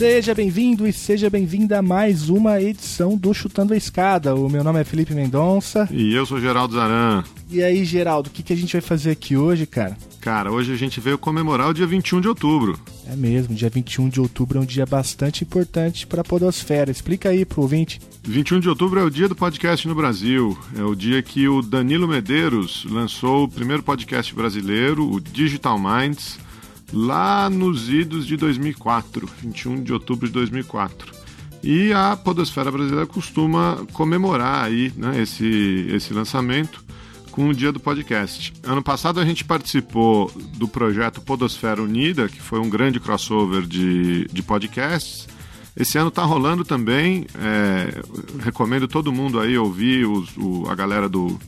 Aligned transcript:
Seja 0.00 0.34
bem-vindo 0.34 0.86
e 0.86 0.94
seja 0.94 1.28
bem-vinda 1.28 1.78
a 1.78 1.82
mais 1.82 2.30
uma 2.30 2.58
edição 2.58 3.18
do 3.18 3.34
Chutando 3.34 3.74
a 3.74 3.76
Escada. 3.76 4.34
O 4.34 4.48
meu 4.48 4.64
nome 4.64 4.80
é 4.80 4.82
Felipe 4.82 5.12
Mendonça. 5.12 5.86
E 5.92 6.14
eu 6.14 6.24
sou 6.24 6.40
Geraldo 6.40 6.72
Zaran. 6.72 7.22
E 7.50 7.62
aí, 7.62 7.84
Geraldo, 7.84 8.30
o 8.30 8.32
que, 8.32 8.42
que 8.42 8.54
a 8.54 8.56
gente 8.56 8.72
vai 8.72 8.80
fazer 8.80 9.10
aqui 9.10 9.36
hoje, 9.36 9.66
cara? 9.66 9.94
Cara, 10.18 10.50
hoje 10.50 10.72
a 10.72 10.76
gente 10.76 10.98
veio 11.00 11.18
comemorar 11.18 11.68
o 11.68 11.74
dia 11.74 11.86
21 11.86 12.22
de 12.22 12.28
outubro. 12.28 12.80
É 13.06 13.14
mesmo, 13.14 13.54
dia 13.54 13.68
21 13.68 14.08
de 14.08 14.22
outubro 14.22 14.58
é 14.58 14.62
um 14.62 14.64
dia 14.64 14.86
bastante 14.86 15.44
importante 15.44 16.06
para 16.06 16.22
a 16.22 16.24
Podosfera. 16.24 16.90
Explica 16.90 17.28
aí 17.28 17.44
pro 17.44 17.60
ouvinte. 17.60 18.00
21 18.22 18.60
de 18.60 18.70
outubro 18.70 19.00
é 19.00 19.04
o 19.04 19.10
dia 19.10 19.28
do 19.28 19.36
podcast 19.36 19.86
no 19.86 19.94
Brasil. 19.94 20.58
É 20.78 20.82
o 20.82 20.94
dia 20.94 21.22
que 21.22 21.46
o 21.46 21.60
Danilo 21.60 22.08
Medeiros 22.08 22.86
lançou 22.88 23.44
o 23.44 23.48
primeiro 23.48 23.82
podcast 23.82 24.34
brasileiro, 24.34 25.06
o 25.12 25.20
Digital 25.20 25.78
Minds 25.78 26.38
lá 26.92 27.48
nos 27.48 27.88
idos 27.88 28.26
de 28.26 28.36
2004, 28.36 29.28
21 29.42 29.82
de 29.82 29.92
outubro 29.92 30.26
de 30.26 30.32
2004. 30.32 31.12
E 31.62 31.92
a 31.92 32.16
Podosfera 32.16 32.70
Brasileira 32.70 33.06
costuma 33.06 33.84
comemorar 33.92 34.64
aí, 34.64 34.92
né, 34.96 35.20
esse, 35.20 35.86
esse 35.92 36.12
lançamento 36.14 36.82
com 37.30 37.48
o 37.48 37.54
dia 37.54 37.70
do 37.70 37.78
podcast. 37.78 38.52
Ano 38.62 38.82
passado 38.82 39.20
a 39.20 39.24
gente 39.24 39.44
participou 39.44 40.32
do 40.56 40.66
projeto 40.66 41.20
Podosfera 41.20 41.82
Unida, 41.82 42.28
que 42.28 42.40
foi 42.40 42.58
um 42.58 42.68
grande 42.68 42.98
crossover 42.98 43.62
de, 43.62 44.26
de 44.26 44.42
podcasts. 44.42 45.28
Esse 45.76 45.98
ano 45.98 46.08
está 46.08 46.24
rolando 46.24 46.64
também. 46.64 47.26
É, 47.38 48.02
recomendo 48.42 48.88
todo 48.88 49.12
mundo 49.12 49.38
aí 49.38 49.56
ouvir 49.56 50.06
os, 50.06 50.36
o, 50.36 50.66
a 50.68 50.74
galera 50.74 51.08
do, 51.08 51.38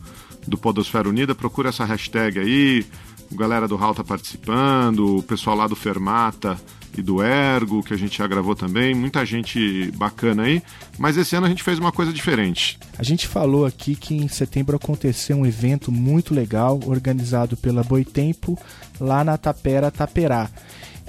do 0.46 0.56
Podosfera 0.56 1.08
Unida. 1.08 1.34
Procura 1.34 1.70
essa 1.70 1.84
hashtag 1.84 2.38
aí 2.38 2.86
o 3.32 3.36
galera 3.36 3.66
do 3.66 3.76
HAL 3.76 3.94
tá 3.94 4.04
participando, 4.04 5.18
o 5.18 5.22
pessoal 5.22 5.56
lá 5.56 5.66
do 5.66 5.74
Fermata 5.74 6.60
e 6.96 7.00
do 7.00 7.22
Ergo, 7.22 7.82
que 7.82 7.94
a 7.94 7.96
gente 7.96 8.18
já 8.18 8.26
gravou 8.26 8.54
também, 8.54 8.94
muita 8.94 9.24
gente 9.24 9.90
bacana 9.92 10.42
aí. 10.42 10.62
Mas 10.98 11.16
esse 11.16 11.34
ano 11.34 11.46
a 11.46 11.48
gente 11.48 11.62
fez 11.62 11.78
uma 11.78 11.90
coisa 11.90 12.12
diferente. 12.12 12.78
A 12.98 13.02
gente 13.02 13.26
falou 13.26 13.64
aqui 13.64 13.96
que 13.96 14.14
em 14.14 14.28
setembro 14.28 14.76
aconteceu 14.76 15.36
um 15.36 15.46
evento 15.46 15.90
muito 15.90 16.34
legal, 16.34 16.78
organizado 16.84 17.56
pela 17.56 17.82
Boitempo, 17.82 18.58
lá 19.00 19.24
na 19.24 19.38
Tapera 19.38 19.90
Taperá. 19.90 20.50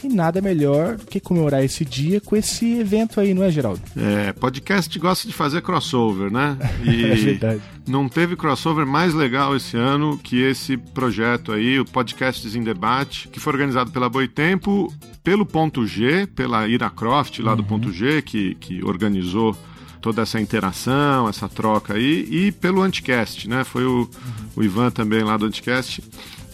E 0.04 0.10
nada 0.10 0.42
melhor 0.42 0.98
do 0.98 1.06
que 1.06 1.18
comemorar 1.18 1.64
esse 1.64 1.86
dia 1.86 2.20
com 2.20 2.36
esse 2.36 2.74
evento 2.74 3.22
aí, 3.22 3.34
não 3.34 3.42
é, 3.42 3.50
Geraldo? 3.50 3.82
É, 3.96 4.34
podcast 4.34 5.00
gosta 5.00 5.26
de 5.26 5.34
fazer 5.34 5.62
crossover, 5.62 6.30
né? 6.30 6.58
E 6.84 7.06
é 7.06 7.16
verdade. 7.16 7.62
Não 7.88 8.10
teve 8.10 8.36
crossover 8.36 8.86
mais 8.86 9.14
legal 9.14 9.56
esse 9.56 9.78
ano 9.78 10.18
que 10.18 10.42
esse 10.42 10.76
projeto 10.76 11.54
aí, 11.54 11.80
o 11.80 11.86
Podcasts 11.86 12.54
em 12.54 12.64
Debate, 12.64 13.30
que 13.30 13.40
foi 13.40 13.54
organizado 13.54 13.92
pela 13.92 14.10
Boitempo, 14.10 14.94
pelo 15.24 15.46
Ponto 15.46 15.88
G, 15.88 16.28
pela 16.28 16.68
Ira 16.68 16.90
Croft 16.90 17.40
lá 17.40 17.52
uhum. 17.52 17.58
do 17.58 17.64
Ponto 17.64 17.92
G, 17.92 18.22
que, 18.22 18.56
que 18.56 18.84
organizou 18.84 19.56
toda 20.02 20.22
essa 20.22 20.40
interação, 20.40 21.30
essa 21.30 21.48
troca 21.48 21.94
aí, 21.94 22.28
e 22.30 22.52
pelo 22.52 22.82
Anticast, 22.82 23.48
né? 23.48 23.64
Foi 23.64 23.86
o, 23.86 24.00
uhum. 24.00 24.10
o 24.58 24.64
Ivan 24.64 24.92
também 24.92 25.24
lá 25.24 25.38
do 25.38 25.46
Anticast 25.46 26.04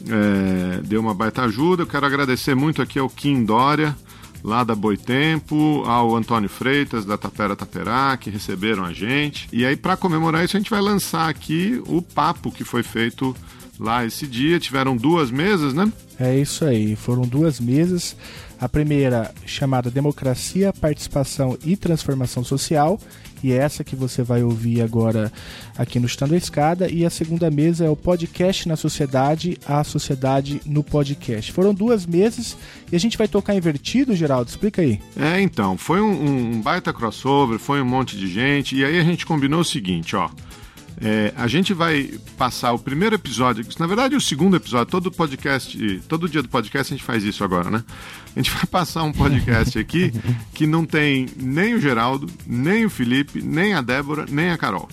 é, 0.07 0.81
deu 0.81 1.01
uma 1.01 1.13
baita 1.13 1.43
ajuda. 1.43 1.83
Eu 1.83 1.87
quero 1.87 2.05
agradecer 2.05 2.55
muito 2.55 2.81
aqui 2.81 2.99
ao 2.99 3.09
Kim 3.09 3.43
Dória, 3.43 3.95
lá 4.43 4.63
da 4.63 4.75
Boitempo, 4.75 5.83
ao 5.85 6.15
Antônio 6.15 6.49
Freitas, 6.49 7.05
da 7.05 7.17
Tapera 7.17 7.55
Taperá, 7.55 8.15
que 8.17 8.29
receberam 8.29 8.85
a 8.85 8.93
gente. 8.93 9.47
E 9.51 9.65
aí, 9.65 9.75
para 9.75 9.97
comemorar 9.97 10.43
isso, 10.43 10.55
a 10.55 10.59
gente 10.59 10.69
vai 10.69 10.81
lançar 10.81 11.29
aqui 11.29 11.81
o 11.87 12.01
papo 12.01 12.51
que 12.51 12.63
foi 12.63 12.83
feito 12.83 13.35
lá 13.79 14.05
esse 14.05 14.27
dia. 14.27 14.59
Tiveram 14.59 14.95
duas 14.95 15.31
mesas, 15.31 15.73
né? 15.73 15.91
É 16.19 16.37
isso 16.37 16.65
aí, 16.65 16.95
foram 16.95 17.23
duas 17.23 17.59
mesas. 17.59 18.15
A 18.59 18.67
primeira 18.67 19.33
chamada 19.45 19.89
Democracia, 19.89 20.73
Participação 20.73 21.57
e 21.63 21.77
Transformação 21.77 22.43
Social 22.43 22.99
e 23.43 23.51
essa 23.51 23.83
que 23.83 23.95
você 23.95 24.23
vai 24.23 24.43
ouvir 24.43 24.81
agora 24.81 25.31
aqui 25.77 25.99
no 25.99 26.05
Estando 26.05 26.33
a 26.33 26.37
Escada. 26.37 26.89
E 26.89 27.05
a 27.05 27.09
segunda 27.09 27.49
mesa 27.49 27.85
é 27.85 27.89
o 27.89 27.95
Podcast 27.95 28.67
na 28.67 28.75
Sociedade, 28.75 29.57
a 29.65 29.83
Sociedade 29.83 30.61
no 30.65 30.83
Podcast. 30.83 31.51
Foram 31.51 31.73
duas 31.73 32.05
mesas 32.05 32.57
e 32.91 32.95
a 32.95 32.99
gente 32.99 33.17
vai 33.17 33.27
tocar 33.27 33.55
invertido, 33.55 34.15
Geraldo? 34.15 34.49
Explica 34.49 34.81
aí. 34.81 34.99
É, 35.15 35.41
então, 35.41 35.77
foi 35.77 36.01
um, 36.01 36.55
um 36.55 36.61
baita 36.61 36.93
crossover, 36.93 37.59
foi 37.59 37.81
um 37.81 37.85
monte 37.85 38.17
de 38.17 38.27
gente, 38.27 38.75
e 38.75 38.83
aí 38.83 38.99
a 38.99 39.03
gente 39.03 39.25
combinou 39.25 39.61
o 39.61 39.65
seguinte, 39.65 40.15
ó. 40.15 40.29
É, 41.01 41.33
a 41.37 41.47
gente 41.47 41.73
vai 41.73 42.11
passar 42.37 42.73
o 42.73 42.79
primeiro 42.79 43.15
episódio, 43.15 43.65
na 43.79 43.87
verdade 43.87 44.17
o 44.17 44.21
segundo 44.21 44.57
episódio, 44.57 44.91
todo 44.91 45.09
podcast, 45.09 46.01
todo 46.09 46.27
dia 46.27 46.41
do 46.41 46.49
podcast 46.49 46.93
a 46.93 46.97
gente 46.97 47.05
faz 47.05 47.23
isso 47.23 47.41
agora, 47.41 47.69
né? 47.71 47.83
A 48.39 48.41
gente 48.41 48.51
vai 48.51 48.65
passar 48.65 49.03
um 49.03 49.11
podcast 49.11 49.77
aqui 49.77 50.13
que 50.55 50.65
não 50.65 50.85
tem 50.85 51.27
nem 51.35 51.73
o 51.73 51.81
Geraldo, 51.81 52.25
nem 52.47 52.85
o 52.85 52.89
Felipe, 52.89 53.41
nem 53.41 53.73
a 53.73 53.81
Débora, 53.81 54.25
nem 54.29 54.49
a 54.49 54.57
Carol. 54.57 54.87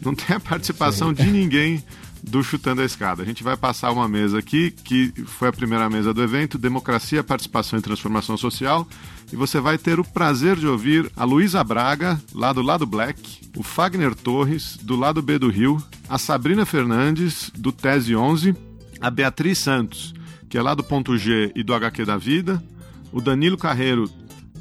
Não 0.00 0.14
tem 0.14 0.36
a 0.36 0.38
participação 0.38 1.12
de 1.12 1.24
ninguém 1.26 1.82
do 2.22 2.44
Chutando 2.44 2.80
a 2.80 2.84
Escada. 2.84 3.20
A 3.20 3.26
gente 3.26 3.42
vai 3.42 3.56
passar 3.56 3.90
uma 3.90 4.08
mesa 4.08 4.38
aqui, 4.38 4.70
que 4.70 5.12
foi 5.26 5.48
a 5.48 5.52
primeira 5.52 5.90
mesa 5.90 6.14
do 6.14 6.22
evento, 6.22 6.56
Democracia, 6.56 7.24
Participação 7.24 7.76
e 7.76 7.82
Transformação 7.82 8.36
Social, 8.36 8.86
e 9.32 9.34
você 9.34 9.58
vai 9.58 9.76
ter 9.76 9.98
o 9.98 10.04
prazer 10.04 10.54
de 10.54 10.68
ouvir 10.68 11.10
a 11.16 11.24
Luísa 11.24 11.64
Braga, 11.64 12.22
lá 12.32 12.52
do 12.52 12.62
lado 12.62 12.86
Black, 12.86 13.50
o 13.56 13.64
Fagner 13.64 14.14
Torres, 14.14 14.78
do 14.80 14.94
lado 14.94 15.20
B 15.20 15.40
do 15.40 15.50
Rio, 15.50 15.82
a 16.08 16.18
Sabrina 16.18 16.64
Fernandes, 16.64 17.50
do 17.52 17.72
Tese 17.72 18.14
11, 18.14 18.54
a 19.00 19.10
Beatriz 19.10 19.58
Santos, 19.58 20.14
que 20.48 20.56
é 20.56 20.62
lá 20.62 20.72
do 20.72 20.84
Ponto 20.84 21.18
G 21.18 21.50
e 21.56 21.64
do 21.64 21.74
HQ 21.74 22.04
da 22.04 22.16
Vida, 22.16 22.62
o 23.12 23.20
Danilo 23.20 23.56
Carreiro 23.56 24.10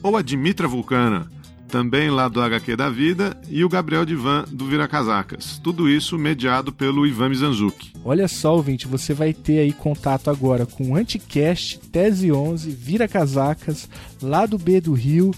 ou 0.04 0.18
a 0.18 0.22
Dimitra 0.22 0.68
Vulcana, 0.68 1.28
também 1.68 2.10
lá 2.10 2.28
do 2.28 2.42
HQ 2.42 2.76
da 2.76 2.90
Vida, 2.90 3.40
e 3.50 3.64
o 3.64 3.70
Gabriel 3.70 4.06
Divan 4.06 4.44
do 4.52 4.66
Vira 4.66 4.88
Casacas. 4.88 5.58
Tudo 5.64 5.90
isso 5.90 6.18
mediado 6.18 6.72
pelo 6.74 7.08
Ivan 7.08 7.30
Mizanzuki. 7.30 7.94
Olha 8.04 8.28
só, 8.28 8.56
ouvinte, 8.56 8.88
você 8.88 9.14
vai 9.14 9.34
ter 9.34 9.60
aí 9.60 9.72
contato 9.72 10.30
agora 10.30 10.66
com 10.66 10.92
o 10.92 10.96
Anticast, 10.96 11.80
Tese 11.92 12.32
11, 12.32 12.70
Vira 12.72 13.08
Casacas, 13.08 13.88
lá 14.22 14.46
do 14.46 14.58
B 14.58 14.82
do 14.82 14.94
Rio, 14.94 15.32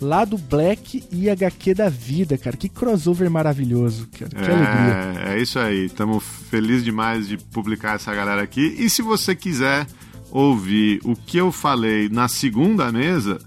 lá 0.00 0.24
do 0.24 0.36
Black 0.36 1.04
e 1.10 1.30
HQ 1.30 1.74
da 1.74 1.88
Vida, 1.88 2.36
cara. 2.36 2.56
Que 2.56 2.68
crossover 2.68 3.30
maravilhoso, 3.30 4.08
cara. 4.08 4.30
Que 4.30 4.50
é, 4.50 4.54
alegria. 4.54 5.32
É 5.32 5.40
isso 5.40 5.58
aí. 5.58 5.86
Estamos 5.86 6.22
felizes 6.50 6.84
demais 6.84 7.26
de 7.26 7.38
publicar 7.38 7.96
essa 7.96 8.14
galera 8.14 8.42
aqui. 8.42 8.76
E 8.78 8.90
se 8.90 9.00
você 9.00 9.34
quiser 9.34 9.86
ouvir 10.30 11.00
o 11.04 11.14
que 11.16 11.38
eu 11.38 11.50
falei 11.50 12.08
na 12.08 12.28
segunda 12.28 12.90
mesa, 12.92 13.38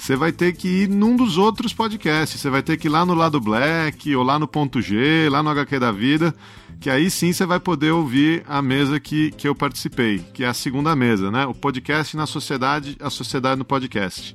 você 0.00 0.16
vai 0.16 0.32
ter 0.32 0.54
que 0.54 0.66
ir 0.66 0.88
num 0.88 1.14
dos 1.14 1.36
outros 1.36 1.74
podcasts. 1.74 2.40
Você 2.40 2.48
vai 2.48 2.62
ter 2.62 2.78
que 2.78 2.88
ir 2.88 2.90
lá 2.90 3.04
no 3.04 3.12
lado 3.12 3.38
Black, 3.38 4.16
ou 4.16 4.22
lá 4.22 4.38
no 4.38 4.48
ponto 4.48 4.80
G, 4.80 5.28
lá 5.28 5.42
no 5.42 5.50
HQ 5.50 5.78
da 5.78 5.92
Vida, 5.92 6.34
que 6.80 6.88
aí 6.88 7.10
sim 7.10 7.34
você 7.34 7.44
vai 7.44 7.60
poder 7.60 7.90
ouvir 7.90 8.42
a 8.48 8.62
mesa 8.62 8.98
que, 8.98 9.30
que 9.32 9.46
eu 9.46 9.54
participei, 9.54 10.20
que 10.32 10.42
é 10.42 10.46
a 10.46 10.54
segunda 10.54 10.96
mesa, 10.96 11.30
né? 11.30 11.44
O 11.44 11.52
podcast 11.52 12.16
na 12.16 12.26
sociedade, 12.26 12.96
a 12.98 13.10
sociedade 13.10 13.58
no 13.58 13.64
podcast. 13.64 14.34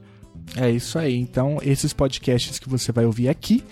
É 0.56 0.69
isso 0.69 1.00
aí. 1.00 1.16
Então, 1.16 1.57
esses 1.63 1.94
podcasts 1.94 2.59
que 2.59 2.69
você 2.69 2.91
vai 2.91 3.06
ouvir 3.06 3.29
aqui, 3.29 3.63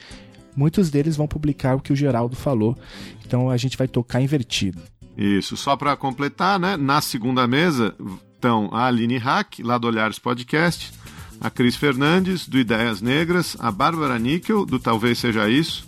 muitos 0.55 0.89
deles 0.89 1.15
vão 1.15 1.27
publicar 1.27 1.75
o 1.75 1.79
que 1.79 1.93
o 1.93 1.95
Geraldo 1.95 2.35
falou. 2.35 2.75
Então, 3.23 3.51
a 3.51 3.57
gente 3.57 3.77
vai 3.77 3.87
tocar 3.87 4.19
invertido. 4.19 4.81
Isso. 5.17 5.55
Só 5.55 5.75
para 5.75 5.95
completar, 5.95 6.59
né? 6.59 6.75
Na 6.77 7.01
segunda 7.01 7.47
mesa 7.47 7.95
estão 8.35 8.69
a 8.73 8.87
Aline 8.87 9.17
Hack, 9.17 9.59
lá 9.59 9.77
do 9.77 9.87
Olhares 9.87 10.19
Podcast, 10.19 10.91
a 11.39 11.49
Cris 11.49 11.75
Fernandes, 11.75 12.47
do 12.47 12.59
Ideias 12.59 13.01
Negras, 13.01 13.55
a 13.59 13.71
Bárbara 13.71 14.19
Níquel, 14.19 14.65
do 14.65 14.79
Talvez 14.79 15.17
Seja 15.19 15.49
Isso, 15.49 15.87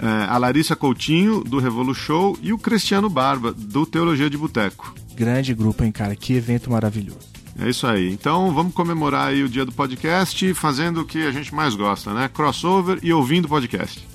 é, 0.00 0.24
a 0.28 0.36
Larissa 0.38 0.74
Coutinho, 0.74 1.42
do 1.44 1.58
Revolu 1.58 1.94
Show, 1.94 2.38
e 2.42 2.52
o 2.52 2.58
Cristiano 2.58 3.08
Barba, 3.08 3.52
do 3.52 3.86
Teologia 3.86 4.30
de 4.30 4.36
Boteco. 4.36 4.94
Grande 5.14 5.54
grupo, 5.54 5.84
hein, 5.84 5.92
cara? 5.92 6.16
Que 6.16 6.34
evento 6.34 6.70
maravilhoso. 6.70 7.28
É 7.58 7.68
isso 7.68 7.86
aí. 7.86 8.10
Então 8.10 8.54
vamos 8.54 8.72
comemorar 8.72 9.28
aí 9.28 9.42
o 9.42 9.48
dia 9.48 9.64
do 9.66 9.72
podcast 9.72 10.54
fazendo 10.54 11.02
o 11.02 11.04
que 11.04 11.26
a 11.26 11.30
gente 11.30 11.54
mais 11.54 11.74
gosta, 11.74 12.14
né? 12.14 12.28
Crossover 12.32 12.98
e 13.02 13.12
ouvindo 13.12 13.48
podcast. 13.48 14.09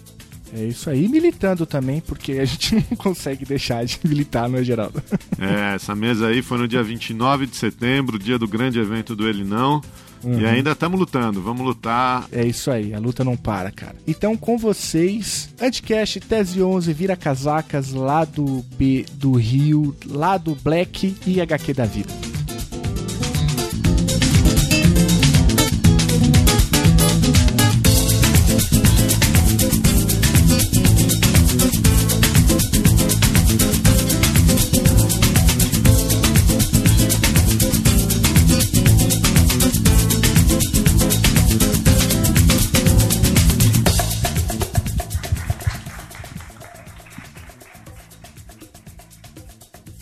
É 0.55 0.63
isso 0.63 0.89
aí, 0.89 1.09
militando 1.09 1.65
também, 1.65 1.99
porque 1.99 2.33
a 2.33 2.45
gente 2.45 2.75
não 2.89 2.97
consegue 2.97 3.43
deixar 3.43 3.83
de 3.85 3.99
militar, 4.05 4.47
não 4.47 4.59
é, 4.59 4.63
Geraldo? 4.63 5.03
É, 5.37 5.75
essa 5.75 5.93
mesa 5.93 6.27
aí 6.27 6.41
foi 6.41 6.57
no 6.57 6.67
dia 6.67 6.81
29 6.81 7.45
de 7.45 7.57
setembro, 7.57 8.17
dia 8.17 8.39
do 8.39 8.47
grande 8.47 8.79
evento 8.79 9.15
do 9.15 9.27
Ele 9.27 9.43
Não. 9.43 9.81
Uhum. 10.23 10.39
E 10.39 10.45
ainda 10.45 10.71
estamos 10.71 10.99
lutando, 10.99 11.41
vamos 11.41 11.63
lutar. 11.63 12.25
É 12.31 12.43
isso 12.43 12.71
aí, 12.71 12.93
a 12.93 12.99
luta 12.99 13.23
não 13.23 13.35
para, 13.35 13.69
cara. 13.69 13.95
Então, 14.07 14.35
com 14.35 14.57
vocês, 14.57 15.53
Anticast 15.61 16.19
Tese 16.21 16.63
11 16.63 16.91
vira 16.93 17.15
casacas 17.15 17.91
lá 17.91 18.25
do 18.25 18.65
B 18.77 19.05
do 19.13 19.33
Rio, 19.33 19.95
lá 20.07 20.37
do 20.37 20.55
Black 20.55 21.15
e 21.27 21.41
HQ 21.41 21.73
da 21.73 21.85
Vida. 21.85 22.11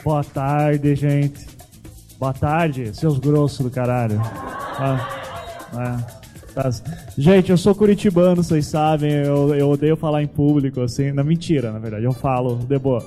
Boa 0.04 0.24
tarde, 0.24 0.96
gente. 0.96 1.48
Boa 2.20 2.34
tarde, 2.34 2.94
seus 2.94 3.18
grossos 3.18 3.60
do 3.60 3.72
caralho. 3.72 4.20
Ah, 4.22 5.98
é. 6.10 6.24
Gente, 7.18 7.50
eu 7.50 7.58
sou 7.58 7.74
curitibano, 7.74 8.44
vocês 8.44 8.68
sabem. 8.68 9.12
Eu, 9.12 9.56
eu 9.56 9.70
odeio 9.70 9.96
falar 9.96 10.22
em 10.22 10.28
público, 10.28 10.82
assim. 10.82 11.12
Na 11.12 11.24
mentira, 11.24 11.72
na 11.72 11.80
verdade. 11.80 12.04
Eu 12.04 12.12
falo 12.12 12.58
de 12.58 12.78
boa. 12.78 13.04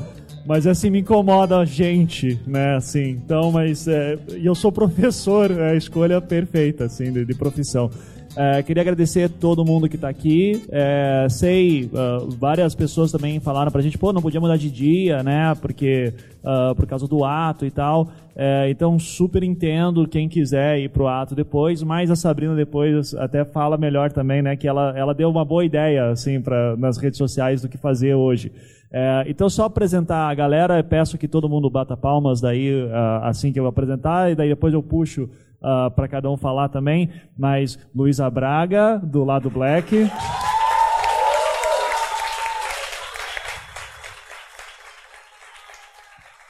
Mas 0.46 0.66
assim, 0.66 0.90
me 0.90 1.00
incomoda 1.00 1.58
a 1.58 1.64
gente, 1.64 2.40
né? 2.46 2.76
Assim, 2.76 3.10
então, 3.10 3.52
mas. 3.52 3.86
É, 3.86 4.18
eu 4.42 4.54
sou 4.54 4.72
professor, 4.72 5.50
é 5.50 5.72
a 5.72 5.76
escolha 5.76 6.20
perfeita, 6.20 6.86
assim, 6.86 7.12
de, 7.12 7.24
de 7.24 7.34
profissão. 7.34 7.90
É, 8.36 8.62
queria 8.62 8.82
agradecer 8.82 9.30
todo 9.30 9.64
mundo 9.64 9.88
que 9.88 9.96
está 9.96 10.10
aqui. 10.10 10.62
É, 10.70 11.26
sei, 11.30 11.84
uh, 11.86 12.30
várias 12.32 12.74
pessoas 12.74 13.10
também 13.10 13.40
falaram 13.40 13.72
pra 13.72 13.80
gente, 13.80 13.96
pô, 13.96 14.12
não 14.12 14.20
podia 14.20 14.38
mudar 14.38 14.58
de 14.58 14.70
dia, 14.70 15.22
né? 15.22 15.54
Porque 15.54 16.12
uh, 16.44 16.74
por 16.74 16.86
causa 16.86 17.08
do 17.08 17.24
ato 17.24 17.64
e 17.64 17.70
tal. 17.70 18.08
É, 18.38 18.68
então, 18.68 18.98
super 18.98 19.42
entendo 19.42 20.06
quem 20.06 20.28
quiser 20.28 20.78
ir 20.78 20.90
pro 20.90 21.08
ato 21.08 21.34
depois, 21.34 21.82
mas 21.82 22.10
a 22.10 22.16
Sabrina 22.16 22.54
depois 22.54 23.14
até 23.14 23.42
fala 23.46 23.78
melhor 23.78 24.12
também, 24.12 24.42
né? 24.42 24.54
Que 24.54 24.68
ela, 24.68 24.92
ela 24.94 25.14
deu 25.14 25.30
uma 25.30 25.42
boa 25.44 25.64
ideia, 25.64 26.10
assim, 26.10 26.38
pra, 26.38 26.76
nas 26.76 26.98
redes 26.98 27.16
sociais 27.16 27.62
do 27.62 27.68
que 27.70 27.78
fazer 27.78 28.14
hoje. 28.14 28.52
É, 28.92 29.24
então, 29.26 29.48
só 29.48 29.64
apresentar 29.64 30.28
a 30.28 30.34
galera, 30.34 30.82
peço 30.84 31.16
que 31.16 31.26
todo 31.26 31.48
mundo 31.48 31.70
bata 31.70 31.96
palmas 31.96 32.38
daí, 32.38 32.70
uh, 32.84 32.90
assim 33.22 33.50
que 33.50 33.58
eu 33.58 33.66
apresentar, 33.66 34.30
e 34.30 34.34
daí 34.34 34.50
depois 34.50 34.74
eu 34.74 34.82
puxo 34.82 35.30
uh, 35.62 35.90
para 35.90 36.08
cada 36.08 36.30
um 36.30 36.36
falar 36.36 36.68
também. 36.68 37.10
Mas 37.36 37.78
Luísa 37.94 38.28
Braga, 38.30 38.98
do 39.02 39.24
lado 39.24 39.50
Black. 39.50 40.10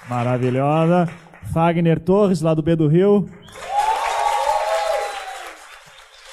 Maravilhosa. 0.08 1.08
Fagner 1.52 2.00
Torres, 2.00 2.40
lá 2.40 2.54
do 2.54 2.62
B 2.62 2.76
do 2.76 2.88
Rio. 2.88 3.28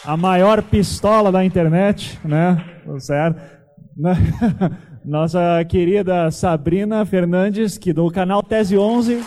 A 0.06 0.18
maior 0.18 0.62
pistola 0.62 1.32
da 1.32 1.46
internet, 1.46 2.20
né? 2.26 2.64
Certo? 3.00 3.42
Nossa 5.06 5.64
querida 5.68 6.30
Sabrina 6.32 7.06
Fernandes, 7.06 7.78
que 7.78 7.94
do 7.94 8.10
canal 8.12 8.42
Tese 8.44 8.78
11, 8.78 9.24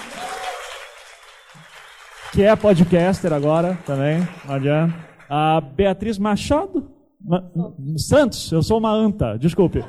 que 2.36 2.42
é 2.42 2.54
podcaster 2.54 3.32
agora 3.32 3.78
também, 3.86 4.18
não. 4.44 4.92
A 5.26 5.58
Beatriz 5.58 6.18
Machado, 6.18 6.90
Santos, 7.96 8.52
eu 8.52 8.62
sou 8.62 8.76
uma 8.76 8.92
anta, 8.92 9.38
desculpe. 9.38 9.82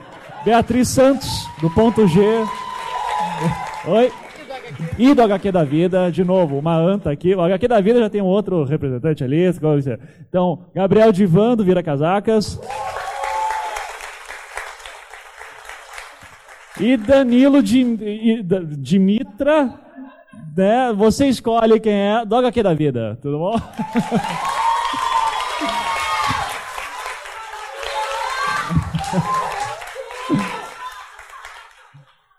Beatriz 0.46 0.88
Santos, 0.88 1.28
do 1.60 1.70
ponto 1.70 2.08
G. 2.08 2.22
Oi. 3.86 4.10
E 4.98 5.14
do 5.14 5.22
HQ 5.24 5.52
da 5.52 5.66
Vida, 5.66 6.10
de 6.10 6.24
novo, 6.24 6.58
uma 6.58 6.78
anta 6.78 7.12
aqui. 7.12 7.36
O 7.36 7.42
HQ 7.42 7.68
da 7.68 7.82
Vida 7.82 8.00
já 8.00 8.10
tem 8.10 8.22
um 8.22 8.26
outro 8.26 8.64
representante 8.64 9.26
ali. 9.26 9.44
Então, 10.30 10.68
Gabriel 10.74 11.12
Divan, 11.12 11.58
do 11.58 11.66
Vira 11.66 11.84
Casacas. 11.84 12.58
E 16.80 16.96
Danilo 16.96 17.62
Dimitra, 17.62 19.74
né? 20.58 20.92
Você 20.94 21.28
escolhe 21.28 21.80
quem 21.80 21.94
é 21.94 22.26
do 22.26 22.36
HQ 22.36 22.64
da 22.64 22.74
Vida, 22.74 23.18
tudo 23.22 23.38
bom? 23.38 23.56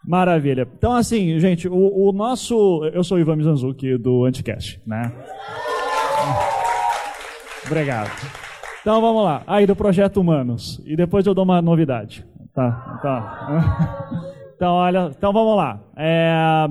Maravilha. 0.05 0.67
Então, 0.77 0.93
assim, 0.95 1.39
gente, 1.39 1.69
o, 1.69 2.09
o, 2.09 2.13
nosso. 2.13 2.83
Eu 2.95 3.05
sou 3.05 3.19
o 3.19 3.21
Ivan 3.21 3.37
Mizanzuki 3.37 3.99
do 3.99 4.25
Anticast, 4.25 4.81
né? 4.87 5.13
Obrigado. 7.67 8.11
Então 8.81 9.03
vamos 9.03 9.23
lá. 9.23 9.43
Aí 9.47 9.67
do 9.67 9.77
Projeto 9.77 10.19
Humanos. 10.19 10.81
E 10.87 10.97
depois 10.97 11.27
eu 11.27 11.35
dou 11.35 11.45
uma 11.45 11.61
novidade. 11.61 12.27
Tá, 12.55 12.99
tá. 13.03 14.35
Então, 14.59 14.75
olha, 14.75 15.13
então 15.17 15.33
vamos 15.33 15.57
lá. 15.57 15.79
É, 15.97 16.69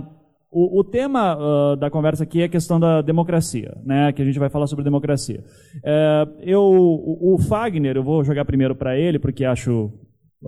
o, 0.60 0.80
o, 0.80 0.84
tema 0.84 1.38
uh, 1.38 1.76
da 1.76 1.88
conversa 1.88 2.24
aqui 2.24 2.42
é 2.42 2.46
a 2.46 2.50
questão 2.50 2.80
da 2.80 3.02
democracia, 3.04 3.78
né? 3.86 4.12
Que 4.12 4.24
a 4.24 4.26
gente 4.26 4.40
vai 4.40 4.50
falar 4.50 4.66
sobre 4.66 4.84
democracia. 4.84 5.44
É, 5.84 6.28
eu, 6.42 6.62
o, 6.64 7.36
o 7.36 7.38
Fagner, 7.38 7.96
eu 7.96 8.04
vou 8.04 8.24
jogar 8.24 8.44
primeiro 8.44 8.76
para 8.76 8.98
ele 8.98 9.20
porque 9.20 9.46
acho 9.46 9.92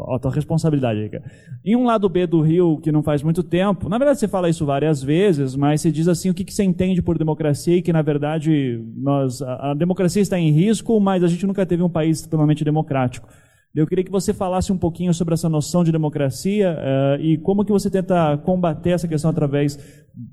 a 0.08 0.18
tua 0.18 0.32
responsabilidade 0.32 1.00
aí, 1.00 1.10
cara. 1.10 1.24
Em 1.64 1.76
um 1.76 1.86
lado 1.86 2.10
B 2.10 2.26
do 2.26 2.42
Rio, 2.42 2.80
que 2.82 2.92
não 2.92 3.04
faz 3.04 3.22
muito 3.22 3.44
tempo, 3.44 3.88
na 3.88 4.00
verdade 4.00 4.20
você 4.20 4.28
fala 4.28 4.50
isso 4.50 4.66
várias 4.66 5.04
vezes, 5.04 5.56
mas 5.56 5.82
você 5.82 5.92
diz 5.92 6.08
assim 6.08 6.30
o 6.30 6.34
que, 6.34 6.44
que 6.44 6.54
você 6.54 6.64
entende 6.64 7.02
por 7.02 7.18
democracia 7.18 7.76
e 7.76 7.82
que, 7.82 7.94
na 7.94 8.02
verdade, 8.02 8.84
nós, 8.96 9.42
a, 9.44 9.72
a 9.72 9.74
democracia 9.76 10.22
está 10.22 10.40
em 10.40 10.52
risco, 10.52 11.00
mas 11.00 11.24
a 11.24 11.28
gente 11.28 11.46
nunca 11.46 11.66
teve 11.66 11.84
um 11.84 11.90
país 11.90 12.22
totalmente 12.22 12.64
democrático. 12.64 13.28
Eu 13.74 13.86
queria 13.86 14.04
que 14.04 14.12
você 14.12 14.34
falasse 14.34 14.72
um 14.72 14.78
pouquinho 14.78 15.14
sobre 15.14 15.36
essa 15.36 15.48
noção 15.48 15.84
de 15.84 15.92
democracia 15.92 16.76
uh, 16.76 17.22
e 17.22 17.38
como 17.38 17.64
que 17.64 17.72
você 17.72 17.88
tenta 17.90 18.36
combater 18.38 18.92
essa 18.92 19.08
questão 19.08 19.30
através 19.30 19.78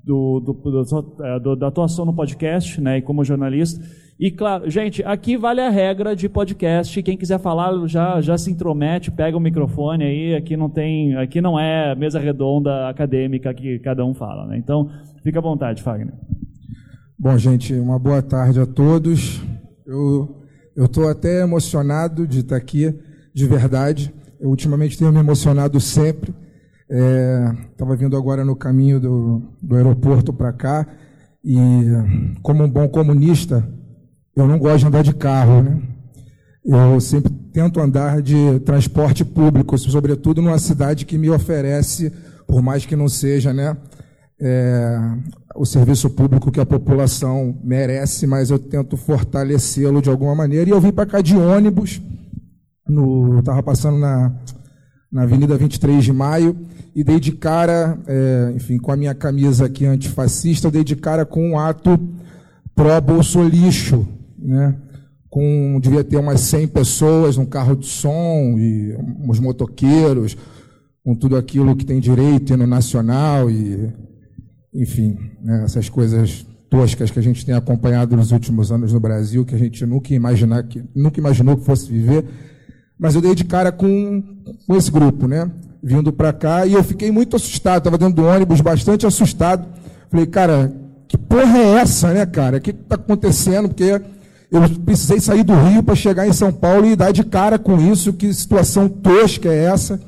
do, 0.03 0.39
do, 0.39 0.53
do, 0.53 1.39
do, 1.39 1.55
da 1.55 1.67
atuação 1.67 2.03
no 2.03 2.15
podcast, 2.15 2.81
né, 2.81 2.97
e 2.97 3.01
como 3.01 3.23
jornalista. 3.23 3.85
E 4.19 4.31
claro, 4.31 4.67
gente, 4.67 5.03
aqui 5.03 5.37
vale 5.37 5.61
a 5.61 5.69
regra 5.69 6.15
de 6.15 6.27
podcast. 6.27 7.03
Quem 7.03 7.15
quiser 7.15 7.39
falar 7.39 7.87
já 7.87 8.19
já 8.19 8.35
se 8.35 8.49
intromete, 8.49 9.11
pega 9.11 9.37
o 9.37 9.39
microfone 9.39 10.03
aí. 10.03 10.35
Aqui 10.35 10.57
não 10.57 10.67
tem, 10.67 11.15
aqui 11.15 11.39
não 11.39 11.59
é 11.59 11.93
mesa 11.93 12.19
redonda 12.19 12.89
acadêmica 12.89 13.53
que 13.53 13.77
cada 13.79 14.03
um 14.03 14.15
fala, 14.15 14.47
né? 14.47 14.57
Então, 14.57 14.89
fica 15.23 15.37
à 15.37 15.41
vontade, 15.43 15.83
Fagner. 15.83 16.15
Bom, 17.19 17.37
gente, 17.37 17.75
uma 17.75 17.99
boa 17.99 18.23
tarde 18.23 18.59
a 18.59 18.65
todos. 18.65 19.39
Eu 19.85 20.35
eu 20.77 20.85
estou 20.85 21.09
até 21.09 21.41
emocionado 21.41 22.27
de 22.27 22.41
estar 22.41 22.55
aqui 22.55 22.93
de 23.37 23.45
verdade. 23.45 24.11
Eu 24.39 24.49
ultimamente 24.49 24.97
tenho 24.97 25.11
me 25.11 25.19
emocionado 25.19 25.79
sempre. 25.79 26.33
Estava 27.71 27.93
é, 27.93 27.95
vindo 27.95 28.17
agora 28.17 28.43
no 28.43 28.55
caminho 28.55 28.99
do, 28.99 29.43
do 29.61 29.75
aeroporto 29.75 30.33
para 30.33 30.51
cá 30.51 30.87
e, 31.43 31.55
como 32.41 32.63
um 32.63 32.69
bom 32.69 32.87
comunista, 32.87 33.63
eu 34.35 34.47
não 34.47 34.57
gosto 34.57 34.79
de 34.79 34.85
andar 34.87 35.03
de 35.03 35.13
carro, 35.13 35.61
né? 35.61 35.79
Eu 36.65 36.99
sempre 36.99 37.31
tento 37.53 37.79
andar 37.79 38.23
de 38.23 38.59
transporte 38.61 39.23
público, 39.23 39.77
sobretudo 39.77 40.41
numa 40.41 40.57
cidade 40.57 41.05
que 41.05 41.17
me 41.17 41.29
oferece, 41.29 42.11
por 42.47 42.63
mais 42.63 42.87
que 42.87 42.95
não 42.95 43.07
seja, 43.07 43.53
né, 43.53 43.77
é, 44.41 44.99
o 45.55 45.65
serviço 45.65 46.09
público 46.09 46.51
que 46.51 46.59
a 46.59 46.65
população 46.65 47.57
merece, 47.63 48.27
mas 48.27 48.49
eu 48.49 48.59
tento 48.59 48.97
fortalecê-lo 48.97 50.01
de 50.01 50.09
alguma 50.09 50.35
maneira. 50.35 50.67
E 50.67 50.73
eu 50.73 50.81
vim 50.81 50.91
para 50.91 51.05
cá 51.05 51.21
de 51.21 51.37
ônibus 51.37 52.01
no 52.87 53.39
estava 53.39 53.61
passando 53.61 53.97
na, 53.97 54.33
na 55.11 55.23
Avenida 55.23 55.57
23 55.57 56.03
de 56.03 56.13
Maio 56.13 56.55
e 56.95 57.03
dei 57.03 57.19
de 57.19 57.31
cara, 57.31 57.97
é, 58.07 58.53
enfim, 58.55 58.77
com 58.77 58.91
a 58.91 58.97
minha 58.97 59.13
camisa 59.13 59.65
aqui 59.65 59.85
antifascista, 59.85 60.67
eu 60.67 60.71
dei 60.71 60.83
de 60.83 60.95
cara 60.95 61.25
com 61.25 61.51
um 61.51 61.59
ato 61.59 61.99
pró-bolso 62.75 63.41
lixo, 63.43 64.07
né? 64.37 64.75
Com, 65.29 65.79
devia 65.81 66.03
ter 66.03 66.17
umas 66.17 66.41
100 66.41 66.67
pessoas 66.69 67.37
num 67.37 67.45
carro 67.45 67.75
de 67.75 67.85
som 67.85 68.55
e 68.57 68.95
uns 69.19 69.39
motoqueiros, 69.39 70.37
com 71.03 71.15
tudo 71.15 71.37
aquilo 71.37 71.75
que 71.75 71.85
tem 71.85 71.99
direito 71.99 72.55
no 72.57 72.65
nacional 72.65 73.49
e, 73.49 73.93
enfim, 74.73 75.17
né, 75.41 75.63
essas 75.63 75.89
coisas 75.89 76.45
toscas 76.69 77.11
que 77.11 77.19
a 77.19 77.21
gente 77.21 77.45
tem 77.45 77.55
acompanhado 77.55 78.15
nos 78.15 78.31
últimos 78.31 78.71
anos 78.71 78.93
no 78.93 78.99
Brasil, 78.99 79.45
que 79.45 79.55
a 79.55 79.57
gente 79.57 79.85
nunca, 79.85 80.13
imaginar 80.13 80.63
que, 80.63 80.83
nunca 80.95 81.19
imaginou 81.19 81.57
que 81.57 81.65
fosse 81.65 81.91
viver. 81.91 82.25
Mas 82.99 83.15
eu 83.15 83.21
dei 83.21 83.35
de 83.35 83.43
cara 83.43 83.71
com, 83.71 84.23
com 84.65 84.75
esse 84.75 84.91
grupo, 84.91 85.27
né? 85.27 85.49
Vindo 85.81 86.11
para 86.11 86.33
cá 86.33 86.65
e 86.65 86.73
eu 86.73 86.83
fiquei 86.83 87.11
muito 87.11 87.35
assustado. 87.35 87.79
Estava 87.79 87.97
dentro 87.97 88.15
do 88.15 88.25
ônibus, 88.25 88.61
bastante 88.61 89.05
assustado. 89.05 89.67
Falei, 90.09 90.25
cara, 90.25 90.73
que 91.07 91.17
porra 91.17 91.57
é 91.57 91.73
essa, 91.75 92.13
né, 92.13 92.25
cara? 92.25 92.57
O 92.57 92.61
que 92.61 92.71
está 92.71 92.95
acontecendo? 92.95 93.69
Porque 93.69 94.01
eu 94.51 94.61
precisei 94.85 95.19
sair 95.19 95.43
do 95.43 95.53
Rio 95.53 95.83
para 95.83 95.95
chegar 95.95 96.27
em 96.27 96.33
São 96.33 96.51
Paulo 96.51 96.85
e 96.85 96.95
dar 96.95 97.11
de 97.11 97.23
cara 97.23 97.59
com 97.59 97.79
isso. 97.79 98.13
Que 98.13 98.33
situação 98.33 98.89
tosca 98.89 99.49
é 99.49 99.65
essa? 99.65 99.99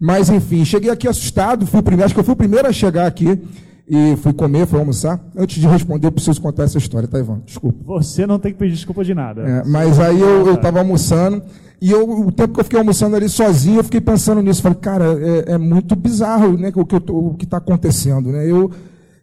Mas, 0.00 0.28
enfim, 0.28 0.64
cheguei 0.64 0.90
aqui 0.90 1.06
assustado. 1.08 1.66
Fui 1.66 1.82
primeiro, 1.82 2.06
acho 2.06 2.14
que 2.14 2.20
eu 2.20 2.24
fui 2.24 2.34
o 2.34 2.36
primeiro 2.36 2.68
a 2.68 2.72
chegar 2.72 3.06
aqui 3.06 3.40
e 3.88 4.16
fui 4.16 4.32
comer, 4.32 4.66
fui 4.66 4.78
almoçar. 4.78 5.20
Antes 5.36 5.60
de 5.60 5.66
responder, 5.66 6.06
eu 6.08 6.12
preciso 6.12 6.40
contar 6.40 6.64
essa 6.64 6.78
história, 6.78 7.08
tá, 7.08 7.18
Ivan? 7.18 7.40
Desculpa. 7.44 7.78
Você 7.84 8.26
não 8.26 8.38
tem 8.38 8.52
que 8.52 8.58
pedir 8.58 8.74
desculpa 8.74 9.04
de 9.04 9.14
nada. 9.14 9.42
É, 9.42 9.62
mas 9.64 9.98
aí 9.98 10.20
eu 10.20 10.54
estava 10.54 10.78
almoçando. 10.80 11.42
E 11.80 11.92
eu, 11.92 12.26
o 12.26 12.32
tempo 12.32 12.54
que 12.54 12.60
eu 12.60 12.64
fiquei 12.64 12.78
almoçando 12.78 13.14
ali 13.14 13.28
sozinho, 13.28 13.78
eu 13.78 13.84
fiquei 13.84 14.00
pensando 14.00 14.42
nisso. 14.42 14.62
Falei, 14.62 14.78
cara, 14.80 15.04
é, 15.20 15.52
é 15.52 15.58
muito 15.58 15.94
bizarro 15.94 16.58
né, 16.58 16.72
o 16.74 17.34
que 17.34 17.44
está 17.44 17.58
acontecendo. 17.58 18.30
Né? 18.30 18.50
Eu, 18.50 18.70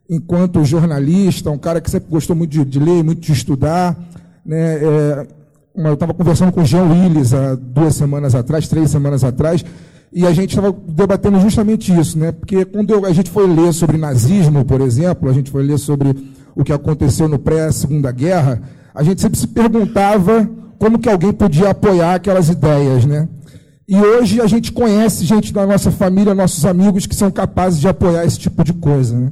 enquanto 0.09 0.63
jornalista, 0.63 1.51
um 1.51 1.57
cara 1.57 1.81
que 1.81 1.91
sempre 1.91 2.09
gostou 2.09 2.35
muito 2.35 2.51
de, 2.51 2.63
de 2.63 2.79
ler, 2.79 3.03
muito 3.03 3.19
de 3.19 3.31
estudar, 3.33 3.97
né, 4.45 4.75
é, 4.75 5.27
eu 5.75 5.93
estava 5.93 6.13
conversando 6.13 6.51
com 6.53 6.61
o 6.61 6.65
Jean 6.65 6.83
Willis 6.83 7.33
há 7.33 7.55
duas 7.55 7.95
semanas 7.95 8.33
atrás, 8.33 8.67
três 8.67 8.89
semanas 8.89 9.23
atrás, 9.23 9.65
E 10.13 10.25
a 10.25 10.31
gente 10.31 10.51
estava 10.51 10.73
debatendo 10.87 11.39
justamente 11.41 11.93
isso, 11.93 12.17
né? 12.17 12.31
Porque 12.31 12.63
quando 12.63 13.05
a 13.05 13.11
gente 13.11 13.29
foi 13.29 13.45
ler 13.45 13.73
sobre 13.73 13.97
nazismo, 13.97 14.63
por 14.63 14.79
exemplo, 14.79 15.29
a 15.29 15.33
gente 15.33 15.51
foi 15.51 15.63
ler 15.63 15.77
sobre 15.77 16.15
o 16.55 16.63
que 16.63 16.71
aconteceu 16.71 17.27
no 17.27 17.37
pré-segunda 17.37 18.09
guerra, 18.13 18.61
a 18.93 19.03
gente 19.03 19.19
sempre 19.19 19.37
se 19.37 19.47
perguntava 19.47 20.49
como 20.79 20.99
que 20.99 21.09
alguém 21.09 21.31
podia 21.31 21.69
apoiar 21.69 22.15
aquelas 22.15 22.49
ideias, 22.49 23.05
né? 23.05 23.27
E 23.87 23.95
hoje 23.95 24.41
a 24.41 24.47
gente 24.47 24.71
conhece 24.71 25.25
gente 25.25 25.53
da 25.53 25.65
nossa 25.65 25.91
família, 25.91 26.33
nossos 26.33 26.65
amigos 26.65 27.05
que 27.05 27.15
são 27.15 27.29
capazes 27.29 27.79
de 27.79 27.87
apoiar 27.87 28.25
esse 28.25 28.39
tipo 28.39 28.63
de 28.63 28.73
coisa, 28.73 29.17
né? 29.17 29.31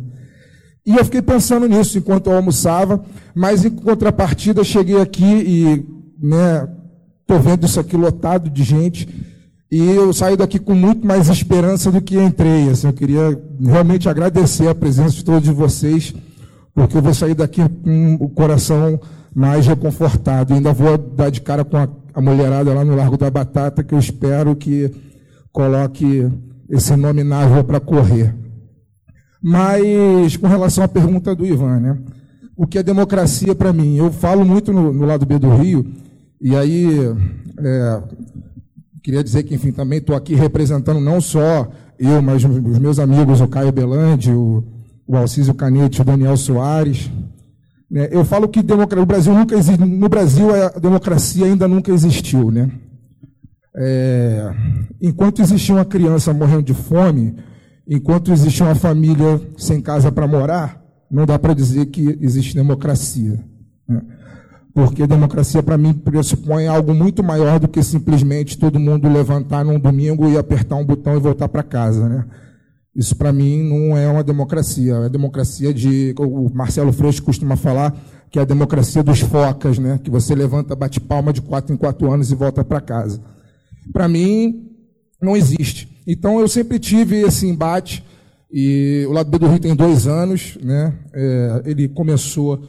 E 0.85 0.95
eu 0.95 1.05
fiquei 1.05 1.21
pensando 1.21 1.67
nisso 1.67 1.97
enquanto 1.97 2.29
eu 2.29 2.35
almoçava, 2.35 3.03
mas 3.33 3.63
em 3.63 3.69
contrapartida 3.69 4.63
cheguei 4.63 4.99
aqui 4.99 5.23
e, 5.23 5.85
né, 6.21 6.67
tô 7.25 7.39
vendo 7.39 7.65
isso 7.65 7.79
aqui 7.79 7.95
lotado 7.95 8.49
de 8.49 8.63
gente 8.63 9.07
e 9.71 9.79
eu 9.79 10.13
saio 10.13 10.37
daqui 10.37 10.59
com 10.59 10.75
muito 10.75 11.07
mais 11.07 11.29
esperança 11.29 11.91
do 11.91 11.99
que 11.99 12.15
entrei. 12.15 12.69
Assim, 12.69 12.85
eu 12.85 12.93
queria 12.93 13.41
realmente 13.59 14.07
agradecer 14.07 14.67
a 14.67 14.75
presença 14.75 15.15
de 15.15 15.25
todos 15.25 15.49
vocês, 15.49 16.13
porque 16.75 16.95
eu 16.95 17.01
vou 17.01 17.13
sair 17.13 17.33
daqui 17.33 17.61
com 17.83 18.15
o 18.19 18.29
coração 18.29 18.99
mais 19.33 19.65
reconfortado. 19.67 20.53
Ainda 20.53 20.73
vou 20.73 20.97
dar 20.97 21.29
de 21.29 21.41
cara 21.41 21.63
com 21.63 21.77
a, 21.77 21.87
a 22.13 22.21
mulherada 22.21 22.73
lá 22.73 22.85
no 22.85 22.95
Largo 22.95 23.17
da 23.17 23.29
Batata, 23.29 23.83
que 23.83 23.93
eu 23.93 23.99
espero 23.99 24.55
que 24.55 24.91
coloque 25.51 26.29
esse 26.69 26.95
nominável 26.95 27.63
para 27.63 27.79
correr. 27.79 28.35
Mas, 29.41 30.37
com 30.37 30.47
relação 30.47 30.83
à 30.83 30.87
pergunta 30.87 31.35
do 31.35 31.45
Ivan, 31.45 31.79
né? 31.79 31.97
O 32.55 32.65
que 32.65 32.77
é 32.77 32.83
democracia 32.83 33.53
para 33.53 33.73
mim? 33.73 33.97
Eu 33.97 34.11
falo 34.11 34.45
muito 34.45 34.71
no, 34.71 34.93
no, 34.93 35.05
lado 35.05 35.25
B 35.25 35.37
do 35.37 35.49
Rio, 35.55 35.85
e 36.39 36.55
aí 36.55 36.87
é, 37.59 38.03
queria 39.03 39.23
dizer 39.23 39.43
que, 39.43 39.55
enfim, 39.55 39.71
também 39.71 39.97
estou 39.99 40.15
aqui 40.15 40.33
representando 40.33 40.99
não 40.99 41.19
só 41.19 41.69
eu, 41.99 42.21
mas 42.21 42.43
os 42.43 42.79
meus 42.79 42.99
amigos, 42.99 43.41
o 43.41 43.47
Caio 43.47 43.71
Belandi, 43.71 44.31
o, 44.31 44.63
o 45.05 45.17
Alcísio 45.17 45.53
Canete, 45.53 46.01
o 46.01 46.05
Daniel 46.05 46.37
Soares? 46.37 47.09
Eu 48.11 48.25
falo 48.25 48.47
que 48.47 48.59
o 48.59 49.05
Brasil 49.05 49.33
nunca 49.35 49.55
existe, 49.55 49.85
no 49.85 50.09
Brasil 50.09 50.47
a 50.53 50.79
democracia 50.79 51.45
ainda 51.45 51.67
nunca 51.67 51.91
existiu. 51.91 52.49
Né? 52.49 52.71
É, 53.75 54.51
enquanto 54.99 55.43
existia 55.43 55.75
uma 55.75 55.85
criança 55.85 56.33
morrendo 56.33 56.63
de 56.63 56.73
fome, 56.73 57.35
enquanto 57.87 58.31
existia 58.31 58.65
uma 58.65 58.73
família 58.73 59.39
sem 59.57 59.79
casa 59.79 60.11
para 60.11 60.27
morar, 60.27 60.83
não 61.09 61.27
dá 61.27 61.37
para 61.37 61.53
dizer 61.53 61.85
que 61.87 62.17
existe 62.19 62.55
democracia. 62.55 63.39
Né? 63.87 64.01
Porque 64.73 65.05
democracia, 65.05 65.61
para 65.61 65.77
mim, 65.77 65.93
pressupõe 65.93 66.65
algo 66.65 66.95
muito 66.95 67.23
maior 67.23 67.59
do 67.59 67.67
que 67.67 67.83
simplesmente 67.83 68.57
todo 68.57 68.79
mundo 68.79 69.07
levantar 69.07 69.63
num 69.63 69.79
domingo 69.79 70.27
e 70.27 70.35
apertar 70.35 70.77
um 70.77 70.85
botão 70.85 71.15
e 71.15 71.19
voltar 71.19 71.47
para 71.47 71.61
casa. 71.61 72.09
Né? 72.09 72.25
Isso, 72.95 73.15
para 73.15 73.33
mim, 73.33 73.63
não 73.63 73.97
é 73.97 74.07
uma 74.07 74.23
democracia. 74.23 74.93
É 74.93 75.05
a 75.05 75.09
democracia 75.09 75.73
de. 75.73 76.13
O 76.17 76.49
Marcelo 76.53 76.93
Freixo 76.93 77.23
costuma 77.23 77.55
falar 77.55 77.95
que 78.29 78.39
é 78.39 78.41
a 78.41 78.45
democracia 78.45 79.03
dos 79.03 79.19
focas, 79.19 79.77
né? 79.77 79.99
que 80.03 80.09
você 80.09 80.33
levanta, 80.33 80.75
bate 80.75 80.99
palma 80.99 81.31
de 81.31 81.39
quatro 81.39 81.71
em 81.71 81.77
quatro 81.77 82.11
anos 82.11 82.31
e 82.31 82.35
volta 82.35 82.63
para 82.63 82.81
casa. 82.81 83.21
Para 83.91 84.07
mim, 84.07 84.71
não 85.21 85.37
existe. 85.37 86.01
Então, 86.07 86.39
eu 86.39 86.47
sempre 86.47 86.79
tive 86.79 87.21
esse 87.21 87.47
embate. 87.47 88.03
E 88.51 89.05
o 89.07 89.11
lado 89.11 89.29
B 89.29 89.37
do 89.37 89.47
Rio 89.47 89.59
tem 89.59 89.75
dois 89.75 90.07
anos. 90.07 90.57
Né? 90.63 90.93
É, 91.13 91.63
ele 91.65 91.87
começou 91.87 92.67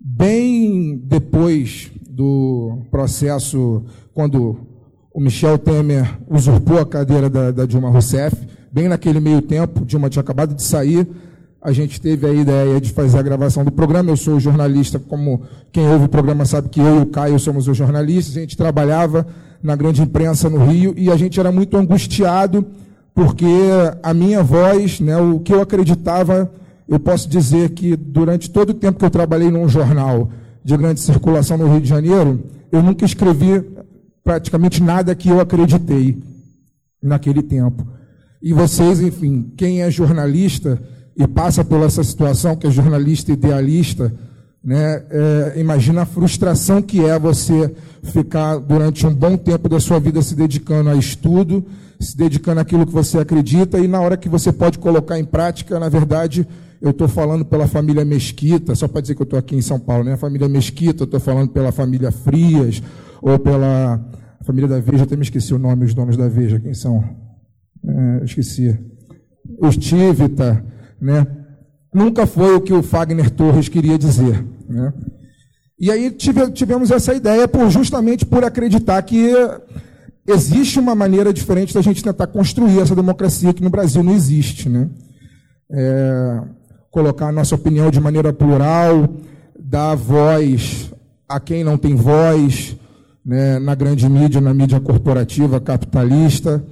bem 0.00 0.98
depois 1.04 1.90
do 2.08 2.82
processo, 2.90 3.84
quando 4.12 4.66
o 5.12 5.20
Michel 5.20 5.58
Temer 5.58 6.18
usurpou 6.28 6.78
a 6.78 6.86
cadeira 6.86 7.30
da, 7.30 7.50
da 7.50 7.66
Dilma 7.66 7.88
Rousseff 7.88 8.36
bem 8.74 8.88
naquele 8.88 9.20
meio 9.20 9.40
tempo, 9.40 9.84
Dilma 9.84 10.10
tinha 10.10 10.20
acabado 10.20 10.52
de 10.52 10.64
sair, 10.64 11.06
a 11.62 11.70
gente 11.70 12.00
teve 12.00 12.26
a 12.26 12.32
ideia 12.32 12.80
de 12.80 12.90
fazer 12.90 13.16
a 13.16 13.22
gravação 13.22 13.64
do 13.64 13.70
programa. 13.70 14.10
Eu 14.10 14.16
sou 14.16 14.40
jornalista, 14.40 14.98
como 14.98 15.42
quem 15.70 15.88
ouve 15.88 16.06
o 16.06 16.08
programa 16.08 16.44
sabe 16.44 16.68
que 16.68 16.80
eu 16.80 16.98
e 16.98 17.02
o 17.02 17.06
Caio 17.06 17.38
somos 17.38 17.68
os 17.68 17.76
jornalistas. 17.76 18.36
A 18.36 18.40
gente 18.40 18.56
trabalhava 18.56 19.26
na 19.62 19.76
grande 19.76 20.02
imprensa 20.02 20.50
no 20.50 20.66
Rio 20.66 20.92
e 20.96 21.08
a 21.08 21.16
gente 21.16 21.38
era 21.38 21.52
muito 21.52 21.76
angustiado 21.76 22.66
porque 23.14 23.46
a 24.02 24.12
minha 24.12 24.42
voz, 24.42 24.98
né, 24.98 25.16
o 25.16 25.38
que 25.38 25.54
eu 25.54 25.62
acreditava, 25.62 26.50
eu 26.88 26.98
posso 26.98 27.28
dizer 27.28 27.70
que 27.70 27.94
durante 27.96 28.50
todo 28.50 28.70
o 28.70 28.74
tempo 28.74 28.98
que 28.98 29.04
eu 29.04 29.10
trabalhei 29.10 29.52
num 29.52 29.68
jornal 29.68 30.28
de 30.64 30.76
grande 30.76 30.98
circulação 30.98 31.56
no 31.56 31.68
Rio 31.68 31.80
de 31.80 31.88
Janeiro, 31.88 32.42
eu 32.72 32.82
nunca 32.82 33.04
escrevi 33.04 33.64
praticamente 34.24 34.82
nada 34.82 35.14
que 35.14 35.28
eu 35.28 35.38
acreditei 35.38 36.20
naquele 37.00 37.40
tempo. 37.40 37.93
E 38.44 38.52
vocês, 38.52 39.00
enfim, 39.00 39.50
quem 39.56 39.80
é 39.80 39.90
jornalista 39.90 40.78
e 41.16 41.26
passa 41.26 41.64
por 41.64 41.80
essa 41.80 42.04
situação, 42.04 42.54
que 42.54 42.66
é 42.66 42.70
jornalista 42.70 43.32
idealista, 43.32 44.12
né, 44.62 45.02
é, 45.10 45.54
imagina 45.56 46.02
a 46.02 46.04
frustração 46.04 46.82
que 46.82 47.02
é 47.02 47.18
você 47.18 47.74
ficar 48.02 48.58
durante 48.58 49.06
um 49.06 49.14
bom 49.14 49.38
tempo 49.38 49.66
da 49.66 49.80
sua 49.80 49.98
vida 49.98 50.20
se 50.20 50.34
dedicando 50.34 50.90
a 50.90 50.94
estudo, 50.94 51.64
se 51.98 52.14
dedicando 52.14 52.60
àquilo 52.60 52.84
que 52.84 52.92
você 52.92 53.16
acredita, 53.18 53.78
e 53.78 53.88
na 53.88 53.98
hora 54.02 54.14
que 54.14 54.28
você 54.28 54.52
pode 54.52 54.78
colocar 54.78 55.18
em 55.18 55.24
prática, 55.24 55.80
na 55.80 55.88
verdade, 55.88 56.46
eu 56.82 56.90
estou 56.90 57.08
falando 57.08 57.46
pela 57.46 57.66
família 57.66 58.04
Mesquita, 58.04 58.74
só 58.74 58.86
para 58.86 59.00
dizer 59.00 59.14
que 59.14 59.22
eu 59.22 59.24
estou 59.24 59.38
aqui 59.38 59.56
em 59.56 59.62
São 59.62 59.80
Paulo, 59.80 60.04
né? 60.04 60.12
A 60.12 60.18
família 60.18 60.50
Mesquita, 60.50 61.04
estou 61.04 61.18
falando 61.18 61.48
pela 61.48 61.72
família 61.72 62.12
Frias, 62.12 62.82
ou 63.22 63.38
pela 63.38 64.04
família 64.42 64.68
da 64.68 64.80
Veja, 64.80 65.04
até 65.04 65.16
me 65.16 65.22
esqueci 65.22 65.54
o 65.54 65.58
nome, 65.58 65.86
os 65.86 65.94
nomes 65.94 66.14
da 66.14 66.28
Veja, 66.28 66.60
quem 66.60 66.74
são? 66.74 67.23
É, 67.86 68.24
esqueci, 68.24 68.78
Estivita, 69.62 70.64
né? 71.00 71.26
Nunca 71.92 72.26
foi 72.26 72.56
o 72.56 72.60
que 72.60 72.72
o 72.72 72.82
Fagner 72.82 73.30
Torres 73.30 73.68
queria 73.68 73.98
dizer, 73.98 74.44
né? 74.68 74.92
E 75.78 75.90
aí 75.90 76.10
tive, 76.10 76.50
tivemos 76.50 76.90
essa 76.90 77.14
ideia 77.14 77.46
por, 77.46 77.68
justamente 77.70 78.24
por 78.24 78.42
acreditar 78.44 79.02
que 79.02 79.32
existe 80.26 80.78
uma 80.78 80.94
maneira 80.94 81.32
diferente 81.32 81.74
da 81.74 81.82
gente 81.82 82.02
tentar 82.02 82.26
construir 82.28 82.80
essa 82.80 82.94
democracia 82.94 83.52
que 83.52 83.62
no 83.62 83.70
Brasil 83.70 84.02
não 84.02 84.14
existe, 84.14 84.68
né? 84.68 84.88
É, 85.70 86.40
colocar 86.90 87.28
a 87.28 87.32
nossa 87.32 87.54
opinião 87.54 87.90
de 87.90 88.00
maneira 88.00 88.32
plural, 88.32 89.14
dar 89.58 89.94
voz 89.94 90.92
a 91.28 91.40
quem 91.40 91.64
não 91.64 91.76
tem 91.76 91.94
voz, 91.94 92.76
né, 93.24 93.58
na 93.58 93.74
grande 93.74 94.08
mídia, 94.08 94.40
na 94.40 94.54
mídia 94.54 94.78
corporativa 94.78 95.60
capitalista. 95.60 96.62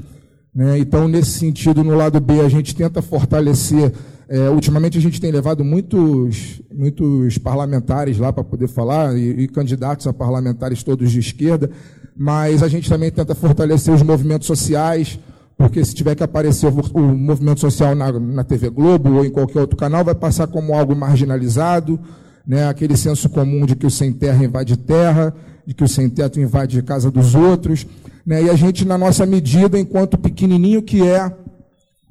Né? 0.55 0.79
Então, 0.79 1.09
nesse 1.09 1.31
sentido, 1.31 1.83
no 1.83 1.97
lado 1.97 2.21
B, 2.21 2.41
a 2.41 2.49
gente 2.49 2.75
tenta 2.75 3.01
fortalecer. 3.01 3.93
É, 4.29 4.51
ultimamente, 4.51 4.99
a 4.99 5.01
gente 5.01 5.21
tem 5.21 5.31
levado 5.31 5.65
muitos, 5.65 6.61
muitos 6.73 7.39
parlamentares 7.39 8.19
lá 8.19 8.33
para 8.33 8.45
poder 8.45 8.69
falar, 8.69 9.17
e, 9.17 9.43
e, 9.43 9.49
candidatos 9.49 10.07
a 10.07 10.13
parlamentares 10.13 10.83
todos 10.83 11.11
de 11.11 11.21
esquerda, 11.21 11.71
mas 12.17 12.63
a 12.63 12.69
gente 12.69 12.89
também 12.89 13.11
tenta 13.11 13.35
fortalecer 13.35 13.93
os 13.93 14.03
movimentos 14.03 14.47
sociais, 14.47 15.19
porque 15.57 15.85
se 15.85 15.95
tiver 15.95 16.15
que 16.15 16.23
aparecer 16.23 16.67
o, 16.67 17.01
movimento 17.01 17.61
social 17.61 17.95
na, 17.95 18.13
na 18.13 18.45
TV 18.45 18.71
Globo 18.71 19.17
ou 19.17 19.25
em 19.25 19.31
qualquer 19.31 19.61
outro 19.61 19.77
canal, 19.77 20.05
vai 20.05 20.15
passar 20.15 20.47
como 20.47 20.75
algo 20.75 20.95
marginalizado, 20.95 22.01
né? 22.47 22.69
aquele 22.69 22.97
senso 22.97 23.29
comum 23.29 23.65
de 23.67 23.77
que 23.77 23.87
o 23.87 23.91
sem 23.91 24.13
terra 24.13 24.45
invade 24.45 24.77
terra, 24.77 25.35
de 25.67 25.75
que 25.75 25.85
o 25.85 25.89
sem 25.89 26.09
teto 26.09 26.41
invade 26.41 26.79
a 26.79 26.83
casa 26.83 27.11
dos 27.11 27.35
outros. 27.35 27.87
Né? 28.27 28.45
E 28.45 28.51
a 28.51 28.55
gente, 28.55 28.85
na 28.85 28.97
nossa 28.97 29.27
medida, 29.27 29.79
enquanto 29.79 30.19
pequenininho 30.19 30.83
que 30.83 31.03
é, 31.03 31.33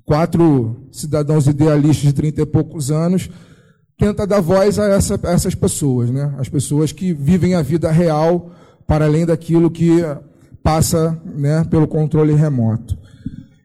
quatro 0.05 0.87
cidadãos 0.91 1.47
idealistas 1.47 2.05
de 2.05 2.13
trinta 2.13 2.41
e 2.41 2.45
poucos 2.45 2.91
anos, 2.91 3.29
tenta 3.97 4.25
dar 4.25 4.41
voz 4.41 4.79
a, 4.79 4.85
essa, 4.87 5.19
a 5.23 5.31
essas 5.31 5.55
pessoas, 5.55 6.09
né? 6.09 6.33
as 6.37 6.49
pessoas 6.49 6.91
que 6.91 7.13
vivem 7.13 7.55
a 7.55 7.61
vida 7.61 7.91
real 7.91 8.51
para 8.87 9.05
além 9.05 9.25
daquilo 9.25 9.71
que 9.71 10.03
passa 10.63 11.19
né, 11.25 11.63
pelo 11.69 11.87
controle 11.87 12.33
remoto. 12.33 12.97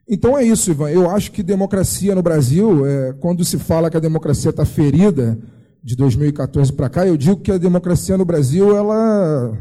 Então 0.09 0.37
é 0.37 0.43
isso, 0.43 0.71
Ivan. 0.71 0.89
Eu 0.89 1.09
acho 1.09 1.31
que 1.31 1.43
democracia 1.43 2.15
no 2.15 2.23
Brasil, 2.23 2.85
é, 2.85 3.13
quando 3.19 3.43
se 3.43 3.57
fala 3.57 3.89
que 3.89 3.97
a 3.97 4.01
democracia 4.01 4.51
está 4.51 4.63
ferida 4.63 5.37
de 5.83 5.95
2014 5.95 6.71
para 6.71 6.89
cá, 6.89 7.05
eu 7.05 7.17
digo 7.17 7.37
que 7.37 7.51
a 7.51 7.57
democracia 7.57 8.17
no 8.17 8.23
Brasil 8.23 8.75
ela 8.75 9.57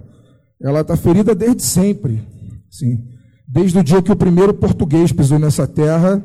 ela 0.61 0.81
está 0.81 0.97
ferida 0.97 1.35
desde 1.35 1.63
sempre. 1.63 2.23
Sim. 2.71 3.05
Desde 3.47 3.79
o 3.79 3.85
dia 3.85 4.03
que 4.03 4.13
o 4.13 4.17
primeiro 4.17 4.53
português 4.55 5.13
pisou 5.13 5.39
nessa 5.39 5.67
terra, 5.67 6.23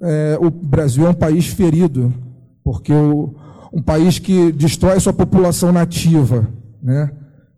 é, 0.00 0.36
o 0.40 0.50
Brasil 0.50 1.06
é 1.06 1.10
um 1.10 1.14
país 1.14 1.46
ferido, 1.46 2.12
porque 2.62 2.92
o, 2.92 3.34
um 3.72 3.80
país 3.80 4.18
que 4.18 4.52
destrói 4.52 5.00
sua 5.00 5.12
população 5.12 5.72
nativa, 5.72 6.48
né? 6.82 7.10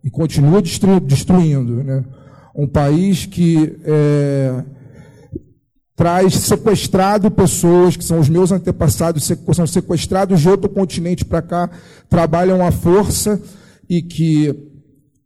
E 0.03 0.09
continua 0.09 0.61
destru, 0.61 0.99
destruindo, 0.99 1.83
né? 1.83 2.05
Um 2.55 2.67
país 2.67 3.25
que 3.25 3.77
é, 3.83 4.63
traz 5.95 6.35
sequestrado 6.35 7.29
pessoas 7.31 7.97
que 7.97 8.03
são 8.03 8.19
os 8.19 8.29
meus 8.29 8.51
antepassados, 8.51 9.29
são 9.53 9.67
sequestrados 9.67 10.39
de 10.39 10.49
outro 10.49 10.69
continente 10.69 11.25
para 11.25 11.41
cá, 11.41 11.69
trabalham 12.07 12.65
à 12.65 12.71
força 12.71 13.41
e 13.89 14.01
que 14.01 14.74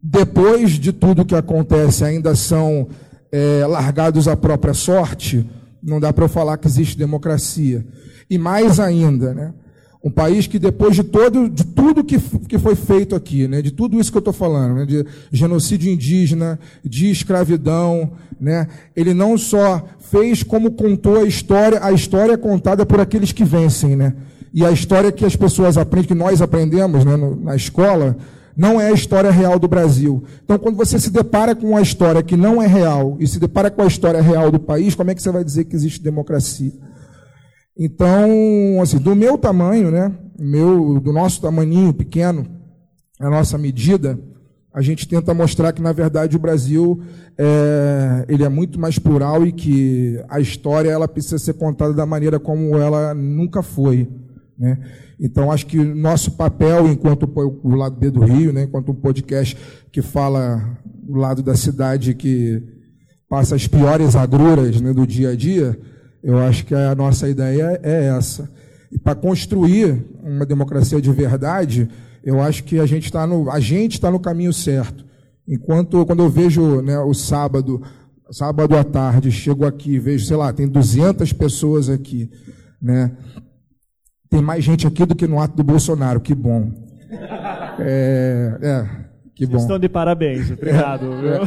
depois 0.01 0.71
de 0.71 0.93
tudo 0.93 1.25
que 1.25 1.35
acontece, 1.35 2.03
ainda 2.03 2.35
são 2.35 2.87
é, 3.31 3.65
largados 3.67 4.27
à 4.27 4.35
própria 4.35 4.73
sorte, 4.73 5.45
Não 5.81 5.99
dá 5.99 6.11
para 6.11 6.25
eu 6.25 6.29
falar 6.29 6.57
que 6.57 6.67
existe 6.67 6.97
democracia. 6.97 7.85
E 8.29 8.37
mais 8.37 8.79
ainda, 8.79 9.33
né? 9.33 9.53
Um 10.03 10.09
país 10.09 10.47
que 10.47 10.57
depois 10.57 10.95
de 10.95 11.03
todo, 11.03 11.49
de 11.49 11.65
tudo 11.65 12.03
que, 12.03 12.17
que 12.47 12.57
foi 12.57 12.73
feito 12.75 13.15
aqui, 13.15 13.49
né, 13.49 13.61
de 13.61 13.71
tudo 13.71 13.99
isso 13.99 14.09
que 14.09 14.17
eu 14.17 14.21
estou 14.21 14.33
falando, 14.33 14.75
né, 14.75 14.85
de 14.85 15.05
genocídio 15.29 15.91
indígena, 15.91 16.57
de 16.81 17.11
escravidão, 17.11 18.13
né, 18.39 18.65
ele 18.95 19.13
não 19.13 19.37
só 19.37 19.85
fez 19.99 20.41
como 20.41 20.71
contou 20.71 21.17
a 21.17 21.25
história, 21.25 21.83
a 21.83 21.91
história 21.91 22.31
é 22.31 22.37
contada 22.37 22.85
por 22.85 23.01
aqueles 23.01 23.33
que 23.33 23.43
vencem, 23.43 23.97
né, 23.97 24.13
e 24.53 24.65
a 24.65 24.71
história 24.71 25.11
que 25.11 25.25
as 25.25 25.35
pessoas 25.35 25.77
aprendem, 25.77 26.07
que 26.07 26.15
nós 26.15 26.41
aprendemos 26.41 27.03
né, 27.03 27.17
no, 27.17 27.35
na 27.35 27.57
escola, 27.57 28.15
não 28.59 28.79
é 28.79 28.89
a 28.89 28.91
história 28.91 29.31
real 29.31 29.57
do 29.57 29.69
Brasil. 29.69 30.21
Então, 30.43 30.59
quando 30.59 30.75
você 30.75 30.99
se 30.99 31.09
depara 31.09 31.55
com 31.55 31.69
uma 31.69 31.81
história 31.81 32.21
que 32.21 32.35
não 32.35 32.61
é 32.61 32.67
real 32.67 33.15
e 33.17 33.25
se 33.25 33.39
depara 33.39 33.71
com 33.71 33.81
a 33.81 33.87
história 33.87 34.21
real 34.21 34.51
do 34.51 34.59
país, 34.59 34.93
como 34.93 35.09
é 35.09 35.15
que 35.15 35.23
você 35.23 35.31
vai 35.31 35.45
dizer 35.45 35.63
que 35.63 35.77
existe 35.77 36.03
democracia? 36.03 36.73
Então, 37.77 38.29
assim, 38.81 38.97
do 38.97 39.15
meu 39.15 39.37
tamanho, 39.37 39.89
né, 39.89 40.11
meu, 40.37 40.99
do 40.99 41.13
nosso 41.13 41.41
tamaninho 41.41 41.93
pequeno, 41.93 42.45
a 43.17 43.29
nossa 43.29 43.57
medida, 43.57 44.19
a 44.73 44.81
gente 44.81 45.07
tenta 45.07 45.33
mostrar 45.33 45.71
que, 45.71 45.81
na 45.81 45.93
verdade, 45.93 46.35
o 46.35 46.39
Brasil 46.39 47.01
é, 47.37 48.25
ele 48.27 48.43
é 48.43 48.49
muito 48.49 48.77
mais 48.77 48.99
plural 48.99 49.47
e 49.47 49.53
que 49.53 50.21
a 50.27 50.41
história 50.41 50.89
ela 50.89 51.07
precisa 51.07 51.39
ser 51.39 51.53
contada 51.53 51.93
da 51.93 52.05
maneira 52.05 52.37
como 52.37 52.77
ela 52.77 53.13
nunca 53.13 53.63
foi. 53.63 54.09
Né? 54.57 54.77
Então, 55.19 55.51
acho 55.51 55.65
que 55.65 55.77
nosso 55.77 56.31
papel, 56.31 56.87
enquanto 56.87 57.29
o 57.63 57.75
lado 57.75 57.97
B 57.97 58.09
do 58.09 58.23
Rio, 58.23 58.53
né, 58.53 58.63
enquanto 58.63 58.91
um 58.91 58.95
podcast 58.95 59.57
que 59.91 60.01
fala 60.01 60.77
do 60.85 61.15
lado 61.15 61.43
da 61.43 61.55
cidade 61.55 62.13
que 62.13 62.63
passa 63.27 63.55
as 63.55 63.67
piores 63.67 64.15
agruras 64.15 64.79
né, 64.79 64.93
do 64.93 65.05
dia 65.05 65.31
a 65.31 65.35
dia, 65.35 65.77
eu 66.23 66.37
acho 66.39 66.65
que 66.65 66.73
a 66.73 66.95
nossa 66.95 67.27
ideia 67.27 67.79
é 67.83 68.05
essa. 68.07 68.49
E 68.91 68.97
para 68.97 69.13
construir 69.13 70.03
uma 70.23 70.45
democracia 70.45 71.01
de 71.01 71.11
verdade, 71.11 71.89
eu 72.23 72.41
acho 72.41 72.63
que 72.63 72.79
a 72.79 72.85
gente 72.85 73.05
está 73.05 73.27
no, 73.27 73.49
a 73.51 73.59
gente 73.59 73.93
está 73.93 74.09
no 74.09 74.19
caminho 74.19 74.53
certo. 74.53 75.05
Enquanto 75.47 76.05
quando 76.05 76.23
eu 76.23 76.29
vejo 76.29 76.81
né, 76.81 76.97
o 76.99 77.13
sábado, 77.13 77.81
sábado 78.31 78.75
à 78.75 78.83
tarde, 78.83 79.31
chego 79.31 79.65
aqui, 79.65 79.99
vejo, 79.99 80.25
sei 80.25 80.37
lá, 80.37 80.53
tem 80.53 80.67
200 80.67 81.33
pessoas 81.33 81.89
aqui, 81.89 82.29
né? 82.81 83.11
Tem 84.29 84.41
mais 84.41 84.63
gente 84.63 84.85
aqui 84.85 85.05
do 85.05 85.15
que 85.15 85.27
no 85.27 85.39
ato 85.39 85.55
do 85.55 85.63
Bolsonaro, 85.63 86.19
que 86.19 86.35
bom. 86.35 86.71
É, 87.79 88.57
é 88.61 89.09
que 89.39 89.45
bom. 89.45 89.57
Estão 89.57 89.79
de 89.79 89.87
parabéns, 89.87 90.51
obrigado. 90.51 91.05
É, 91.25 91.39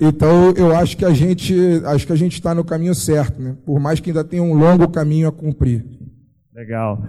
então 0.00 0.50
eu 0.56 0.74
acho 0.74 0.96
que 0.96 1.04
a 1.04 1.12
gente 1.12 1.54
acho 1.84 2.04
que 2.04 2.12
a 2.12 2.16
gente 2.16 2.32
está 2.32 2.52
no 2.52 2.64
caminho 2.64 2.94
certo, 2.94 3.40
né? 3.40 3.56
Por 3.64 3.78
mais 3.78 4.00
que 4.00 4.10
ainda 4.10 4.24
tenha 4.24 4.42
um 4.42 4.52
longo 4.52 4.88
caminho 4.88 5.28
a 5.28 5.32
cumprir. 5.32 5.86
Legal. 6.52 7.02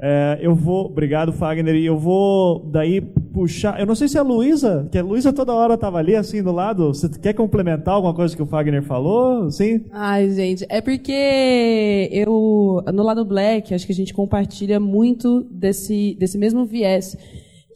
É, 0.00 0.38
eu 0.40 0.54
vou, 0.54 0.86
obrigado 0.86 1.32
Fagner, 1.32 1.74
e 1.74 1.86
eu 1.86 1.98
vou 1.98 2.60
daí 2.70 3.00
puxar. 3.00 3.78
Eu 3.80 3.86
não 3.86 3.94
sei 3.94 4.08
se 4.08 4.16
é 4.16 4.20
a 4.20 4.24
Luísa, 4.24 4.88
que 4.90 4.98
a 4.98 5.02
Luísa 5.02 5.32
toda 5.32 5.52
hora 5.52 5.74
estava 5.74 5.98
ali 5.98 6.14
assim 6.14 6.42
do 6.42 6.52
lado. 6.52 6.88
Você 6.88 7.08
quer 7.08 7.32
complementar 7.32 7.94
alguma 7.94 8.14
coisa 8.14 8.34
que 8.34 8.42
o 8.42 8.46
Fagner 8.46 8.82
falou? 8.82 9.50
Sim? 9.50 9.84
Ai, 9.92 10.30
gente, 10.30 10.64
é 10.68 10.80
porque 10.80 12.08
eu 12.12 12.82
no 12.92 13.02
lado 13.02 13.24
Black 13.24 13.74
acho 13.74 13.86
que 13.86 13.92
a 13.92 13.96
gente 13.96 14.14
compartilha 14.14 14.78
muito 14.78 15.42
desse 15.50 16.16
desse 16.18 16.38
mesmo 16.38 16.64
viés 16.64 17.16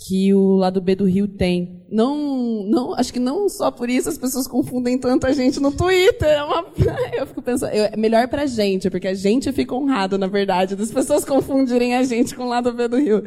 que 0.06 0.32
o 0.32 0.54
lado 0.54 0.80
B 0.80 0.94
do 0.94 1.04
Rio 1.04 1.26
tem. 1.26 1.82
Não, 1.90 2.62
não, 2.64 2.94
acho 2.94 3.12
que 3.12 3.18
não 3.18 3.48
só 3.48 3.70
por 3.70 3.90
isso 3.90 4.08
as 4.08 4.16
pessoas 4.16 4.46
confundem 4.46 4.96
tanta 4.96 5.32
gente 5.34 5.58
no 5.58 5.72
Twitter. 5.72 6.28
É 6.28 6.42
uma, 6.42 6.64
eu 7.18 7.26
fico 7.26 7.42
pensando, 7.42 7.70
é 7.70 7.96
melhor 7.96 8.28
pra 8.28 8.46
gente, 8.46 8.88
porque 8.88 9.08
a 9.08 9.14
gente 9.14 9.50
fica 9.50 9.74
honrado, 9.74 10.16
na 10.16 10.28
verdade, 10.28 10.76
das 10.76 10.92
pessoas 10.92 11.24
confundirem 11.24 11.96
a 11.96 12.04
gente 12.04 12.34
com 12.36 12.44
o 12.44 12.48
lado 12.48 12.72
B 12.72 12.86
do 12.86 12.98
Rio. 12.98 13.24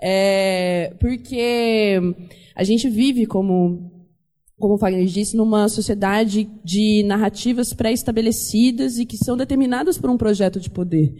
É, 0.00 0.92
porque 0.98 2.00
a 2.56 2.64
gente 2.64 2.88
vive 2.88 3.24
como 3.24 3.90
como 4.58 4.74
o 4.74 4.76
Wagner 4.76 5.04
disse, 5.06 5.36
numa 5.36 5.68
sociedade 5.68 6.48
de 6.64 7.02
narrativas 7.04 7.72
pré-estabelecidas 7.72 8.96
e 8.96 9.04
que 9.04 9.16
são 9.16 9.36
determinadas 9.36 9.98
por 9.98 10.08
um 10.08 10.16
projeto 10.16 10.60
de 10.60 10.70
poder. 10.70 11.12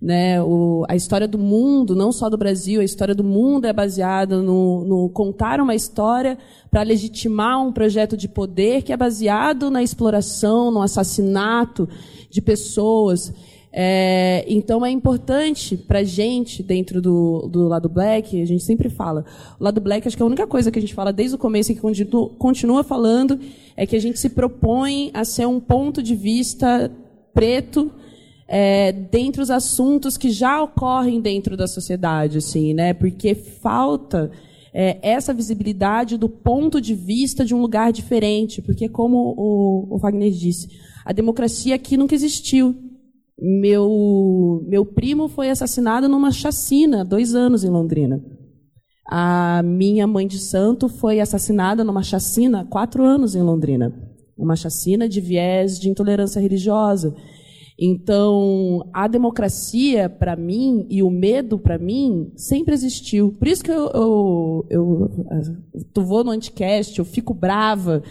Né? 0.00 0.42
O, 0.42 0.84
a 0.88 0.94
história 0.94 1.26
do 1.26 1.38
mundo, 1.38 1.94
não 1.94 2.12
só 2.12 2.28
do 2.28 2.36
Brasil, 2.36 2.80
a 2.80 2.84
história 2.84 3.14
do 3.14 3.24
mundo 3.24 3.66
é 3.66 3.72
baseada 3.72 4.42
no, 4.42 4.84
no 4.84 5.08
contar 5.08 5.60
uma 5.60 5.74
história 5.74 6.36
para 6.70 6.82
legitimar 6.82 7.62
um 7.62 7.72
projeto 7.72 8.16
de 8.16 8.28
poder 8.28 8.82
que 8.82 8.92
é 8.92 8.96
baseado 8.96 9.70
na 9.70 9.82
exploração, 9.82 10.70
no 10.70 10.82
assassinato 10.82 11.88
de 12.30 12.42
pessoas. 12.42 13.32
É, 13.78 14.42
então 14.48 14.86
é 14.86 14.90
importante 14.90 15.76
para 15.76 16.02
gente, 16.02 16.62
dentro 16.62 17.02
do, 17.02 17.46
do 17.46 17.68
lado 17.68 17.90
black, 17.90 18.40
a 18.40 18.46
gente 18.46 18.62
sempre 18.62 18.88
fala, 18.88 19.22
o 19.60 19.62
lado 19.62 19.82
black, 19.82 20.08
acho 20.08 20.16
que 20.16 20.22
a 20.22 20.26
única 20.26 20.46
coisa 20.46 20.70
que 20.70 20.78
a 20.78 20.80
gente 20.80 20.94
fala 20.94 21.12
desde 21.12 21.36
o 21.36 21.38
começo 21.38 21.72
e 21.72 21.74
que 21.74 21.80
continua, 21.82 22.30
continua 22.38 22.82
falando 22.82 23.38
é 23.76 23.84
que 23.84 23.94
a 23.94 24.00
gente 24.00 24.18
se 24.18 24.30
propõe 24.30 25.10
a 25.12 25.26
ser 25.26 25.46
um 25.46 25.60
ponto 25.60 26.02
de 26.02 26.14
vista 26.14 26.90
preto, 27.34 27.92
é, 28.48 28.92
dentre 28.92 29.42
os 29.42 29.50
assuntos 29.50 30.16
que 30.16 30.30
já 30.30 30.62
ocorrem 30.62 31.20
dentro 31.20 31.56
da 31.56 31.66
sociedade, 31.66 32.38
assim, 32.38 32.72
né? 32.72 32.94
Porque 32.94 33.34
falta 33.34 34.30
é, 34.72 34.98
essa 35.02 35.34
visibilidade 35.34 36.16
do 36.16 36.28
ponto 36.28 36.80
de 36.80 36.94
vista 36.94 37.44
de 37.44 37.54
um 37.54 37.60
lugar 37.60 37.92
diferente, 37.92 38.62
porque 38.62 38.88
como 38.88 39.34
o, 39.36 39.94
o 39.94 39.98
Wagner 39.98 40.30
disse, 40.30 40.68
a 41.04 41.12
democracia 41.12 41.74
aqui 41.74 41.96
nunca 41.96 42.14
existiu. 42.14 42.74
Meu 43.38 44.64
meu 44.66 44.84
primo 44.84 45.28
foi 45.28 45.50
assassinado 45.50 46.08
numa 46.08 46.30
chacina, 46.30 47.04
dois 47.04 47.34
anos 47.34 47.64
em 47.64 47.68
Londrina. 47.68 48.22
A 49.08 49.62
minha 49.62 50.06
mãe 50.06 50.26
de 50.26 50.38
santo 50.38 50.88
foi 50.88 51.20
assassinada 51.20 51.84
numa 51.84 52.02
chacina, 52.02 52.64
quatro 52.64 53.04
anos 53.04 53.34
em 53.34 53.42
Londrina. 53.42 53.94
Uma 54.36 54.56
chacina 54.56 55.08
de 55.08 55.20
viés 55.20 55.78
de 55.78 55.88
intolerância 55.88 56.40
religiosa. 56.40 57.14
Então, 57.78 58.88
a 58.92 59.06
democracia, 59.06 60.08
para 60.08 60.34
mim, 60.34 60.86
e 60.88 61.02
o 61.02 61.10
medo, 61.10 61.58
para 61.58 61.78
mim, 61.78 62.32
sempre 62.34 62.72
existiu. 62.72 63.34
Por 63.38 63.46
isso 63.46 63.62
que 63.62 63.70
eu, 63.70 63.90
eu, 63.92 64.66
eu, 64.70 65.10
eu 65.94 66.02
vou 66.02 66.24
no 66.24 66.30
anticast, 66.30 66.98
eu 66.98 67.04
fico 67.04 67.34
brava, 67.34 68.02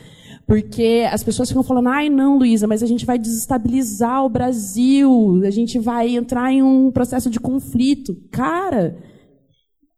porque 0.45 1.07
as 1.11 1.23
pessoas 1.23 1.49
ficam 1.49 1.63
falando, 1.63 1.89
ai 1.89 2.09
não, 2.09 2.37
Luísa, 2.37 2.67
mas 2.67 2.83
a 2.83 2.85
gente 2.85 3.07
vai 3.07 3.17
desestabilizar 3.17 4.23
o 4.23 4.29
Brasil, 4.29 5.41
a 5.43 5.49
gente 5.49 5.79
vai 5.79 6.15
entrar 6.15 6.53
em 6.53 6.61
um 6.61 6.91
processo 6.91 7.29
de 7.31 7.39
conflito. 7.39 8.15
Cara, 8.29 8.95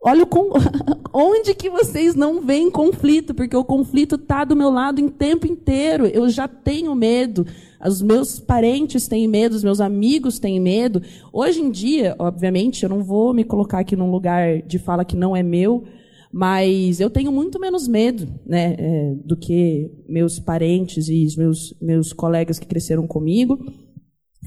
olha 0.01 0.23
o 0.23 0.27
onde 1.13 1.53
que 1.55 1.69
vocês 1.69 2.15
não 2.15 2.41
veem 2.41 2.69
conflito, 2.69 3.33
porque 3.33 3.55
o 3.55 3.65
conflito 3.65 4.15
está 4.15 4.43
do 4.43 4.55
meu 4.55 4.69
lado 4.69 5.01
em 5.01 5.09
tempo 5.09 5.47
inteiro. 5.47 6.05
Eu 6.05 6.29
já 6.29 6.47
tenho 6.47 6.93
medo. 6.95 7.45
Os 7.85 8.01
meus 8.01 8.39
parentes 8.39 9.07
têm 9.07 9.27
medo, 9.27 9.55
os 9.55 9.63
meus 9.63 9.79
amigos 9.79 10.39
têm 10.39 10.59
medo. 10.59 11.01
Hoje 11.31 11.61
em 11.61 11.69
dia, 11.69 12.15
obviamente, 12.17 12.83
eu 12.83 12.89
não 12.89 13.03
vou 13.03 13.33
me 13.33 13.43
colocar 13.43 13.79
aqui 13.79 13.95
num 13.95 14.09
lugar 14.09 14.61
de 14.63 14.79
fala 14.79 15.05
que 15.05 15.15
não 15.15 15.35
é 15.35 15.43
meu, 15.43 15.83
mas 16.31 16.99
eu 16.99 17.09
tenho 17.09 17.31
muito 17.31 17.59
menos 17.59 17.87
medo 17.87 18.27
né, 18.45 18.75
é, 18.77 19.15
do 19.23 19.37
que 19.37 19.91
meus 20.07 20.39
parentes 20.39 21.07
e 21.07 21.25
os 21.25 21.35
meus, 21.35 21.73
meus 21.81 22.13
colegas 22.13 22.59
que 22.59 22.67
cresceram 22.67 23.07
comigo, 23.07 23.59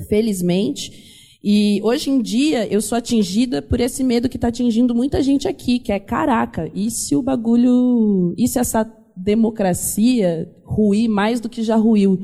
felizmente. 0.08 1.09
E 1.42 1.80
hoje 1.82 2.10
em 2.10 2.20
dia 2.20 2.66
eu 2.70 2.80
sou 2.80 2.98
atingida 2.98 3.62
por 3.62 3.80
esse 3.80 4.04
medo 4.04 4.28
que 4.28 4.36
está 4.36 4.48
atingindo 4.48 4.94
muita 4.94 5.22
gente 5.22 5.48
aqui, 5.48 5.78
que 5.78 5.90
é 5.90 5.98
caraca, 5.98 6.70
e 6.74 6.90
se 6.90 7.16
o 7.16 7.22
bagulho. 7.22 8.34
E 8.36 8.46
se 8.46 8.58
essa 8.58 8.84
democracia 9.16 10.50
ruir 10.64 11.08
mais 11.08 11.40
do 11.40 11.48
que 11.48 11.62
já 11.62 11.76
ruiu? 11.76 12.20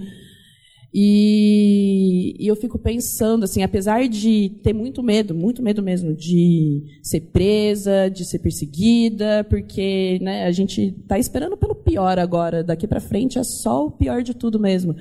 E, 0.99 2.35
e, 2.39 2.47
eu 2.47 2.57
fico 2.57 2.79
pensando, 2.79 3.45
assim, 3.45 3.63
apesar 3.63 4.09
de 4.09 4.51
ter 4.63 4.73
muito 4.73 5.03
medo, 5.03 5.35
muito 5.35 5.63
medo 5.63 5.83
mesmo, 5.83 6.15
de 6.15 6.83
ser 7.03 7.21
presa, 7.21 8.09
de 8.09 8.25
ser 8.25 8.39
perseguida, 8.39 9.45
porque 9.45 10.19
né, 10.23 10.47
a 10.47 10.53
gente 10.53 10.97
está 11.03 11.19
esperando 11.19 11.55
pelo 11.55 11.75
pior 11.75 12.19
agora, 12.19 12.65
daqui 12.65 12.87
para 12.87 12.99
frente 12.99 13.39
é 13.39 13.45
só 13.45 13.85
o 13.85 13.91
pior 13.91 14.23
de 14.23 14.33
tudo 14.33 14.59
mesmo. 14.59 14.97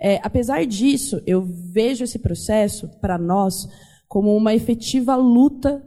É, 0.00 0.18
apesar 0.22 0.64
disso, 0.64 1.20
eu 1.26 1.42
vejo 1.42 2.04
esse 2.04 2.18
processo, 2.18 2.88
para 3.00 3.18
nós, 3.18 3.68
como 4.08 4.34
uma 4.34 4.54
efetiva 4.54 5.14
luta 5.14 5.84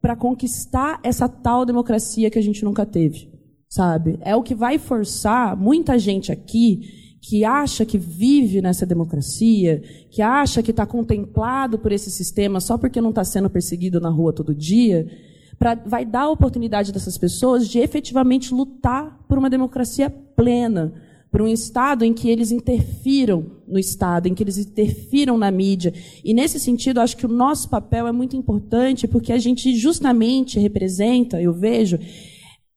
para 0.00 0.14
conquistar 0.14 1.00
essa 1.02 1.28
tal 1.28 1.64
democracia 1.64 2.30
que 2.30 2.38
a 2.38 2.42
gente 2.42 2.64
nunca 2.64 2.86
teve, 2.86 3.28
sabe? 3.68 4.18
É 4.22 4.36
o 4.36 4.42
que 4.42 4.54
vai 4.54 4.78
forçar 4.78 5.56
muita 5.56 5.98
gente 5.98 6.30
aqui 6.30 7.18
que 7.20 7.44
acha 7.44 7.84
que 7.84 7.98
vive 7.98 8.62
nessa 8.62 8.86
democracia, 8.86 9.82
que 10.10 10.22
acha 10.22 10.62
que 10.62 10.70
está 10.70 10.86
contemplado 10.86 11.76
por 11.76 11.90
esse 11.90 12.08
sistema 12.08 12.60
só 12.60 12.78
porque 12.78 13.00
não 13.00 13.10
está 13.10 13.24
sendo 13.24 13.50
perseguido 13.50 14.00
na 14.00 14.10
rua 14.10 14.32
todo 14.32 14.54
dia, 14.54 15.10
pra, 15.58 15.74
vai 15.74 16.04
dar 16.04 16.22
a 16.22 16.30
oportunidade 16.30 16.92
dessas 16.92 17.18
pessoas 17.18 17.68
de 17.68 17.80
efetivamente 17.80 18.54
lutar 18.54 19.24
por 19.28 19.38
uma 19.38 19.50
democracia 19.50 20.08
plena, 20.08 20.92
para 21.30 21.42
um 21.42 21.48
Estado 21.48 22.04
em 22.04 22.12
que 22.12 22.28
eles 22.28 22.50
interfiram 22.50 23.44
no 23.66 23.78
Estado, 23.78 24.28
em 24.28 24.34
que 24.34 24.42
eles 24.42 24.58
interfiram 24.58 25.36
na 25.36 25.50
mídia. 25.50 25.92
E 26.24 26.32
nesse 26.32 26.58
sentido, 26.58 27.00
acho 27.00 27.16
que 27.16 27.26
o 27.26 27.28
nosso 27.28 27.68
papel 27.68 28.06
é 28.06 28.12
muito 28.12 28.36
importante, 28.36 29.08
porque 29.08 29.32
a 29.32 29.38
gente 29.38 29.74
justamente 29.74 30.58
representa, 30.58 31.40
eu 31.40 31.52
vejo, 31.52 31.98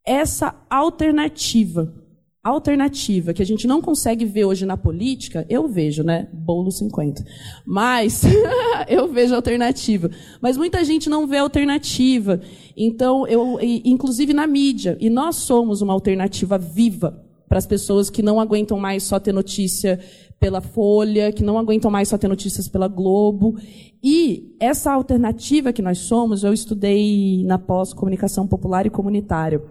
essa 0.06 0.56
alternativa. 0.70 1.94
Alternativa, 2.42 3.34
que 3.34 3.44
a 3.44 3.46
gente 3.46 3.68
não 3.68 3.82
consegue 3.82 4.24
ver 4.24 4.46
hoje 4.46 4.66
na 4.66 4.78
política, 4.78 5.46
eu 5.50 5.68
vejo, 5.68 6.04
né? 6.04 6.30
Bolo 6.34 6.72
50. 6.72 7.24
Mas 7.66 8.24
eu 8.88 9.12
vejo 9.12 9.36
alternativa. 9.36 10.10
Mas 10.42 10.56
muita 10.58 10.84
gente 10.86 11.10
não 11.10 11.28
vê 11.28 11.38
alternativa. 11.38 12.42
Então, 12.78 13.28
eu, 13.28 13.60
inclusive 13.62 14.34
na 14.34 14.48
mídia, 14.48 14.98
e 15.02 15.10
nós 15.10 15.36
somos 15.36 15.82
uma 15.82 15.94
alternativa 15.94 16.58
viva 16.58 17.29
para 17.50 17.58
as 17.58 17.66
pessoas 17.66 18.12
que 18.12 18.22
não 18.22 18.40
aguentam 18.40 18.80
mais 18.80 19.04
só 19.04 19.20
ter 19.20 19.34
notícia 19.34 20.00
pela 20.40 20.62
Folha, 20.62 21.34
que 21.34 21.44
não 21.44 21.58
aguentam 21.58 21.90
mais 21.90 22.08
só 22.08 22.18
ter 22.18 22.28
notícias 22.28 22.68
pela 22.68 22.88
Globo. 22.88 23.58
E 24.02 24.56
essa 24.60 24.94
alternativa 24.94 25.74
que 25.74 25.82
nós 25.82 25.98
somos, 25.98 26.44
eu 26.44 26.54
estudei 26.54 27.44
na 27.44 27.58
pós-comunicação 27.58 28.48
popular 28.48 28.86
e 28.86 28.90
comunitária. 28.90 29.62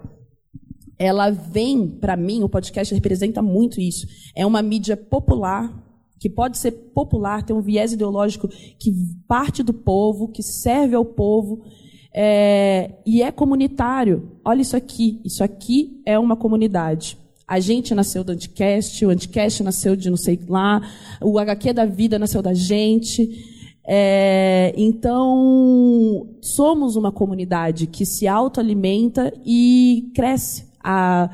Ela 0.99 1.31
vem, 1.31 1.87
para 1.87 2.17
mim, 2.17 2.43
o 2.43 2.49
podcast 2.49 2.93
representa 2.93 3.41
muito 3.41 3.81
isso. 3.81 4.07
É 4.35 4.45
uma 4.45 4.61
mídia 4.61 4.97
popular, 4.97 5.73
que 6.19 6.29
pode 6.29 6.59
ser 6.59 6.73
popular, 6.73 7.45
tem 7.45 7.55
um 7.55 7.63
viés 7.63 7.93
ideológico 7.93 8.49
que 8.49 8.93
parte 9.29 9.63
do 9.63 9.73
povo, 9.73 10.29
que 10.29 10.43
serve 10.43 10.97
ao 10.97 11.05
povo, 11.05 11.63
é, 12.13 12.97
e 13.07 13.23
é 13.23 13.31
comunitário. 13.31 14.33
Olha 14.45 14.61
isso 14.61 14.77
aqui. 14.77 15.21
Isso 15.25 15.45
aqui 15.45 16.03
é 16.05 16.19
uma 16.19 16.37
comunidade. 16.37 17.17
A 17.49 17.59
gente 17.59 17.95
nasceu 17.95 18.23
do 18.23 18.33
Anticast, 18.33 19.07
o 19.07 19.09
Anticast 19.09 19.63
nasceu 19.63 19.97
de 19.97 20.11
não 20.11 20.19
sei 20.19 20.39
lá, 20.47 20.83
o 21.23 21.39
HQ 21.39 21.73
da 21.73 21.87
vida 21.87 22.19
nasceu 22.19 22.43
da 22.43 22.53
gente. 22.53 23.57
É, 23.91 24.75
então, 24.77 26.29
somos 26.43 26.95
uma 26.95 27.11
comunidade 27.11 27.87
que 27.87 28.05
se 28.05 28.29
autoalimenta 28.29 29.33
e 29.47 30.13
cresce. 30.15 30.69
A, 30.85 31.31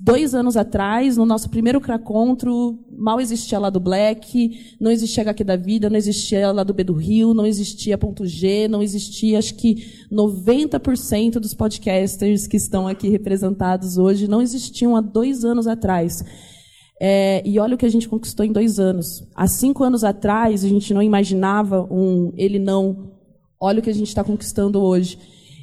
dois 0.00 0.34
anos 0.34 0.56
atrás, 0.56 1.16
no 1.16 1.26
nosso 1.26 1.50
primeiro 1.50 1.80
Cracontro, 1.80 2.78
mal 2.90 3.20
existia 3.20 3.58
lá 3.58 3.68
do 3.68 3.78
Black, 3.78 4.76
não 4.80 4.90
existia 4.90 5.22
HQ 5.22 5.44
da 5.44 5.56
Vida, 5.56 5.90
não 5.90 5.96
existia 5.96 6.50
lá 6.50 6.64
do 6.64 6.72
B 6.72 6.82
do 6.82 6.94
Rio, 6.94 7.34
não 7.34 7.46
existia 7.46 7.98
Ponto 7.98 8.24
G, 8.24 8.68
não 8.68 8.82
existia, 8.82 9.38
acho 9.38 9.54
que 9.54 10.06
90% 10.10 11.32
dos 11.32 11.52
podcasters 11.52 12.46
que 12.46 12.56
estão 12.56 12.88
aqui 12.88 13.08
representados 13.10 13.98
hoje 13.98 14.26
não 14.26 14.40
existiam 14.40 14.96
há 14.96 15.00
dois 15.00 15.44
anos 15.44 15.66
atrás. 15.66 16.24
É, 16.98 17.42
e 17.44 17.58
olha 17.58 17.74
o 17.74 17.78
que 17.78 17.84
a 17.84 17.90
gente 17.90 18.08
conquistou 18.08 18.46
em 18.46 18.52
dois 18.52 18.80
anos. 18.80 19.22
Há 19.34 19.46
cinco 19.46 19.84
anos 19.84 20.02
atrás, 20.02 20.64
a 20.64 20.68
gente 20.68 20.94
não 20.94 21.02
imaginava 21.02 21.86
um 21.90 22.32
ele 22.36 22.58
não. 22.58 23.12
Olha 23.60 23.80
o 23.80 23.82
que 23.82 23.90
a 23.90 23.94
gente 23.94 24.08
está 24.08 24.24
conquistando 24.24 24.80
hoje. 24.80 25.18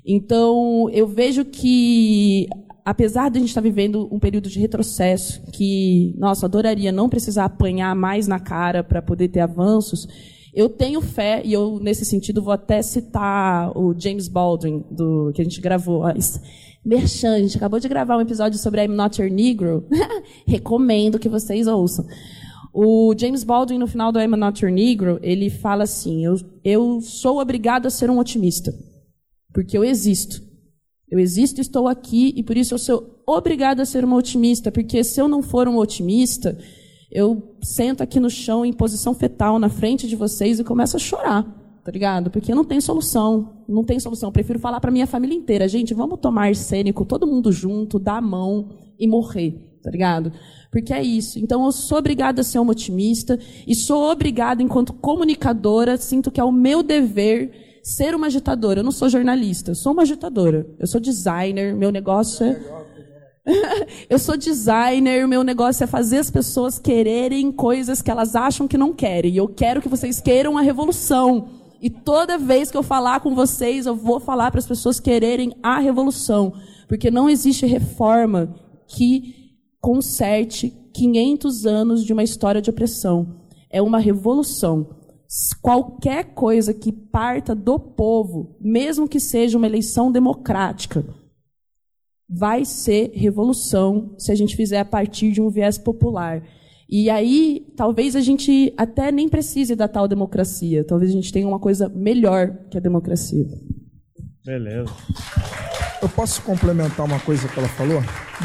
Então, 0.05 0.89
eu 0.91 1.07
vejo 1.07 1.45
que 1.45 2.47
apesar 2.85 3.29
de 3.29 3.37
a 3.37 3.39
gente 3.39 3.49
estar 3.49 3.61
vivendo 3.61 4.07
um 4.11 4.19
período 4.19 4.49
de 4.49 4.59
retrocesso, 4.59 5.41
que, 5.51 6.13
nossa, 6.17 6.45
adoraria 6.45 6.91
não 6.91 7.09
precisar 7.09 7.45
apanhar 7.45 7.95
mais 7.95 8.27
na 8.27 8.39
cara 8.39 8.83
para 8.83 9.01
poder 9.01 9.29
ter 9.29 9.39
avanços, 9.39 10.07
eu 10.53 10.69
tenho 10.69 11.01
fé, 11.01 11.41
e 11.43 11.51
eu, 11.51 11.79
nesse 11.79 12.05
sentido, 12.05 12.43
vou 12.43 12.53
até 12.53 12.81
citar 12.81 13.75
o 13.75 13.93
James 13.97 14.27
Baldwin, 14.27 14.83
do, 14.91 15.31
que 15.33 15.41
a 15.41 15.43
gente 15.43 15.59
gravou. 15.59 16.03
Merchan, 16.85 17.35
a 17.35 17.39
gente 17.39 17.57
acabou 17.57 17.79
de 17.79 17.87
gravar 17.87 18.17
um 18.17 18.21
episódio 18.21 18.59
sobre 18.59 18.83
I'm 18.83 18.93
Not 18.93 19.19
Your 19.19 19.31
Negro. 19.31 19.87
Recomendo 20.45 21.17
que 21.17 21.29
vocês 21.29 21.65
ouçam. 21.65 22.05
O 22.73 23.15
James 23.17 23.43
Baldwin, 23.43 23.77
no 23.77 23.87
final 23.87 24.11
do 24.11 24.19
I'm 24.19 24.35
Not 24.35 24.63
Your 24.63 24.73
Negro, 24.73 25.19
ele 25.21 25.49
fala 25.49 25.83
assim: 25.83 26.25
eu, 26.25 26.35
eu 26.63 27.01
sou 27.01 27.39
obrigado 27.39 27.85
a 27.85 27.89
ser 27.89 28.09
um 28.09 28.19
otimista, 28.19 28.73
porque 29.53 29.77
eu 29.77 29.83
existo. 29.83 30.41
Eu 31.13 31.19
existo, 31.19 31.61
estou 31.61 31.87
aqui 31.87 32.33
e 32.35 32.41
por 32.41 32.57
isso 32.57 32.73
eu 32.73 32.79
sou 32.79 33.21
obrigada 33.27 33.83
a 33.83 33.85
ser 33.85 34.03
uma 34.03 34.15
otimista, 34.15 34.71
porque 34.71 35.03
se 35.03 35.21
eu 35.21 35.27
não 35.27 35.43
for 35.43 35.67
um 35.67 35.77
otimista, 35.77 36.57
eu 37.11 37.55
sento 37.61 38.01
aqui 38.01 38.19
no 38.19 38.31
chão 38.31 38.65
em 38.65 38.73
posição 38.73 39.13
fetal 39.13 39.59
na 39.59 39.69
frente 39.69 40.07
de 40.07 40.15
vocês 40.15 40.59
e 40.59 40.63
começo 40.63 40.97
a 40.97 40.99
chorar, 40.99 41.43
tá 41.85 41.91
ligado? 41.91 42.31
Porque 42.31 42.55
não 42.55 42.65
tem 42.65 42.81
solução, 42.81 43.61
não 43.69 43.83
tem 43.83 43.99
solução. 43.99 44.29
Eu 44.29 44.33
prefiro 44.33 44.57
falar 44.57 44.81
para 44.81 44.89
minha 44.89 45.05
família 45.05 45.37
inteira, 45.37 45.67
gente, 45.67 45.93
vamos 45.93 46.19
tomar 46.19 46.47
arsênico, 46.47 47.05
todo 47.05 47.27
mundo 47.27 47.51
junto, 47.51 47.99
dar 47.99 48.17
a 48.17 48.21
mão 48.21 48.69
e 48.97 49.07
morrer, 49.07 49.51
tá 49.83 49.91
ligado? 49.91 50.31
Porque 50.71 50.91
é 50.91 51.03
isso. 51.03 51.37
Então 51.37 51.63
eu 51.63 51.71
sou 51.71 51.99
obrigada 51.99 52.41
a 52.41 52.43
ser 52.43 52.57
uma 52.57 52.71
otimista 52.71 53.37
e 53.67 53.75
sou 53.75 54.09
obrigada, 54.09 54.63
enquanto 54.63 54.93
comunicadora, 54.93 55.95
sinto 55.95 56.31
que 56.31 56.39
é 56.39 56.43
o 56.43 56.51
meu 56.51 56.81
dever 56.81 57.72
ser 57.83 58.15
uma 58.15 58.27
agitadora. 58.27 58.79
Eu 58.79 58.83
não 58.83 58.91
sou 58.91 59.09
jornalista, 59.09 59.71
eu 59.71 59.75
sou 59.75 59.91
uma 59.91 60.03
agitadora. 60.03 60.65
Eu 60.79 60.87
sou 60.87 61.01
designer, 61.01 61.75
meu 61.75 61.91
negócio 61.91 62.45
é. 62.45 62.83
eu 64.09 64.17
sou 64.17 64.37
designer, 64.37 65.27
meu 65.27 65.43
negócio 65.43 65.83
é 65.83 65.87
fazer 65.87 66.19
as 66.19 66.31
pessoas 66.31 66.79
quererem 66.79 67.51
coisas 67.51 68.01
que 68.01 68.09
elas 68.09 68.37
acham 68.37 68.67
que 68.67 68.77
não 68.77 68.93
querem. 68.93 69.33
E 69.33 69.37
eu 69.37 69.49
quero 69.49 69.81
que 69.81 69.89
vocês 69.89 70.21
queiram 70.21 70.57
a 70.57 70.61
revolução. 70.61 71.49
E 71.81 71.89
toda 71.89 72.37
vez 72.37 72.71
que 72.71 72.77
eu 72.77 72.83
falar 72.83 73.19
com 73.19 73.35
vocês, 73.35 73.85
eu 73.85 73.93
vou 73.93 74.17
falar 74.17 74.49
para 74.49 74.59
as 74.59 74.65
pessoas 74.65 75.01
quererem 75.01 75.53
a 75.61 75.79
revolução. 75.79 76.53
Porque 76.87 77.11
não 77.11 77.29
existe 77.29 77.65
reforma 77.65 78.55
que 78.87 79.57
conserte 79.81 80.73
500 80.93 81.65
anos 81.65 82.05
de 82.05 82.13
uma 82.13 82.23
história 82.23 82.61
de 82.61 82.69
opressão. 82.69 83.41
É 83.69 83.81
uma 83.81 83.99
revolução 83.99 85.02
qualquer 85.61 86.33
coisa 86.33 86.73
que 86.73 86.91
parta 86.91 87.55
do 87.55 87.79
povo, 87.79 88.55
mesmo 88.59 89.07
que 89.07 89.19
seja 89.19 89.57
uma 89.57 89.67
eleição 89.67 90.11
democrática, 90.11 91.03
vai 92.29 92.65
ser 92.65 93.11
revolução 93.13 94.15
se 94.17 94.31
a 94.31 94.35
gente 94.35 94.55
fizer 94.55 94.79
a 94.79 94.85
partir 94.85 95.31
de 95.31 95.41
um 95.41 95.49
viés 95.49 95.77
popular. 95.77 96.43
E 96.89 97.09
aí, 97.09 97.73
talvez 97.75 98.15
a 98.15 98.21
gente 98.21 98.73
até 98.77 99.11
nem 99.11 99.27
precise 99.27 99.75
da 99.75 99.87
tal 99.87 100.07
democracia. 100.07 100.83
Talvez 100.83 101.11
a 101.11 101.13
gente 101.13 101.31
tenha 101.31 101.47
uma 101.47 101.59
coisa 101.59 101.89
melhor 101.89 102.55
que 102.69 102.77
a 102.77 102.81
democracia. 102.81 103.45
Beleza. 104.45 104.93
Eu 106.01 106.09
posso 106.09 106.41
complementar 106.43 107.05
uma 107.05 107.19
coisa 107.19 107.47
que 107.47 107.57
ela 107.57 107.69
falou? 107.69 108.01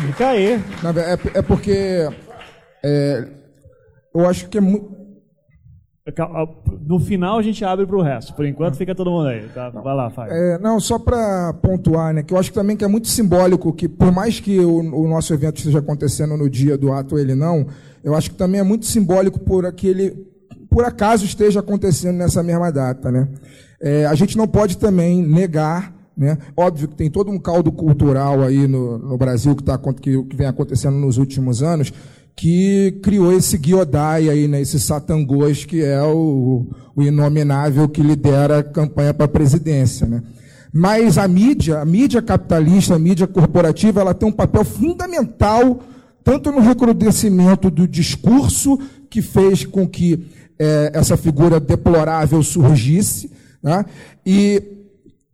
Fica 0.06 0.28
aí. 0.28 0.52
É, 0.54 1.38
é 1.38 1.42
porque 1.42 2.08
é, 2.84 3.28
eu 4.14 4.26
acho 4.26 4.48
que 4.48 4.58
é 4.58 4.60
muito 4.60 4.97
no 6.86 6.98
final 6.98 7.38
a 7.38 7.42
gente 7.42 7.64
abre 7.64 7.86
para 7.86 7.96
o 7.96 8.02
resto. 8.02 8.34
Por 8.34 8.46
enquanto 8.46 8.76
fica 8.76 8.94
todo 8.94 9.10
mundo 9.10 9.28
aí. 9.28 9.42
Tá? 9.54 9.70
Vai 9.70 9.94
lá, 9.94 10.10
Fábio. 10.10 10.32
É, 10.32 10.58
não, 10.58 10.80
só 10.80 10.98
para 10.98 11.52
pontuar, 11.54 12.14
né, 12.14 12.22
que 12.22 12.32
eu 12.32 12.38
acho 12.38 12.52
também 12.52 12.76
que 12.76 12.84
é 12.84 12.88
muito 12.88 13.08
simbólico 13.08 13.72
que, 13.72 13.88
por 13.88 14.12
mais 14.12 14.40
que 14.40 14.58
o, 14.58 14.78
o, 14.78 15.08
nosso 15.08 15.32
evento 15.34 15.58
esteja 15.58 15.78
acontecendo 15.78 16.36
no 16.36 16.48
dia 16.48 16.76
do 16.78 16.92
ato 16.92 17.18
ele 17.18 17.34
não, 17.34 17.66
eu 18.02 18.14
acho 18.14 18.30
que 18.30 18.36
também 18.36 18.60
é 18.60 18.64
muito 18.64 18.86
simbólico 18.86 19.38
por 19.40 19.66
aquele, 19.66 20.10
por 20.70 20.84
acaso 20.84 21.24
esteja 21.24 21.60
acontecendo 21.60 22.16
nessa 22.16 22.42
mesma 22.42 22.70
data, 22.70 23.10
né? 23.10 23.28
É, 23.80 24.06
a 24.06 24.14
gente 24.14 24.36
não 24.36 24.48
pode 24.48 24.76
também 24.76 25.22
negar 25.22 25.98
né? 26.18 26.36
Óbvio 26.56 26.88
que 26.88 26.96
tem 26.96 27.08
todo 27.08 27.30
um 27.30 27.38
caldo 27.38 27.70
cultural 27.70 28.42
aí 28.42 28.66
no, 28.66 28.98
no 28.98 29.16
Brasil 29.16 29.54
que, 29.54 29.62
tá, 29.62 29.78
que, 29.78 30.24
que 30.24 30.36
vem 30.36 30.48
acontecendo 30.48 30.96
nos 30.96 31.16
últimos 31.16 31.62
anos, 31.62 31.92
que 32.38 33.00
criou 33.02 33.32
esse 33.32 33.58
Giodai 33.60 34.30
aí, 34.30 34.46
né, 34.46 34.60
esse 34.60 34.78
Satangos, 34.78 35.64
que 35.64 35.82
é 35.82 36.00
o, 36.00 36.68
o 36.94 37.02
inominável 37.02 37.88
que 37.88 38.00
lidera 38.00 38.60
a 38.60 38.62
campanha 38.62 39.12
para 39.12 39.24
a 39.24 39.28
presidência. 39.28 40.06
Né? 40.06 40.22
Mas 40.72 41.18
a 41.18 41.26
mídia, 41.26 41.80
a 41.80 41.84
mídia 41.84 42.22
capitalista, 42.22 42.94
a 42.94 42.98
mídia 42.98 43.26
corporativa, 43.26 44.00
ela 44.00 44.14
tem 44.14 44.28
um 44.28 44.32
papel 44.32 44.64
fundamental 44.64 45.80
tanto 46.22 46.52
no 46.52 46.60
recrudescimento 46.60 47.72
do 47.72 47.88
discurso 47.88 48.78
que 49.10 49.20
fez 49.20 49.66
com 49.66 49.88
que 49.88 50.28
é, 50.60 50.92
essa 50.94 51.16
figura 51.16 51.58
deplorável 51.58 52.40
surgisse, 52.44 53.32
né? 53.60 53.84
e 54.24 54.62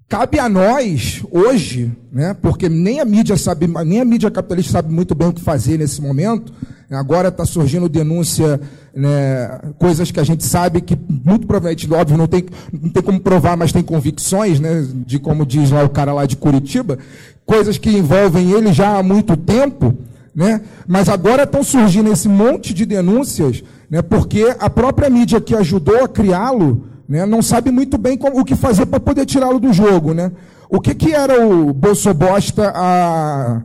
cabe 0.08 0.38
a 0.38 0.48
nós 0.48 1.22
hoje, 1.30 1.92
né, 2.10 2.34
porque 2.40 2.68
nem 2.68 3.00
a 3.00 3.04
mídia 3.04 3.36
sabe, 3.36 3.66
nem 3.84 4.00
a 4.00 4.04
mídia 4.04 4.30
capitalista 4.30 4.72
sabe 4.72 4.94
muito 4.94 5.14
bem 5.14 5.28
o 5.28 5.32
que 5.32 5.42
fazer 5.42 5.78
nesse 5.78 6.00
momento, 6.00 6.52
Agora 6.96 7.28
está 7.28 7.44
surgindo 7.44 7.88
denúncia, 7.88 8.60
né, 8.94 9.60
coisas 9.78 10.10
que 10.10 10.20
a 10.20 10.24
gente 10.24 10.44
sabe 10.44 10.80
que, 10.80 10.98
muito 11.24 11.46
provavelmente, 11.46 11.92
óbvio, 11.92 12.16
não 12.16 12.26
tem, 12.26 12.44
não 12.72 12.90
tem 12.90 13.02
como 13.02 13.20
provar, 13.20 13.56
mas 13.56 13.72
tem 13.72 13.82
convicções, 13.82 14.60
né, 14.60 14.86
de 15.06 15.18
como 15.18 15.44
diz 15.44 15.70
lá 15.70 15.82
o 15.84 15.88
cara 15.88 16.12
lá 16.12 16.26
de 16.26 16.36
Curitiba, 16.36 16.98
coisas 17.44 17.78
que 17.78 17.90
envolvem 17.90 18.52
ele 18.52 18.72
já 18.72 18.98
há 18.98 19.02
muito 19.02 19.36
tempo, 19.36 19.96
né, 20.34 20.60
mas 20.86 21.08
agora 21.08 21.44
estão 21.44 21.62
surgindo 21.62 22.12
esse 22.12 22.28
monte 22.28 22.72
de 22.72 22.86
denúncias, 22.86 23.62
né, 23.90 24.02
porque 24.02 24.54
a 24.58 24.70
própria 24.70 25.10
mídia 25.10 25.40
que 25.40 25.54
ajudou 25.54 26.04
a 26.04 26.08
criá-lo 26.08 26.84
né, 27.08 27.26
não 27.26 27.42
sabe 27.42 27.70
muito 27.70 27.98
bem 27.98 28.16
como, 28.16 28.40
o 28.40 28.44
que 28.44 28.54
fazer 28.54 28.86
para 28.86 29.00
poder 29.00 29.26
tirá-lo 29.26 29.60
do 29.60 29.72
jogo. 29.72 30.14
Né. 30.14 30.32
O 30.68 30.80
que, 30.80 30.94
que 30.94 31.12
era 31.12 31.46
o 31.46 31.72
Bolsobosta 31.72 32.72
há 32.74 33.62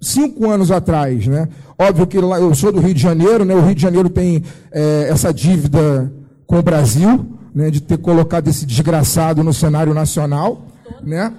cinco 0.00 0.50
anos 0.50 0.70
atrás, 0.70 1.26
né? 1.26 1.48
Óbvio 1.78 2.06
que 2.06 2.18
lá, 2.18 2.38
eu 2.38 2.54
sou 2.54 2.72
do 2.72 2.80
Rio 2.80 2.94
de 2.94 3.00
Janeiro, 3.00 3.44
né? 3.44 3.54
O 3.54 3.60
Rio 3.60 3.74
de 3.74 3.82
Janeiro 3.82 4.08
tem 4.08 4.42
é, 4.72 5.08
essa 5.10 5.32
dívida 5.32 6.12
com 6.46 6.58
o 6.58 6.62
Brasil, 6.62 7.26
né? 7.54 7.70
De 7.70 7.80
ter 7.80 7.98
colocado 7.98 8.48
esse 8.48 8.64
desgraçado 8.64 9.42
no 9.42 9.52
cenário 9.52 9.92
nacional, 9.92 10.66
né? 11.02 11.32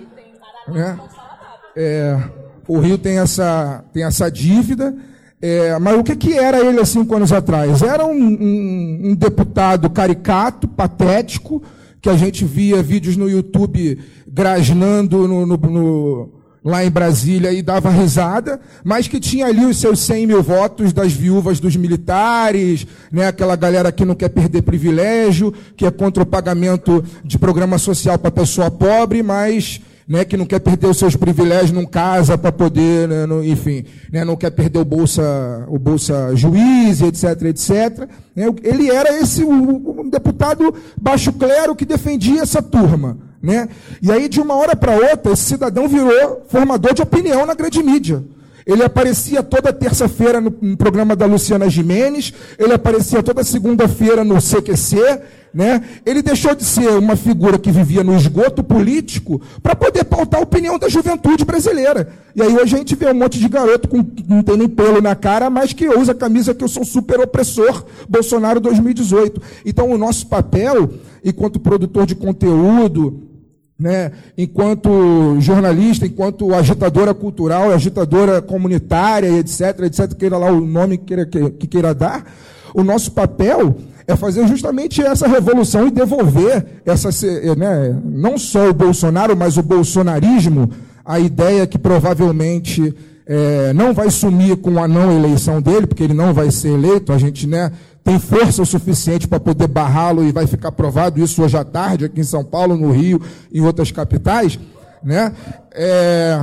né? 0.67 0.99
É, 1.75 2.19
o 2.67 2.79
Rio 2.79 2.97
tem 2.97 3.19
essa, 3.19 3.83
tem 3.93 4.03
essa 4.03 4.29
dívida. 4.29 4.95
É, 5.39 5.77
mas 5.77 5.97
o 5.97 6.03
que, 6.03 6.15
que 6.15 6.33
era 6.33 6.59
ele 6.59 6.79
há 6.79 6.85
cinco 6.85 7.15
anos 7.15 7.31
atrás? 7.31 7.83
Era 7.83 8.05
um, 8.05 8.11
um, 8.11 9.01
um 9.09 9.15
deputado 9.15 9.89
caricato, 9.89 10.67
patético, 10.67 11.61
que 12.01 12.09
a 12.09 12.15
gente 12.15 12.43
via 12.43 12.81
vídeos 12.81 13.15
no 13.15 13.29
YouTube 13.29 13.99
grasnando 14.27 15.27
no, 15.27 15.45
no, 15.45 15.57
no, 15.57 16.29
lá 16.63 16.83
em 16.83 16.89
Brasília 16.89 17.51
e 17.51 17.61
dava 17.61 17.89
risada, 17.89 18.59
mas 18.83 19.07
que 19.07 19.19
tinha 19.19 19.45
ali 19.45 19.65
os 19.65 19.79
seus 19.79 19.99
100 19.99 20.27
mil 20.27 20.43
votos 20.43 20.91
das 20.91 21.13
viúvas 21.13 21.59
dos 21.59 21.75
militares, 21.75 22.85
né, 23.11 23.27
aquela 23.27 23.55
galera 23.55 23.91
que 23.91 24.05
não 24.05 24.15
quer 24.15 24.29
perder 24.29 24.63
privilégio, 24.63 25.53
que 25.75 25.85
é 25.85 25.91
contra 25.91 26.23
o 26.23 26.25
pagamento 26.25 27.03
de 27.23 27.37
programa 27.37 27.77
social 27.77 28.17
para 28.17 28.31
pessoa 28.31 28.69
pobre, 28.69 29.23
mas 29.23 29.81
né, 30.07 30.23
que 30.23 30.37
não 30.37 30.45
quer 30.45 30.59
perder 30.59 30.87
os 30.87 30.97
seus 30.97 31.15
privilégios, 31.15 31.71
não 31.71 31.85
casa 31.85 32.37
para 32.37 32.51
poder, 32.51 33.07
né, 33.07 33.25
enfim, 33.45 33.83
né, 34.11 34.23
não 34.23 34.37
quer 34.37 34.51
perder 34.51 34.79
o 34.79 34.85
bolsa, 34.85 35.65
o 35.67 35.77
bolsa 35.77 36.33
juiz, 36.35 37.01
etc, 37.01 37.41
etc. 37.43 38.09
Né, 38.35 38.45
ele 38.63 38.89
era 38.89 39.19
esse 39.19 39.43
um 39.43 40.09
deputado 40.09 40.73
baixo 40.99 41.33
clero 41.33 41.75
que 41.75 41.85
defendia 41.85 42.41
essa 42.41 42.61
turma. 42.61 43.26
Né? 43.47 43.69
E 44.01 44.11
aí, 44.11 44.27
de 44.27 44.41
uma 44.41 44.55
hora 44.55 44.75
para 44.75 44.91
outra, 44.91 45.31
esse 45.31 45.43
cidadão 45.43 45.87
virou 45.87 46.43
formador 46.49 46.93
de 46.93 47.01
opinião 47.01 47.45
na 47.45 47.53
grande 47.53 47.81
mídia. 47.81 48.21
Ele 48.65 48.83
aparecia 48.83 49.41
toda 49.41 49.71
terça-feira 49.71 50.41
no, 50.41 50.53
no, 50.61 50.75
programa 50.75 51.15
da 51.15 51.25
Luciana 51.25 51.69
Jimenez, 51.69 52.33
ele 52.59 52.73
aparecia 52.73 53.23
toda 53.23 53.41
segunda-feira 53.45 54.25
no 54.25 54.35
CQC, 54.41 55.21
né? 55.53 55.81
Ele 56.05 56.21
deixou 56.21 56.53
de 56.53 56.65
ser 56.65 56.89
uma 56.89 57.15
figura 57.15 57.57
que 57.57 57.71
vivia 57.71 58.03
no 58.03 58.17
esgoto 58.17 58.61
político 58.61 59.41
para 59.63 59.73
poder 59.73 60.03
pautar 60.03 60.41
a 60.41 60.43
opinião 60.43 60.77
da 60.77 60.89
juventude 60.89 61.45
brasileira. 61.45 62.09
E 62.35 62.41
aí 62.41 62.53
hoje 62.53 62.75
a 62.75 62.77
gente 62.79 62.95
vê 62.95 63.09
um 63.09 63.13
monte 63.13 63.39
de 63.39 63.47
garoto 63.47 63.87
com 63.87 64.05
não 64.27 64.43
tem 64.43 64.57
nem 64.57 64.67
pelo 64.67 65.01
na 65.01 65.15
cara, 65.15 65.49
mas 65.49 65.71
que 65.71 65.87
usa 65.87 66.11
a 66.11 66.15
camisa 66.15 66.53
que 66.53 66.65
eu 66.65 66.67
sou 66.67 66.83
super 66.83 67.21
opressor, 67.21 67.85
Bolsonaro 68.09 68.59
2018. 68.59 69.41
Então 69.65 69.89
o 69.89 69.97
nosso 69.97 70.27
papel, 70.27 70.89
enquanto 71.23 71.61
produtor 71.61 72.05
de 72.05 72.15
conteúdo, 72.15 73.26
né, 73.79 74.11
enquanto 74.37 75.39
jornalista, 75.39 76.05
enquanto 76.05 76.53
agitadora 76.53 77.13
cultural, 77.13 77.71
agitadora 77.71 78.41
comunitária, 78.41 79.29
etc., 79.37 79.81
etc., 79.83 80.13
queira 80.15 80.37
lá 80.37 80.51
o 80.51 80.61
nome 80.61 80.97
que 80.97 81.05
queira, 81.05 81.25
que 81.25 81.67
queira 81.67 81.93
dar, 81.93 82.25
o 82.73 82.83
nosso 82.83 83.11
papel 83.11 83.77
é 84.07 84.15
fazer 84.15 84.47
justamente 84.47 85.01
essa 85.01 85.27
revolução 85.27 85.87
e 85.87 85.91
devolver 85.91 86.65
essa, 86.85 87.09
né, 87.55 87.95
não 88.05 88.37
só 88.37 88.69
o 88.69 88.73
Bolsonaro, 88.73 89.35
mas 89.35 89.57
o 89.57 89.63
bolsonarismo, 89.63 90.71
a 91.05 91.19
ideia 91.19 91.67
que 91.67 91.77
provavelmente 91.77 92.95
é, 93.27 93.73
não 93.73 93.93
vai 93.93 94.09
sumir 94.09 94.55
com 94.57 94.81
a 94.81 94.87
não 94.87 95.11
eleição 95.11 95.61
dele, 95.61 95.85
porque 95.85 96.03
ele 96.03 96.13
não 96.13 96.33
vai 96.33 96.49
ser 96.49 96.69
eleito, 96.69 97.11
a 97.11 97.17
gente 97.17 97.45
né, 97.45 97.71
tem 98.07 98.19
força 98.19 98.61
o 98.61 98.65
suficiente 98.65 99.27
para 99.27 99.37
poder 99.37 99.67
barrá-lo 99.67 100.23
e 100.23 100.31
vai 100.31 100.47
ficar 100.47 100.71
provado 100.71 101.21
isso 101.21 101.43
hoje 101.43 101.57
à 101.57 101.65
tarde 101.65 102.05
aqui 102.05 102.21
em 102.21 102.23
São 102.23 102.41
Paulo, 102.41 102.77
no 102.77 102.89
Rio 102.89 103.21
e 103.51 103.59
em 103.59 103.65
outras 103.65 103.91
capitais, 103.91 104.57
né? 105.03 105.33
É... 105.73 106.41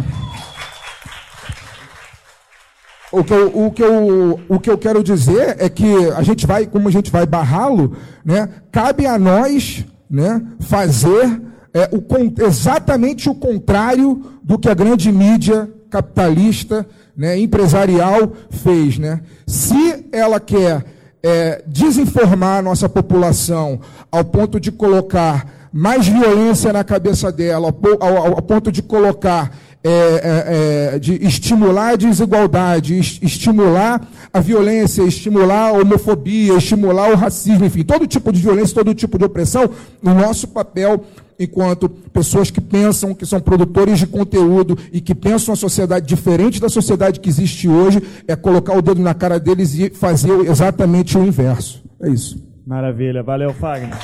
O 3.10 3.24
que, 3.24 3.32
eu, 3.32 3.64
o, 3.64 3.70
que 3.70 3.82
eu, 3.82 4.40
o 4.46 4.60
que 4.60 4.68
eu 4.68 4.76
quero 4.76 5.02
dizer 5.02 5.56
é 5.58 5.66
que 5.70 5.86
a 6.14 6.22
gente 6.22 6.46
vai, 6.46 6.66
como 6.66 6.86
a 6.86 6.90
gente 6.90 7.10
vai 7.10 7.24
barrá-lo, 7.24 7.96
né? 8.22 8.46
Cabe 8.70 9.06
a 9.06 9.18
nós, 9.18 9.86
né? 10.10 10.42
Fazer 10.60 11.40
é, 11.72 11.88
o, 11.90 12.44
exatamente 12.44 13.30
o 13.30 13.34
contrário 13.34 14.22
do 14.42 14.58
que 14.58 14.68
a 14.68 14.74
grande 14.74 15.10
mídia 15.10 15.72
capitalista, 15.88 16.86
né, 17.16 17.38
empresarial 17.38 18.32
fez, 18.50 18.98
né? 18.98 19.22
Se 19.46 20.08
ela 20.12 20.38
quer 20.38 20.93
é, 21.24 21.62
desinformar 21.66 22.58
a 22.58 22.62
nossa 22.62 22.86
população 22.86 23.80
ao 24.12 24.22
ponto 24.22 24.60
de 24.60 24.70
colocar 24.70 25.70
mais 25.72 26.06
violência 26.06 26.70
na 26.70 26.84
cabeça 26.84 27.32
dela, 27.32 27.74
ao, 28.00 28.06
ao, 28.06 28.26
ao 28.34 28.42
ponto 28.42 28.70
de 28.70 28.82
colocar 28.82 29.56
é, 29.82 29.90
é, 29.90 30.94
é, 30.94 30.98
de 30.98 31.14
estimular 31.26 31.92
a 31.92 31.96
desigualdade, 31.96 32.98
estimular 32.98 34.06
a 34.32 34.40
violência, 34.40 35.02
estimular 35.02 35.68
a 35.68 35.72
homofobia, 35.72 36.54
estimular 36.56 37.10
o 37.10 37.16
racismo, 37.16 37.64
enfim, 37.64 37.82
todo 37.84 38.06
tipo 38.06 38.30
de 38.32 38.40
violência, 38.40 38.74
todo 38.74 38.94
tipo 38.94 39.18
de 39.18 39.24
opressão, 39.24 39.68
o 40.02 40.10
nosso 40.10 40.48
papel 40.48 41.04
enquanto 41.38 41.88
pessoas 41.88 42.50
que 42.50 42.60
pensam 42.60 43.14
que 43.14 43.26
são 43.26 43.40
produtores 43.40 43.98
de 43.98 44.06
conteúdo 44.06 44.78
e 44.92 45.00
que 45.00 45.14
pensam 45.14 45.54
a 45.54 45.56
sociedade 45.56 46.06
diferente 46.06 46.60
da 46.60 46.68
sociedade 46.68 47.20
que 47.20 47.28
existe 47.28 47.68
hoje, 47.68 48.02
é 48.26 48.36
colocar 48.36 48.76
o 48.76 48.82
dedo 48.82 49.00
na 49.00 49.14
cara 49.14 49.38
deles 49.38 49.74
e 49.74 49.90
fazer 49.90 50.32
exatamente 50.46 51.16
o 51.18 51.24
inverso. 51.24 51.82
É 52.00 52.08
isso. 52.08 52.42
Maravilha, 52.66 53.22
valeu, 53.22 53.52
Fagner. 53.52 53.94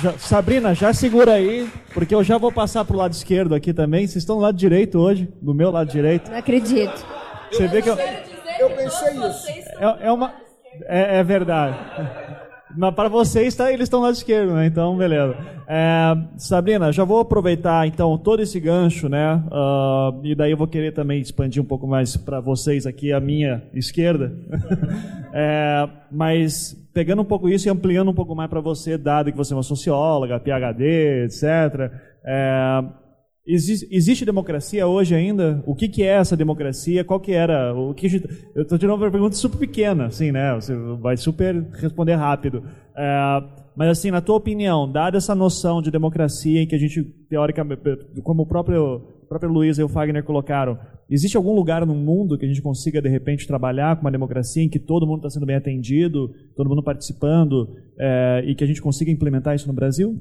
Já, 0.00 0.12
Sabrina, 0.16 0.74
já 0.74 0.94
segura 0.94 1.32
aí, 1.32 1.68
porque 1.92 2.14
eu 2.14 2.22
já 2.22 2.38
vou 2.38 2.52
passar 2.52 2.84
para 2.84 2.94
o 2.94 2.98
lado 2.98 3.12
esquerdo 3.12 3.54
aqui 3.54 3.72
também. 3.72 4.06
Vocês 4.06 4.22
estão 4.22 4.36
do 4.36 4.42
lado 4.42 4.56
direito 4.56 4.98
hoje, 4.98 5.28
do 5.42 5.52
meu 5.52 5.70
lado 5.70 5.90
direito. 5.90 6.30
Não 6.30 6.38
acredito. 6.38 7.04
Você 7.50 7.66
vê 7.66 7.82
que 7.82 7.90
eu. 7.90 7.96
Eu 8.60 8.70
pensei 8.70 9.16
isso. 9.16 9.48
É, 9.78 10.06
é 10.06 10.12
uma. 10.12 10.32
É, 10.86 11.18
é 11.18 11.24
verdade. 11.24 11.76
Mas 12.76 12.94
para 12.94 13.08
vocês, 13.08 13.54
tá, 13.54 13.72
eles 13.72 13.84
estão 13.84 14.00
lá 14.00 14.06
lado 14.06 14.16
esquerdo, 14.16 14.54
né? 14.54 14.66
Então, 14.66 14.96
beleza. 14.96 15.36
É, 15.66 16.16
Sabrina, 16.36 16.92
já 16.92 17.04
vou 17.04 17.20
aproveitar 17.20 17.86
então 17.86 18.16
todo 18.18 18.40
esse 18.40 18.58
gancho, 18.60 19.08
né? 19.08 19.42
Uh, 19.46 20.24
e 20.24 20.34
daí 20.34 20.50
eu 20.50 20.56
vou 20.56 20.66
querer 20.66 20.92
também 20.92 21.20
expandir 21.20 21.62
um 21.62 21.66
pouco 21.66 21.86
mais 21.86 22.16
para 22.16 22.40
vocês 22.40 22.86
aqui 22.86 23.12
a 23.12 23.20
minha 23.20 23.62
esquerda. 23.72 24.32
é, 25.32 25.88
mas 26.10 26.76
pegando 26.92 27.22
um 27.22 27.24
pouco 27.24 27.48
isso 27.48 27.68
e 27.68 27.70
ampliando 27.70 28.10
um 28.10 28.14
pouco 28.14 28.34
mais 28.34 28.50
para 28.50 28.60
você, 28.60 28.98
dado 28.98 29.30
que 29.30 29.36
você 29.36 29.52
é 29.52 29.56
uma 29.56 29.62
socióloga, 29.62 30.40
PhD, 30.40 31.24
etc. 31.24 31.90
É, 32.24 32.84
Existe, 33.50 33.88
existe, 33.90 34.26
democracia 34.26 34.86
hoje 34.86 35.14
ainda? 35.14 35.62
O 35.64 35.74
que, 35.74 35.88
que, 35.88 36.02
é 36.02 36.08
essa 36.08 36.36
democracia? 36.36 37.02
Qual 37.02 37.18
que 37.18 37.32
era? 37.32 37.74
O 37.74 37.94
que 37.94 38.22
eu 38.54 38.62
estou 38.62 38.76
tirando 38.76 39.00
uma 39.00 39.10
pergunta 39.10 39.34
super 39.36 39.56
pequena, 39.56 40.04
assim, 40.04 40.30
né? 40.30 40.54
Você 40.54 40.76
vai 41.00 41.16
super 41.16 41.66
responder 41.72 42.14
rápido. 42.14 42.62
É, 42.94 43.42
mas 43.74 43.88
assim, 43.88 44.10
na 44.10 44.20
tua 44.20 44.36
opinião, 44.36 44.90
dada 44.90 45.16
essa 45.16 45.34
noção 45.34 45.80
de 45.80 45.90
democracia 45.90 46.60
em 46.60 46.66
que 46.66 46.74
a 46.74 46.78
gente 46.78 47.02
teoricamente, 47.02 47.80
como 48.22 48.42
o 48.42 48.46
próprio, 48.46 49.00
próprio 49.26 49.50
Luiz 49.50 49.78
e 49.78 49.82
o 49.82 49.88
Fagner 49.88 50.24
colocaram, 50.24 50.78
existe 51.08 51.36
algum 51.36 51.54
lugar 51.54 51.86
no 51.86 51.94
mundo 51.94 52.36
que 52.36 52.44
a 52.44 52.48
gente 52.48 52.60
consiga 52.60 53.00
de 53.00 53.08
repente 53.08 53.46
trabalhar 53.46 53.96
com 53.96 54.02
uma 54.02 54.12
democracia 54.12 54.62
em 54.62 54.68
que 54.68 54.78
todo 54.78 55.06
mundo 55.06 55.20
está 55.20 55.30
sendo 55.30 55.46
bem 55.46 55.56
atendido, 55.56 56.34
todo 56.54 56.68
mundo 56.68 56.82
participando 56.82 57.76
é, 57.98 58.42
e 58.46 58.54
que 58.54 58.62
a 58.62 58.66
gente 58.66 58.82
consiga 58.82 59.10
implementar 59.10 59.54
isso 59.54 59.68
no 59.68 59.72
Brasil? 59.72 60.20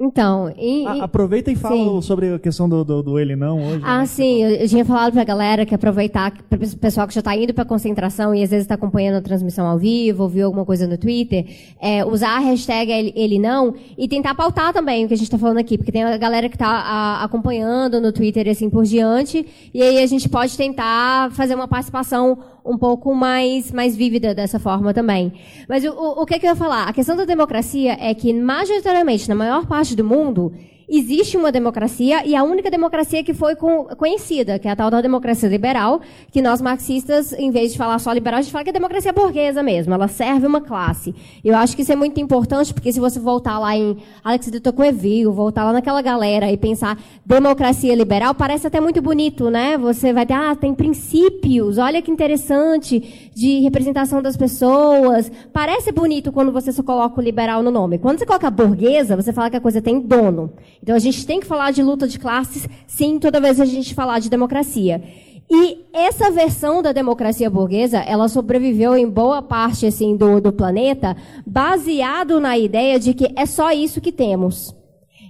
Então, 0.00 0.54
e, 0.56 0.86
aproveita 1.00 1.50
e 1.50 1.56
fala 1.56 1.74
sim. 1.74 2.02
sobre 2.02 2.32
a 2.32 2.38
questão 2.38 2.68
do, 2.68 2.84
do, 2.84 3.02
do, 3.02 3.18
ele 3.18 3.34
não 3.34 3.58
hoje. 3.58 3.82
Ah, 3.84 3.98
né? 3.98 4.06
sim, 4.06 4.44
eu, 4.44 4.50
eu 4.50 4.68
tinha 4.68 4.84
falado 4.84 5.12
para 5.12 5.22
a 5.22 5.24
galera 5.24 5.66
que 5.66 5.74
aproveitar, 5.74 6.30
para 6.48 6.56
o 6.56 6.76
pessoal 6.76 7.08
que 7.08 7.14
já 7.14 7.18
está 7.18 7.34
indo 7.34 7.52
para 7.52 7.64
concentração 7.64 8.32
e 8.32 8.44
às 8.44 8.50
vezes 8.50 8.64
está 8.64 8.76
acompanhando 8.76 9.16
a 9.16 9.20
transmissão 9.20 9.66
ao 9.66 9.76
vivo, 9.76 10.22
ou 10.22 10.28
viu 10.28 10.46
alguma 10.46 10.64
coisa 10.64 10.86
no 10.86 10.96
Twitter, 10.96 11.46
é, 11.80 12.04
usar 12.04 12.36
a 12.36 12.38
hashtag 12.38 12.92
ele, 12.92 13.12
ele, 13.16 13.38
não 13.40 13.74
e 13.96 14.06
tentar 14.06 14.36
pautar 14.36 14.72
também 14.72 15.04
o 15.04 15.08
que 15.08 15.14
a 15.14 15.16
gente 15.16 15.26
está 15.26 15.38
falando 15.38 15.58
aqui, 15.58 15.76
porque 15.76 15.90
tem 15.90 16.04
a 16.04 16.16
galera 16.16 16.48
que 16.48 16.54
está 16.54 17.20
acompanhando 17.20 18.00
no 18.00 18.12
Twitter 18.12 18.46
e 18.46 18.50
assim 18.50 18.70
por 18.70 18.84
diante, 18.84 19.44
e 19.74 19.82
aí 19.82 19.98
a 19.98 20.06
gente 20.06 20.28
pode 20.28 20.56
tentar 20.56 21.32
fazer 21.32 21.56
uma 21.56 21.66
participação 21.66 22.38
um 22.68 22.76
pouco 22.76 23.14
mais, 23.14 23.72
mais 23.72 23.96
vívida 23.96 24.34
dessa 24.34 24.58
forma 24.58 24.92
também. 24.92 25.32
Mas 25.66 25.84
o, 25.84 25.90
o, 25.90 26.22
o 26.22 26.26
que, 26.26 26.34
é 26.34 26.38
que 26.38 26.46
eu 26.46 26.50
ia 26.50 26.56
falar? 26.56 26.86
A 26.86 26.92
questão 26.92 27.16
da 27.16 27.24
democracia 27.24 27.96
é 27.98 28.12
que, 28.14 28.32
majoritariamente, 28.32 29.26
na 29.28 29.34
maior 29.34 29.66
parte 29.66 29.87
do 29.96 30.04
mundo, 30.04 30.52
existe 30.88 31.36
uma 31.36 31.52
democracia 31.52 32.26
e 32.26 32.34
a 32.34 32.42
única 32.42 32.70
democracia 32.70 33.22
que 33.22 33.34
foi 33.34 33.54
conhecida, 33.56 34.58
que 34.58 34.66
é 34.66 34.70
a 34.70 34.76
tal 34.76 34.90
da 34.90 35.00
democracia 35.00 35.48
liberal, 35.48 36.00
que 36.32 36.40
nós 36.40 36.62
marxistas, 36.62 37.32
em 37.32 37.50
vez 37.50 37.72
de 37.72 37.78
falar 37.78 37.98
só 37.98 38.12
liberal, 38.12 38.38
a 38.38 38.42
gente 38.42 38.52
fala 38.52 38.64
que 38.64 38.70
é 38.70 38.72
democracia 38.72 39.12
burguesa 39.12 39.62
mesmo, 39.62 39.92
ela 39.92 40.08
serve 40.08 40.46
uma 40.46 40.60
classe. 40.60 41.14
Eu 41.44 41.54
acho 41.56 41.76
que 41.76 41.82
isso 41.82 41.92
é 41.92 41.96
muito 41.96 42.18
importante, 42.20 42.72
porque 42.72 42.92
se 42.92 43.00
você 43.00 43.20
voltar 43.20 43.58
lá 43.58 43.76
em 43.76 43.98
Alex 44.24 44.50
de 44.50 44.60
Tocqueville, 44.60 45.26
voltar 45.26 45.64
lá 45.64 45.72
naquela 45.72 46.00
galera 46.00 46.50
e 46.50 46.56
pensar 46.56 46.98
democracia 47.24 47.94
liberal, 47.94 48.34
parece 48.34 48.66
até 48.66 48.80
muito 48.80 49.02
bonito, 49.02 49.50
né? 49.50 49.76
Você 49.76 50.12
vai 50.12 50.24
ter, 50.24 50.34
ah, 50.34 50.56
tem 50.56 50.74
princípios, 50.74 51.76
olha 51.76 52.00
que 52.00 52.10
interessante, 52.10 53.30
de 53.34 53.60
representação 53.60 54.22
das 54.22 54.36
pessoas. 54.36 55.30
Parece 55.52 55.92
bonito 55.92 56.32
quando 56.32 56.50
você 56.50 56.72
só 56.72 56.82
coloca 56.82 57.20
o 57.20 57.22
liberal 57.22 57.62
no 57.62 57.70
nome. 57.70 57.98
Quando 57.98 58.18
você 58.18 58.26
coloca 58.26 58.50
burguesa, 58.50 59.16
você 59.16 59.32
fala 59.32 59.50
que 59.50 59.56
a 59.56 59.60
coisa 59.60 59.82
tem 59.82 60.00
dono. 60.00 60.52
Então 60.82 60.94
a 60.94 60.98
gente 60.98 61.26
tem 61.26 61.40
que 61.40 61.46
falar 61.46 61.70
de 61.70 61.82
luta 61.82 62.06
de 62.06 62.18
classes, 62.18 62.68
sim, 62.86 63.18
toda 63.18 63.40
vez 63.40 63.60
a 63.60 63.64
gente 63.64 63.94
falar 63.94 64.18
de 64.18 64.30
democracia. 64.30 65.02
E 65.50 65.86
essa 65.94 66.30
versão 66.30 66.82
da 66.82 66.92
democracia 66.92 67.48
burguesa, 67.48 67.98
ela 67.98 68.28
sobreviveu 68.28 68.96
em 68.96 69.08
boa 69.08 69.40
parte 69.40 69.86
assim 69.86 70.14
do, 70.14 70.40
do 70.40 70.52
planeta, 70.52 71.16
baseado 71.46 72.38
na 72.38 72.58
ideia 72.58 72.98
de 72.98 73.14
que 73.14 73.32
é 73.34 73.46
só 73.46 73.72
isso 73.72 74.00
que 74.00 74.12
temos. 74.12 74.76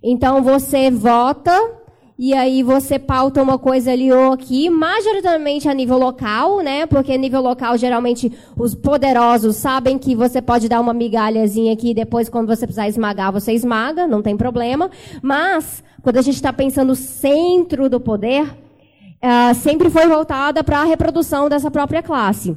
Então 0.03 0.43
você 0.43 0.91
vota 0.91 1.78
e 2.19 2.35
aí 2.35 2.65
você 2.65 2.99
pauta 2.99 3.41
uma 3.41 3.57
coisa 3.57 3.93
ali 3.93 4.11
ou 4.11 4.33
aqui, 4.33 4.69
majoritariamente 4.69 5.69
a 5.69 5.73
nível 5.73 5.97
local, 5.97 6.61
né? 6.61 6.85
Porque 6.85 7.13
a 7.13 7.17
nível 7.17 7.41
local, 7.41 7.79
geralmente, 7.79 8.33
os 8.57 8.75
poderosos 8.75 9.55
sabem 9.55 9.97
que 9.97 10.17
você 10.17 10.43
pode 10.43 10.69
dar 10.69 10.81
uma 10.81 10.93
migalhazinha 10.93 11.73
aqui 11.73 11.91
e 11.91 11.95
depois, 11.95 12.29
quando 12.29 12.49
você 12.49 12.67
precisar 12.67 12.89
esmagar, 12.89 13.31
você 13.31 13.53
esmaga, 13.53 14.09
não 14.09 14.21
tem 14.21 14.37
problema. 14.37 14.91
Mas, 15.23 15.85
quando 16.03 16.17
a 16.17 16.23
gente 16.23 16.35
está 16.35 16.53
pensando 16.53 16.89
no 16.89 16.97
centro 16.97 17.89
do 17.89 18.01
poder, 18.01 18.43
uh, 18.43 19.55
sempre 19.55 19.89
foi 19.89 20.09
voltada 20.09 20.65
para 20.65 20.81
a 20.81 20.85
reprodução 20.85 21.49
dessa 21.49 21.71
própria 21.71 22.03
classe. 22.03 22.57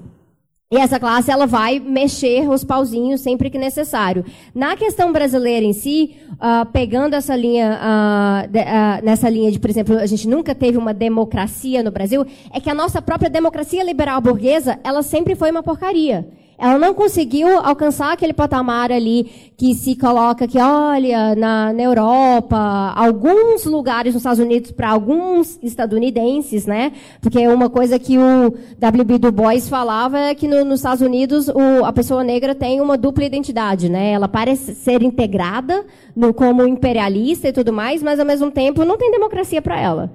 E 0.72 0.78
essa 0.78 0.98
classe 0.98 1.30
ela 1.30 1.46
vai 1.46 1.80
mexer 1.80 2.50
os 2.50 2.64
pauzinhos 2.64 3.20
sempre 3.20 3.50
que 3.50 3.58
necessário. 3.58 4.24
Na 4.56 4.78
questão 4.78 5.12
brasileira 5.12 5.66
em 5.66 5.74
si, 5.74 6.16
uh, 6.32 6.66
pegando 6.72 7.14
essa 7.14 7.36
linha, 7.36 7.78
uh, 7.78 8.48
de, 8.48 8.60
uh, 8.60 9.04
nessa 9.04 9.28
linha 9.28 9.52
de, 9.52 9.60
por 9.60 9.70
exemplo, 9.70 9.98
a 9.98 10.06
gente 10.06 10.30
nunca 10.30 10.56
teve 10.56 10.78
uma 10.78 10.94
democracia 10.94 11.84
no 11.84 11.92
Brasil, 11.92 12.26
é 12.54 12.62
que 12.62 12.70
a 12.70 12.74
nossa 12.74 13.02
própria 13.02 13.30
democracia 13.30 13.84
liberal 13.84 14.22
burguesa, 14.22 14.80
ela 14.82 15.04
sempre 15.04 15.36
foi 15.36 15.52
uma 15.52 15.62
porcaria. 15.62 16.26
Ela 16.62 16.78
não 16.78 16.94
conseguiu 16.94 17.58
alcançar 17.58 18.14
aquele 18.14 18.34
patamar 18.34 18.92
ali 18.92 19.52
que 19.58 19.74
se 19.74 19.96
coloca 19.96 20.48
que, 20.48 20.60
olha, 20.60 21.34
na, 21.34 21.74
na 21.74 21.82
Europa, 21.82 22.94
alguns 22.96 23.66
lugares 23.66 24.14
nos 24.14 24.22
Estados 24.22 24.40
Unidos, 24.40 24.72
para 24.72 24.92
alguns 24.92 25.58
estadunidenses, 25.64 26.68
né? 26.68 26.92
Porque 27.20 27.48
uma 27.48 27.68
coisa 27.68 27.98
que 27.98 28.16
o 28.16 28.54
W.B. 28.78 29.18
Du 29.18 29.32
Bois 29.32 29.68
falava 29.68 30.20
é 30.20 30.36
que 30.36 30.48
no, 30.48 30.64
nos 30.64 30.82
Estados 30.82 31.02
Unidos 31.02 31.48
o, 31.48 31.84
a 31.84 31.92
pessoa 31.92 32.24
negra 32.24 32.54
tem 32.54 32.80
uma 32.80 32.96
dupla 32.96 33.24
identidade, 33.24 33.90
né? 33.90 34.12
Ela 34.12 34.28
parece 34.28 34.76
ser 34.76 35.02
integrada 35.02 35.84
no, 36.16 36.32
como 36.32 36.68
imperialista 36.68 37.48
e 37.48 37.52
tudo 37.52 37.74
mais, 37.74 38.04
mas 38.04 38.20
ao 38.20 38.26
mesmo 38.26 38.52
tempo 38.52 38.86
não 38.86 39.00
tem 39.00 39.10
democracia 39.10 39.64
para 39.64 39.80
ela. 39.80 40.12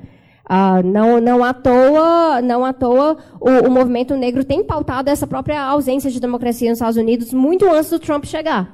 Ah, 0.48 0.80
não, 0.80 1.20
não 1.20 1.42
à 1.42 1.52
toa, 1.52 2.40
não 2.40 2.64
à 2.64 2.72
toa 2.72 3.16
o, 3.40 3.66
o, 3.66 3.70
movimento 3.70 4.14
negro 4.14 4.44
tem 4.44 4.62
pautado 4.62 5.10
essa 5.10 5.26
própria 5.26 5.60
ausência 5.60 6.08
de 6.08 6.20
democracia 6.20 6.70
nos 6.70 6.78
Estados 6.78 6.96
Unidos 6.96 7.32
muito 7.32 7.68
antes 7.68 7.90
do 7.90 7.98
Trump 7.98 8.24
chegar. 8.26 8.72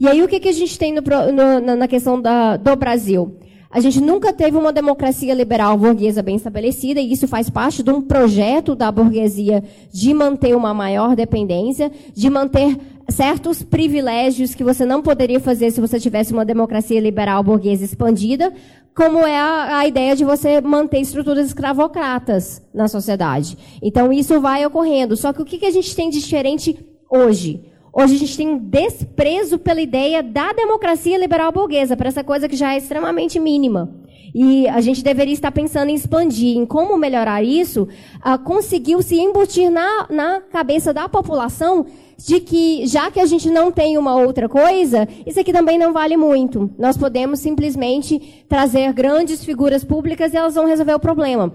E 0.00 0.08
aí 0.08 0.20
o 0.20 0.26
que, 0.26 0.40
que 0.40 0.48
a 0.48 0.52
gente 0.52 0.76
tem 0.76 0.92
no, 0.92 1.00
no, 1.00 1.76
na 1.76 1.86
questão 1.86 2.20
da, 2.20 2.56
do 2.56 2.74
Brasil? 2.74 3.36
A 3.70 3.78
gente 3.78 4.00
nunca 4.00 4.32
teve 4.32 4.56
uma 4.56 4.72
democracia 4.72 5.34
liberal 5.34 5.76
burguesa 5.76 6.22
bem 6.22 6.36
estabelecida, 6.36 7.00
e 7.00 7.12
isso 7.12 7.28
faz 7.28 7.50
parte 7.50 7.82
de 7.82 7.90
um 7.90 8.00
projeto 8.00 8.74
da 8.74 8.90
burguesia 8.90 9.62
de 9.92 10.14
manter 10.14 10.56
uma 10.56 10.72
maior 10.72 11.14
dependência, 11.14 11.92
de 12.14 12.30
manter 12.30 12.76
certos 13.08 13.62
privilégios 13.62 14.54
que 14.54 14.64
você 14.64 14.84
não 14.84 15.02
poderia 15.02 15.38
fazer 15.38 15.70
se 15.70 15.80
você 15.80 16.00
tivesse 16.00 16.32
uma 16.32 16.44
democracia 16.44 16.98
liberal 17.00 17.42
burguesa 17.42 17.84
expandida, 17.84 18.52
como 18.96 19.26
é 19.26 19.38
a, 19.38 19.80
a, 19.80 19.86
ideia 19.86 20.16
de 20.16 20.24
você 20.24 20.58
manter 20.62 21.00
estruturas 21.00 21.46
escravocratas 21.46 22.62
na 22.72 22.88
sociedade. 22.88 23.58
Então, 23.82 24.10
isso 24.10 24.40
vai 24.40 24.64
ocorrendo. 24.64 25.14
Só 25.18 25.34
que 25.34 25.42
o 25.42 25.44
que, 25.44 25.58
que 25.58 25.66
a 25.66 25.70
gente 25.70 25.94
tem 25.94 26.08
de 26.08 26.18
diferente 26.18 26.74
hoje? 27.10 27.62
Hoje 27.92 28.14
a 28.14 28.18
gente 28.18 28.36
tem 28.36 28.48
um 28.48 28.58
desprezo 28.58 29.58
pela 29.58 29.82
ideia 29.82 30.22
da 30.22 30.50
democracia 30.54 31.18
liberal 31.18 31.52
burguesa, 31.52 31.94
para 31.94 32.08
essa 32.08 32.24
coisa 32.24 32.48
que 32.48 32.56
já 32.56 32.72
é 32.72 32.78
extremamente 32.78 33.38
mínima. 33.38 33.90
E 34.38 34.68
a 34.68 34.82
gente 34.82 35.02
deveria 35.02 35.32
estar 35.32 35.50
pensando 35.50 35.88
em 35.88 35.94
expandir, 35.94 36.58
em 36.58 36.66
como 36.66 36.98
melhorar 36.98 37.42
isso, 37.42 37.84
uh, 37.84 38.38
conseguiu 38.44 39.00
se 39.00 39.18
embutir 39.18 39.70
na, 39.70 40.06
na 40.10 40.42
cabeça 40.42 40.92
da 40.92 41.08
população 41.08 41.86
de 42.18 42.40
que, 42.40 42.86
já 42.86 43.10
que 43.10 43.18
a 43.18 43.24
gente 43.24 43.48
não 43.48 43.72
tem 43.72 43.96
uma 43.96 44.14
outra 44.14 44.46
coisa, 44.46 45.08
isso 45.26 45.40
aqui 45.40 45.54
também 45.54 45.78
não 45.78 45.90
vale 45.90 46.18
muito. 46.18 46.70
Nós 46.78 46.98
podemos 46.98 47.40
simplesmente 47.40 48.44
trazer 48.46 48.92
grandes 48.92 49.42
figuras 49.42 49.82
públicas 49.82 50.34
e 50.34 50.36
elas 50.36 50.54
vão 50.54 50.66
resolver 50.66 50.92
o 50.92 51.00
problema. 51.00 51.50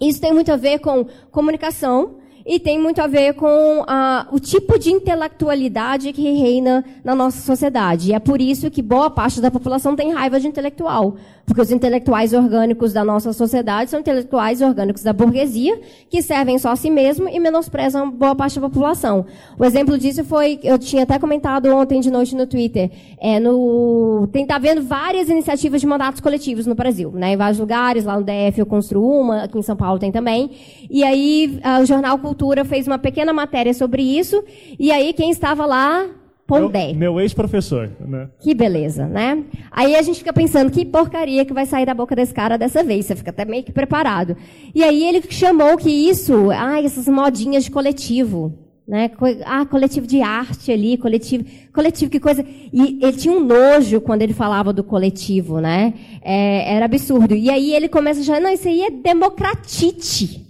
Isso 0.00 0.20
tem 0.20 0.32
muito 0.32 0.52
a 0.52 0.56
ver 0.56 0.78
com 0.78 1.04
comunicação, 1.32 2.18
e 2.46 2.60
tem 2.60 2.78
muito 2.78 3.00
a 3.00 3.06
ver 3.06 3.34
com 3.34 3.84
ah, 3.86 4.26
o 4.30 4.38
tipo 4.38 4.78
de 4.78 4.90
intelectualidade 4.90 6.12
que 6.12 6.22
reina 6.32 6.84
na 7.02 7.14
nossa 7.14 7.40
sociedade. 7.40 8.10
E 8.10 8.12
é 8.12 8.18
por 8.18 8.40
isso 8.40 8.70
que 8.70 8.82
boa 8.82 9.08
parte 9.08 9.40
da 9.40 9.50
população 9.50 9.96
tem 9.96 10.12
raiva 10.12 10.38
de 10.38 10.46
intelectual. 10.46 11.16
Porque 11.46 11.60
os 11.60 11.70
intelectuais 11.70 12.32
orgânicos 12.32 12.92
da 12.92 13.04
nossa 13.04 13.32
sociedade 13.32 13.90
são 13.90 14.00
intelectuais 14.00 14.62
orgânicos 14.62 15.02
da 15.02 15.12
burguesia, 15.12 15.78
que 16.08 16.22
servem 16.22 16.58
só 16.58 16.70
a 16.70 16.76
si 16.76 16.90
mesmo 16.90 17.28
e 17.28 17.38
menosprezam 17.38 18.10
boa 18.10 18.34
parte 18.34 18.58
da 18.58 18.68
população. 18.68 19.26
O 19.58 19.64
exemplo 19.64 19.98
disso 19.98 20.24
foi, 20.24 20.58
eu 20.62 20.78
tinha 20.78 21.02
até 21.02 21.18
comentado 21.18 21.66
ontem 21.66 22.00
de 22.00 22.10
noite 22.10 22.34
no 22.34 22.46
Twitter, 22.46 22.90
é 23.18 23.38
no, 23.38 24.26
tem, 24.32 24.46
tá 24.46 24.56
vendo 24.56 24.82
várias 24.82 25.28
iniciativas 25.28 25.82
de 25.82 25.86
mandatos 25.86 26.20
coletivos 26.20 26.66
no 26.66 26.74
Brasil, 26.74 27.10
né? 27.12 27.32
Em 27.32 27.36
vários 27.36 27.58
lugares, 27.58 28.04
lá 28.04 28.18
no 28.18 28.24
DF 28.24 28.58
eu 28.58 28.66
construo 28.66 29.20
uma, 29.20 29.42
aqui 29.42 29.58
em 29.58 29.62
São 29.62 29.76
Paulo 29.76 29.98
tem 29.98 30.10
também. 30.10 30.50
E 30.88 31.04
aí 31.04 31.60
o 31.82 31.84
Jornal 31.84 32.18
Cultura 32.34 32.64
fez 32.64 32.88
uma 32.88 32.98
pequena 32.98 33.32
matéria 33.32 33.72
sobre 33.72 34.02
isso, 34.02 34.42
e 34.76 34.90
aí 34.90 35.12
quem 35.12 35.30
estava 35.30 35.64
lá 35.64 36.04
Pondé. 36.46 36.88
Meu, 36.88 37.12
meu 37.12 37.20
ex-professor, 37.20 37.90
né? 38.00 38.28
Que 38.40 38.52
beleza, 38.52 39.06
né? 39.06 39.44
Aí 39.70 39.94
a 39.94 40.02
gente 40.02 40.18
fica 40.18 40.32
pensando, 40.32 40.70
que 40.70 40.84
porcaria 40.84 41.44
que 41.44 41.54
vai 41.54 41.64
sair 41.64 41.86
da 41.86 41.94
boca 41.94 42.14
desse 42.14 42.34
cara 42.34 42.58
dessa 42.58 42.82
vez. 42.82 43.06
Você 43.06 43.16
fica 43.16 43.30
até 43.30 43.44
meio 43.44 43.62
que 43.62 43.72
preparado. 43.72 44.36
E 44.74 44.82
aí 44.82 45.04
ele 45.04 45.22
chamou 45.30 45.76
que 45.78 45.88
isso, 45.88 46.50
ah, 46.50 46.82
essas 46.82 47.08
modinhas 47.08 47.64
de 47.64 47.70
coletivo, 47.70 48.52
né? 48.86 49.10
Ah, 49.46 49.64
coletivo 49.64 50.06
de 50.06 50.20
arte 50.20 50.70
ali, 50.70 50.98
coletivo, 50.98 51.44
coletivo, 51.72 52.10
que 52.10 52.20
coisa. 52.20 52.44
E 52.72 52.98
ele 53.00 53.16
tinha 53.16 53.32
um 53.32 53.42
nojo 53.42 54.00
quando 54.00 54.20
ele 54.20 54.34
falava 54.34 54.70
do 54.70 54.84
coletivo, 54.84 55.60
né? 55.60 55.94
É, 56.20 56.74
era 56.74 56.84
absurdo. 56.84 57.34
E 57.34 57.48
aí 57.48 57.72
ele 57.72 57.88
começa 57.88 58.20
a 58.20 58.22
achar, 58.22 58.40
não, 58.40 58.50
isso 58.50 58.68
aí 58.68 58.82
é 58.82 58.90
democratite. 58.90 60.43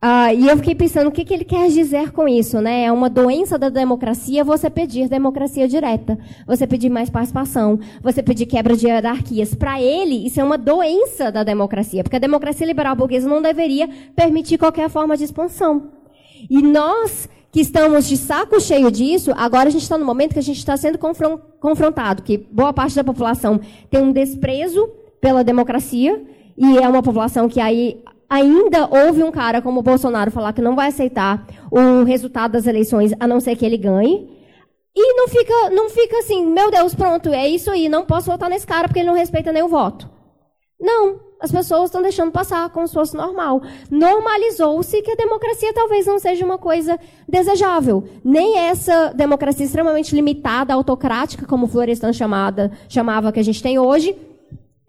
Ah, 0.00 0.32
e 0.32 0.46
eu 0.46 0.56
fiquei 0.58 0.74
pensando 0.74 1.08
o 1.08 1.10
que, 1.10 1.24
que 1.24 1.32
ele 1.32 1.44
quer 1.44 1.68
dizer 1.68 2.12
com 2.12 2.28
isso, 2.28 2.60
né? 2.60 2.84
É 2.84 2.92
uma 2.92 3.08
doença 3.08 3.58
da 3.58 3.70
democracia 3.70 4.44
você 4.44 4.68
pedir 4.68 5.08
democracia 5.08 5.66
direta, 5.66 6.18
você 6.46 6.66
pedir 6.66 6.90
mais 6.90 7.08
participação, 7.08 7.78
você 8.02 8.22
pedir 8.22 8.44
quebra 8.44 8.76
de 8.76 8.86
hierarquias. 8.86 9.54
Para 9.54 9.80
ele, 9.80 10.26
isso 10.26 10.38
é 10.38 10.44
uma 10.44 10.58
doença 10.58 11.32
da 11.32 11.42
democracia, 11.42 12.02
porque 12.02 12.16
a 12.16 12.20
democracia 12.20 12.66
liberal 12.66 12.94
burguesa 12.94 13.28
não 13.28 13.40
deveria 13.40 13.88
permitir 14.14 14.58
qualquer 14.58 14.90
forma 14.90 15.16
de 15.16 15.24
expansão. 15.24 15.90
E 16.48 16.60
nós 16.60 17.28
que 17.50 17.62
estamos 17.62 18.06
de 18.06 18.18
saco 18.18 18.60
cheio 18.60 18.90
disso, 18.90 19.32
agora 19.34 19.68
a 19.68 19.72
gente 19.72 19.82
está 19.82 19.96
no 19.96 20.04
momento 20.04 20.34
que 20.34 20.38
a 20.38 20.42
gente 20.42 20.58
está 20.58 20.76
sendo 20.76 20.98
confrontado, 21.58 22.22
que 22.22 22.36
boa 22.36 22.70
parte 22.70 22.94
da 22.94 23.02
população 23.02 23.58
tem 23.88 23.98
um 23.98 24.12
desprezo 24.12 24.86
pela 25.22 25.42
democracia, 25.42 26.22
e 26.54 26.76
é 26.76 26.86
uma 26.86 27.02
população 27.02 27.48
que 27.48 27.58
aí 27.58 28.02
ainda 28.28 28.88
houve 28.90 29.22
um 29.22 29.30
cara 29.30 29.62
como 29.62 29.80
o 29.80 29.82
Bolsonaro 29.82 30.30
falar 30.30 30.52
que 30.52 30.62
não 30.62 30.74
vai 30.74 30.88
aceitar 30.88 31.46
o 31.70 32.04
resultado 32.04 32.52
das 32.52 32.66
eleições, 32.66 33.12
a 33.18 33.26
não 33.26 33.40
ser 33.40 33.56
que 33.56 33.64
ele 33.64 33.76
ganhe. 33.76 34.36
E 34.94 35.14
não 35.14 35.28
fica, 35.28 35.70
não 35.70 35.90
fica 35.90 36.18
assim, 36.18 36.46
meu 36.46 36.70
Deus, 36.70 36.94
pronto, 36.94 37.28
é 37.28 37.46
isso 37.46 37.70
aí, 37.70 37.88
não 37.88 38.06
posso 38.06 38.30
votar 38.30 38.48
nesse 38.48 38.66
cara 38.66 38.88
porque 38.88 39.00
ele 39.00 39.08
não 39.08 39.14
respeita 39.14 39.52
nem 39.52 39.62
o 39.62 39.68
voto. 39.68 40.08
Não, 40.80 41.20
as 41.38 41.52
pessoas 41.52 41.84
estão 41.84 42.00
deixando 42.00 42.32
passar 42.32 42.68
como 42.70 42.88
se 42.88 42.94
fosse 42.94 43.14
normal. 43.14 43.62
Normalizou-se 43.90 45.02
que 45.02 45.10
a 45.10 45.16
democracia 45.16 45.72
talvez 45.72 46.06
não 46.06 46.18
seja 46.18 46.44
uma 46.44 46.56
coisa 46.56 46.98
desejável. 47.28 48.04
Nem 48.24 48.58
essa 48.58 49.12
democracia 49.14 49.66
extremamente 49.66 50.14
limitada, 50.14 50.72
autocrática, 50.72 51.46
como 51.46 51.66
Florestan 51.66 52.12
chamada, 52.12 52.72
chamava 52.88 53.32
que 53.32 53.40
a 53.40 53.44
gente 53.44 53.62
tem 53.62 53.78
hoje, 53.78 54.16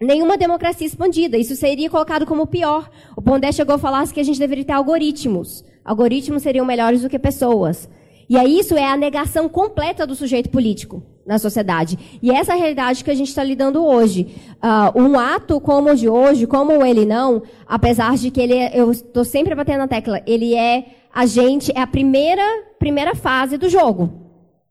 nenhuma 0.00 0.36
democracia 0.36 0.86
expandida. 0.86 1.36
Isso 1.36 1.56
seria 1.56 1.90
colocado 1.90 2.26
como 2.26 2.46
pior. 2.46 2.88
O 3.16 3.22
Pondé 3.22 3.52
chegou 3.52 3.74
a 3.74 3.78
falar 3.78 4.06
que 4.08 4.20
a 4.20 4.24
gente 4.24 4.38
deveria 4.38 4.64
ter 4.64 4.72
algoritmos. 4.72 5.64
Algoritmos 5.84 6.42
seriam 6.42 6.64
melhores 6.64 7.02
do 7.02 7.08
que 7.08 7.18
pessoas. 7.18 7.88
E 8.28 8.36
aí 8.36 8.58
isso 8.58 8.76
é 8.76 8.84
a 8.84 8.96
negação 8.96 9.48
completa 9.48 10.06
do 10.06 10.14
sujeito 10.14 10.50
político 10.50 11.02
na 11.26 11.38
sociedade. 11.38 11.98
E 12.22 12.30
essa 12.30 12.52
é 12.52 12.54
a 12.54 12.58
realidade 12.58 13.02
que 13.02 13.10
a 13.10 13.14
gente 13.14 13.28
está 13.28 13.42
lidando 13.42 13.84
hoje. 13.84 14.34
Uh, 14.62 15.00
um 15.00 15.18
ato 15.18 15.60
como 15.60 15.90
o 15.90 15.94
de 15.94 16.08
hoje, 16.08 16.46
como 16.46 16.84
ele 16.84 17.06
não, 17.06 17.42
apesar 17.66 18.16
de 18.16 18.30
que 18.30 18.40
ele 18.40 18.54
é, 18.54 18.78
eu 18.78 18.90
estou 18.90 19.24
sempre 19.24 19.54
batendo 19.54 19.78
na 19.78 19.88
tecla, 19.88 20.22
ele 20.26 20.54
é 20.54 20.86
a 21.14 21.26
gente, 21.26 21.72
é 21.74 21.80
a 21.80 21.86
primeira, 21.86 22.42
primeira 22.78 23.14
fase 23.14 23.56
do 23.56 23.68
jogo. 23.68 24.27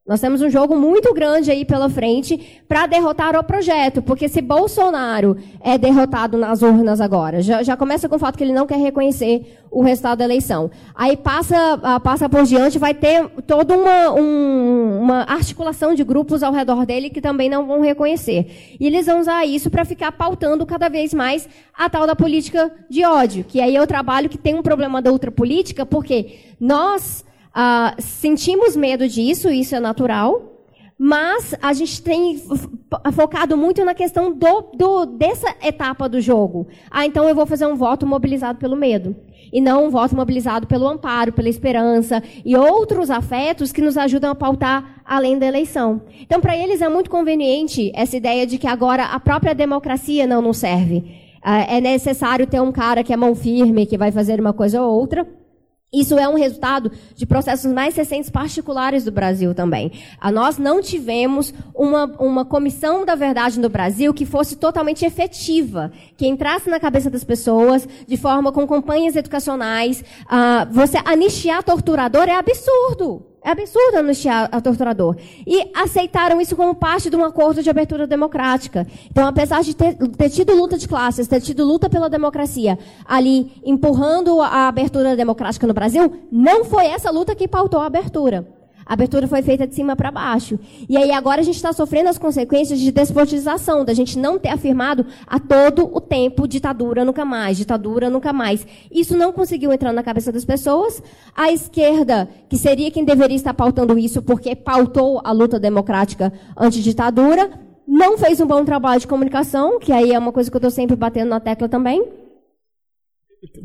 Nós 0.07 0.21
temos 0.21 0.41
um 0.41 0.49
jogo 0.49 0.73
muito 0.77 1.13
grande 1.13 1.51
aí 1.51 1.65
pela 1.65 1.89
frente 1.89 2.61
para 2.65 2.87
derrotar 2.87 3.35
o 3.35 3.43
projeto, 3.43 4.01
porque 4.01 4.29
se 4.29 4.41
Bolsonaro 4.41 5.35
é 5.59 5.77
derrotado 5.77 6.37
nas 6.37 6.61
urnas 6.61 7.01
agora, 7.01 7.41
já, 7.41 7.61
já, 7.61 7.75
começa 7.75 8.07
com 8.07 8.15
o 8.15 8.19
fato 8.19 8.37
que 8.37 8.43
ele 8.45 8.53
não 8.53 8.65
quer 8.65 8.77
reconhecer 8.77 9.59
o 9.69 9.83
resultado 9.83 10.19
da 10.19 10.23
eleição. 10.23 10.71
Aí 10.95 11.17
passa, 11.17 11.77
passa 12.01 12.29
por 12.29 12.45
diante, 12.45 12.79
vai 12.79 12.93
ter 12.93 13.27
toda 13.45 13.75
uma, 13.75 14.13
um, 14.13 15.01
uma 15.01 15.23
articulação 15.23 15.93
de 15.93 16.05
grupos 16.05 16.41
ao 16.41 16.53
redor 16.53 16.85
dele 16.85 17.09
que 17.09 17.19
também 17.19 17.49
não 17.49 17.67
vão 17.67 17.81
reconhecer. 17.81 18.77
E 18.79 18.87
eles 18.87 19.07
vão 19.07 19.19
usar 19.19 19.45
isso 19.45 19.69
para 19.69 19.83
ficar 19.83 20.13
pautando 20.13 20.65
cada 20.65 20.87
vez 20.87 21.13
mais 21.13 21.49
a 21.77 21.89
tal 21.89 22.07
da 22.07 22.15
política 22.15 22.71
de 22.89 23.03
ódio, 23.03 23.43
que 23.43 23.59
aí 23.59 23.75
é 23.75 23.81
o 23.81 23.87
trabalho 23.87 24.29
que 24.29 24.37
tem 24.37 24.55
um 24.55 24.63
problema 24.63 25.01
da 25.01 25.11
ultrapolítica, 25.11 25.85
porque 25.85 26.37
nós 26.57 27.26
Uh, 27.57 27.99
sentimos 27.99 28.75
medo 28.75 29.09
disso, 29.09 29.49
isso 29.49 29.75
é 29.75 29.79
natural, 29.79 30.57
mas 30.95 31.55
a 31.59 31.73
gente 31.73 32.03
tem 32.03 32.39
focado 33.11 33.57
muito 33.57 33.83
na 33.83 33.95
questão 33.95 34.31
do, 34.31 34.61
do, 34.75 35.05
dessa 35.07 35.55
etapa 35.63 36.07
do 36.07 36.21
jogo. 36.21 36.67
Ah, 36.91 37.03
então 37.07 37.27
eu 37.27 37.33
vou 37.33 37.47
fazer 37.47 37.65
um 37.65 37.75
voto 37.75 38.05
mobilizado 38.05 38.59
pelo 38.59 38.75
medo. 38.75 39.15
E 39.51 39.59
não 39.59 39.87
um 39.87 39.89
voto 39.89 40.15
mobilizado 40.15 40.67
pelo 40.67 40.87
amparo, 40.87 41.33
pela 41.33 41.49
esperança 41.49 42.21
e 42.45 42.55
outros 42.55 43.09
afetos 43.09 43.71
que 43.71 43.81
nos 43.81 43.97
ajudam 43.97 44.29
a 44.29 44.35
pautar 44.35 45.01
além 45.03 45.39
da 45.39 45.47
eleição. 45.47 46.01
Então, 46.21 46.39
para 46.39 46.55
eles 46.55 46.81
é 46.81 46.89
muito 46.89 47.09
conveniente 47.09 47.91
essa 47.95 48.17
ideia 48.17 48.45
de 48.45 48.59
que 48.59 48.67
agora 48.67 49.05
a 49.05 49.19
própria 49.19 49.55
democracia 49.55 50.27
não 50.27 50.43
nos 50.43 50.57
serve. 50.57 50.97
Uh, 51.43 51.65
é 51.69 51.81
necessário 51.81 52.45
ter 52.45 52.61
um 52.61 52.71
cara 52.71 53.03
que 53.03 53.13
é 53.13 53.17
mão 53.17 53.33
firme, 53.33 53.87
que 53.87 53.97
vai 53.97 54.11
fazer 54.11 54.39
uma 54.39 54.53
coisa 54.53 54.81
ou 54.81 54.99
outra. 54.99 55.25
Isso 55.91 56.19
é 56.19 56.27
um 56.27 56.35
resultado 56.35 56.91
de 57.15 57.25
processos 57.25 57.71
mais 57.71 57.95
recentes 57.95 58.29
particulares 58.29 59.05
do 59.05 59.11
Brasil 59.11 59.55
também. 59.55 59.93
A 60.19 60.29
nós 60.29 60.57
não 60.57 60.81
tivemos 60.81 61.53
uma, 61.73 62.03
uma 62.19 62.43
comissão 62.43 63.05
da 63.05 63.15
verdade 63.15 63.57
no 63.57 63.69
Brasil 63.69 64.13
que 64.13 64.25
fosse 64.25 64.57
totalmente 64.57 65.05
efetiva, 65.05 65.89
que 66.17 66.27
entrasse 66.27 66.69
na 66.69 66.77
cabeça 66.77 67.09
das 67.09 67.23
pessoas 67.23 67.87
de 68.05 68.17
forma 68.17 68.51
com 68.51 68.67
campanhas 68.67 69.15
educacionais. 69.15 70.01
Uh, 70.23 70.73
você 70.73 70.97
anistiar 71.05 71.63
torturador 71.63 72.27
é 72.27 72.35
absurdo. 72.35 73.25
É 73.43 73.51
absurdo 73.51 73.97
anunciar 73.97 74.49
a 74.51 74.59
torturador. 74.59 75.15
E 75.45 75.71
aceitaram 75.73 76.41
isso 76.41 76.55
como 76.55 76.75
parte 76.75 77.09
de 77.09 77.15
um 77.15 77.23
acordo 77.23 77.63
de 77.63 77.69
abertura 77.69 78.05
democrática. 78.05 78.85
Então, 79.09 79.27
apesar 79.27 79.63
de 79.63 79.75
ter, 79.75 79.95
ter, 79.95 80.29
tido 80.29 80.53
luta 80.53 80.77
de 80.77 80.87
classes, 80.87 81.27
ter 81.27 81.39
tido 81.39 81.63
luta 81.63 81.89
pela 81.89 82.09
democracia, 82.09 82.77
ali 83.05 83.51
empurrando 83.63 84.41
a 84.41 84.67
abertura 84.67 85.15
democrática 85.15 85.67
no 85.67 85.73
Brasil, 85.73 86.23
não 86.31 86.65
foi 86.65 86.87
essa 86.87 87.09
luta 87.11 87.35
que 87.35 87.47
pautou 87.47 87.79
a 87.79 87.85
abertura. 87.85 88.56
A 88.87 88.93
abertura 88.93 89.27
foi 89.27 89.41
feita 89.41 89.67
de 89.67 89.75
cima 89.75 89.97
para 89.97 90.09
baixo. 90.09 90.57
E 90.87 90.95
aí 90.95 91.11
agora 91.11 91.41
a 91.41 91.43
gente 91.43 91.57
está 91.57 91.73
sofrendo 91.73 92.07
as 92.07 92.17
consequências 92.17 92.79
de 92.79 92.89
despolitização, 92.89 93.83
da 93.83 93.93
gente 93.93 94.17
não 94.17 94.39
ter 94.39 94.47
afirmado 94.47 95.05
a 95.27 95.37
todo 95.37 95.93
o 95.93 95.99
tempo 95.99 96.47
ditadura 96.47 97.03
nunca 97.03 97.25
mais, 97.25 97.57
ditadura 97.57 98.09
nunca 98.09 98.31
mais. 98.31 98.65
Isso 98.89 99.17
não 99.17 99.33
conseguiu 99.33 99.73
entrar 99.73 99.91
na 99.91 100.01
cabeça 100.01 100.31
das 100.31 100.45
pessoas. 100.45 101.03
A 101.35 101.51
esquerda, 101.51 102.29
que 102.47 102.57
seria 102.57 102.89
quem 102.89 103.03
deveria 103.03 103.35
estar 103.35 103.53
pautando 103.53 103.99
isso, 103.99 104.21
porque 104.21 104.55
pautou 104.55 105.19
a 105.21 105.33
luta 105.33 105.59
democrática 105.59 106.31
anti-ditadura, 106.55 107.49
não 107.85 108.17
fez 108.17 108.39
um 108.39 108.47
bom 108.47 108.63
trabalho 108.63 109.01
de 109.01 109.07
comunicação, 109.07 109.79
que 109.79 109.91
aí 109.91 110.13
é 110.13 110.19
uma 110.19 110.31
coisa 110.31 110.49
que 110.49 110.55
eu 110.55 110.59
estou 110.59 110.71
sempre 110.71 110.95
batendo 110.95 111.27
na 111.27 111.41
tecla 111.41 111.67
também. 111.67 112.07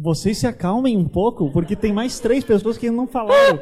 Vocês 0.01 0.39
se 0.39 0.49
acalmem 0.49 0.97
um 0.97 1.07
pouco, 1.07 1.49
porque 1.53 1.77
tem 1.77 1.93
mais 1.93 2.18
três 2.18 2.43
pessoas 2.43 2.77
que 2.77 2.91
não 2.91 3.07
falaram. 3.07 3.61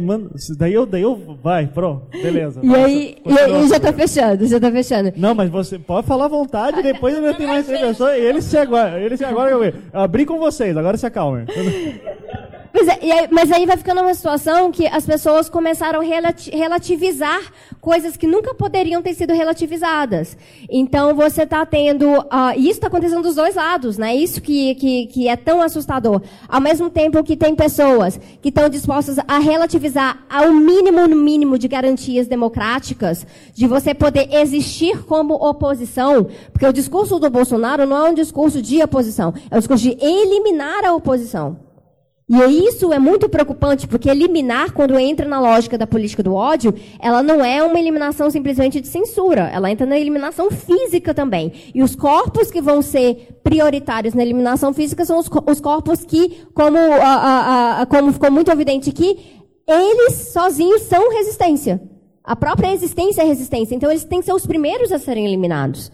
Mano, 0.00 0.30
daí 0.56 0.72
eu, 0.72 0.86
daí 0.86 1.02
eu, 1.02 1.38
vai, 1.42 1.66
pronto, 1.66 2.06
beleza. 2.10 2.60
E 2.62 2.74
aí, 2.74 3.16
e 3.24 3.38
aí 3.38 3.68
já 3.68 3.78
tá 3.78 3.92
fechando, 3.92 4.46
já 4.46 4.58
tá 4.58 4.70
fechando. 4.70 5.12
Não, 5.16 5.34
mas 5.34 5.50
você 5.50 5.78
pode 5.78 6.06
falar 6.06 6.24
à 6.24 6.28
vontade, 6.28 6.82
depois 6.82 7.14
ainda 7.14 7.34
tem 7.34 7.46
mais 7.46 7.66
três 7.66 7.80
pessoas, 7.80 8.16
e 8.18 8.20
eles 8.20 8.44
se 8.44 8.56
agora, 8.56 9.00
eles 9.00 9.18
se 9.18 9.24
agora 9.24 9.50
eu 9.50 9.72
abri 9.92 10.24
com 10.24 10.38
vocês, 10.38 10.76
agora 10.76 10.96
se 10.96 11.06
acalmem. 11.06 11.46
É, 12.76 13.20
aí, 13.20 13.28
mas 13.30 13.50
aí 13.50 13.64
vai 13.64 13.76
ficando 13.76 14.02
uma 14.02 14.12
situação 14.12 14.70
que 14.70 14.86
as 14.86 15.06
pessoas 15.06 15.48
começaram 15.48 16.00
a 16.00 16.04
relativizar 16.52 17.40
coisas 17.80 18.16
que 18.16 18.26
nunca 18.26 18.54
poderiam 18.54 19.00
ter 19.00 19.14
sido 19.14 19.32
relativizadas. 19.32 20.36
Então 20.68 21.14
você 21.14 21.44
está 21.44 21.64
tendo. 21.64 22.06
Uh, 22.06 22.52
isso 22.56 22.72
está 22.72 22.88
acontecendo 22.88 23.22
dos 23.22 23.34
dois 23.34 23.54
lados, 23.54 23.96
né? 23.96 24.14
Isso 24.14 24.42
que, 24.42 24.74
que, 24.74 25.06
que 25.06 25.28
é 25.28 25.36
tão 25.36 25.62
assustador. 25.62 26.20
Ao 26.46 26.60
mesmo 26.60 26.90
tempo 26.90 27.24
que 27.24 27.36
tem 27.36 27.54
pessoas 27.54 28.20
que 28.42 28.50
estão 28.50 28.68
dispostas 28.68 29.18
a 29.26 29.38
relativizar 29.38 30.24
ao 30.28 30.52
mínimo, 30.52 31.06
no 31.08 31.16
mínimo, 31.16 31.58
de 31.58 31.68
garantias 31.68 32.26
democráticas, 32.26 33.26
de 33.54 33.66
você 33.66 33.94
poder 33.94 34.28
existir 34.34 35.02
como 35.04 35.34
oposição, 35.34 36.28
porque 36.52 36.66
o 36.66 36.72
discurso 36.72 37.18
do 37.18 37.30
Bolsonaro 37.30 37.86
não 37.86 38.06
é 38.06 38.10
um 38.10 38.14
discurso 38.14 38.60
de 38.60 38.82
oposição, 38.82 39.32
é 39.50 39.56
um 39.56 39.58
discurso 39.58 39.84
de 39.84 39.96
eliminar 40.04 40.84
a 40.84 40.92
oposição. 40.92 41.65
E 42.28 42.66
isso 42.66 42.92
é 42.92 42.98
muito 42.98 43.28
preocupante, 43.28 43.86
porque 43.86 44.10
eliminar, 44.10 44.72
quando 44.72 44.98
entra 44.98 45.28
na 45.28 45.38
lógica 45.38 45.78
da 45.78 45.86
política 45.86 46.24
do 46.24 46.34
ódio, 46.34 46.74
ela 46.98 47.22
não 47.22 47.44
é 47.44 47.62
uma 47.62 47.78
eliminação 47.78 48.28
simplesmente 48.30 48.80
de 48.80 48.88
censura, 48.88 49.48
ela 49.52 49.70
entra 49.70 49.86
na 49.86 49.96
eliminação 49.96 50.50
física 50.50 51.14
também. 51.14 51.52
E 51.72 51.84
os 51.84 51.94
corpos 51.94 52.50
que 52.50 52.60
vão 52.60 52.82
ser 52.82 53.38
prioritários 53.44 54.12
na 54.12 54.22
eliminação 54.22 54.74
física 54.74 55.04
são 55.04 55.20
os, 55.20 55.30
os 55.46 55.60
corpos 55.60 56.04
que, 56.04 56.44
como, 56.52 56.76
a, 56.76 57.06
a, 57.06 57.82
a, 57.82 57.86
como 57.86 58.12
ficou 58.12 58.32
muito 58.32 58.50
evidente 58.50 58.90
aqui, 58.90 59.44
eles 59.64 60.32
sozinhos 60.32 60.82
são 60.82 61.12
resistência. 61.12 61.80
A 62.24 62.34
própria 62.34 62.72
existência 62.72 63.22
é 63.22 63.24
resistência. 63.24 63.72
Então, 63.76 63.88
eles 63.88 64.02
têm 64.02 64.18
que 64.18 64.26
ser 64.26 64.32
os 64.32 64.44
primeiros 64.44 64.90
a 64.90 64.98
serem 64.98 65.26
eliminados. 65.26 65.92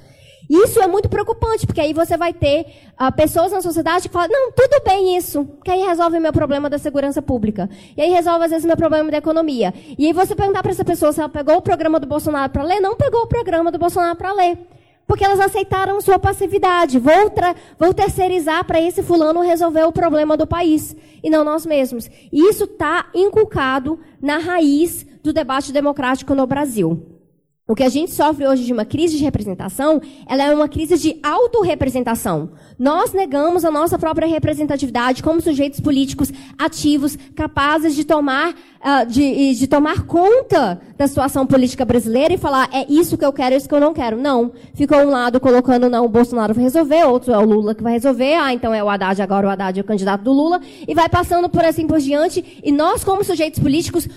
Isso 0.53 0.82
é 0.82 0.86
muito 0.86 1.09
preocupante, 1.09 1.66
porque 1.66 1.80
aí 1.80 1.94
você 1.94 2.14
vai 2.14 2.34
ter 2.34 2.66
uh, 3.00 3.11
pessoas 3.16 3.53
na 3.53 3.62
sociedade 3.62 4.07
que 4.07 4.12
falam, 4.12 4.28
não, 4.30 4.53
tudo 4.53 4.82
bem 4.84 5.16
isso, 5.16 5.48
que 5.64 5.70
aí 5.70 5.80
resolve 5.80 6.20
meu 6.20 6.30
problema 6.30 6.68
da 6.68 6.76
segurança 6.76 7.22
pública. 7.22 7.70
E 7.96 8.03
aí 8.03 8.11
resolve, 8.11 8.44
às 8.44 8.50
vezes, 8.50 8.66
meu 8.66 8.76
problema 8.76 9.11
da 9.11 9.16
economia. 9.16 9.72
E 9.96 10.07
aí 10.07 10.12
você 10.12 10.34
perguntar 10.34 10.62
para 10.62 10.72
essa 10.72 10.84
pessoa 10.84 11.11
se 11.11 11.20
ela 11.20 11.28
pegou 11.30 11.57
o 11.57 11.62
programa 11.62 11.98
do 11.98 12.07
Bolsonaro 12.07 12.53
para 12.53 12.62
ler, 12.64 12.80
não 12.80 12.94
pegou 12.94 13.22
o 13.22 13.26
programa 13.26 13.72
do 13.72 13.78
Bolsonaro 13.78 14.14
para 14.14 14.30
ler. 14.34 14.59
Porque 15.07 15.24
elas 15.24 15.40
aceitaram 15.40 15.98
sua 16.03 16.18
passividade. 16.18 16.98
Vou, 16.98 17.32
vou 17.78 17.94
terceirizar 17.94 18.62
para 18.66 18.78
esse 18.78 19.03
fulano 19.03 19.40
resolver 19.40 19.84
o 19.84 19.92
problema 19.92 20.36
do 20.36 20.46
país. 20.46 20.94
E 21.22 21.30
não 21.30 21.44
nós 21.44 21.64
mesmos. 21.64 22.11
E 22.30 22.50
isso 22.50 22.64
está 22.64 23.07
inculcado 23.14 23.98
na 24.20 24.36
raiz 24.36 25.07
do 25.22 25.32
debate 25.32 25.72
democrático 25.72 26.34
no 26.34 26.46
Brasil. 26.46 27.21
O 27.68 27.76
que 27.76 27.84
a 27.84 27.88
gente 27.88 28.10
sofre 28.10 28.44
hoje 28.44 28.64
de 28.64 28.72
uma 28.72 28.84
crise 28.84 29.16
de 29.16 29.22
representação, 29.22 30.02
ela 30.26 30.42
é 30.42 30.52
uma 30.52 30.68
crise 30.68 30.98
de 30.98 31.20
autorrepresentação. 31.22 32.50
Nós 32.76 33.12
negamos 33.12 33.64
a 33.64 33.70
nossa 33.70 33.96
própria 33.96 34.26
representatividade 34.26 35.22
como 35.22 35.40
sujeitos 35.40 35.78
políticos 35.78 36.32
ativos, 36.58 37.16
capazes 37.36 37.94
de 37.94 38.04
tomar, 38.04 38.50
uh, 38.50 39.06
de, 39.06 39.54
de, 39.54 39.68
tomar 39.68 40.02
conta 40.06 40.80
da 40.98 41.06
situação 41.06 41.46
política 41.46 41.84
brasileira 41.84 42.34
e 42.34 42.36
falar, 42.36 42.68
é 42.72 42.84
isso 42.88 43.16
que 43.16 43.24
eu 43.24 43.32
quero, 43.32 43.54
é 43.54 43.58
isso 43.58 43.68
que 43.68 43.74
eu 43.76 43.80
não 43.80 43.94
quero. 43.94 44.16
Não. 44.16 44.50
Ficou 44.74 44.98
um 44.98 45.10
lado 45.10 45.38
colocando, 45.38 45.88
não, 45.88 46.04
o 46.04 46.08
Bolsonaro 46.08 46.52
vai 46.52 46.64
resolver, 46.64 47.04
outro 47.04 47.32
é 47.32 47.38
o 47.38 47.44
Lula 47.44 47.76
que 47.76 47.82
vai 47.82 47.92
resolver, 47.92 48.34
ah, 48.34 48.52
então 48.52 48.74
é 48.74 48.82
o 48.82 48.90
Haddad, 48.90 49.22
agora 49.22 49.46
o 49.46 49.50
Haddad 49.50 49.78
é 49.78 49.82
o 49.82 49.86
candidato 49.86 50.24
do 50.24 50.32
Lula, 50.32 50.60
e 50.86 50.96
vai 50.96 51.08
passando 51.08 51.48
por 51.48 51.64
assim 51.64 51.86
por 51.86 52.00
diante, 52.00 52.60
e 52.64 52.72
nós, 52.72 53.04
como 53.04 53.22
sujeitos 53.22 53.60
políticos, 53.60 54.08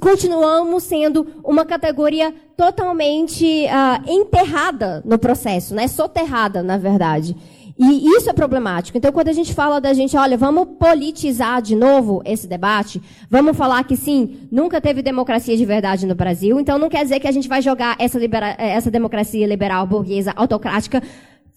continuamos 0.00 0.84
sendo 0.84 1.26
uma 1.44 1.64
categoria 1.64 2.34
totalmente 2.56 3.66
uh, 3.66 4.10
enterrada 4.10 5.02
no 5.04 5.18
processo, 5.18 5.74
né? 5.74 5.88
Soterrada, 5.88 6.62
na 6.62 6.78
verdade. 6.78 7.36
E 7.78 8.06
isso 8.16 8.30
é 8.30 8.32
problemático. 8.32 8.96
Então, 8.96 9.10
quando 9.10 9.28
a 9.28 9.32
gente 9.32 9.52
fala 9.54 9.80
da 9.80 9.92
gente, 9.92 10.16
olha, 10.16 10.36
vamos 10.36 10.68
politizar 10.78 11.60
de 11.60 11.74
novo 11.74 12.22
esse 12.24 12.46
debate, 12.46 13.02
vamos 13.28 13.56
falar 13.56 13.82
que 13.84 13.96
sim, 13.96 14.46
nunca 14.52 14.80
teve 14.80 15.02
democracia 15.02 15.56
de 15.56 15.64
verdade 15.64 16.06
no 16.06 16.14
Brasil, 16.14 16.60
então 16.60 16.78
não 16.78 16.88
quer 16.88 17.02
dizer 17.02 17.18
que 17.18 17.26
a 17.26 17.32
gente 17.32 17.48
vai 17.48 17.62
jogar 17.62 17.96
essa, 17.98 18.18
libera 18.18 18.54
essa 18.58 18.90
democracia 18.90 19.46
liberal, 19.46 19.86
burguesa, 19.86 20.32
autocrática 20.36 21.02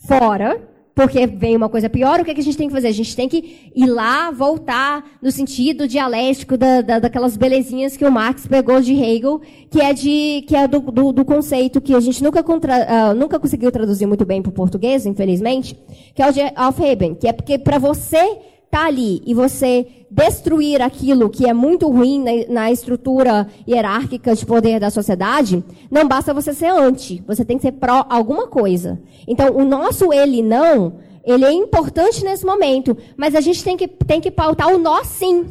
fora, 0.08 0.62
porque 0.96 1.28
vem 1.28 1.58
uma 1.58 1.68
coisa 1.68 1.90
pior, 1.90 2.22
o 2.22 2.24
que, 2.24 2.32
é 2.32 2.34
que 2.34 2.40
a 2.40 2.44
gente 2.44 2.58
tem 2.58 2.70
que 2.70 2.74
fazer? 2.74 2.88
A 2.88 2.94
gente 2.94 3.14
tem 3.14 3.28
que 3.28 3.70
ir 3.76 3.86
lá, 3.86 4.32
voltar 4.32 5.04
no 5.22 5.30
sentido 5.30 5.90
dialético 5.90 6.58
da, 6.58 6.82
da, 6.82 7.00
daquelas 7.00 7.36
belezinhas 7.36 7.98
que 7.98 8.06
o 8.06 8.12
Marx 8.12 8.48
pegou 8.48 8.80
de 8.80 8.94
Hegel, 8.94 9.42
que 9.70 9.82
é, 9.82 9.94
de, 9.94 10.46
que 10.48 10.56
é 10.56 10.66
do, 10.70 10.80
do, 10.80 11.12
do 11.12 11.26
conceito 11.26 11.82
que 11.82 11.94
a 11.94 12.00
gente 12.00 12.24
nunca, 12.24 12.42
contra, 12.42 13.12
uh, 13.12 13.14
nunca 13.14 13.38
conseguiu 13.38 13.70
traduzir 13.74 14.06
muito 14.06 14.26
bem 14.26 14.42
para 14.42 14.50
o 14.50 14.54
português, 14.54 15.06
infelizmente, 15.06 15.78
que 16.16 16.22
é 16.22 16.30
o 16.30 16.32
de 16.32 16.40
Aufheben, 16.56 17.14
que 17.14 17.28
é 17.28 17.34
porque 17.34 17.60
para 17.60 17.78
você 17.78 18.38
está 18.76 18.88
ali 18.88 19.22
e 19.26 19.34
você 19.34 19.88
destruir 20.12 20.82
aquilo 20.82 21.30
que 21.30 21.48
é 21.48 21.54
muito 21.54 21.90
ruim 21.90 22.22
na, 22.22 22.54
na, 22.54 22.72
estrutura 22.72 23.48
hierárquica 23.68 24.36
de 24.36 24.46
poder 24.46 24.80
da 24.80 24.90
sociedade, 24.90 25.64
não 25.90 26.06
basta 26.06 26.34
você 26.34 26.54
ser 26.54 26.68
anti, 26.68 27.24
você 27.26 27.46
tem 27.46 27.58
que 27.58 27.64
ser 27.64 27.72
pró 27.72 28.06
alguma 28.10 28.48
coisa. 28.48 29.02
Então, 29.26 29.56
o 29.56 29.64
nosso 29.64 30.12
ele 30.12 30.42
não, 30.42 30.98
ele 31.24 31.46
é 31.46 31.52
importante 31.54 32.24
nesse 32.24 32.46
momento, 32.46 32.98
mas 33.16 33.34
a 33.34 33.42
gente 33.42 33.64
tem 33.64 33.78
que, 33.78 33.88
tem 33.88 34.20
que 34.20 34.30
pautar 34.30 34.68
o 34.74 34.78
nós 34.78 35.08
sim. 35.08 35.46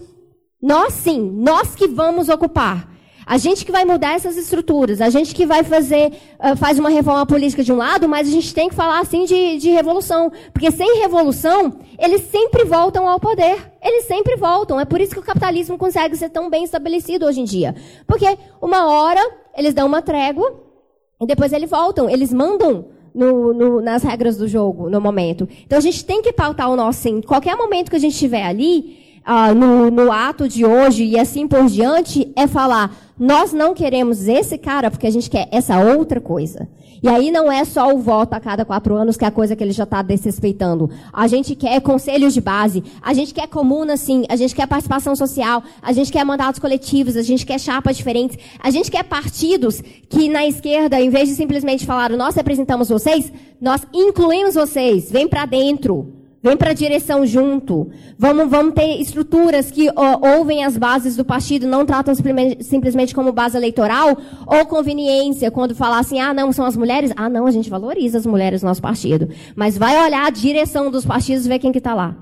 Nós 0.61 0.93
sim, 0.93 1.21
nós 1.21 1.75
que 1.75 1.87
vamos 1.87 2.29
ocupar. 2.29 2.94
A 3.27 3.39
gente 3.39 3.65
que 3.65 3.73
vai 3.73 3.85
mudar 3.85 4.15
essas 4.15 4.37
estruturas, 4.37 5.01
a 5.01 5.09
gente 5.09 5.35
que 5.35 5.47
vai 5.47 5.65
fazer, 5.65 6.13
uh, 6.39 6.57
faz 6.57 6.79
uma 6.79 6.91
reforma 6.91 7.25
política 7.25 7.63
de 7.63 7.73
um 7.73 7.77
lado, 7.77 8.09
mas 8.09 8.29
a 8.29 8.31
gente 8.31 8.55
tem 8.55 8.69
que 8.69 8.75
falar 8.75 9.01
assim 9.01 9.25
de, 9.25 9.59
de 9.59 9.71
revolução. 9.71 10.31
Porque 10.53 10.71
sem 10.71 10.99
revolução, 10.99 11.79
eles 11.99 12.23
sempre 12.23 12.65
voltam 12.65 13.09
ao 13.09 13.19
poder. 13.19 13.73
Eles 13.83 14.05
sempre 14.05 14.37
voltam. 14.37 14.79
É 14.79 14.85
por 14.85 15.01
isso 15.01 15.13
que 15.13 15.21
o 15.21 15.23
capitalismo 15.23 15.79
consegue 15.79 16.17
ser 16.17 16.29
tão 16.29 16.51
bem 16.51 16.65
estabelecido 16.65 17.27
hoje 17.27 17.41
em 17.41 17.45
dia. 17.45 17.75
Porque 18.07 18.27
uma 18.61 18.91
hora 18.91 19.21
eles 19.57 19.73
dão 19.73 19.87
uma 19.87 20.03
trégua 20.03 20.61
e 21.21 21.27
depois 21.27 21.53
eles 21.53 21.71
voltam. 21.71 22.11
Eles 22.11 22.33
mandam 22.33 22.89
no, 23.15 23.55
no, 23.55 23.81
nas 23.81 24.03
regras 24.03 24.37
do 24.37 24.49
jogo, 24.49 24.91
no 24.91 25.01
momento. 25.01 25.49
Então 25.65 25.79
a 25.79 25.81
gente 25.81 26.05
tem 26.05 26.21
que 26.21 26.33
pautar 26.33 26.71
o 26.71 26.77
nosso 26.77 27.01
sim. 27.01 27.21
Qualquer 27.21 27.57
momento 27.57 27.89
que 27.89 27.97
a 27.97 28.01
gente 28.01 28.13
estiver 28.13 28.43
ali, 28.43 29.04
uh, 29.27 29.55
no, 29.55 29.91
no 29.91 30.13
ato 30.13 30.49
de 30.49 30.65
hoje 30.65 31.05
e 31.05 31.19
assim 31.19 31.49
por 31.49 31.67
diante, 31.67 32.31
é 32.37 32.47
falar: 32.47 32.95
nós 33.19 33.53
não 33.53 33.75
queremos 33.75 34.29
esse 34.29 34.59
cara 34.59 34.91
porque 34.91 35.07
a 35.07 35.11
gente 35.11 35.31
quer 35.31 35.49
essa 35.51 35.79
outra 35.79 36.21
coisa. 36.21 36.69
E 37.03 37.09
aí 37.09 37.31
não 37.31 37.53
é 37.53 37.67
só 37.67 37.95
o 37.95 37.99
voto 37.99 38.33
a 38.33 38.41
cada 38.41 38.65
quatro 38.65 38.95
anos, 38.95 39.15
que 39.15 39.27
é 39.27 39.29
a 39.29 39.31
coisa 39.31 39.55
que 39.55 39.63
ele 39.63 39.73
já 39.73 39.85
está 39.85 40.01
desrespeitando. 40.01 40.89
A 41.13 41.27
gente 41.27 41.55
quer 41.55 41.79
conselhos 41.83 42.33
de 42.33 42.41
base, 42.41 42.83
a 43.03 43.13
gente 43.13 43.35
quer 43.35 43.47
comuna, 43.47 43.95
sim, 43.99 44.25
a 44.27 44.37
gente 44.37 44.55
quer 44.55 44.67
participação 44.67 45.15
social, 45.15 45.63
a 45.83 45.93
gente 45.93 46.11
quer 46.11 46.25
mandatos 46.25 46.59
coletivos, 46.59 47.15
a 47.19 47.21
gente 47.21 47.45
quer 47.45 47.61
chapas 47.61 47.99
diferentes, 47.99 48.39
a 48.59 48.71
gente 48.71 48.91
quer 48.91 49.05
partidos 49.05 49.83
que 50.09 50.31
na 50.31 50.47
esquerda, 50.47 50.99
em 50.99 51.11
vez 51.11 51.29
de 51.29 51.35
simplesmente 51.35 51.85
falar, 51.85 52.09
nós 52.13 52.35
representamos 52.35 52.89
vocês, 52.89 53.31
nós 53.61 53.87
incluímos 53.93 54.55
vocês, 54.55 55.11
vem 55.11 55.29
para 55.29 55.45
dentro. 55.45 56.24
Vem 56.45 56.59
para 56.59 56.73
a 56.73 56.75
direção 56.75 57.25
junto. 57.25 57.91
Vamos, 58.19 58.51
vamos 58.51 58.75
ter 58.75 59.01
estruturas 59.01 59.71
que 59.71 59.89
ó, 59.97 60.37
ouvem 60.37 60.63
as 60.63 60.77
bases 60.77 61.17
do 61.17 61.25
partido, 61.25 61.67
não 61.67 61.87
tratam 61.87 62.15
simplesmente 62.61 63.15
como 63.15 63.33
base 63.33 63.57
eleitoral 63.57 64.15
ou 64.47 64.67
conveniência, 64.67 65.51
quando 65.51 65.75
falar 65.75 66.01
assim, 66.01 66.21
ah, 66.21 66.35
não, 66.35 66.53
são 66.53 66.67
as 66.67 66.77
mulheres. 66.77 67.11
Ah, 67.17 67.31
não, 67.31 67.47
a 67.47 67.51
gente 67.51 67.71
valoriza 67.71 68.19
as 68.19 68.27
mulheres 68.27 68.63
no 68.63 68.69
nosso 68.69 68.83
partido. 68.83 69.31
Mas 69.57 69.79
vai 69.79 69.99
olhar 70.05 70.27
a 70.27 70.29
direção 70.29 70.91
dos 70.91 71.07
partidos 71.07 71.47
e 71.47 71.49
ver 71.49 71.59
quem 71.59 71.73
que 71.73 71.79
está 71.79 71.95
lá. 71.95 72.15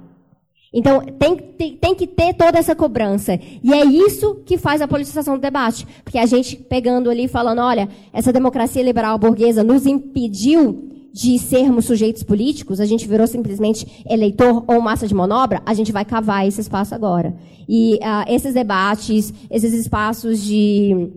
Então, 0.72 1.00
tem, 1.18 1.36
tem, 1.36 1.76
tem, 1.76 1.94
que 1.96 2.06
ter 2.06 2.32
toda 2.34 2.60
essa 2.60 2.76
cobrança. 2.76 3.40
E 3.60 3.74
é 3.74 3.84
isso 3.84 4.36
que 4.46 4.56
faz 4.56 4.80
a 4.80 4.86
politização 4.86 5.34
do 5.34 5.40
debate. 5.40 5.84
Porque 6.04 6.16
a 6.16 6.26
gente 6.26 6.54
pegando 6.54 7.10
ali 7.10 7.26
falando, 7.26 7.58
olha, 7.58 7.88
essa 8.12 8.32
democracia 8.32 8.84
liberal 8.84 9.18
burguesa 9.18 9.64
nos 9.64 9.84
impediu 9.84 10.91
de 11.12 11.38
sermos 11.38 11.84
sujeitos 11.84 12.22
políticos, 12.22 12.80
a 12.80 12.86
gente 12.86 13.06
virou 13.06 13.26
simplesmente 13.26 14.04
eleitor 14.08 14.64
ou 14.66 14.80
massa 14.80 15.06
de 15.06 15.14
manobra, 15.14 15.60
a 15.66 15.74
gente 15.74 15.92
vai 15.92 16.04
cavar 16.04 16.46
esse 16.46 16.60
espaço 16.60 16.94
agora. 16.94 17.34
E 17.68 17.96
uh, 17.96 18.24
esses 18.28 18.54
debates, 18.54 19.32
esses 19.50 19.74
espaços 19.74 20.42
de, 20.42 21.12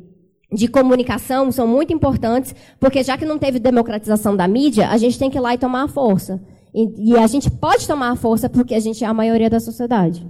de 0.52 0.68
comunicação 0.68 1.52
são 1.52 1.66
muito 1.68 1.94
importantes, 1.94 2.54
porque 2.80 3.04
já 3.04 3.18
que 3.18 3.26
não 3.26 3.40
teve 3.40 3.58
democratização 3.58 4.36
da 4.36 4.48
mídia, 4.48 4.90
a 4.90 4.98
gente 4.98 5.18
tem 5.18 5.30
que 5.30 5.38
ir 5.38 5.42
lá 5.42 5.54
e 5.54 5.58
tomar 5.58 5.84
a 5.84 5.88
força. 5.88 6.42
E, 6.74 7.14
e 7.14 7.18
a 7.18 7.26
gente 7.26 7.50
pode 7.50 7.88
tomar 7.88 8.12
a 8.12 8.16
força 8.18 8.50
porque 8.50 8.76
a 8.76 8.80
gente 8.82 9.02
é 9.02 9.08
a 9.08 9.14
maioria 9.14 9.50
da 9.50 9.62
sociedade. 9.62 10.28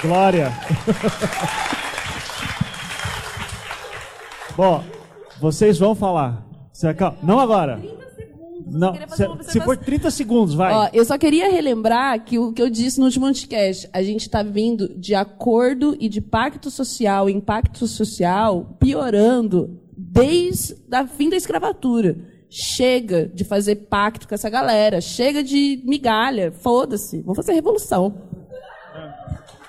Glória. 0.00 0.52
Bom, 4.56 4.84
vocês 5.40 5.78
vão 5.78 5.94
falar. 5.94 6.46
Não 7.22 7.40
agora. 7.40 7.80
Não, 8.66 8.94
se, 8.94 9.52
se 9.52 9.60
for 9.60 9.76
30 9.76 10.10
segundos, 10.10 10.54
vai. 10.54 10.72
Ó, 10.72 10.88
eu 10.92 11.04
só 11.04 11.18
queria 11.18 11.50
relembrar 11.50 12.24
que 12.24 12.38
o 12.38 12.52
que 12.52 12.62
eu 12.62 12.70
disse 12.70 12.98
no 12.98 13.06
último 13.06 13.26
podcast, 13.26 13.88
a 13.92 14.02
gente 14.02 14.22
está 14.22 14.42
vindo 14.42 14.88
de 14.98 15.14
acordo 15.14 15.96
e 16.00 16.08
de 16.08 16.20
pacto 16.20 16.70
social 16.70 17.28
em 17.28 17.40
pacto 17.40 17.86
social 17.86 18.76
piorando 18.80 19.80
desde 19.96 20.74
o 20.74 21.06
fim 21.06 21.28
da 21.28 21.36
escravatura. 21.36 22.16
Chega 22.48 23.26
de 23.26 23.42
fazer 23.42 23.76
pacto 23.76 24.28
com 24.28 24.34
essa 24.34 24.48
galera, 24.48 25.00
chega 25.00 25.42
de 25.42 25.82
migalha, 25.84 26.52
foda-se, 26.52 27.20
vamos 27.20 27.36
fazer 27.36 27.52
revolução. 27.52 28.14
É 28.94 29.63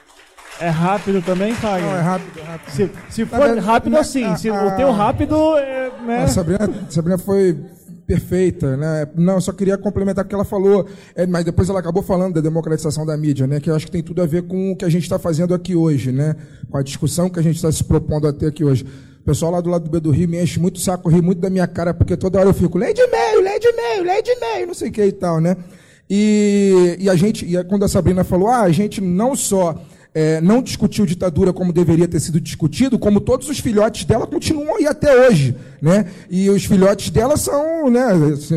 rápido 0.69 1.21
também, 1.21 1.53
Fagner? 1.53 1.89
Não, 1.89 1.97
é 1.97 2.01
rápido, 2.01 2.39
é 2.39 2.43
rápido. 2.43 2.71
Se, 2.71 2.91
se 3.09 3.25
for 3.25 3.39
verdade, 3.39 3.59
rápido, 3.59 3.97
assim. 3.97 4.23
A, 4.23 4.35
se 4.37 4.49
a, 4.49 4.65
o 4.65 4.77
teu 4.77 4.91
rápido. 4.91 5.57
É, 5.57 5.91
né? 6.05 6.23
A 6.23 6.27
Sabrina, 6.27 6.69
Sabrina 6.89 7.17
foi 7.17 7.57
perfeita, 8.05 8.77
né? 8.77 9.07
Não, 9.15 9.35
eu 9.35 9.41
só 9.41 9.51
queria 9.51 9.77
complementar 9.77 10.23
o 10.23 10.27
que 10.27 10.35
ela 10.35 10.45
falou, 10.45 10.87
é, 11.15 11.25
mas 11.25 11.43
depois 11.43 11.69
ela 11.69 11.79
acabou 11.79 12.03
falando 12.03 12.35
da 12.35 12.41
democratização 12.41 13.05
da 13.05 13.17
mídia, 13.17 13.47
né? 13.47 13.59
Que 13.59 13.69
eu 13.69 13.75
acho 13.75 13.85
que 13.85 13.91
tem 13.91 14.03
tudo 14.03 14.21
a 14.21 14.25
ver 14.25 14.43
com 14.43 14.71
o 14.71 14.75
que 14.75 14.85
a 14.85 14.89
gente 14.89 15.03
está 15.03 15.17
fazendo 15.17 15.53
aqui 15.53 15.75
hoje, 15.75 16.11
né? 16.11 16.35
Com 16.69 16.77
a 16.77 16.83
discussão 16.83 17.29
que 17.29 17.39
a 17.39 17.43
gente 17.43 17.55
está 17.55 17.71
se 17.71 17.83
propondo 17.83 18.27
a 18.27 18.33
ter 18.33 18.47
aqui 18.47 18.63
hoje. 18.63 18.85
O 19.21 19.25
pessoal 19.25 19.51
lá 19.51 19.59
do 19.59 19.69
lado 19.69 19.85
do 19.85 19.89
B 19.89 19.99
do 19.99 20.11
Rio 20.11 20.29
me 20.29 20.41
enche 20.41 20.59
muito 20.59 20.75
o 20.75 20.79
saco, 20.79 21.09
ri 21.09 21.19
muito 21.19 21.41
da 21.41 21.49
minha 21.49 21.65
cara, 21.65 21.93
porque 21.93 22.15
toda 22.15 22.39
hora 22.39 22.47
eu 22.47 22.53
fico, 22.53 22.77
lei 22.77 22.93
de 22.93 23.05
meio, 23.07 23.41
lei 23.41 23.59
de 23.59 23.71
meio, 23.71 24.03
lei 24.03 24.21
de 24.21 24.35
meio, 24.39 24.67
não 24.67 24.73
sei 24.75 24.89
o 24.89 24.91
que 24.91 25.03
e 25.03 25.11
tal, 25.11 25.41
né? 25.41 25.57
E, 26.07 26.97
e 26.99 27.09
a 27.09 27.15
gente, 27.15 27.43
e 27.43 27.63
quando 27.63 27.83
a 27.83 27.87
Sabrina 27.87 28.23
falou, 28.23 28.47
ah, 28.47 28.61
a 28.61 28.71
gente 28.71 29.01
não 29.01 29.35
só 29.35 29.75
é, 30.15 30.39
não 30.39 30.61
discutiu 30.61 31.05
ditadura 31.05 31.51
como 31.51 31.73
deveria 31.73 32.07
ter 32.07 32.21
sido 32.21 32.39
discutido, 32.39 32.97
como 32.97 33.19
todos 33.19 33.49
os 33.49 33.59
filhotes 33.59 34.05
dela 34.05 34.25
continuam 34.25 34.77
aí 34.77 34.87
até 34.87 35.27
hoje. 35.27 35.53
Né? 35.85 36.07
E 36.31 36.49
os 36.49 36.65
filhotes 36.65 37.11
dela 37.11 37.37
são, 37.37 37.91
né, 37.91 38.07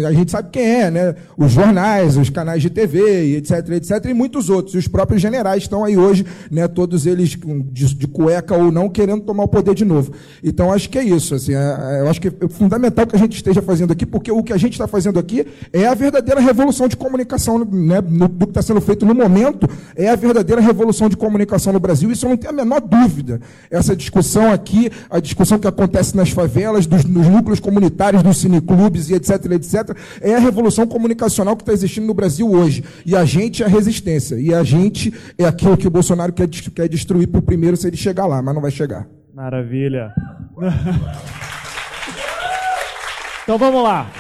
a 0.07 0.12
gente 0.14 0.31
sabe 0.31 0.49
quem 0.51 0.62
é, 0.62 0.91
né? 0.91 1.14
os 1.37 1.53
jornais, 1.53 2.16
os 2.16 2.31
canais 2.31 2.62
de 2.62 2.70
TV, 2.70 3.37
etc, 3.37 3.68
etc, 3.72 4.03
e 4.07 4.14
muitos 4.14 4.49
outros. 4.49 4.74
E 4.74 4.79
os 4.79 4.89
próprios 4.89 5.20
generais 5.20 5.64
estão 5.64 5.85
aí 5.85 5.95
hoje, 5.95 6.24
né, 6.51 6.66
todos 6.66 7.05
eles 7.05 7.37
de, 7.70 7.95
de 7.95 8.07
cueca 8.07 8.57
ou 8.57 8.72
não, 8.72 8.89
querendo 8.89 9.20
tomar 9.24 9.45
o 9.45 9.49
poder 9.49 9.74
de 9.74 9.85
novo. 9.85 10.11
Então, 10.43 10.72
acho 10.72 10.89
que 10.89 10.97
é 10.97 11.05
isso. 11.05 11.35
Assim, 11.35 11.53
é, 11.53 11.59
é, 11.59 12.01
eu 12.01 12.09
acho 12.09 12.18
que 12.18 12.29
é 12.29 12.49
fundamental 12.49 13.07
que 13.07 13.14
a 13.14 13.18
gente 13.18 13.37
esteja 13.37 13.61
fazendo 13.61 13.93
aqui, 13.93 14.07
porque 14.07 14.33
o 14.33 14.43
que 14.43 14.55
a 14.55 14.57
gente 14.57 14.72
está 14.72 14.89
fazendo 14.89 15.18
aqui 15.18 15.47
é 15.70 15.87
a 15.87 15.93
verdadeira 15.93 16.41
revolução 16.41 16.89
de 16.89 16.97
comunicação, 16.97 17.59
né, 17.59 18.01
no, 18.01 18.26
do 18.26 18.47
que 18.47 18.53
está 18.53 18.62
sendo 18.62 18.81
feito 18.81 19.05
no 19.05 19.14
momento, 19.14 19.68
é 19.95 20.09
a 20.09 20.16
verdadeira 20.16 20.62
revolução 20.62 21.11
de 21.11 21.16
comunicação 21.18 21.74
no 21.74 21.79
Brasil, 21.79 22.11
isso 22.11 22.24
eu 22.24 22.31
não 22.31 22.39
tenho 22.39 22.55
a 22.55 22.57
menor 22.57 22.81
dúvida. 22.81 23.39
Essa 23.70 23.95
discussão 23.95 24.51
aqui, 24.51 24.91
a 25.11 25.20
discussão 25.20 25.59
que 25.59 25.68
acontece 25.68 26.16
nas 26.16 26.31
favelas, 26.31 26.87
dos, 26.87 27.05
nos 27.19 27.29
núcleos 27.29 27.59
comunitários, 27.59 28.23
dos 28.23 28.39
cineclubes 28.39 29.11
e 29.11 29.14
etc, 29.14 29.45
etc, 29.53 29.97
é 30.21 30.35
a 30.35 30.39
revolução 30.39 30.87
comunicacional 30.87 31.57
que 31.57 31.62
está 31.62 31.73
existindo 31.73 32.07
no 32.07 32.14
Brasil 32.14 32.51
hoje. 32.51 32.85
E 33.05 33.16
a 33.16 33.25
gente 33.25 33.62
é 33.62 33.66
a 33.66 33.69
resistência. 33.69 34.37
E 34.37 34.55
a 34.55 34.62
gente 34.62 35.12
é 35.37 35.45
aquilo 35.45 35.77
que 35.77 35.87
o 35.87 35.91
Bolsonaro 35.91 36.33
quer, 36.33 36.49
quer 36.49 36.89
destruir 36.89 37.27
por 37.27 37.43
primeiro 37.43 37.77
se 37.77 37.89
ele 37.89 37.97
chegar 37.97 38.27
lá, 38.27 38.41
mas 38.41 38.55
não 38.55 38.62
vai 38.62 38.71
chegar. 38.71 39.07
Maravilha. 39.35 40.12
então 43.43 43.59
vamos 43.59 43.83
lá. 43.83 44.11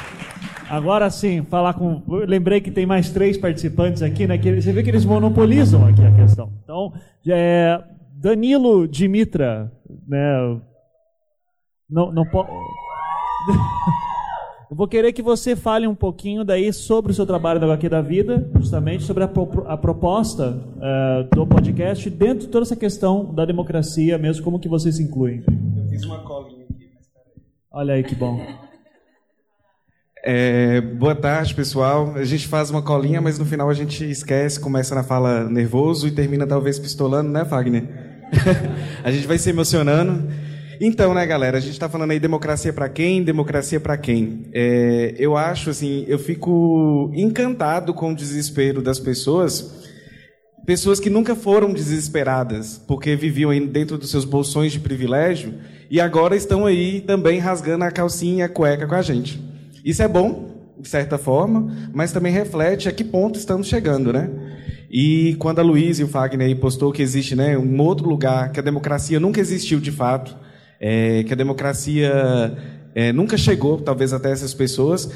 Agora 0.68 1.08
sim, 1.08 1.42
falar 1.44 1.74
com. 1.74 2.02
lembrei 2.06 2.60
que 2.60 2.70
tem 2.70 2.84
mais 2.84 3.10
três 3.10 3.38
participantes 3.38 4.02
aqui, 4.02 4.26
né? 4.26 4.36
Que 4.36 4.60
você 4.60 4.70
vê 4.70 4.82
que 4.82 4.90
eles 4.90 5.04
monopolizam 5.04 5.86
aqui 5.86 6.04
a 6.04 6.12
questão. 6.12 6.52
Então, 6.62 6.92
é, 7.26 7.82
Danilo 8.12 8.86
Dimitra, 8.86 9.72
né? 10.06 10.60
Não, 11.88 12.12
não 12.12 12.26
pode. 12.26 12.50
Eu 14.70 14.76
vou 14.76 14.86
querer 14.86 15.14
que 15.14 15.22
você 15.22 15.56
fale 15.56 15.86
um 15.86 15.94
pouquinho 15.94 16.44
daí 16.44 16.70
sobre 16.74 17.10
o 17.10 17.14
seu 17.14 17.24
trabalho 17.24 17.58
da 17.58 17.64
HQ 17.64 17.88
da 17.88 18.02
Vida, 18.02 18.50
justamente 18.54 19.02
sobre 19.02 19.24
a, 19.24 19.28
pro, 19.28 19.64
a 19.66 19.78
proposta 19.78 20.50
uh, 20.76 21.34
do 21.34 21.46
podcast 21.46 22.10
dentro 22.10 22.40
de 22.40 22.48
toda 22.48 22.66
essa 22.66 22.76
questão 22.76 23.32
da 23.32 23.46
democracia, 23.46 24.18
mesmo 24.18 24.44
como 24.44 24.60
que 24.60 24.68
vocês 24.68 24.96
se 24.96 25.02
incluem. 25.02 25.42
Eu 25.74 25.88
fiz 25.88 26.04
uma 26.04 26.18
colinha 26.18 26.66
aqui, 26.70 26.90
mas 26.94 27.06
peraí. 27.08 27.42
Olha 27.72 27.94
aí 27.94 28.04
que 28.04 28.14
bom. 28.14 28.40
É, 30.24 30.80
boa 30.80 31.14
tarde, 31.14 31.54
pessoal. 31.54 32.12
A 32.16 32.24
gente 32.24 32.48
faz 32.48 32.70
uma 32.70 32.82
colinha, 32.82 33.20
mas 33.20 33.38
no 33.38 33.46
final 33.46 33.70
a 33.70 33.72
gente 33.72 34.04
esquece, 34.04 34.58
começa 34.60 34.92
na 34.92 35.04
fala 35.04 35.48
nervoso 35.48 36.08
e 36.08 36.10
termina 36.10 36.44
talvez 36.44 36.76
pistolando, 36.76 37.30
né, 37.30 37.44
Fagner? 37.44 37.84
a 39.02 39.10
gente 39.12 39.26
vai 39.28 39.38
se 39.38 39.48
emocionando. 39.48 40.28
Então, 40.80 41.12
né, 41.12 41.26
galera, 41.26 41.58
a 41.58 41.60
gente 41.60 41.72
está 41.72 41.88
falando 41.88 42.12
aí 42.12 42.20
democracia 42.20 42.72
para 42.72 42.88
quem, 42.88 43.22
democracia 43.24 43.80
para 43.80 43.96
quem. 43.96 44.46
É, 44.52 45.14
eu 45.18 45.36
acho, 45.36 45.70
assim, 45.70 46.04
eu 46.06 46.18
fico 46.18 47.10
encantado 47.14 47.92
com 47.92 48.12
o 48.12 48.14
desespero 48.14 48.80
das 48.80 49.00
pessoas, 49.00 49.88
pessoas 50.64 51.00
que 51.00 51.10
nunca 51.10 51.34
foram 51.34 51.72
desesperadas, 51.72 52.80
porque 52.86 53.16
viviam 53.16 53.50
dentro 53.66 53.98
dos 53.98 54.10
seus 54.10 54.24
bolsões 54.24 54.70
de 54.70 54.78
privilégio 54.78 55.54
e 55.90 56.00
agora 56.00 56.36
estão 56.36 56.64
aí 56.64 57.00
também 57.00 57.40
rasgando 57.40 57.84
a 57.84 57.90
calcinha 57.90 58.44
a 58.44 58.48
cueca 58.48 58.86
com 58.86 58.94
a 58.94 59.02
gente. 59.02 59.42
Isso 59.84 60.02
é 60.02 60.06
bom, 60.06 60.74
de 60.78 60.88
certa 60.88 61.18
forma, 61.18 61.90
mas 61.92 62.12
também 62.12 62.32
reflete 62.32 62.88
a 62.88 62.92
que 62.92 63.02
ponto 63.02 63.36
estamos 63.36 63.66
chegando, 63.66 64.12
né? 64.12 64.30
E 64.88 65.34
quando 65.40 65.58
a 65.58 65.62
Luiz 65.62 65.98
e 65.98 66.04
o 66.04 66.08
Fagner 66.08 66.56
postou 66.56 66.92
que 66.92 67.02
existe 67.02 67.34
né, 67.34 67.58
um 67.58 67.80
outro 67.80 68.08
lugar, 68.08 68.52
que 68.52 68.60
a 68.60 68.62
democracia 68.62 69.18
nunca 69.18 69.40
existiu 69.40 69.80
de 69.80 69.90
fato, 69.92 70.34
é, 70.80 71.22
que 71.24 71.32
a 71.32 71.36
democracia 71.36 72.56
é, 72.94 73.12
nunca 73.12 73.36
chegou, 73.36 73.80
talvez, 73.80 74.12
até 74.12 74.30
essas 74.30 74.54
pessoas, 74.54 75.10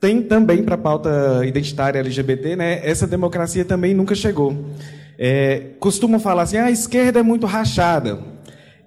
tem 0.00 0.22
também 0.22 0.62
para 0.62 0.74
a 0.74 0.78
pauta 0.78 1.40
identitária 1.46 1.98
LGBT, 1.98 2.56
né? 2.56 2.80
Essa 2.86 3.06
democracia 3.06 3.64
também 3.64 3.94
nunca 3.94 4.14
chegou. 4.14 4.54
É, 5.18 5.70
costumam 5.80 6.20
falar 6.20 6.42
assim: 6.42 6.58
ah, 6.58 6.66
a 6.66 6.70
esquerda 6.70 7.20
é 7.20 7.22
muito 7.22 7.46
rachada. 7.46 8.18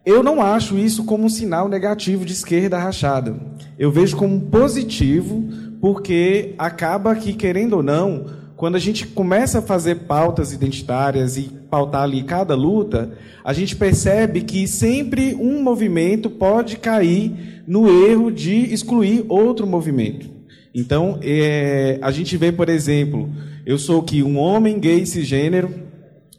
Eu 0.05 0.23
não 0.23 0.41
acho 0.41 0.77
isso 0.77 1.03
como 1.03 1.25
um 1.25 1.29
sinal 1.29 1.67
negativo 1.67 2.23
de 2.23 2.33
esquerda 2.33 2.77
rachada. 2.77 3.35
Eu 3.77 3.91
vejo 3.91 4.15
como 4.15 4.39
positivo, 4.39 5.43
porque 5.81 6.53
acaba 6.57 7.15
que, 7.15 7.33
querendo 7.33 7.73
ou 7.73 7.83
não, 7.83 8.25
quando 8.57 8.75
a 8.75 8.79
gente 8.79 9.05
começa 9.05 9.59
a 9.59 9.61
fazer 9.61 9.95
pautas 10.07 10.51
identitárias 10.51 11.37
e 11.37 11.43
pautar 11.69 12.01
ali 12.01 12.23
cada 12.23 12.55
luta, 12.55 13.15
a 13.43 13.53
gente 13.53 13.75
percebe 13.75 14.41
que 14.41 14.67
sempre 14.67 15.35
um 15.35 15.61
movimento 15.61 16.27
pode 16.27 16.77
cair 16.77 17.63
no 17.67 17.87
erro 17.87 18.31
de 18.31 18.73
excluir 18.73 19.23
outro 19.29 19.67
movimento. 19.67 20.27
Então, 20.73 21.19
é, 21.21 21.99
a 22.01 22.09
gente 22.09 22.35
vê, 22.35 22.51
por 22.51 22.67
exemplo, 22.67 23.29
eu 23.63 23.77
sou 23.77 24.01
aqui 24.01 24.23
um 24.23 24.39
homem 24.39 24.79
gay 24.79 25.05
cisgênero, 25.05 25.69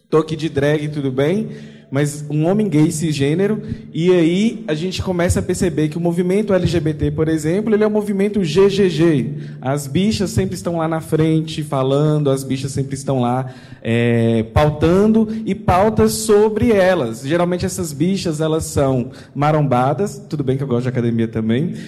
estou 0.02 0.18
aqui 0.18 0.34
de 0.34 0.48
drag, 0.48 0.88
tudo 0.88 1.12
bem, 1.12 1.48
mas 1.91 2.24
um 2.28 2.47
homem 2.47 2.68
gay 2.68 2.91
cisgênero, 2.91 3.62
e 3.95 4.12
aí 4.12 4.64
a 4.68 4.74
gente 4.74 5.03
começa 5.03 5.41
a 5.41 5.43
perceber 5.43 5.89
que 5.89 5.97
o 5.97 6.01
movimento 6.01 6.53
LGBT, 6.53 7.11
por 7.12 7.28
exemplo, 7.28 7.74
ele 7.74 7.82
é 7.82 7.86
um 7.86 7.91
movimento 7.91 8.41
GGG. 8.41 9.59
As 9.61 9.86
bichas 9.86 10.30
sempre 10.30 10.55
estão 10.55 10.76
lá 10.76 10.86
na 10.86 11.01
frente 11.01 11.62
falando, 11.62 12.30
as 12.30 12.45
bichas 12.45 12.72
sempre 12.72 12.95
estão 12.95 13.20
lá 13.20 13.55
é, 13.82 14.45
pautando 14.53 15.28
e 15.47 15.55
pautas 15.55 16.12
sobre 16.12 16.72
elas. 16.72 17.22
Geralmente 17.22 17.64
essas 17.64 17.93
bichas 17.93 18.41
elas 18.41 18.64
são 18.64 19.11
marombadas, 19.34 20.20
tudo 20.28 20.45
bem 20.45 20.59
que 20.59 20.62
eu 20.62 20.68
gosto 20.68 20.82
de 20.82 20.89
academia 20.91 21.28
também. 21.28 21.74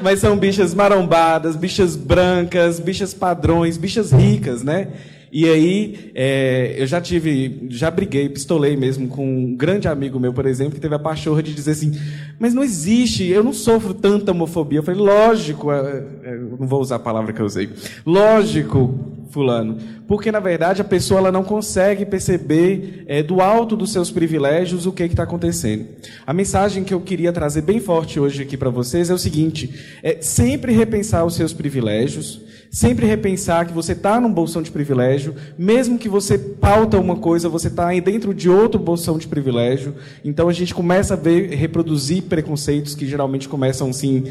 Mas 0.00 0.20
são 0.20 0.36
bichas 0.36 0.72
marombadas, 0.72 1.56
bichas 1.56 1.96
brancas, 1.96 2.78
bichas 2.78 3.12
padrões, 3.12 3.76
bichas 3.76 4.12
ricas, 4.12 4.62
né? 4.62 4.88
E 5.36 5.44
aí, 5.50 6.12
é, 6.14 6.76
eu 6.78 6.86
já 6.86 6.98
tive, 6.98 7.66
já 7.68 7.90
briguei, 7.90 8.26
pistolei 8.26 8.74
mesmo 8.74 9.06
com 9.06 9.22
um 9.22 9.54
grande 9.54 9.86
amigo 9.86 10.18
meu, 10.18 10.32
por 10.32 10.46
exemplo, 10.46 10.76
que 10.76 10.80
teve 10.80 10.94
a 10.94 10.98
pachorra 10.98 11.42
de 11.42 11.52
dizer 11.52 11.72
assim: 11.72 11.92
Mas 12.38 12.54
não 12.54 12.64
existe, 12.64 13.26
eu 13.26 13.44
não 13.44 13.52
sofro 13.52 13.92
tanta 13.92 14.32
homofobia. 14.32 14.78
Eu 14.78 14.82
falei: 14.82 14.98
Lógico, 14.98 15.70
é, 15.70 16.04
é, 16.22 16.36
não 16.58 16.66
vou 16.66 16.80
usar 16.80 16.96
a 16.96 16.98
palavra 16.98 17.34
que 17.34 17.40
eu 17.42 17.44
usei. 17.44 17.68
Lógico, 18.06 18.98
fulano. 19.28 19.76
Porque, 20.08 20.32
na 20.32 20.40
verdade, 20.40 20.80
a 20.80 20.84
pessoa 20.84 21.20
ela 21.20 21.30
não 21.30 21.44
consegue 21.44 22.06
perceber 22.06 23.04
é, 23.06 23.22
do 23.22 23.42
alto 23.42 23.76
dos 23.76 23.92
seus 23.92 24.10
privilégios 24.10 24.86
o 24.86 24.92
que 24.92 25.02
está 25.02 25.24
acontecendo. 25.24 25.84
A 26.26 26.32
mensagem 26.32 26.82
que 26.82 26.94
eu 26.94 27.00
queria 27.02 27.30
trazer 27.30 27.60
bem 27.60 27.78
forte 27.78 28.18
hoje 28.18 28.40
aqui 28.40 28.56
para 28.56 28.70
vocês 28.70 29.10
é 29.10 29.12
o 29.12 29.18
seguinte: 29.18 29.98
é 30.02 30.16
sempre 30.22 30.72
repensar 30.72 31.26
os 31.26 31.34
seus 31.34 31.52
privilégios, 31.52 32.40
sempre 32.76 33.06
repensar 33.06 33.66
que 33.66 33.72
você 33.72 33.92
está 33.92 34.20
num 34.20 34.30
bolsão 34.30 34.60
de 34.60 34.70
privilégio, 34.70 35.34
mesmo 35.56 35.98
que 35.98 36.10
você 36.10 36.36
pauta 36.36 37.00
uma 37.00 37.16
coisa, 37.16 37.48
você 37.48 37.68
está 37.68 37.88
dentro 38.00 38.34
de 38.34 38.50
outro 38.50 38.78
bolsão 38.78 39.16
de 39.16 39.26
privilégio. 39.26 39.94
Então 40.22 40.46
a 40.46 40.52
gente 40.52 40.74
começa 40.74 41.14
a 41.14 41.16
ver, 41.16 41.54
reproduzir 41.54 42.24
preconceitos 42.24 42.94
que 42.94 43.06
geralmente 43.06 43.48
começam 43.48 43.88
assim 43.88 44.24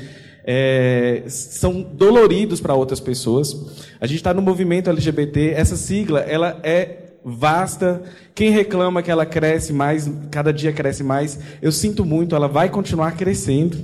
é, 0.43 1.23
são 1.27 1.81
doloridos 1.81 2.61
para 2.61 2.75
outras 2.75 2.99
pessoas. 2.99 3.57
A 3.99 4.05
gente 4.05 4.17
está 4.17 4.31
no 4.31 4.43
movimento 4.43 4.91
LGBT, 4.91 5.53
essa 5.55 5.75
sigla 5.75 6.19
ela 6.19 6.59
é 6.61 7.04
vasta. 7.25 8.03
Quem 8.35 8.51
reclama 8.51 9.01
que 9.01 9.09
ela 9.09 9.25
cresce 9.25 9.73
mais, 9.73 10.09
cada 10.29 10.53
dia 10.53 10.71
cresce 10.71 11.03
mais, 11.03 11.39
eu 11.59 11.71
sinto 11.71 12.05
muito, 12.05 12.35
ela 12.35 12.47
vai 12.47 12.69
continuar 12.69 13.13
crescendo, 13.13 13.77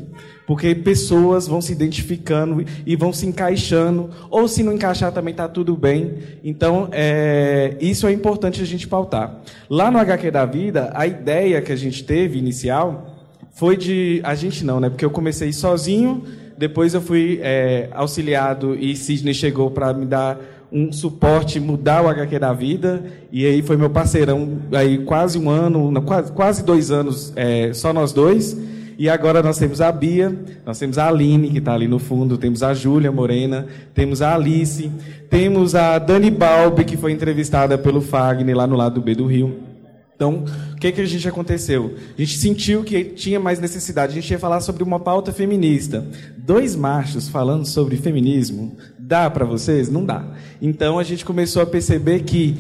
porque 0.46 0.76
pessoas 0.76 1.48
vão 1.48 1.60
se 1.60 1.72
identificando 1.72 2.64
e 2.86 2.96
vão 2.96 3.12
se 3.12 3.26
encaixando, 3.26 4.12
ou 4.30 4.48
se 4.48 4.62
não 4.62 4.74
encaixar 4.74 5.12
também 5.12 5.32
está 5.32 5.48
tudo 5.48 5.76
bem. 5.76 6.14
Então, 6.44 6.88
é, 6.92 7.76
isso 7.82 8.06
é 8.06 8.12
importante 8.12 8.62
a 8.62 8.66
gente 8.66 8.88
pautar. 8.88 9.42
Lá 9.68 9.90
no 9.90 9.98
HQ 9.98 10.30
da 10.30 10.46
Vida, 10.46 10.92
a 10.94 11.08
ideia 11.08 11.62
que 11.62 11.72
a 11.72 11.76
gente 11.76 12.04
teve 12.04 12.38
inicial 12.38 13.18
foi 13.54 13.76
de. 13.76 14.22
A 14.24 14.36
gente 14.36 14.64
não, 14.64 14.80
né? 14.80 14.90
Porque 14.90 15.04
eu 15.04 15.12
comecei 15.12 15.52
sozinho 15.52 16.24
depois 16.62 16.94
eu 16.94 17.02
fui 17.02 17.40
é, 17.42 17.90
auxiliado 17.92 18.76
e 18.76 18.96
Sidney 18.96 19.34
chegou 19.34 19.72
para 19.72 19.92
me 19.96 20.06
dar 20.06 20.38
um 20.72 20.92
suporte, 20.92 21.60
mudar 21.60 22.04
o 22.04 22.08
HQ 22.08 22.40
da 22.40 22.54
vida. 22.54 23.04
E 23.32 23.46
aí 23.46 23.62
foi 23.62 23.76
meu 23.76 23.90
parceirão 23.90 24.60
aí 24.72 25.00
quase 25.00 25.38
um 25.38 25.50
ano, 25.50 26.02
quase, 26.04 26.32
quase 26.32 26.64
dois 26.64 26.92
anos, 26.92 27.34
é, 27.36 27.74
só 27.74 27.92
nós 27.92 28.14
dois. 28.14 28.58
E 28.98 29.10
agora 29.10 29.42
nós 29.42 29.58
temos 29.58 29.82
a 29.82 29.92
Bia, 29.92 30.32
nós 30.66 30.78
temos 30.78 30.98
a 31.00 31.08
Aline, 31.08 31.50
que 31.50 31.58
está 31.58 31.74
ali 31.74 31.88
no 31.88 31.98
fundo, 31.98 32.38
temos 32.38 32.62
a 32.62 32.74
Júlia 32.74 33.12
Morena, 33.12 33.66
temos 33.96 34.22
a 34.22 34.36
Alice, 34.36 34.92
temos 35.28 35.74
a 35.74 35.98
Dani 35.98 36.30
Balbi, 36.30 36.86
que 36.86 36.96
foi 36.96 37.12
entrevistada 37.12 37.78
pelo 37.80 38.00
Fagner 38.00 38.56
lá 38.56 38.68
no 38.68 38.76
lado 38.76 38.96
do 38.96 39.02
B 39.02 39.16
do 39.16 39.26
Rio. 39.26 39.72
Então, 40.22 40.46
o 40.74 40.76
que, 40.76 40.92
que 40.92 41.02
a 41.02 41.06
gente 41.06 41.28
aconteceu? 41.28 41.96
A 42.16 42.22
gente 42.22 42.38
sentiu 42.38 42.84
que 42.84 43.04
tinha 43.04 43.40
mais 43.40 43.60
necessidade. 43.60 44.12
A 44.12 44.22
gente 44.22 44.30
ia 44.30 44.38
falar 44.38 44.62
sobre 44.62 44.84
uma 44.84 45.00
pauta 45.00 45.34
feminista. 45.34 46.06
Dois 46.38 46.76
machos 46.76 47.28
falando 47.28 47.66
sobre 47.66 47.98
feminismo, 47.98 48.78
dá 49.12 49.30
para 49.30 49.44
vocês? 49.44 49.90
Não 49.90 50.06
dá. 50.06 50.24
Então, 50.62 50.98
a 50.98 51.04
gente 51.04 51.26
começou 51.26 51.62
a 51.62 51.66
perceber 51.66 52.22
que, 52.22 52.56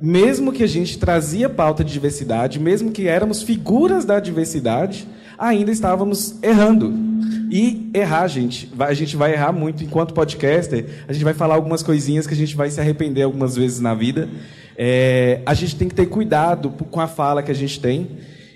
mesmo 0.00 0.50
que 0.50 0.62
a 0.62 0.66
gente 0.66 0.98
trazia 0.98 1.46
pauta 1.46 1.84
de 1.84 1.92
diversidade, 1.92 2.58
mesmo 2.58 2.90
que 2.90 3.06
éramos 3.06 3.42
figuras 3.42 4.06
da 4.06 4.18
diversidade, 4.18 5.06
ainda 5.38 5.70
estávamos 5.70 6.42
errando. 6.42 6.90
E 7.50 7.90
errar, 7.92 8.26
gente, 8.28 8.72
a 8.78 8.94
gente 8.94 9.14
vai 9.14 9.34
errar 9.34 9.52
muito 9.52 9.84
enquanto 9.84 10.14
podcaster. 10.14 10.86
A 11.06 11.12
gente 11.12 11.22
vai 11.22 11.34
falar 11.34 11.54
algumas 11.54 11.82
coisinhas 11.82 12.26
que 12.26 12.32
a 12.32 12.36
gente 12.36 12.56
vai 12.56 12.70
se 12.70 12.80
arrepender 12.80 13.24
algumas 13.24 13.54
vezes 13.54 13.78
na 13.78 13.94
vida. 13.94 14.26
É, 14.78 15.42
a 15.44 15.52
gente 15.52 15.76
tem 15.76 15.86
que 15.86 15.94
ter 15.94 16.06
cuidado 16.06 16.70
com 16.90 17.00
a 17.00 17.08
fala 17.08 17.42
que 17.42 17.50
a 17.50 17.54
gente 17.54 17.78
tem. 17.78 18.08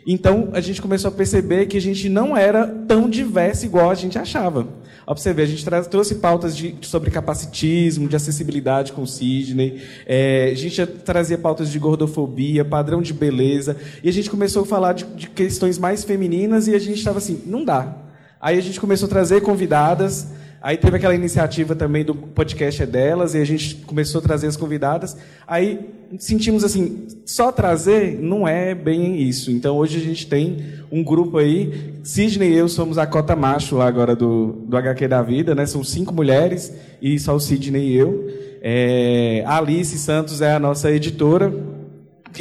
Então, 0.06 0.48
a 0.54 0.62
gente 0.62 0.80
começou 0.80 1.08
a 1.08 1.12
perceber 1.12 1.66
que 1.66 1.76
a 1.76 1.80
gente 1.80 2.08
não 2.08 2.34
era 2.34 2.66
tão 2.66 3.10
diverso 3.10 3.66
igual 3.66 3.90
a 3.90 3.94
gente 3.94 4.18
achava. 4.18 4.66
Ó, 5.06 5.14
a 5.14 5.46
gente 5.46 5.64
trouxe 5.90 6.14
pautas 6.16 6.56
de, 6.56 6.76
sobre 6.82 7.10
capacitismo, 7.10 8.08
de 8.08 8.16
acessibilidade 8.16 8.92
com 8.92 9.02
o 9.02 9.06
Sidney, 9.06 9.82
é, 10.06 10.50
a 10.52 10.56
gente 10.56 10.84
trazia 10.86 11.36
pautas 11.36 11.70
de 11.70 11.78
gordofobia, 11.78 12.64
padrão 12.64 13.02
de 13.02 13.12
beleza, 13.12 13.76
e 14.02 14.08
a 14.08 14.12
gente 14.12 14.30
começou 14.30 14.62
a 14.62 14.66
falar 14.66 14.94
de, 14.94 15.04
de 15.04 15.28
questões 15.28 15.78
mais 15.78 16.04
femininas 16.04 16.68
e 16.68 16.74
a 16.74 16.78
gente 16.78 16.98
estava 16.98 17.18
assim, 17.18 17.42
não 17.46 17.64
dá. 17.64 17.96
Aí 18.40 18.58
a 18.58 18.62
gente 18.62 18.80
começou 18.80 19.06
a 19.06 19.10
trazer 19.10 19.40
convidadas, 19.40 20.28
Aí 20.64 20.78
teve 20.78 20.96
aquela 20.96 21.14
iniciativa 21.14 21.76
também 21.76 22.02
do 22.02 22.14
podcast 22.14 22.82
é 22.82 22.86
delas, 22.86 23.34
e 23.34 23.38
a 23.38 23.44
gente 23.44 23.74
começou 23.84 24.20
a 24.20 24.22
trazer 24.22 24.46
as 24.46 24.56
convidadas. 24.56 25.14
Aí 25.46 25.78
sentimos 26.18 26.64
assim, 26.64 27.06
só 27.26 27.52
trazer 27.52 28.18
não 28.18 28.48
é 28.48 28.74
bem 28.74 29.20
isso. 29.20 29.50
Então 29.50 29.76
hoje 29.76 29.98
a 29.98 30.00
gente 30.00 30.26
tem 30.26 30.64
um 30.90 31.04
grupo 31.04 31.36
aí, 31.36 31.92
Sidney 32.02 32.50
e 32.50 32.56
eu 32.56 32.66
somos 32.66 32.96
a 32.96 33.06
cota 33.06 33.36
macho 33.36 33.76
lá 33.76 33.86
agora 33.86 34.16
do, 34.16 34.64
do 34.66 34.74
HQ 34.74 35.06
da 35.06 35.20
vida, 35.20 35.54
né? 35.54 35.66
São 35.66 35.84
cinco 35.84 36.14
mulheres 36.14 36.72
e 37.02 37.18
só 37.18 37.34
o 37.34 37.40
Sidney 37.40 37.88
e 37.88 37.96
eu. 37.98 38.26
É, 38.62 39.44
Alice 39.46 39.98
Santos 39.98 40.40
é 40.40 40.54
a 40.54 40.58
nossa 40.58 40.90
editora. 40.90 41.52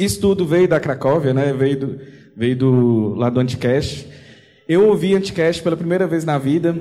Isso 0.00 0.18
tudo 0.18 0.46
veio 0.46 0.66
da 0.66 0.80
Cracóvia, 0.80 1.34
né? 1.34 1.52
Veio 1.52 1.78
do, 1.78 2.00
veio 2.34 2.56
do, 2.56 3.14
lá 3.16 3.28
do 3.28 3.38
Anticast. 3.38 4.08
Eu 4.66 4.88
ouvi 4.88 5.14
Anticast 5.14 5.62
pela 5.62 5.76
primeira 5.76 6.06
vez 6.06 6.24
na 6.24 6.38
vida. 6.38 6.74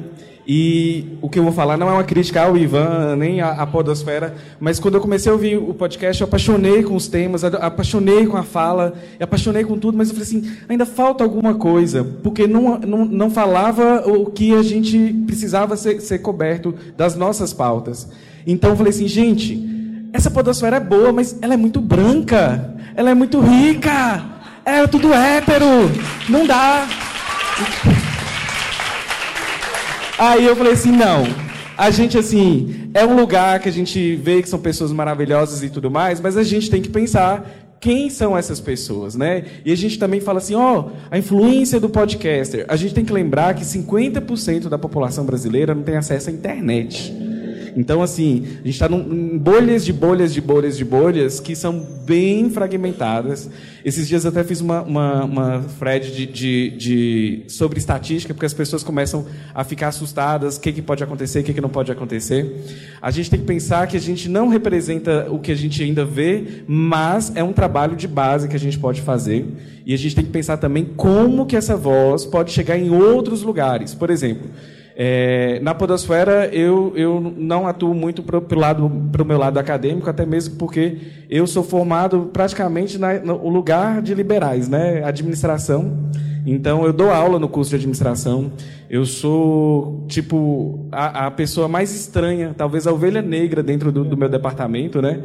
E 0.47 1.17
o 1.21 1.29
que 1.29 1.39
eu 1.39 1.43
vou 1.43 1.51
falar 1.51 1.77
não 1.77 1.89
é 1.89 1.93
uma 1.93 2.03
crítica 2.03 2.41
ao 2.41 2.57
Ivan, 2.57 3.15
nem 3.17 3.39
à, 3.39 3.65
Podosfera, 3.65 4.35
mas 4.59 4.77
quando 4.77 4.95
eu 4.95 5.01
comecei 5.01 5.29
a 5.29 5.33
ouvir 5.33 5.57
o 5.57 5.73
podcast, 5.73 6.21
eu 6.21 6.27
apaixonei 6.27 6.83
com 6.83 6.95
os 6.97 7.07
temas, 7.07 7.45
apaixonei 7.45 8.27
com 8.27 8.35
a 8.35 8.43
fala, 8.43 8.93
apaixonei 9.21 9.63
com 9.63 9.77
tudo, 9.79 9.97
mas 9.97 10.09
eu 10.09 10.15
falei 10.15 10.27
assim: 10.27 10.57
ainda 10.67 10.85
falta 10.85 11.23
alguma 11.23 11.55
coisa, 11.55 12.03
porque 12.21 12.45
não, 12.45 12.77
não, 12.77 13.05
não 13.05 13.29
falava 13.29 14.03
o 14.05 14.25
que 14.25 14.53
a 14.53 14.61
gente 14.61 15.13
precisava 15.25 15.77
ser, 15.77 16.01
ser 16.01 16.19
coberto 16.19 16.75
das 16.97 17.15
nossas 17.15 17.53
pautas. 17.53 18.09
Então 18.45 18.71
eu 18.71 18.75
falei 18.75 18.91
assim: 18.91 19.07
gente, 19.07 20.09
essa 20.11 20.29
Podosfera 20.29 20.75
é 20.75 20.81
boa, 20.81 21.13
mas 21.13 21.37
ela 21.41 21.53
é 21.53 21.57
muito 21.57 21.79
branca, 21.79 22.75
ela 22.97 23.11
é 23.11 23.13
muito 23.13 23.39
rica, 23.39 24.25
é 24.65 24.85
tudo 24.87 25.13
hétero, 25.13 25.89
não 26.27 26.45
dá. 26.45 26.85
Aí 30.17 30.45
eu 30.45 30.55
falei 30.55 30.73
assim, 30.73 30.91
não. 30.91 31.23
A 31.77 31.89
gente, 31.89 32.17
assim, 32.17 32.89
é 32.93 33.05
um 33.05 33.15
lugar 33.15 33.59
que 33.59 33.67
a 33.67 33.71
gente 33.71 34.15
vê 34.15 34.41
que 34.41 34.49
são 34.49 34.59
pessoas 34.59 34.91
maravilhosas 34.91 35.63
e 35.63 35.69
tudo 35.69 35.89
mais, 35.89 36.21
mas 36.21 36.37
a 36.37 36.43
gente 36.43 36.69
tem 36.69 36.81
que 36.81 36.89
pensar 36.89 37.49
quem 37.79 38.09
são 38.09 38.37
essas 38.37 38.61
pessoas, 38.61 39.15
né? 39.15 39.43
E 39.65 39.71
a 39.71 39.75
gente 39.75 39.99
também 39.99 40.21
fala 40.21 40.37
assim, 40.37 40.55
ó, 40.55 40.79
oh, 40.79 40.91
a 41.11 41.17
influência 41.17 41.81
do 41.81 41.89
podcaster. 41.89 42.65
A 42.69 42.77
gente 42.77 42.93
tem 42.93 43.03
que 43.03 43.11
lembrar 43.11 43.53
que 43.55 43.65
50% 43.65 44.69
da 44.69 44.77
população 44.77 45.25
brasileira 45.25 45.75
não 45.75 45.83
tem 45.83 45.97
acesso 45.97 46.29
à 46.29 46.33
internet. 46.33 47.13
Então, 47.75 48.01
assim, 48.01 48.43
a 48.45 48.65
gente 48.67 48.69
está 48.69 48.87
em 48.87 49.37
bolhas 49.37 49.83
de 49.83 49.93
bolhas 49.93 50.33
de 50.33 50.41
bolhas 50.41 50.77
de 50.77 50.85
bolhas 50.85 51.39
que 51.39 51.55
são 51.55 51.79
bem 52.05 52.49
fragmentadas. 52.49 53.49
Esses 53.83 54.07
dias 54.07 54.23
eu 54.23 54.31
até 54.31 54.43
fiz 54.43 54.61
uma, 54.61 54.81
uma, 54.81 55.23
uma 55.25 55.65
thread 55.79 56.11
de, 56.11 56.25
de, 56.25 56.69
de, 56.71 57.43
sobre 57.47 57.79
estatística, 57.79 58.33
porque 58.33 58.45
as 58.45 58.53
pessoas 58.53 58.83
começam 58.83 59.25
a 59.53 59.63
ficar 59.63 59.89
assustadas, 59.89 60.57
o 60.57 60.61
que, 60.61 60.71
que 60.71 60.81
pode 60.81 61.03
acontecer, 61.03 61.39
o 61.39 61.43
que, 61.43 61.53
que 61.53 61.61
não 61.61 61.69
pode 61.69 61.91
acontecer. 61.91 62.63
A 63.01 63.11
gente 63.11 63.29
tem 63.29 63.39
que 63.39 63.45
pensar 63.45 63.87
que 63.87 63.97
a 63.97 63.99
gente 63.99 64.29
não 64.29 64.47
representa 64.47 65.27
o 65.29 65.39
que 65.39 65.51
a 65.51 65.55
gente 65.55 65.81
ainda 65.83 66.05
vê, 66.05 66.63
mas 66.67 67.31
é 67.35 67.43
um 67.43 67.53
trabalho 67.53 67.95
de 67.95 68.07
base 68.07 68.47
que 68.47 68.55
a 68.55 68.59
gente 68.59 68.79
pode 68.79 69.01
fazer. 69.01 69.45
E 69.85 69.93
a 69.93 69.97
gente 69.97 70.15
tem 70.15 70.23
que 70.23 70.31
pensar 70.31 70.57
também 70.57 70.85
como 70.85 71.45
que 71.45 71.55
essa 71.55 71.75
voz 71.75 72.25
pode 72.25 72.51
chegar 72.51 72.77
em 72.77 72.89
outros 72.89 73.41
lugares. 73.41 73.93
Por 73.93 74.09
exemplo, 74.09 74.49
é, 74.95 75.59
na 75.61 75.73
podosfera 75.73 76.47
eu, 76.53 76.93
eu 76.95 77.19
não 77.19 77.67
atuo 77.67 77.93
muito 77.93 78.21
para 78.21 78.37
o 78.37 78.59
lado, 78.59 78.89
meu 79.25 79.37
lado 79.37 79.57
acadêmico, 79.57 80.09
até 80.09 80.25
mesmo 80.25 80.55
porque 80.55 80.97
eu 81.29 81.47
sou 81.47 81.63
formado 81.63 82.29
praticamente 82.31 82.97
na, 82.97 83.19
no 83.19 83.49
lugar 83.49 84.01
de 84.01 84.13
liberais, 84.13 84.69
né? 84.69 85.03
administração. 85.03 86.09
Então 86.45 86.85
eu 86.85 86.91
dou 86.91 87.09
aula 87.09 87.39
no 87.39 87.47
curso 87.47 87.69
de 87.69 87.77
administração. 87.77 88.51
Eu 88.89 89.05
sou 89.05 90.05
tipo 90.07 90.87
a, 90.91 91.27
a 91.27 91.31
pessoa 91.31 91.67
mais 91.67 91.95
estranha, 91.95 92.53
talvez 92.55 92.85
a 92.85 92.91
ovelha 92.91 93.21
negra 93.21 93.63
dentro 93.63 93.91
do, 93.91 94.03
do 94.03 94.17
meu 94.17 94.29
departamento, 94.29 95.01
né? 95.01 95.21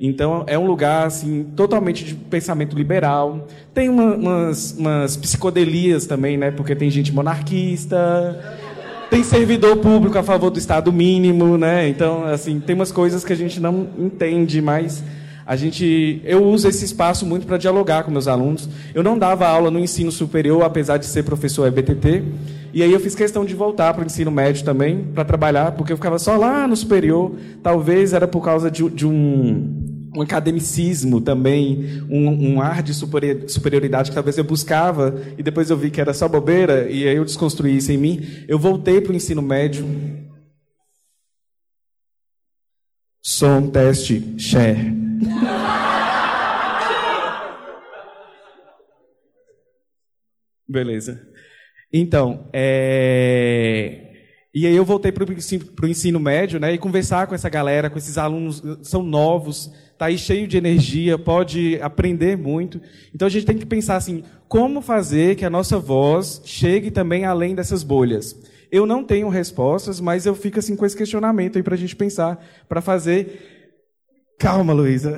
Então 0.00 0.42
é 0.48 0.58
um 0.58 0.66
lugar 0.66 1.06
assim 1.06 1.44
totalmente 1.54 2.04
de 2.04 2.14
pensamento 2.14 2.74
liberal. 2.76 3.46
Tem 3.72 3.88
uma, 3.88 4.16
umas, 4.16 4.72
umas 4.76 5.16
psicodelias 5.16 6.06
também, 6.06 6.36
né? 6.36 6.50
Porque 6.50 6.74
tem 6.74 6.90
gente 6.90 7.12
monarquista, 7.12 8.60
tem 9.12 9.22
servidor 9.22 9.76
público 9.76 10.16
a 10.16 10.22
favor 10.22 10.48
do 10.48 10.58
Estado 10.58 10.90
mínimo, 10.90 11.58
né? 11.58 11.86
Então 11.86 12.24
assim 12.24 12.58
tem 12.58 12.74
umas 12.74 12.90
coisas 12.90 13.22
que 13.22 13.30
a 13.30 13.36
gente 13.36 13.60
não 13.60 13.86
entende, 13.98 14.62
mas 14.62 15.04
a 15.44 15.54
gente, 15.54 16.22
eu 16.24 16.42
uso 16.42 16.66
esse 16.66 16.82
espaço 16.82 17.26
muito 17.26 17.46
para 17.46 17.58
dialogar 17.58 18.04
com 18.04 18.10
meus 18.10 18.26
alunos. 18.26 18.66
Eu 18.94 19.02
não 19.02 19.18
dava 19.18 19.46
aula 19.46 19.70
no 19.70 19.78
ensino 19.78 20.10
superior, 20.10 20.62
apesar 20.62 20.96
de 20.96 21.04
ser 21.04 21.24
professor 21.24 21.66
EBTT. 21.66 22.24
E 22.72 22.82
aí 22.82 22.90
eu 22.90 22.98
fiz 23.00 23.14
questão 23.14 23.44
de 23.44 23.54
voltar 23.54 23.92
para 23.92 24.02
o 24.02 24.06
ensino 24.06 24.30
médio 24.30 24.64
também, 24.64 25.04
para 25.14 25.26
trabalhar, 25.26 25.72
porque 25.72 25.92
eu 25.92 25.96
ficava 25.98 26.18
só 26.18 26.34
lá 26.38 26.66
no 26.66 26.74
superior. 26.74 27.32
Talvez 27.62 28.14
era 28.14 28.26
por 28.26 28.42
causa 28.42 28.70
de, 28.70 28.88
de 28.88 29.06
um 29.06 29.81
um 30.14 30.20
academicismo 30.20 31.20
também, 31.20 32.02
um, 32.10 32.54
um, 32.54 32.60
ar 32.60 32.82
de 32.82 32.92
superioridade 32.94 34.10
que 34.10 34.14
talvez 34.14 34.36
eu 34.36 34.44
buscava 34.44 35.22
e 35.38 35.42
depois 35.42 35.70
eu 35.70 35.76
vi 35.76 35.90
que 35.90 36.00
era 36.00 36.12
só 36.12 36.28
bobeira 36.28 36.90
e 36.90 37.08
aí 37.08 37.16
eu 37.16 37.24
desconstruí 37.24 37.76
isso 37.76 37.90
em 37.92 37.96
mim. 37.96 38.44
Eu 38.46 38.58
voltei 38.58 39.00
para 39.00 39.12
o 39.12 39.16
ensino 39.16 39.40
médio. 39.40 39.86
Som, 43.22 43.68
teste, 43.68 44.34
share. 44.38 44.92
Beleza. 50.68 51.20
Então, 51.92 52.48
é... 52.52 54.08
E 54.54 54.66
aí 54.66 54.76
eu 54.76 54.84
voltei 54.84 55.10
para 55.10 55.24
o 55.24 55.32
ensino, 55.32 55.64
ensino, 55.84 56.20
médio, 56.20 56.60
né? 56.60 56.74
E 56.74 56.78
conversar 56.78 57.26
com 57.26 57.34
essa 57.34 57.48
galera, 57.48 57.88
com 57.88 57.96
esses 57.96 58.18
alunos, 58.18 58.62
são 58.82 59.02
novos, 59.02 59.72
está 60.02 60.06
aí 60.06 60.18
cheio 60.18 60.48
de 60.48 60.56
energia, 60.56 61.16
pode 61.16 61.78
aprender 61.80 62.36
muito. 62.36 62.80
Então 63.14 63.26
a 63.26 63.30
gente 63.30 63.46
tem 63.46 63.56
que 63.56 63.64
pensar 63.64 63.94
assim, 63.94 64.24
como 64.48 64.82
fazer 64.82 65.36
que 65.36 65.44
a 65.44 65.50
nossa 65.50 65.78
voz 65.78 66.42
chegue 66.44 66.90
também 66.90 67.24
além 67.24 67.54
dessas 67.54 67.84
bolhas. 67.84 68.36
Eu 68.70 68.84
não 68.84 69.04
tenho 69.04 69.28
respostas, 69.28 70.00
mas 70.00 70.26
eu 70.26 70.34
fico 70.34 70.58
assim 70.58 70.74
com 70.74 70.84
esse 70.84 70.96
questionamento 70.96 71.56
aí 71.56 71.62
para 71.62 71.74
a 71.74 71.78
gente 71.78 71.94
pensar, 71.94 72.44
para 72.68 72.80
fazer. 72.80 73.68
Calma, 74.38 74.72
Luísa. 74.72 75.16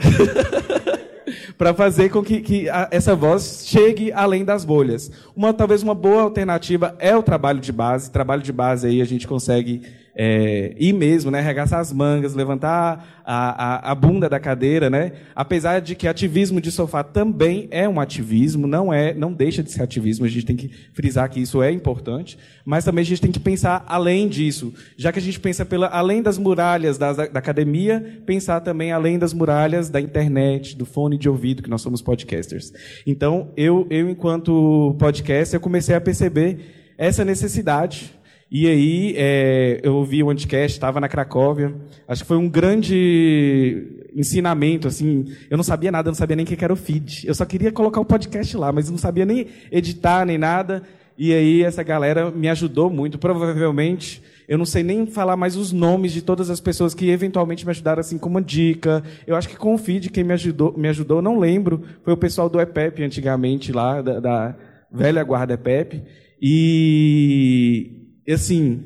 para 1.57 1.73
fazer 1.73 2.11
com 2.11 2.23
que, 2.23 2.41
que 2.43 2.69
a, 2.69 2.89
essa 2.91 3.17
voz 3.17 3.65
chegue 3.67 4.13
além 4.13 4.45
das 4.45 4.67
bolhas. 4.67 5.11
Uma 5.35 5.55
talvez 5.55 5.83
uma 5.83 5.95
boa 5.95 6.21
alternativa 6.21 6.95
é 6.99 7.17
o 7.17 7.23
trabalho 7.23 7.61
de 7.61 7.73
base. 7.73 8.11
Trabalho 8.11 8.43
de 8.43 8.53
base 8.53 8.87
aí 8.87 9.01
a 9.01 9.07
gente 9.07 9.27
consegue 9.27 9.83
é, 10.17 10.75
ir 10.79 10.93
mesmo, 10.93 11.31
né, 11.31 11.41
arregaçar 11.41 11.81
as 11.81 11.93
mangas, 11.93 12.35
levantar 12.35 13.23
a, 13.25 13.89
a, 13.89 13.91
a, 13.91 13.95
bunda 13.95 14.29
da 14.29 14.39
cadeira, 14.39 14.89
né? 14.89 15.13
Apesar 15.35 15.81
de 15.81 15.95
que 15.95 16.07
ativismo 16.07 16.61
de 16.61 16.71
sofá 16.71 17.03
também 17.03 17.67
é 17.71 17.89
um 17.89 17.99
ativismo, 17.99 18.67
não 18.67 18.93
é, 18.93 19.13
não 19.13 19.33
deixa 19.33 19.63
de 19.63 19.73
ser 19.73 19.83
ativismo. 19.83 20.25
A 20.25 20.29
gente 20.29 20.47
tem 20.47 20.55
que 20.55 20.71
frisar 20.93 21.29
que 21.29 21.41
isso 21.41 21.63
é 21.63 21.73
importante, 21.73 22.39
mas 22.65 22.85
também 22.85 23.03
a 23.03 23.07
gente 23.07 23.21
tem 23.21 23.33
que 23.33 23.41
pensar 23.41 23.85
além 23.89 24.29
disso, 24.29 24.73
já 24.97 25.11
que 25.11 25.19
a 25.19 25.23
gente 25.23 25.41
pensa 25.41 25.65
pela 25.65 25.89
além 25.89 26.23
das 26.23 26.39
muralhas 26.39 26.97
da, 26.97 27.13
da 27.13 27.39
academia, 27.39 28.21
pensar 28.25 28.61
também 28.61 28.93
além 28.93 29.19
das 29.19 29.33
muralhas 29.33 29.91
da 29.91 30.01
internet, 30.01 30.77
do 30.77 30.87
fone 30.87 31.19
de 31.19 31.29
ouvido, 31.29 31.63
que 31.63 31.71
nós 31.71 31.83
somos 31.83 32.01
podcasters. 32.01 32.73
Então, 33.07 33.51
eu, 33.57 33.87
eu 33.91 34.09
enquanto 34.09 34.95
podcaster, 34.99 35.57
eu 35.57 35.61
comecei 35.61 35.95
a 35.95 36.01
perceber 36.01 36.95
essa 36.97 37.25
necessidade 37.25 38.15
e 38.57 38.69
aí 38.69 39.15
é, 39.17 39.81
eu 39.83 39.97
ouvi 39.97 40.23
o 40.23 40.31
Anticast, 40.31 40.77
estava 40.77 41.01
na 41.01 41.09
Cracóvia. 41.09 41.75
Acho 42.07 42.23
que 42.23 42.29
foi 42.29 42.37
um 42.37 42.49
grande 42.49 44.07
ensinamento, 44.15 44.87
assim. 44.87 45.25
Eu 45.51 45.57
não 45.57 45.65
sabia 45.65 45.91
nada, 45.91 46.07
eu 46.07 46.13
não 46.13 46.17
sabia 46.17 46.37
nem 46.37 46.45
o 46.45 46.49
que 46.49 46.63
era 46.63 46.73
o 46.73 46.77
feed. 46.77 47.27
Eu 47.27 47.35
só 47.35 47.45
queria 47.45 47.73
colocar 47.73 48.01
o 48.01 48.05
podcast 48.05 48.57
lá, 48.57 48.71
mas 48.71 48.89
não 48.89 48.97
sabia 48.97 49.27
nem 49.27 49.49
editar 49.73 50.25
nem 50.25 50.39
nada. 50.39 50.85
E 51.19 51.33
aí 51.35 51.65
essa 51.65 51.83
galera 51.83 52.31
me 52.31 52.49
ajudou 52.49 52.89
muito. 52.89 53.19
Provavelmente 53.19 54.23
eu 54.47 54.57
não 54.57 54.65
sei 54.65 54.85
nem 54.85 55.05
falar 55.05 55.37
mais 55.37 55.57
os 55.57 55.73
nomes 55.73 56.13
de 56.13 56.23
todas 56.23 56.49
as 56.49 56.61
pessoas 56.61 56.95
que 56.95 57.11
eventualmente 57.11 57.65
me 57.65 57.73
ajudaram 57.73 57.99
assim 57.99 58.19
com 58.19 58.29
uma 58.29 58.41
dica. 58.41 59.03
Eu 59.27 59.35
acho 59.35 59.49
que 59.49 59.57
com 59.57 59.75
o 59.75 59.79
feed 59.79 60.11
quem 60.11 60.23
me 60.23 60.33
ajudou, 60.33 60.73
me 60.79 60.87
ajudou, 60.87 61.21
não 61.21 61.41
lembro, 61.41 61.83
foi 62.05 62.13
o 62.13 62.17
pessoal 62.17 62.49
do 62.49 62.61
EPEP 62.61 63.03
antigamente 63.03 63.73
lá 63.73 64.01
da, 64.01 64.21
da 64.21 64.57
velha 64.93 65.25
guarda 65.25 65.55
EPEP. 65.55 66.05
E 66.41 68.04
assim, 68.33 68.85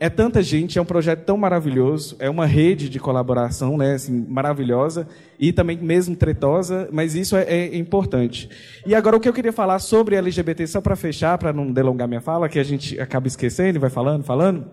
é 0.00 0.08
tanta 0.08 0.42
gente, 0.42 0.78
é 0.78 0.82
um 0.82 0.84
projeto 0.84 1.24
tão 1.24 1.36
maravilhoso, 1.36 2.16
é 2.18 2.28
uma 2.28 2.44
rede 2.44 2.88
de 2.88 2.98
colaboração, 2.98 3.76
né, 3.76 3.94
assim, 3.94 4.26
maravilhosa 4.28 5.06
e 5.38 5.52
também 5.52 5.76
mesmo 5.76 6.16
tretosa, 6.16 6.88
mas 6.92 7.14
isso 7.14 7.36
é, 7.36 7.44
é 7.44 7.76
importante. 7.76 8.48
E 8.86 8.94
agora 8.94 9.16
o 9.16 9.20
que 9.20 9.28
eu 9.28 9.32
queria 9.32 9.52
falar 9.52 9.78
sobre 9.78 10.16
LGBT, 10.16 10.66
só 10.66 10.80
para 10.80 10.96
fechar, 10.96 11.38
para 11.38 11.52
não 11.52 11.72
delongar 11.72 12.08
minha 12.08 12.20
fala, 12.20 12.48
que 12.48 12.58
a 12.58 12.64
gente 12.64 12.98
acaba 13.00 13.28
esquecendo 13.28 13.78
e 13.78 13.80
vai 13.80 13.90
falando, 13.90 14.24
falando, 14.24 14.68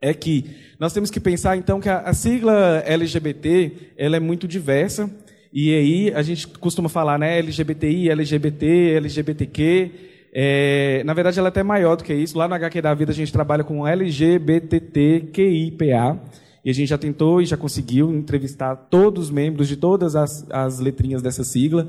é 0.00 0.14
que 0.14 0.46
nós 0.78 0.92
temos 0.92 1.10
que 1.10 1.18
pensar 1.18 1.56
então 1.56 1.80
que 1.80 1.88
a, 1.88 2.00
a 2.00 2.14
sigla 2.14 2.82
LGBT 2.86 3.72
ela 3.98 4.16
é 4.16 4.20
muito 4.20 4.46
diversa 4.46 5.10
e 5.52 5.74
aí 5.74 6.12
a 6.14 6.22
gente 6.22 6.46
costuma 6.46 6.88
falar, 6.88 7.18
né, 7.18 7.38
LGBTI, 7.40 8.08
LGBT, 8.08 8.94
LGBTQ 8.94 10.09
é, 10.32 11.02
na 11.04 11.12
verdade, 11.12 11.38
ela 11.38 11.48
é 11.48 11.50
até 11.50 11.62
maior 11.62 11.96
do 11.96 12.04
que 12.04 12.14
isso. 12.14 12.38
Lá 12.38 12.46
no 12.46 12.54
HQ 12.54 12.80
da 12.80 12.94
Vida, 12.94 13.12
a 13.12 13.14
gente 13.14 13.32
trabalha 13.32 13.64
com 13.64 13.86
LGBTQIPA. 13.86 16.20
E 16.64 16.70
a 16.70 16.74
gente 16.74 16.88
já 16.88 16.98
tentou 16.98 17.40
e 17.40 17.46
já 17.46 17.56
conseguiu 17.56 18.14
entrevistar 18.14 18.76
todos 18.76 19.24
os 19.24 19.30
membros 19.30 19.66
de 19.66 19.76
todas 19.76 20.14
as, 20.14 20.46
as 20.50 20.78
letrinhas 20.78 21.22
dessa 21.22 21.42
sigla 21.42 21.88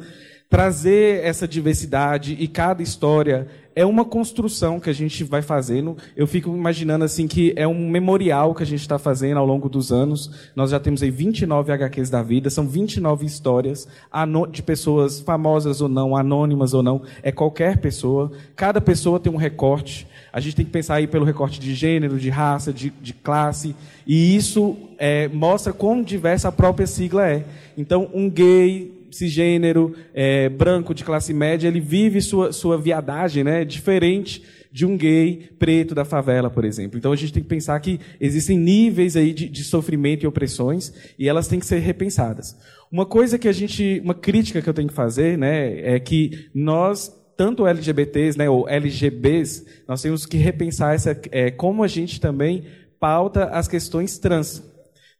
trazer 0.51 1.23
essa 1.23 1.47
diversidade 1.47 2.35
e 2.37 2.45
cada 2.45 2.83
história 2.83 3.47
é 3.73 3.85
uma 3.85 4.03
construção 4.03 4.81
que 4.81 4.89
a 4.89 4.93
gente 4.93 5.23
vai 5.23 5.41
fazendo. 5.41 5.95
Eu 6.13 6.27
fico 6.27 6.49
imaginando 6.49 7.05
assim 7.05 7.25
que 7.25 7.53
é 7.55 7.65
um 7.65 7.89
memorial 7.89 8.53
que 8.53 8.61
a 8.61 8.65
gente 8.65 8.81
está 8.81 8.99
fazendo 8.99 9.37
ao 9.37 9.45
longo 9.45 9.69
dos 9.69 9.93
anos. 9.93 10.29
Nós 10.53 10.71
já 10.71 10.77
temos 10.77 11.01
aí 11.01 11.09
29 11.09 11.71
HQs 11.71 12.09
da 12.09 12.21
vida, 12.21 12.49
são 12.49 12.67
29 12.67 13.25
histórias 13.25 13.87
de 14.51 14.61
pessoas 14.61 15.21
famosas 15.21 15.79
ou 15.79 15.87
não, 15.87 16.17
anônimas 16.17 16.73
ou 16.73 16.83
não, 16.83 17.01
é 17.23 17.31
qualquer 17.31 17.77
pessoa. 17.77 18.29
Cada 18.53 18.81
pessoa 18.81 19.21
tem 19.21 19.31
um 19.31 19.37
recorte. 19.37 20.05
A 20.33 20.41
gente 20.41 20.57
tem 20.57 20.65
que 20.65 20.71
pensar 20.71 20.95
aí 20.95 21.07
pelo 21.07 21.23
recorte 21.23 21.61
de 21.61 21.73
gênero, 21.73 22.19
de 22.19 22.29
raça, 22.29 22.73
de, 22.73 22.89
de 23.01 23.13
classe, 23.13 23.73
e 24.05 24.35
isso 24.35 24.75
é, 24.97 25.29
mostra 25.29 25.71
quão 25.71 26.03
diversa 26.03 26.49
a 26.49 26.51
própria 26.51 26.87
sigla 26.87 27.25
é. 27.25 27.45
Então, 27.77 28.09
um 28.13 28.29
gay 28.29 29.00
cisgênero, 29.11 29.93
é, 30.13 30.49
branco, 30.49 30.93
de 30.93 31.03
classe 31.03 31.33
média, 31.33 31.67
ele 31.67 31.79
vive 31.79 32.21
sua, 32.21 32.51
sua 32.51 32.77
viadagem 32.77 33.43
né, 33.43 33.65
diferente 33.65 34.43
de 34.71 34.85
um 34.85 34.97
gay 34.97 35.49
preto 35.59 35.93
da 35.93 36.05
favela, 36.05 36.49
por 36.49 36.63
exemplo. 36.63 36.97
Então 36.97 37.11
a 37.11 37.15
gente 37.15 37.33
tem 37.33 37.43
que 37.43 37.49
pensar 37.49 37.79
que 37.79 37.99
existem 38.19 38.57
níveis 38.57 39.15
aí 39.15 39.33
de, 39.33 39.49
de 39.49 39.63
sofrimento 39.63 40.23
e 40.23 40.27
opressões 40.27 40.93
e 41.19 41.27
elas 41.27 41.47
têm 41.47 41.59
que 41.59 41.65
ser 41.65 41.79
repensadas. 41.79 42.57
Uma 42.91 43.05
coisa 43.05 43.37
que 43.37 43.47
a 43.47 43.51
gente, 43.51 44.01
uma 44.03 44.13
crítica 44.13 44.61
que 44.61 44.69
eu 44.69 44.73
tenho 44.73 44.87
que 44.87 44.93
fazer, 44.93 45.37
né, 45.37 45.95
é 45.95 45.99
que 45.99 46.49
nós 46.53 47.11
tanto 47.35 47.65
LGBTs, 47.65 48.37
né, 48.37 48.49
ou 48.49 48.69
LGBs, 48.69 49.65
nós 49.87 50.01
temos 50.01 50.27
que 50.27 50.37
repensar 50.37 50.93
essa, 50.93 51.19
é, 51.31 51.49
como 51.49 51.83
a 51.83 51.87
gente 51.87 52.21
também 52.21 52.65
pauta 52.99 53.45
as 53.45 53.67
questões 53.67 54.19
trans. 54.19 54.63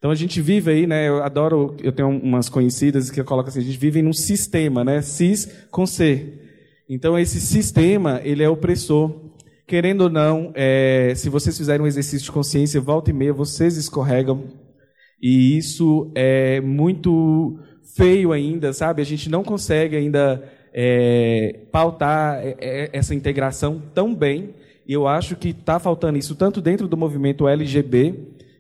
Então 0.02 0.10
a 0.10 0.16
gente 0.16 0.42
vive 0.42 0.72
aí, 0.72 0.88
né? 0.88 1.08
Eu 1.08 1.22
adoro, 1.22 1.78
eu 1.80 1.92
tenho 1.92 2.10
umas 2.10 2.50
conhecidas 2.50 3.12
que 3.12 3.20
eu 3.20 3.24
coloco 3.24 3.50
assim, 3.50 3.60
a 3.60 3.64
gente 3.64 3.78
vive 3.78 4.02
num 4.02 4.12
sistema, 4.12 4.84
né? 4.84 5.00
Cis 5.04 5.68
com 5.70 5.86
C. 5.86 6.40
Então 6.90 7.20
esse 7.20 7.40
sistema 7.40 8.20
ele 8.24 8.42
é 8.42 8.50
opressor. 8.50 9.30
Querendo 9.68 10.02
ou 10.02 10.10
não, 10.10 10.52
é, 10.56 11.14
se 11.16 11.30
vocês 11.30 11.56
fizerem 11.56 11.84
um 11.84 11.88
exercício 11.88 12.26
de 12.26 12.32
consciência, 12.32 12.82
volta 12.82 13.12
e 13.12 13.14
meia, 13.14 13.32
vocês 13.32 13.78
escorregam. 13.78 14.46
E 15.22 15.56
isso 15.56 16.12
é 16.16 16.60
muito 16.62 17.60
feio 17.96 18.32
ainda, 18.32 18.74
sabe? 18.74 19.04
A 19.04 19.06
gente 19.06 19.30
não 19.30 19.44
consegue 19.44 19.96
ainda 19.96 20.44
é, 20.74 21.60
pautar 21.72 22.40
é, 22.40 22.56
é, 22.60 22.90
essa 22.92 23.14
integração 23.14 23.80
tão 23.94 24.16
bem. 24.16 24.56
E 24.88 24.94
eu 24.94 25.08
acho 25.08 25.36
que 25.36 25.50
está 25.50 25.78
faltando 25.78 26.18
isso 26.18 26.34
tanto 26.34 26.60
dentro 26.60 26.88
do 26.88 26.98
movimento 26.98 27.48
LGB, 27.48 28.16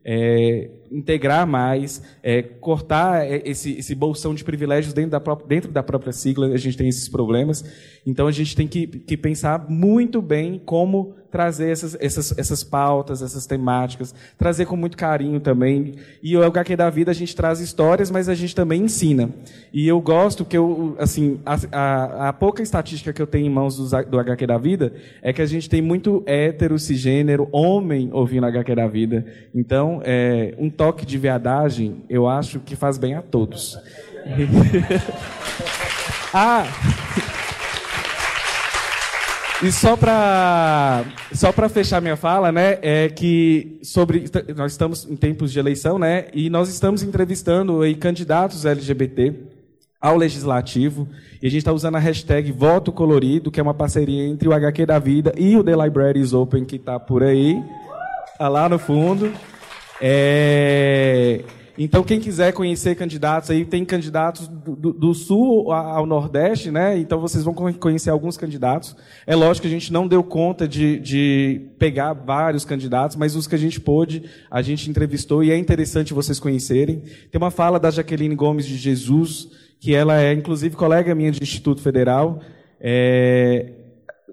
é, 0.06 0.70
integrar 0.92 1.48
mais, 1.48 2.02
é, 2.22 2.42
cortar 2.42 3.26
é, 3.26 3.42
esse, 3.46 3.78
esse 3.78 3.96
bolsão 3.96 4.36
de 4.36 4.44
privilégios 4.44 4.94
dentro 4.94 5.12
da, 5.12 5.20
própria, 5.20 5.48
dentro 5.48 5.72
da 5.72 5.82
própria 5.82 6.12
sigla, 6.12 6.48
a 6.48 6.58
gente 6.58 6.78
tem 6.78 6.90
esses 6.90 7.08
problemas. 7.08 7.64
Então 8.06 8.28
a 8.28 8.32
gente 8.32 8.56
tem 8.56 8.68
que, 8.68 8.88
que 8.88 9.16
pensar 9.16 9.70
muito 9.70 10.22
bem 10.22 10.62
como 10.64 11.16
trazer 11.32 11.72
essas, 11.72 11.98
essas, 12.00 12.38
essas 12.38 12.64
pautas, 12.64 13.22
essas 13.22 13.46
temáticas, 13.46 14.14
trazer 14.38 14.66
com 14.66 14.76
muito 14.76 14.98
carinho 14.98 15.40
também. 15.40 15.96
E 16.22 16.36
o 16.36 16.44
HQ 16.44 16.76
da 16.76 16.90
Vida 16.90 17.12
a 17.12 17.14
gente 17.14 17.34
traz 17.34 17.62
histórias, 17.62 18.12
mas 18.12 18.28
a 18.28 18.36
gente 18.36 18.54
também 18.54 18.84
ensina. 18.84 19.30
E 19.72 19.88
eu 19.88 20.02
gosto 20.02 20.44
que 20.44 20.58
eu, 20.58 20.96
assim, 21.00 21.40
a, 21.46 21.58
a, 21.72 22.30
a 22.30 22.34
pouca 22.34 22.62
estatística 22.62 23.14
que 23.14 23.22
eu 23.22 23.28
tenho 23.28 23.48
em 23.48 23.50
mãos 23.50 23.78
do, 23.78 24.06
do 24.06 24.20
HQ 24.20 24.46
da 24.46 24.58
Vida 24.58 24.94
é 25.22 25.32
que 25.32 25.42
a 25.42 25.46
gente 25.46 25.70
tem 25.70 25.82
muito 25.82 26.22
hétero, 26.26 26.78
cisgênero, 26.78 27.48
homem 27.52 28.10
ouvindo 28.12 28.46
HQ 28.46 28.76
da 28.76 28.88
Vida. 28.88 29.26
Então, 29.56 30.02
é, 30.04 30.54
um 30.58 30.70
toque 30.70 31.06
de 31.06 31.18
viadagem, 31.18 32.04
eu 32.10 32.28
acho 32.28 32.60
que 32.60 32.76
faz 32.76 32.98
bem 32.98 33.16
a 33.16 33.22
todos. 33.22 33.80
ah! 36.34 36.66
E 39.64 39.72
só 39.72 39.96
para 39.96 41.06
só 41.34 41.52
para 41.52 41.70
fechar 41.70 42.02
minha 42.02 42.16
fala, 42.16 42.52
né, 42.52 42.80
é 42.82 43.10
que 43.10 43.80
sobre 43.84 44.26
nós 44.56 44.72
estamos 44.72 45.06
em 45.06 45.16
tempos 45.16 45.52
de 45.52 45.60
eleição, 45.60 46.00
né, 46.00 46.26
e 46.34 46.50
nós 46.50 46.68
estamos 46.68 47.04
entrevistando 47.04 47.82
aí 47.82 47.94
candidatos 47.94 48.66
LGBT 48.66 49.36
ao 50.02 50.18
legislativo 50.18 51.08
e 51.40 51.46
a 51.46 51.50
gente 51.50 51.60
está 51.60 51.72
usando 51.72 51.96
a 51.96 52.00
hashtag 52.00 52.52
Voto 52.52 52.92
Colorido, 52.92 53.52
que 53.52 53.60
é 53.60 53.64
uma 53.64 53.74
parceria 53.74 54.26
entre 54.26 54.50
o 54.50 54.54
HQ 54.54 54.84
da 54.88 54.98
Vida 54.98 55.32
e 55.38 55.56
o 55.56 55.64
The 55.64 55.76
Libraries 55.76 56.34
Open 56.34 56.66
que 56.66 56.78
está 56.78 57.00
por 57.00 57.22
aí, 57.22 57.62
tá 58.40 58.50
lá 58.50 58.68
no 58.68 58.80
fundo. 58.80 59.32
É... 60.02 61.42
Então, 61.84 62.04
quem 62.04 62.20
quiser 62.20 62.54
conhecer 62.54 62.94
candidatos 62.94 63.50
aí, 63.50 63.66
tem 63.66 63.84
candidatos 63.84 64.48
do, 64.48 64.94
do, 64.94 65.14
sul 65.16 65.72
ao 65.72 66.06
nordeste, 66.06 66.70
né? 66.70 66.96
Então, 67.00 67.20
vocês 67.20 67.44
vão 67.44 67.56
conhecer 67.56 68.12
alguns 68.12 68.38
candidatos. 68.38 68.96
É 69.26 69.36
lógico 69.36 69.64
que 69.64 69.68
a 69.68 69.76
gente 69.76 69.92
não 69.92 70.08
deu 70.08 70.24
conta 70.24 70.68
de, 70.68 71.00
de 71.00 71.62
pegar 71.80 72.14
vários 72.14 72.64
candidatos, 72.64 73.16
mas 73.16 73.36
os 73.36 73.48
que 73.48 73.56
a 73.56 73.58
gente 73.58 73.80
pôde, 73.80 74.24
a 74.52 74.62
gente 74.62 74.92
entrevistou 74.92 75.44
e 75.44 75.50
é 75.50 75.58
interessante 75.58 76.14
vocês 76.14 76.40
conhecerem. 76.40 77.02
Tem 77.32 77.42
uma 77.42 77.50
fala 77.50 77.80
da 77.80 77.90
Jaqueline 77.90 78.36
Gomes 78.36 78.68
de 78.68 78.78
Jesus, 78.78 79.50
que 79.80 79.96
ela 79.96 80.22
é, 80.22 80.34
inclusive, 80.34 80.76
colega 80.76 81.16
minha 81.16 81.32
de 81.32 81.42
Instituto 81.42 81.82
Federal. 81.82 82.42
É, 82.80 83.72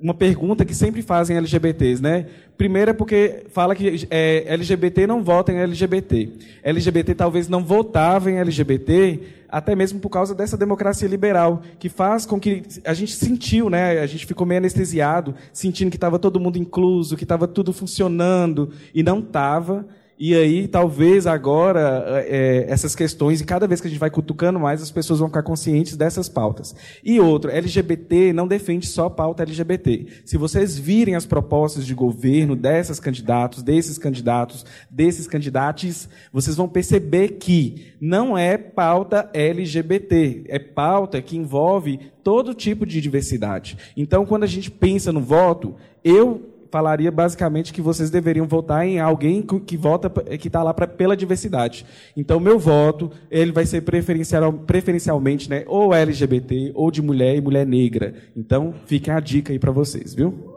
uma 0.01 0.15
pergunta 0.15 0.65
que 0.65 0.75
sempre 0.75 1.03
fazem 1.03 1.37
LGBTs, 1.37 2.03
né? 2.03 2.27
Primeiro 2.57 2.91
é 2.91 2.95
porque 2.95 3.45
fala 3.51 3.75
que 3.75 4.07
é, 4.11 4.45
LGBT 4.47 5.07
não 5.07 5.23
vota 5.23 5.53
em 5.53 5.59
LGBT. 5.59 6.31
LGBT 6.63 7.15
talvez 7.15 7.49
não 7.49 7.65
votava 7.65 8.31
em 8.31 8.39
LGBT, 8.39 9.21
até 9.49 9.75
mesmo 9.75 10.01
por 10.01 10.11
causa 10.11 10.35
dessa 10.35 10.57
democracia 10.57 11.09
liberal, 11.09 11.63
que 11.79 11.89
faz 11.89 12.27
com 12.27 12.39
que 12.39 12.63
a 12.85 12.95
gente 12.95 13.13
sentiu, 13.13 13.71
né? 13.71 14.01
A 14.01 14.07
gente 14.07 14.27
ficou 14.27 14.47
meio 14.47 14.59
anestesiado, 14.59 15.35
sentindo 15.53 15.91
que 15.91 15.97
estava 15.97 16.19
todo 16.19 16.41
mundo 16.41 16.59
incluso, 16.59 17.17
que 17.17 17.25
estava 17.25 17.47
tudo 17.47 17.73
funcionando, 17.73 18.73
e 18.95 19.03
não 19.03 19.21
estava. 19.21 19.87
E 20.21 20.35
aí, 20.35 20.67
talvez 20.67 21.29
agora, 21.29 22.25
é, 22.27 22.67
essas 22.69 22.97
questões, 22.97 23.41
e 23.41 23.45
cada 23.45 23.69
vez 23.69 23.81
que 23.81 23.87
a 23.87 23.91
gente 23.91 24.01
vai 24.01 24.11
cutucando 24.11 24.59
mais, 24.59 24.83
as 24.83 24.91
pessoas 24.91 25.21
vão 25.21 25.29
ficar 25.29 25.45
conscientes 25.45 25.97
dessas 25.97 26.29
pautas. 26.29 26.75
E 27.05 27.21
outro, 27.21 27.53
LGBT 27.53 28.33
não 28.33 28.49
defende 28.49 28.87
só 28.87 29.09
pauta 29.09 29.45
LGBT. 29.45 30.07
Se 30.25 30.37
vocês 30.37 30.77
virem 30.77 31.15
as 31.15 31.25
propostas 31.25 31.87
de 31.87 31.95
governo 31.95 32.57
dessas 32.57 32.99
candidatos, 32.99 33.63
desses 33.63 33.97
candidatos, 33.97 34.67
desses 34.91 35.29
candidatos, 35.29 36.09
vocês 36.33 36.57
vão 36.57 36.69
perceber 36.69 37.37
que 37.39 37.95
não 38.01 38.37
é 38.37 38.59
pauta 38.59 39.31
LGBT, 39.33 40.47
é 40.49 40.59
pauta 40.59 41.23
que 41.23 41.37
envolve 41.37 42.01
todo 42.25 42.55
tipo 42.55 42.85
de 42.85 43.01
diversidade. 43.01 43.79
Então, 43.97 44.27
quando 44.27 44.43
a 44.43 44.49
gente 44.49 44.69
pensa 44.69 45.13
no 45.13 45.21
voto, 45.21 45.77
eu 46.03 46.58
falaria 46.71 47.11
basicamente 47.11 47.73
que 47.73 47.81
vocês 47.81 48.11
deveriam 48.11 48.47
votar 48.47 48.87
em 48.87 49.01
alguém 49.01 49.43
que 49.43 49.77
vota 49.77 50.09
que 50.39 50.49
está 50.49 50.63
lá 50.63 50.73
pra, 50.75 50.87
pela 50.87 51.17
diversidade. 51.17 51.85
Então, 52.17 52.39
meu 52.41 52.59
voto 52.59 53.11
ele 53.31 53.53
vai 53.53 53.67
ser 53.67 53.83
preferencial, 53.83 54.53
preferencialmente, 54.53 55.49
né, 55.49 55.65
ou 55.67 55.95
LGBT 55.95 56.73
ou 56.75 56.91
de 56.91 57.03
mulher 57.03 57.37
e 57.37 57.41
mulher 57.41 57.67
negra. 57.67 58.15
Então, 58.37 58.75
fica 58.87 59.17
a 59.17 59.21
dica 59.21 59.53
aí 59.53 59.59
para 59.59 59.73
vocês, 59.73 60.15
viu? 60.15 60.55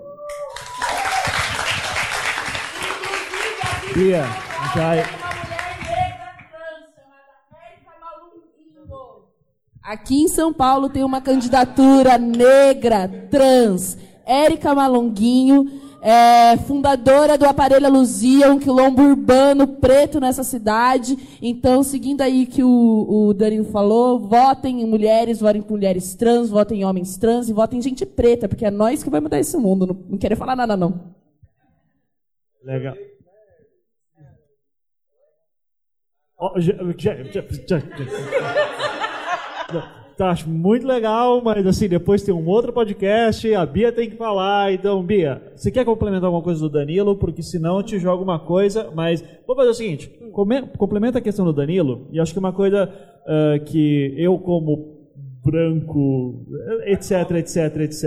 Bia, 3.94 4.24
já 4.76 4.96
é- 4.96 5.06
Aqui 9.84 10.24
em 10.24 10.28
São 10.28 10.54
Paulo 10.54 10.88
tem 10.90 11.04
uma 11.04 11.20
candidatura 11.20 12.18
negra, 12.18 13.10
trans, 13.30 13.98
Érica 14.26 14.74
Malonguinho 14.74 15.66
é, 16.02 16.58
fundadora 16.58 17.38
do 17.38 17.46
Aparelho 17.46 17.92
Luzia, 17.92 18.52
um 18.52 18.58
quilombo 18.58 19.04
urbano 19.04 19.68
preto 19.68 20.20
nessa 20.20 20.44
cidade. 20.44 21.16
Então, 21.40 21.84
seguindo 21.84 22.22
aí 22.22 22.48
que 22.48 22.64
o, 22.64 23.28
o 23.28 23.34
Danilo 23.34 23.66
falou, 23.66 24.20
votem 24.20 24.82
em 24.82 24.86
mulheres, 24.86 25.40
votem 25.40 25.62
em 25.62 25.72
mulheres 25.72 26.16
trans, 26.16 26.50
votem 26.50 26.82
em 26.82 26.86
homens 26.86 27.18
trans 27.18 27.50
e 27.50 27.54
votem 27.54 27.78
em 27.78 27.82
gente 27.84 28.06
preta, 28.06 28.50
porque 28.50 28.66
é 28.66 28.72
nós 28.72 29.04
que 29.04 29.10
vai 29.12 29.22
mudar 29.22 29.40
esse 29.40 29.56
mundo. 29.58 29.86
Não, 29.86 29.96
não 30.10 30.38
falar 30.38 30.56
nada, 30.56 30.76
não. 30.76 31.00
Legal. 32.64 32.96
Oh, 36.40 36.60
já, 36.60 36.74
já, 36.98 37.16
já, 37.32 37.44
Tá, 40.22 40.36
muito 40.46 40.86
legal, 40.86 41.42
mas 41.44 41.66
assim, 41.66 41.90
depois 41.90 42.22
tem 42.22 42.32
um 42.32 42.48
outro 42.48 42.72
podcast, 42.72 43.56
a 43.56 43.66
Bia 43.66 43.92
tem 43.92 44.08
que 44.08 44.16
falar. 44.16 44.72
Então, 44.72 45.02
Bia, 45.02 45.42
você 45.56 45.72
quer 45.72 45.84
complementar 45.84 46.26
alguma 46.26 46.44
coisa 46.44 46.60
do 46.60 46.70
Danilo? 46.70 47.16
Porque 47.16 47.42
senão 47.42 47.78
eu 47.78 47.84
te 47.84 47.98
jogo 47.98 48.24
uma 48.24 48.38
coisa, 48.38 48.92
mas 48.94 49.24
vou 49.48 49.56
fazer 49.56 49.70
o 49.72 49.74
seguinte: 49.74 50.12
complementa 50.78 51.18
a 51.18 51.22
questão 51.22 51.44
do 51.44 51.52
Danilo, 51.52 52.08
e 52.12 52.20
acho 52.20 52.34
que 52.34 52.38
uma 52.38 52.54
coisa 52.54 52.88
uh, 52.88 53.66
que 53.66 54.14
eu, 54.16 54.38
como 54.38 55.10
branco, 55.44 56.46
etc, 56.86 57.32
etc, 57.38 57.78
etc, 57.78 58.04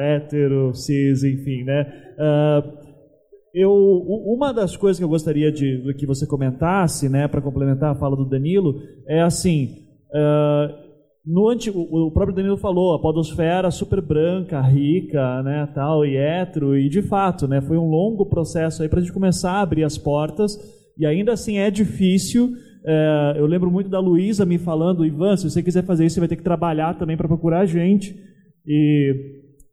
hétero, 0.00 0.74
cis, 0.74 1.22
enfim, 1.22 1.62
né? 1.62 1.86
Uh, 2.18 2.72
eu, 3.54 3.72
uma 3.72 4.52
das 4.52 4.76
coisas 4.76 4.98
que 4.98 5.04
eu 5.04 5.08
gostaria 5.08 5.52
de 5.52 5.94
que 5.96 6.06
você 6.06 6.26
comentasse, 6.26 7.08
né, 7.08 7.28
para 7.28 7.40
complementar 7.40 7.92
a 7.92 7.94
fala 7.94 8.16
do 8.16 8.24
Danilo, 8.24 8.80
é 9.06 9.22
assim. 9.22 9.86
Uh, 10.10 10.81
no 11.24 11.48
antigo, 11.48 11.80
o 11.80 12.10
próprio 12.10 12.34
Danilo 12.34 12.56
falou, 12.56 12.94
a 12.94 13.00
podosfera 13.00 13.70
super 13.70 14.00
branca, 14.00 14.60
rica, 14.60 15.42
né, 15.42 15.68
tal, 15.72 16.04
e 16.04 16.16
hétero, 16.16 16.76
e 16.76 16.88
de 16.88 17.00
fato, 17.00 17.46
né, 17.46 17.60
foi 17.60 17.76
um 17.76 17.88
longo 17.88 18.26
processo 18.26 18.82
aí 18.82 18.88
para 18.88 18.98
a 18.98 19.02
gente 19.02 19.12
começar 19.12 19.52
a 19.52 19.60
abrir 19.60 19.84
as 19.84 19.96
portas, 19.96 20.58
e 20.98 21.06
ainda 21.06 21.32
assim 21.32 21.58
é 21.58 21.70
difícil. 21.70 22.52
É, 22.84 23.34
eu 23.36 23.46
lembro 23.46 23.70
muito 23.70 23.88
da 23.88 24.00
Luísa 24.00 24.44
me 24.44 24.58
falando, 24.58 25.06
Ivan, 25.06 25.36
se 25.36 25.48
você 25.48 25.62
quiser 25.62 25.84
fazer 25.84 26.04
isso, 26.04 26.14
você 26.14 26.20
vai 26.20 26.28
ter 26.28 26.36
que 26.36 26.42
trabalhar 26.42 26.98
também 26.98 27.16
para 27.16 27.28
procurar 27.28 27.64
gente. 27.66 28.14
E 28.66 29.14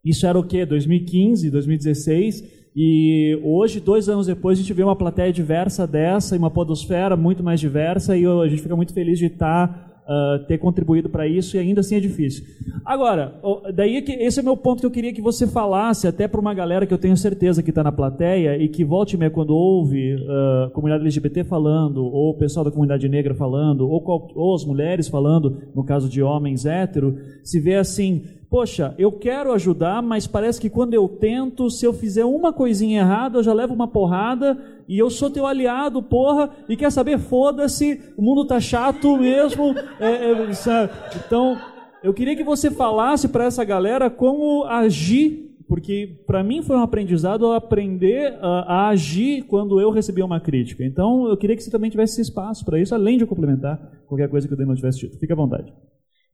isso 0.06 0.26
era 0.26 0.38
o 0.38 0.44
quê? 0.44 0.66
2015, 0.66 1.50
2016. 1.50 2.60
E 2.76 3.40
hoje, 3.44 3.80
dois 3.80 4.08
anos 4.08 4.28
depois, 4.28 4.58
a 4.58 4.62
gente 4.62 4.74
vê 4.74 4.84
uma 4.84 4.96
plateia 4.96 5.34
diversa 5.34 5.88
dessa 5.88 6.36
e 6.36 6.40
uma 6.40 6.52
podosfera 6.52 7.18
muito 7.18 7.44
mais 7.44 7.60
diversa, 7.60 8.16
e 8.16 8.26
a 8.26 8.48
gente 8.48 8.62
fica 8.62 8.76
muito 8.76 8.94
feliz 8.94 9.18
de 9.18 9.26
estar 9.26 9.89
uh, 10.10 10.44
ter 10.46 10.58
contribuído 10.58 11.08
para 11.08 11.28
isso 11.28 11.56
e 11.56 11.60
ainda 11.60 11.82
assim 11.82 11.96
é 11.96 12.00
difícil. 12.00 12.44
Agora, 12.84 13.36
daí 13.74 13.98
é 13.98 14.02
que 14.02 14.12
esse 14.12 14.40
é 14.40 14.42
o 14.42 14.46
meu 14.46 14.58
ponto 14.58 14.80
que 14.80 14.86
eu 14.86 14.92
queria 14.92 15.14
que 15.14 15.22
você 15.22 15.46
falasse 15.46 16.08
até 16.08 16.28
para 16.28 16.42
uma 16.42 16.54
galera 16.54 16.88
que 16.88 16.94
eu 16.94 16.98
tenho 16.98 17.16
certeza 17.16 17.62
que 17.62 17.70
está 17.70 17.84
na 17.84 17.92
plateia 17.92 18.58
e 18.58 18.68
que 18.68 18.84
volte 18.84 19.16
e 19.16 19.18
meia 19.20 19.30
quando 19.30 19.56
ouve 19.56 20.16
uh, 20.16 20.72
comunidade 20.72 21.04
LGBT 21.04 21.44
falando, 21.44 22.04
ou 22.04 22.32
o 22.32 22.38
pessoal 22.38 22.64
da 22.64 22.72
comunidade 22.72 23.08
negra 23.08 23.36
falando, 23.36 23.88
ou, 23.88 24.04
ou 24.36 24.56
as 24.56 24.66
mulheres 24.66 25.08
falando, 25.08 25.62
no 25.76 25.84
caso 25.84 26.10
de 26.10 26.24
homens 26.24 26.66
hétero, 26.66 27.18
se 27.44 27.60
vê 27.60 27.76
assim, 27.76 28.24
poxa, 28.50 28.96
eu 28.98 29.12
quero 29.12 29.54
ajudar, 29.54 30.02
mas 30.02 30.26
parece 30.26 30.60
que 30.60 30.70
quando 30.70 30.94
eu 30.94 31.08
tento, 31.08 31.70
se 31.70 31.86
eu 31.86 31.94
fizer 31.94 32.26
uma 32.26 32.52
coisinha 32.52 33.02
errada, 33.02 33.38
eu 33.38 33.44
já 33.44 33.54
levo 33.54 33.74
uma 33.74 33.88
porrada 33.88 34.58
e 34.88 34.98
eu 34.98 35.10
sou 35.10 35.30
teu 35.30 35.46
aliado, 35.46 36.02
porra, 36.02 36.50
e 36.68 36.76
quer 36.76 36.92
saber, 36.92 37.20
foda-se, 37.20 38.02
o 38.18 38.22
mundo 38.22 38.46
tá 38.46 38.60
chato 38.60 39.18
mesmo. 39.18 39.76
É, 40.00 40.32
é, 40.32 40.90
então, 41.26 41.58
eu 42.02 42.14
queria 42.14 42.36
que 42.36 42.44
você 42.44 42.72
falasse 42.72 43.28
para 43.28 43.44
essa 43.44 43.64
galera 43.66 44.10
como 44.10 44.64
agir 44.64 45.50
porque 45.68 46.24
para 46.26 46.44
mim 46.44 46.64
foi 46.64 46.76
um 46.76 46.82
aprendizado 46.82 47.52
aprender 47.52 48.34
a, 48.42 48.88
a, 48.88 48.90
agir 48.90 49.44
quando 49.44 49.80
eu 49.80 49.92
recebia 49.92 50.26
uma 50.26 50.40
crítica. 50.40 50.84
Então, 50.84 51.28
eu 51.28 51.38
queria 51.38 51.56
que 51.56 51.62
você 51.62 51.70
também 51.70 51.92
tivesse 51.92 52.20
espaço 52.20 52.66
para 52.66 52.80
isso, 52.80 52.96
além 52.96 53.20
de 53.20 53.26
complementar 53.28 53.78
qualquer 54.08 54.28
coisa 54.30 54.48
que 54.48 54.54
o 54.54 54.58
Damon 54.58 54.74
tivesse 54.74 55.02
dito. 55.02 55.20
Fique 55.20 55.32
à 55.32 55.36
vontade. 55.36 55.72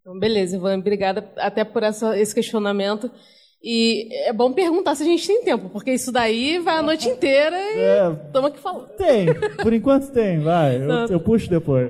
Então, 0.05 0.19
beleza, 0.19 0.55
Ivan, 0.55 0.77
obrigada 0.77 1.27
até 1.35 1.63
por 1.63 1.81
essa, 1.81 2.15
esse 2.15 2.35
questionamento. 2.35 3.09
E 3.63 4.07
é 4.27 4.31
bom 4.31 4.53
perguntar 4.53 4.93
se 4.93 5.01
a 5.01 5.05
gente 5.05 5.25
tem 5.25 5.43
tempo, 5.43 5.67
porque 5.69 5.91
isso 5.91 6.11
daí 6.11 6.59
vai 6.59 6.77
a 6.77 6.83
noite 6.83 7.09
inteira 7.09 7.57
e 7.57 7.79
é, 7.79 8.01
aqui 8.45 8.59
falando. 8.59 8.89
Tem, 8.89 9.25
por 9.63 9.73
enquanto 9.73 10.11
tem, 10.11 10.37
vai, 10.41 10.77
eu, 10.77 10.89
eu 11.09 11.19
puxo 11.19 11.49
depois. 11.49 11.89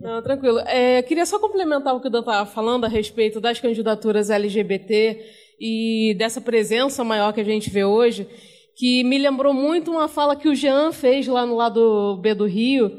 Não, 0.00 0.22
tranquilo. 0.22 0.60
É, 0.60 1.02
queria 1.02 1.26
só 1.26 1.40
complementar 1.40 1.92
o 1.96 2.00
que 2.00 2.06
o 2.06 2.10
Dan 2.10 2.20
estava 2.20 2.48
falando 2.48 2.84
a 2.84 2.88
respeito 2.88 3.40
das 3.40 3.58
candidaturas 3.58 4.30
LGBT 4.30 5.26
e 5.58 6.14
dessa 6.16 6.40
presença 6.40 7.02
maior 7.02 7.32
que 7.32 7.40
a 7.40 7.44
gente 7.44 7.68
vê 7.68 7.84
hoje, 7.84 8.28
que 8.76 9.02
me 9.02 9.18
lembrou 9.18 9.52
muito 9.52 9.90
uma 9.90 10.06
fala 10.06 10.36
que 10.36 10.48
o 10.48 10.54
Jean 10.54 10.92
fez 10.92 11.26
lá 11.26 11.44
no 11.44 11.56
lado 11.56 12.16
B 12.22 12.32
do 12.32 12.46
Rio, 12.46 12.92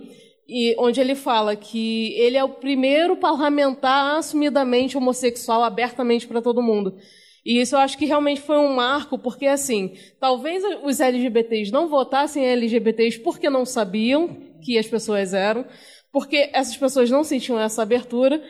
e 0.48 0.76
onde 0.80 1.02
ele 1.02 1.14
fala 1.16 1.56
que 1.56 2.14
ele 2.14 2.38
é 2.38 2.44
o 2.44 2.50
primeiro 2.50 3.18
parlamentar 3.18 4.18
assumidamente 4.18 4.98
homossexual 4.98 5.64
abertamente 5.64 6.26
para 6.26 6.42
todo 6.42 6.62
mundo. 6.62 6.98
E 7.46 7.62
isso 7.62 7.76
eu 7.76 7.80
acho 7.80 7.98
que 7.98 8.06
realmente 8.06 8.42
foi 8.42 8.58
um 8.58 8.74
marco, 8.74 9.18
porque 9.18 9.46
assim, 9.46 9.94
talvez 10.20 10.64
os 10.84 11.00
LGBTs 11.00 11.72
não 11.72 11.88
votassem 11.88 12.46
LGBTs 12.46 13.20
porque 13.20 13.50
não 13.50 13.66
sabiam 13.66 14.38
que 14.62 14.78
as 14.78 14.88
pessoas 14.88 15.34
eram, 15.34 15.66
porque 16.12 16.50
essas 16.54 16.76
pessoas 16.76 17.10
não 17.10 17.24
sentiam 17.24 17.60
essa 17.60 17.82
abertura, 17.82 18.42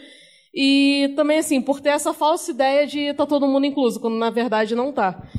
e 0.53 1.13
também 1.15 1.37
assim, 1.37 1.61
por 1.61 1.79
ter 1.79 1.89
essa 1.89 2.13
falsa 2.13 2.49
ideia 2.51 2.87
de 2.87 3.13
tá 3.13 3.25
todo 3.25 3.47
mundo 3.47 3.65
incluso, 3.65 3.99
quando 3.99 4.17
na 4.17 4.31
verdade 4.31 4.73
não 4.73 4.89
está. 4.89 5.29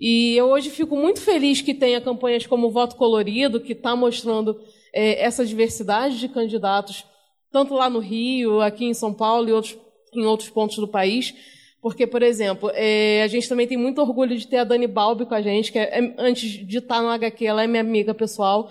E 0.00 0.36
eu 0.36 0.46
hoje 0.46 0.70
fico 0.70 0.96
muito 0.96 1.20
feliz 1.20 1.60
que 1.60 1.74
tenha 1.74 2.00
campanhas 2.00 2.46
como 2.46 2.68
o 2.68 2.70
Voto 2.70 2.94
Colorido, 2.94 3.60
que 3.60 3.72
está 3.72 3.96
mostrando 3.96 4.60
é, 4.98 5.22
essa 5.22 5.46
diversidade 5.46 6.18
de 6.18 6.28
candidatos, 6.28 7.06
tanto 7.52 7.72
lá 7.72 7.88
no 7.88 8.00
Rio, 8.00 8.60
aqui 8.60 8.84
em 8.84 8.92
São 8.92 9.14
Paulo 9.14 9.48
e 9.48 9.52
outros, 9.52 9.78
em 10.12 10.26
outros 10.26 10.50
pontos 10.50 10.76
do 10.78 10.88
país, 10.88 11.32
porque, 11.80 12.04
por 12.04 12.20
exemplo, 12.20 12.68
é, 12.74 13.22
a 13.22 13.28
gente 13.28 13.48
também 13.48 13.68
tem 13.68 13.78
muito 13.78 14.00
orgulho 14.00 14.36
de 14.36 14.48
ter 14.48 14.56
a 14.56 14.64
Dani 14.64 14.88
Balbi 14.88 15.24
com 15.24 15.34
a 15.36 15.40
gente, 15.40 15.70
que 15.70 15.78
é, 15.78 16.00
é 16.00 16.14
antes 16.18 16.50
de 16.66 16.78
estar 16.78 17.00
no 17.00 17.10
HQ, 17.10 17.46
ela 17.46 17.62
é 17.62 17.68
minha 17.68 17.80
amiga 17.80 18.12
pessoal. 18.12 18.68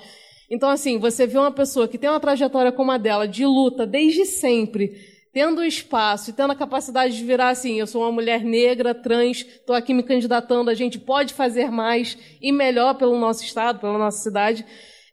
Então, 0.51 0.69
assim, 0.69 0.97
você 0.97 1.25
vê 1.25 1.37
uma 1.37 1.51
pessoa 1.51 1.87
que 1.87 1.97
tem 1.97 2.09
uma 2.09 2.19
trajetória 2.19 2.73
como 2.73 2.91
a 2.91 2.97
dela, 2.97 3.25
de 3.25 3.45
luta 3.45 3.87
desde 3.87 4.25
sempre, 4.25 4.97
tendo 5.31 5.63
espaço 5.63 6.31
e 6.31 6.33
tendo 6.33 6.51
a 6.51 6.55
capacidade 6.55 7.15
de 7.15 7.23
virar 7.23 7.49
assim, 7.49 7.79
eu 7.79 7.87
sou 7.87 8.01
uma 8.01 8.11
mulher 8.11 8.43
negra, 8.43 8.93
trans, 8.93 9.45
estou 9.45 9.73
aqui 9.73 9.93
me 9.93 10.03
candidatando, 10.03 10.69
a 10.69 10.73
gente 10.73 10.99
pode 10.99 11.33
fazer 11.33 11.71
mais 11.71 12.17
e 12.41 12.51
melhor 12.51 12.95
pelo 12.95 13.17
nosso 13.17 13.45
estado, 13.45 13.79
pela 13.79 13.97
nossa 13.97 14.21
cidade, 14.21 14.65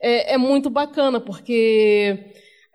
é, 0.04 0.34
é 0.34 0.38
muito 0.38 0.68
bacana, 0.68 1.18
porque 1.18 2.18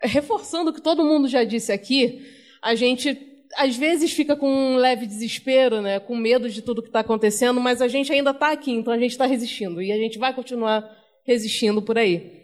reforçando 0.02 0.70
o 0.70 0.74
que 0.74 0.82
todo 0.82 1.04
mundo 1.04 1.28
já 1.28 1.44
disse 1.44 1.70
aqui, 1.70 2.26
a 2.60 2.74
gente 2.74 3.16
às 3.56 3.76
vezes 3.76 4.12
fica 4.12 4.34
com 4.34 4.48
um 4.48 4.76
leve 4.76 5.06
desespero, 5.06 5.80
né, 5.80 6.00
com 6.00 6.16
medo 6.16 6.48
de 6.48 6.60
tudo 6.60 6.82
que 6.82 6.88
está 6.88 7.00
acontecendo, 7.00 7.60
mas 7.60 7.80
a 7.80 7.86
gente 7.86 8.12
ainda 8.12 8.30
está 8.30 8.50
aqui, 8.50 8.72
então 8.72 8.92
a 8.92 8.98
gente 8.98 9.12
está 9.12 9.26
resistindo 9.26 9.80
e 9.80 9.92
a 9.92 9.96
gente 9.96 10.18
vai 10.18 10.34
continuar 10.34 10.88
resistindo 11.24 11.80
por 11.80 11.96
aí. 11.96 12.40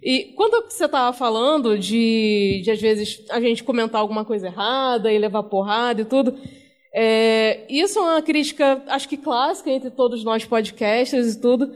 E 0.00 0.32
quando 0.36 0.64
você 0.70 0.84
estava 0.84 1.12
falando 1.12 1.76
de, 1.76 2.60
de, 2.62 2.70
às 2.70 2.80
vezes, 2.80 3.24
a 3.30 3.40
gente 3.40 3.64
comentar 3.64 4.00
alguma 4.00 4.24
coisa 4.24 4.46
errada 4.46 5.12
e 5.12 5.18
levar 5.18 5.42
porrada 5.44 6.02
e 6.02 6.04
tudo, 6.04 6.38
é, 6.94 7.64
isso 7.68 7.98
é 7.98 8.02
uma 8.02 8.22
crítica, 8.22 8.82
acho 8.86 9.08
que 9.08 9.16
clássica 9.16 9.70
entre 9.70 9.90
todos 9.90 10.22
nós 10.22 10.44
podcasters 10.44 11.34
e 11.34 11.40
tudo. 11.40 11.72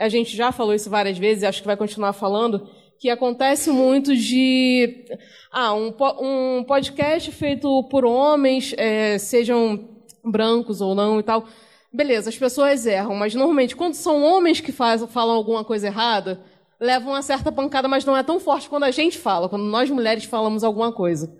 A 0.00 0.08
gente 0.08 0.36
já 0.36 0.50
falou 0.50 0.74
isso 0.74 0.88
várias 0.88 1.18
vezes, 1.18 1.44
acho 1.44 1.60
que 1.60 1.66
vai 1.66 1.76
continuar 1.76 2.12
falando 2.12 2.66
que 3.00 3.08
acontece 3.08 3.70
muito 3.70 4.14
de 4.14 5.06
ah, 5.50 5.72
um, 5.72 5.94
um 6.20 6.64
podcast 6.64 7.32
feito 7.32 7.82
por 7.84 8.04
homens, 8.04 8.74
é, 8.76 9.16
sejam 9.16 9.88
brancos 10.22 10.82
ou 10.82 10.94
não 10.94 11.18
e 11.18 11.22
tal. 11.22 11.46
Beleza, 11.90 12.28
as 12.28 12.36
pessoas 12.36 12.84
erram, 12.84 13.14
mas 13.14 13.34
normalmente 13.34 13.74
quando 13.74 13.94
são 13.94 14.22
homens 14.22 14.60
que 14.60 14.70
faz, 14.70 15.02
falam 15.04 15.34
alguma 15.34 15.64
coisa 15.64 15.86
errada, 15.86 16.42
levam 16.78 17.12
uma 17.14 17.22
certa 17.22 17.50
pancada, 17.50 17.88
mas 17.88 18.04
não 18.04 18.14
é 18.14 18.22
tão 18.22 18.38
forte 18.38 18.68
quando 18.68 18.84
a 18.84 18.90
gente 18.90 19.16
fala, 19.16 19.48
quando 19.48 19.64
nós 19.64 19.88
mulheres 19.88 20.24
falamos 20.24 20.62
alguma 20.62 20.92
coisa. 20.92 21.34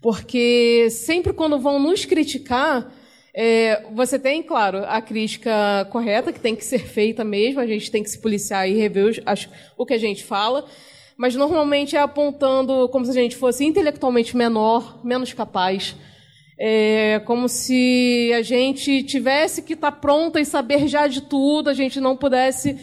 Porque 0.00 0.88
sempre 0.90 1.34
quando 1.34 1.58
vão 1.58 1.78
nos 1.78 2.06
criticar, 2.06 2.90
é, 3.34 3.82
você 3.92 4.18
tem, 4.18 4.42
claro, 4.42 4.84
a 4.86 5.02
crítica 5.02 5.86
correta, 5.90 6.32
que 6.32 6.40
tem 6.40 6.54
que 6.54 6.64
ser 6.64 6.80
feita 6.80 7.24
mesmo, 7.24 7.60
a 7.60 7.66
gente 7.66 7.90
tem 7.90 8.02
que 8.02 8.10
se 8.10 8.18
policiar 8.20 8.68
e 8.68 8.74
rever 8.74 9.06
os, 9.06 9.20
as, 9.26 9.48
o 9.76 9.84
que 9.84 9.94
a 9.94 9.98
gente 9.98 10.22
fala 10.22 10.64
mas 11.16 11.34
normalmente 11.34 11.96
é 11.96 12.00
apontando 12.00 12.88
como 12.88 13.04
se 13.04 13.10
a 13.12 13.22
gente 13.22 13.36
fosse 13.36 13.64
intelectualmente 13.64 14.36
menor, 14.36 15.00
menos 15.04 15.32
capaz. 15.32 15.94
É 16.58 17.20
como 17.24 17.48
se 17.48 18.32
a 18.34 18.42
gente 18.42 19.02
tivesse 19.02 19.62
que 19.62 19.74
estar 19.74 19.92
tá 19.92 19.96
pronta 19.96 20.40
e 20.40 20.44
saber 20.44 20.86
já 20.86 21.06
de 21.06 21.22
tudo, 21.22 21.68
a 21.68 21.74
gente 21.74 22.00
não 22.00 22.16
pudesse 22.16 22.76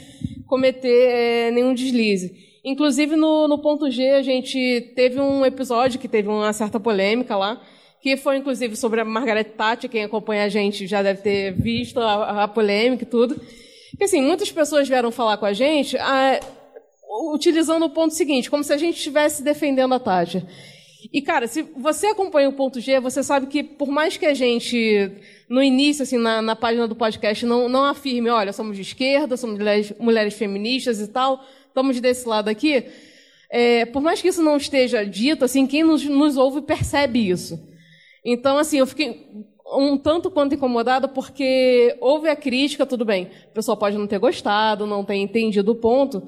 cometer 0.47 1.09
é, 1.09 1.51
nenhum 1.51 1.73
deslize. 1.73 2.49
Inclusive, 2.63 3.15
no, 3.15 3.47
no 3.47 3.57
ponto 3.59 3.89
G, 3.89 4.09
a 4.11 4.21
gente 4.21 4.91
teve 4.95 5.19
um 5.19 5.45
episódio 5.45 5.99
que 5.99 6.07
teve 6.07 6.27
uma 6.27 6.53
certa 6.53 6.79
polêmica 6.79 7.35
lá, 7.35 7.61
que 8.01 8.17
foi 8.17 8.37
inclusive 8.37 8.75
sobre 8.75 8.99
a 8.99 9.05
Margaret 9.05 9.43
Thatcher, 9.43 9.89
quem 9.89 10.03
acompanha 10.03 10.43
a 10.43 10.49
gente 10.49 10.87
já 10.87 11.03
deve 11.03 11.21
ter 11.21 11.53
visto 11.53 11.99
a, 11.99 12.43
a 12.43 12.47
polêmica 12.47 13.03
e 13.03 13.07
tudo. 13.07 13.39
Que 13.97 14.05
assim, 14.05 14.21
muitas 14.21 14.51
pessoas 14.51 14.87
vieram 14.87 15.11
falar 15.11 15.37
com 15.37 15.45
a 15.45 15.53
gente, 15.53 15.95
ah, 15.97 16.39
utilizando 17.33 17.85
o 17.85 17.89
ponto 17.89 18.13
seguinte, 18.13 18.49
como 18.49 18.63
se 18.63 18.73
a 18.73 18.77
gente 18.77 18.97
estivesse 18.97 19.43
defendendo 19.43 19.93
a 19.93 19.99
Tátia. 19.99 20.47
E, 21.11 21.21
cara, 21.21 21.47
se 21.47 21.63
você 21.75 22.07
acompanha 22.07 22.49
o 22.49 22.53
ponto 22.53 22.79
G, 22.79 22.99
você 22.99 23.23
sabe 23.23 23.47
que 23.47 23.63
por 23.63 23.89
mais 23.89 24.17
que 24.17 24.25
a 24.25 24.33
gente, 24.33 25.11
no 25.49 25.61
início, 25.61 26.03
assim, 26.03 26.17
na, 26.17 26.41
na 26.41 26.55
página 26.55 26.87
do 26.87 26.95
podcast, 26.95 27.45
não, 27.45 27.67
não 27.67 27.85
afirme, 27.85 28.29
olha, 28.29 28.53
somos 28.53 28.75
de 28.75 28.83
esquerda, 28.83 29.35
somos 29.35 29.57
mulheres, 29.57 29.93
mulheres 29.99 30.33
feministas 30.35 30.99
e 30.99 31.07
tal, 31.07 31.43
estamos 31.67 31.99
desse 31.99 32.27
lado 32.27 32.49
aqui, 32.49 32.85
é, 33.49 33.85
por 33.85 34.01
mais 34.01 34.21
que 34.21 34.27
isso 34.27 34.41
não 34.41 34.57
esteja 34.57 35.05
dito, 35.05 35.43
assim, 35.43 35.67
quem 35.67 35.83
nos, 35.83 36.03
nos 36.05 36.37
ouve 36.37 36.61
percebe 36.61 37.29
isso. 37.29 37.70
Então, 38.23 38.57
assim, 38.57 38.77
eu 38.79 38.87
fiquei 38.87 39.27
um 39.73 39.97
tanto 39.97 40.29
quanto 40.29 40.55
incomodada 40.55 41.07
porque 41.07 41.95
houve 41.99 42.27
a 42.27 42.35
crítica, 42.35 42.85
tudo 42.85 43.05
bem, 43.05 43.29
o 43.49 43.53
pessoal 43.53 43.77
pode 43.77 43.97
não 43.97 44.07
ter 44.07 44.19
gostado, 44.19 44.85
não 44.85 45.03
ter 45.03 45.15
entendido 45.15 45.71
o 45.71 45.75
ponto, 45.75 46.21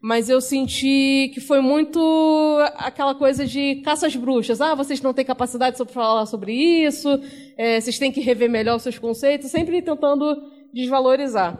mas 0.00 0.28
eu 0.28 0.40
senti 0.40 1.30
que 1.34 1.40
foi 1.40 1.60
muito 1.60 2.58
aquela 2.76 3.14
coisa 3.14 3.44
de 3.44 3.76
caça 3.76 4.06
às 4.06 4.16
bruxas. 4.16 4.60
Ah, 4.60 4.74
vocês 4.74 5.00
não 5.00 5.12
têm 5.12 5.24
capacidade 5.24 5.76
de 5.76 5.92
falar 5.92 6.26
sobre 6.26 6.52
isso, 6.52 7.08
é, 7.56 7.80
vocês 7.80 7.98
têm 7.98 8.12
que 8.12 8.20
rever 8.20 8.50
melhor 8.50 8.76
os 8.76 8.82
seus 8.82 8.98
conceitos, 8.98 9.50
sempre 9.50 9.82
tentando 9.82 10.24
desvalorizar. 10.72 11.58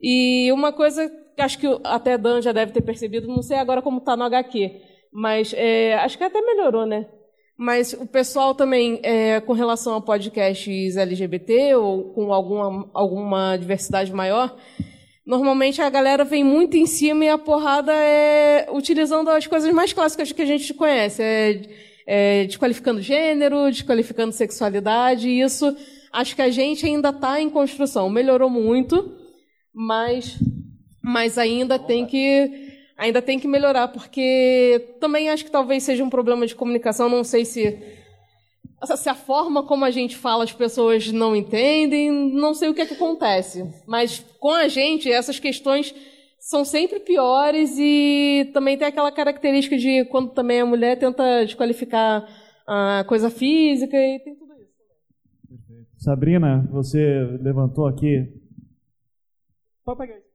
E 0.00 0.50
uma 0.52 0.72
coisa 0.72 1.10
que 1.34 1.42
acho 1.42 1.58
que 1.58 1.66
até 1.84 2.18
Dan 2.18 2.40
já 2.40 2.52
deve 2.52 2.72
ter 2.72 2.82
percebido, 2.82 3.26
não 3.28 3.42
sei 3.42 3.56
agora 3.56 3.82
como 3.82 3.98
está 3.98 4.16
no 4.16 4.24
HQ, 4.24 4.80
mas 5.12 5.52
é, 5.54 5.94
acho 5.96 6.16
que 6.16 6.24
até 6.24 6.40
melhorou, 6.40 6.86
né? 6.86 7.06
Mas 7.62 7.92
o 7.92 8.04
pessoal 8.04 8.56
também, 8.56 8.98
é, 9.04 9.40
com 9.40 9.52
relação 9.52 9.94
a 9.94 10.00
podcasts 10.00 10.96
LGBT 10.96 11.76
ou 11.76 12.12
com 12.12 12.32
alguma, 12.32 12.90
alguma 12.92 13.56
diversidade 13.56 14.12
maior, 14.12 14.56
Normalmente 15.24 15.80
a 15.80 15.88
galera 15.88 16.24
vem 16.24 16.42
muito 16.42 16.76
em 16.76 16.84
cima 16.84 17.24
e 17.24 17.28
a 17.28 17.38
porrada 17.38 17.92
é 17.92 18.66
utilizando 18.72 19.30
as 19.30 19.46
coisas 19.46 19.72
mais 19.72 19.92
clássicas 19.92 20.32
que 20.32 20.42
a 20.42 20.44
gente 20.44 20.74
conhece. 20.74 21.22
É, 21.22 21.60
é 22.04 22.44
desqualificando 22.44 23.00
gênero, 23.00 23.70
desqualificando 23.70 24.32
sexualidade, 24.32 25.28
e 25.28 25.40
isso 25.40 25.76
acho 26.12 26.34
que 26.34 26.42
a 26.42 26.50
gente 26.50 26.84
ainda 26.84 27.10
está 27.10 27.40
em 27.40 27.48
construção. 27.48 28.10
Melhorou 28.10 28.50
muito, 28.50 29.16
mas, 29.72 30.36
mas 31.00 31.38
ainda 31.38 31.78
tem 31.78 32.04
que 32.04 32.71
ainda 33.02 33.20
tem 33.20 33.38
que 33.38 33.48
melhorar, 33.48 33.88
porque 33.88 34.94
também 35.00 35.28
acho 35.28 35.44
que 35.44 35.50
talvez 35.50 35.82
seja 35.82 36.04
um 36.04 36.10
problema 36.10 36.46
de 36.46 36.54
comunicação, 36.54 37.08
não 37.08 37.24
sei 37.24 37.44
se 37.44 37.78
se 38.96 39.08
a 39.08 39.14
forma 39.14 39.62
como 39.62 39.84
a 39.84 39.92
gente 39.92 40.16
fala 40.16 40.42
as 40.42 40.52
pessoas 40.52 41.10
não 41.12 41.36
entendem, 41.36 42.10
não 42.10 42.52
sei 42.52 42.68
o 42.68 42.74
que, 42.74 42.80
é 42.80 42.86
que 42.86 42.94
acontece. 42.94 43.64
Mas 43.86 44.18
com 44.40 44.50
a 44.50 44.66
gente, 44.66 45.10
essas 45.10 45.38
questões 45.38 45.94
são 46.40 46.64
sempre 46.64 46.98
piores 46.98 47.76
e 47.78 48.50
também 48.52 48.76
tem 48.76 48.88
aquela 48.88 49.12
característica 49.12 49.76
de 49.76 50.04
quando 50.06 50.30
também 50.30 50.60
a 50.60 50.66
mulher 50.66 50.98
tenta 50.98 51.44
desqualificar 51.44 52.26
a 52.66 53.04
coisa 53.06 53.30
física 53.30 53.96
e 53.96 54.18
tem 54.18 54.34
tudo 54.34 54.52
isso. 54.54 54.72
Sabrina, 55.98 56.68
você 56.72 56.98
levantou 57.40 57.86
aqui. 57.86 58.32
Pode 59.84 59.98
pegar 59.98 60.18
isso. 60.18 60.31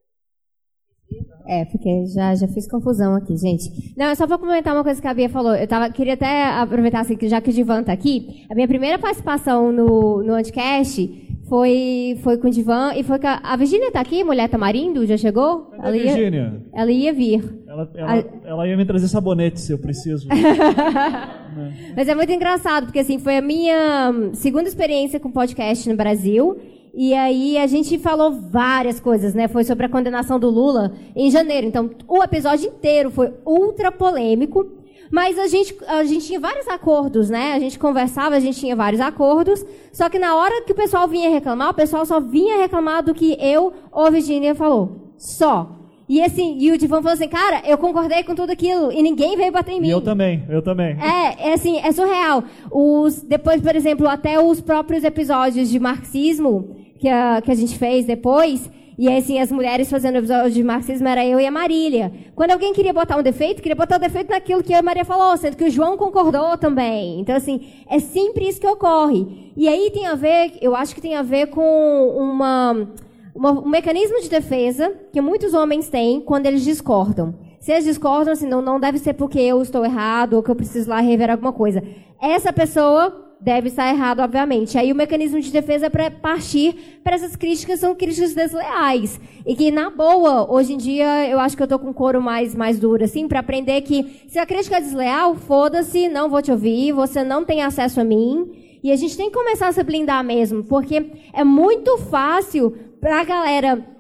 É, 1.48 1.64
porque 1.64 2.06
já, 2.08 2.36
já 2.36 2.48
fiz 2.48 2.68
confusão 2.68 3.16
aqui, 3.16 3.38
gente. 3.38 3.94
Não, 3.96 4.08
é 4.08 4.16
só 4.16 4.28
para 4.28 4.38
comentar 4.38 4.76
uma 4.76 4.84
coisa 4.84 5.02
que 5.02 5.08
a 5.08 5.14
Bia 5.14 5.30
falou. 5.30 5.56
Eu 5.56 5.66
tava, 5.66 5.90
queria 5.90 6.14
até 6.14 6.46
aproveitar, 6.46 7.00
assim, 7.00 7.16
que 7.16 7.30
já 7.30 7.40
que 7.40 7.50
o 7.50 7.54
Divan 7.54 7.84
tá 7.84 7.94
aqui, 7.94 8.46
a 8.50 8.56
minha 8.56 8.68
primeira 8.68 9.00
participação 9.00 9.72
no, 9.72 10.22
no 10.24 10.34
Anticast 10.34 11.10
Foi, 11.48 12.20
foi 12.22 12.38
com 12.38 12.50
o 12.50 12.52
Divan 12.52 12.94
e 12.96 13.04
foi 13.04 13.18
com 13.18 13.28
a, 13.28 13.40
a 13.42 13.56
Virgínia 13.56 13.90
tá 13.90 14.02
aqui, 14.02 14.22
mulher 14.26 14.50
tamarindo, 14.50 15.06
já 15.06 15.16
chegou? 15.16 15.72
Cadê 15.72 15.88
a 15.88 16.04
Virgínia? 16.04 16.62
Ela 16.74 16.92
ia 16.92 17.14
vir. 17.14 17.62
Ela, 17.66 17.90
ela, 17.96 18.26
ela, 18.44 18.68
ia 18.68 18.76
me 18.76 18.86
trazer 18.86 19.08
sabonete 19.08 19.62
se 19.62 19.72
eu 19.72 19.78
preciso. 19.78 20.28
Mas 21.96 22.10
é 22.10 22.16
muito 22.16 22.32
engraçado, 22.34 22.88
porque 22.88 23.00
assim, 23.00 23.20
foi 23.20 23.38
a 23.38 23.42
minha 23.42 24.32
segunda 24.34 24.68
experiência 24.68 25.18
com 25.18 25.32
podcast 25.32 25.88
no 25.90 25.96
Brasil. 25.96 26.58
E 27.00 27.14
aí 27.14 27.60
a 27.60 27.68
gente 27.68 28.00
falou 28.00 28.32
várias 28.32 29.00
coisas, 29.00 29.36
né? 29.36 29.48
Foi 29.48 29.64
sobre 29.64 29.86
a 29.86 29.90
condenação 29.90 30.40
do 30.40 30.50
Lula 30.50 30.94
em 31.16 31.30
janeiro. 31.30 31.68
Então, 31.68 31.92
o 32.08 32.24
episódio 32.24 32.70
inteiro 32.70 33.12
foi 33.12 33.32
ultra 33.46 33.92
polêmico. 33.92 34.66
Mas 35.12 35.38
a 35.38 35.46
gente, 35.46 35.78
a 35.88 36.04
gente 36.04 36.26
tinha 36.26 36.40
vários 36.40 36.68
acordos, 36.68 37.30
né? 37.30 37.54
A 37.54 37.60
gente 37.60 37.78
conversava, 37.78 38.36
a 38.36 38.40
gente 38.40 38.60
tinha 38.60 38.76
vários 38.76 39.00
acordos. 39.00 39.64
Só 39.94 40.10
que 40.10 40.18
na 40.18 40.36
hora 40.36 40.64
que 40.64 40.72
o 40.72 40.76
pessoal 40.76 41.08
vinha 41.08 41.30
reclamar, 41.30 41.70
o 41.70 41.74
pessoal 41.76 42.04
só 42.04 42.20
vinha 42.20 42.58
reclamar 42.58 43.04
do 43.04 43.14
que 43.14 43.38
eu 43.40 43.72
ou 43.92 44.12
Virginia 44.12 44.56
falou. 44.56 45.14
Só. 45.18 45.78
E 46.10 46.20
assim, 46.20 46.58
e 46.58 46.72
o 46.72 46.80
Divão 46.80 47.04
falou 47.04 47.14
assim, 47.14 47.28
cara, 47.28 47.62
eu 47.64 47.78
concordei 47.78 48.24
com 48.24 48.34
tudo 48.34 48.50
aquilo 48.50 48.92
e 48.92 49.04
ninguém 49.04 49.38
veio 49.38 49.52
bater 49.52 49.74
em 49.74 49.82
mim. 49.82 49.88
E 49.88 49.92
eu 49.92 50.02
também, 50.02 50.44
eu 50.50 50.64
também. 50.64 50.98
É, 51.00 51.50
é 51.50 51.54
assim, 51.54 51.78
é 51.78 51.92
surreal. 51.92 52.44
Os, 52.72 53.22
depois, 53.22 53.62
por 53.62 53.76
exemplo, 53.76 54.08
até 54.08 54.40
os 54.40 54.60
próprios 54.60 55.04
episódios 55.04 55.70
de 55.70 55.80
marxismo 55.80 56.87
que 57.00 57.08
a, 57.08 57.42
que 57.42 57.52
a 57.52 57.56
gente 57.56 57.78
fez 57.78 58.06
depois, 58.06 58.70
e 58.98 59.08
assim, 59.08 59.40
as 59.40 59.52
mulheres 59.52 59.90
fazendo 59.92 60.18
episódio 60.18 60.52
de 60.52 60.64
marxismo 60.64 61.08
era 61.08 61.24
eu 61.24 61.40
e 61.40 61.46
a 61.46 61.52
Marília. 61.52 62.12
Quando 62.36 62.52
alguém 62.52 62.74
queria 62.74 62.92
botar 62.92 63.16
um 63.16 63.22
defeito, 63.22 63.62
queria 63.62 63.76
botar 63.76 63.96
o 63.96 63.98
um 63.98 64.02
defeito 64.02 64.32
naquilo 64.32 64.64
que 64.64 64.74
a 64.74 64.82
Maria 64.82 65.06
falou, 65.06 65.38
sendo 65.38 65.56
que 65.56 65.66
o 65.66 65.70
João 65.70 65.96
concordou 65.96 66.58
também. 66.58 67.20
Então, 67.20 67.36
assim, 67.36 67.68
é 67.88 68.00
sempre 68.00 68.48
isso 68.48 68.60
que 68.60 68.68
ocorre. 68.68 69.54
E 69.56 69.68
aí 69.68 69.92
tem 69.92 70.08
a 70.08 70.16
ver, 70.16 70.54
eu 70.62 70.76
acho 70.76 70.96
que 70.96 71.02
tem 71.02 71.16
a 71.16 71.22
ver 71.22 71.48
com 71.48 72.16
uma 72.18 72.88
um 73.36 73.70
mecanismo 73.70 74.20
de 74.20 74.30
defesa 74.30 74.92
que 75.14 75.22
muitos 75.22 75.54
homens 75.54 75.88
têm 75.90 76.20
quando 76.20 76.48
eles 76.48 76.64
discordam. 76.64 77.36
Se 77.60 77.72
eles 77.72 77.86
discordam, 77.86 78.34
assim, 78.34 78.48
não, 78.48 78.64
não 78.64 78.80
deve 78.80 78.98
ser 78.98 79.14
porque 79.14 79.40
eu 79.40 79.62
estou 79.62 79.86
errado 79.86 80.34
ou 80.34 80.42
que 80.42 80.50
eu 80.50 80.56
preciso 80.56 80.90
lá 80.90 81.00
rever 81.02 81.30
alguma 81.30 81.54
coisa. 81.54 81.84
Essa 82.20 82.52
pessoa 82.52 83.27
deve 83.40 83.70
estar 83.70 83.90
errado, 83.90 84.20
obviamente. 84.20 84.78
Aí 84.78 84.92
o 84.92 84.96
mecanismo 84.96 85.40
de 85.40 85.52
defesa 85.52 85.86
é 85.86 85.90
para 85.90 86.10
partir 86.10 87.00
para 87.04 87.16
essas 87.16 87.36
críticas 87.36 87.80
são 87.80 87.96
críticas 87.96 88.34
desleais 88.34 89.20
e 89.46 89.56
que 89.56 89.72
na 89.72 89.90
boa 89.90 90.52
hoje 90.52 90.74
em 90.74 90.78
dia 90.78 91.30
eu 91.30 91.40
acho 91.40 91.56
que 91.56 91.64
eu 91.64 91.68
tô 91.68 91.80
com 91.80 91.94
couro 91.94 92.22
mais 92.22 92.56
mais 92.56 92.80
duro 92.80 93.04
assim 93.04 93.28
para 93.28 93.40
aprender 93.40 93.82
que 93.82 94.24
se 94.28 94.40
a 94.40 94.46
crítica 94.46 94.78
é 94.78 94.82
desleal, 94.82 95.36
foda-se, 95.36 96.08
não 96.10 96.30
vou 96.30 96.42
te 96.42 96.52
ouvir, 96.52 96.92
você 96.92 97.24
não 97.24 97.46
tem 97.46 97.62
acesso 97.62 98.02
a 98.02 98.04
mim. 98.04 98.52
E 98.84 98.92
a 98.92 98.96
gente 98.96 99.18
tem 99.18 99.30
que 99.30 99.36
começar 99.36 99.68
a 99.68 99.72
se 99.72 99.84
blindar 99.84 100.24
mesmo, 100.24 100.64
porque 100.64 101.12
é 101.34 101.44
muito 101.44 101.98
fácil 101.98 102.78
para 103.02 103.22
a 103.22 103.24
galera 103.24 103.97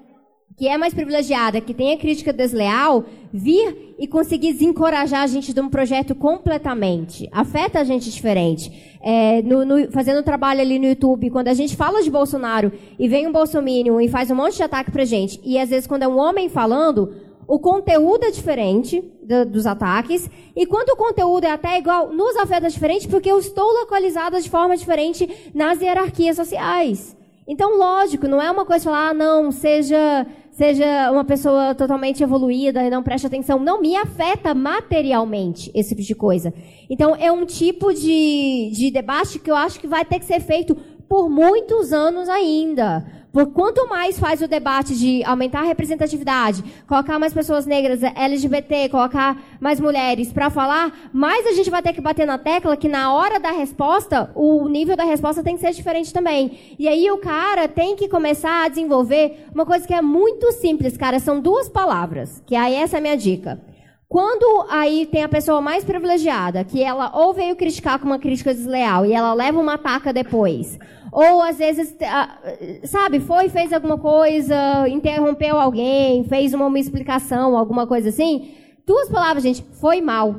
que 0.57 0.67
é 0.67 0.75
mais 0.75 0.91
privilegiada, 0.91 1.61
que 1.61 1.71
tem 1.71 1.93
a 1.93 1.97
crítica 1.97 2.33
desleal, 2.33 3.05
vir 3.31 3.93
e 3.99 4.07
conseguir 4.07 4.53
desencorajar 4.53 5.21
a 5.21 5.27
gente 5.27 5.53
de 5.53 5.61
um 5.61 5.69
projeto 5.69 6.15
completamente. 6.15 7.29
Afeta 7.31 7.79
a 7.79 7.83
gente 7.83 8.09
diferente. 8.09 8.97
É, 8.99 9.43
no, 9.43 9.63
no, 9.63 9.91
fazendo 9.91 10.23
trabalho 10.23 10.59
ali 10.59 10.79
no 10.79 10.85
YouTube, 10.85 11.29
quando 11.29 11.49
a 11.49 11.53
gente 11.53 11.75
fala 11.75 12.01
de 12.01 12.09
Bolsonaro 12.09 12.71
e 12.97 13.07
vem 13.07 13.27
um 13.27 13.31
bolsominion 13.31 14.01
e 14.01 14.09
faz 14.09 14.31
um 14.31 14.35
monte 14.35 14.55
de 14.55 14.63
ataque 14.63 14.89
pra 14.89 15.05
gente, 15.05 15.39
e 15.43 15.59
às 15.59 15.69
vezes 15.69 15.85
quando 15.85 16.01
é 16.01 16.07
um 16.07 16.17
homem 16.17 16.49
falando, 16.49 17.13
o 17.47 17.59
conteúdo 17.59 18.23
é 18.23 18.31
diferente 18.31 18.99
do, 19.21 19.45
dos 19.45 19.67
ataques, 19.67 20.27
e 20.55 20.65
quando 20.65 20.89
o 20.89 20.95
conteúdo 20.95 21.43
é 21.43 21.51
até 21.51 21.77
igual, 21.77 22.11
nos 22.11 22.35
afeta 22.35 22.67
diferente 22.67 23.07
porque 23.07 23.31
eu 23.31 23.37
estou 23.37 23.71
localizada 23.81 24.41
de 24.41 24.49
forma 24.49 24.75
diferente 24.75 25.51
nas 25.53 25.79
hierarquias 25.79 26.35
sociais. 26.35 27.15
Então, 27.47 27.77
lógico, 27.77 28.27
não 28.27 28.41
é 28.41 28.51
uma 28.51 28.65
coisa 28.65 28.83
falar, 28.83 29.09
ah, 29.09 29.13
não, 29.13 29.53
seja, 29.53 30.27
seja 30.57 31.11
uma 31.11 31.23
pessoa 31.23 31.75
totalmente 31.75 32.23
evoluída 32.23 32.83
e 32.83 32.89
não 32.89 33.03
preste 33.03 33.27
atenção. 33.27 33.59
Não, 33.59 33.79
me 33.79 33.95
afeta 33.95 34.55
materialmente 34.55 35.69
esse 35.71 35.89
tipo 35.89 36.01
de 36.01 36.15
coisa. 36.15 36.51
Então, 36.89 37.15
é 37.15 37.31
um 37.31 37.45
tipo 37.45 37.93
de, 37.93 38.71
de 38.73 38.89
debate 38.89 39.37
que 39.37 39.51
eu 39.51 39.55
acho 39.55 39.79
que 39.79 39.85
vai 39.85 40.03
ter 40.03 40.17
que 40.17 40.25
ser 40.25 40.39
feito 40.39 40.75
por 41.07 41.29
muitos 41.29 41.93
anos 41.93 42.27
ainda. 42.27 43.05
Por 43.31 43.47
quanto 43.47 43.87
mais 43.87 44.17
faz 44.17 44.41
o 44.41 44.47
debate 44.47 44.95
de 44.97 45.23
aumentar 45.23 45.59
a 45.59 45.65
representatividade, 45.65 46.63
colocar 46.87 47.19
mais 47.19 47.33
pessoas 47.33 47.65
negras, 47.65 48.01
LGBT, 48.01 48.89
colocar 48.89 49.37
mais 49.59 49.79
mulheres 49.79 50.31
para 50.31 50.49
falar, 50.49 51.09
mais 51.13 51.45
a 51.45 51.51
gente 51.51 51.69
vai 51.69 51.81
ter 51.81 51.93
que 51.93 52.01
bater 52.01 52.25
na 52.25 52.37
tecla 52.37 52.77
que 52.77 52.87
na 52.87 53.13
hora 53.13 53.39
da 53.39 53.51
resposta, 53.51 54.31
o 54.33 54.67
nível 54.67 54.95
da 54.95 55.03
resposta 55.03 55.43
tem 55.43 55.55
que 55.55 55.61
ser 55.61 55.71
diferente 55.71 56.13
também. 56.13 56.75
E 56.79 56.87
aí 56.87 57.11
o 57.11 57.17
cara 57.17 57.67
tem 57.67 57.95
que 57.95 58.07
começar 58.07 58.65
a 58.65 58.69
desenvolver 58.69 59.45
uma 59.53 59.65
coisa 59.65 59.85
que 59.85 59.93
é 59.93 60.01
muito 60.01 60.51
simples, 60.53 60.97
cara, 60.97 61.19
são 61.19 61.39
duas 61.39 61.69
palavras, 61.69 62.41
que 62.45 62.55
aí 62.55 62.75
essa 62.75 62.97
é 62.97 62.99
a 62.99 63.01
minha 63.01 63.17
dica. 63.17 63.61
Quando 64.09 64.65
aí 64.69 65.05
tem 65.05 65.21
a 65.21 65.27
pessoa 65.27 65.59
mais 65.59 65.83
privilegiada, 65.83 66.63
que 66.63 66.81
ela 66.81 67.11
ou 67.13 67.33
veio 67.33 67.57
criticar 67.57 67.99
com 67.99 68.05
uma 68.05 68.17
crítica 68.17 68.53
desleal 68.53 69.05
e 69.05 69.11
ela 69.11 69.33
leva 69.33 69.59
uma 69.59 69.77
taca 69.77 70.13
depois, 70.13 70.79
ou 71.19 71.41
às 71.41 71.57
vezes, 71.57 71.97
sabe, 72.83 73.19
foi, 73.19 73.49
fez 73.49 73.73
alguma 73.73 73.97
coisa, 73.97 74.87
interrompeu 74.87 75.59
alguém, 75.59 76.23
fez 76.25 76.53
uma, 76.53 76.67
uma 76.67 76.77
explicação, 76.77 77.57
alguma 77.57 77.87
coisa 77.87 78.09
assim. 78.09 78.51
Duas 78.85 79.09
palavras, 79.09 79.41
gente, 79.41 79.65
foi 79.81 79.99
mal. 79.99 80.35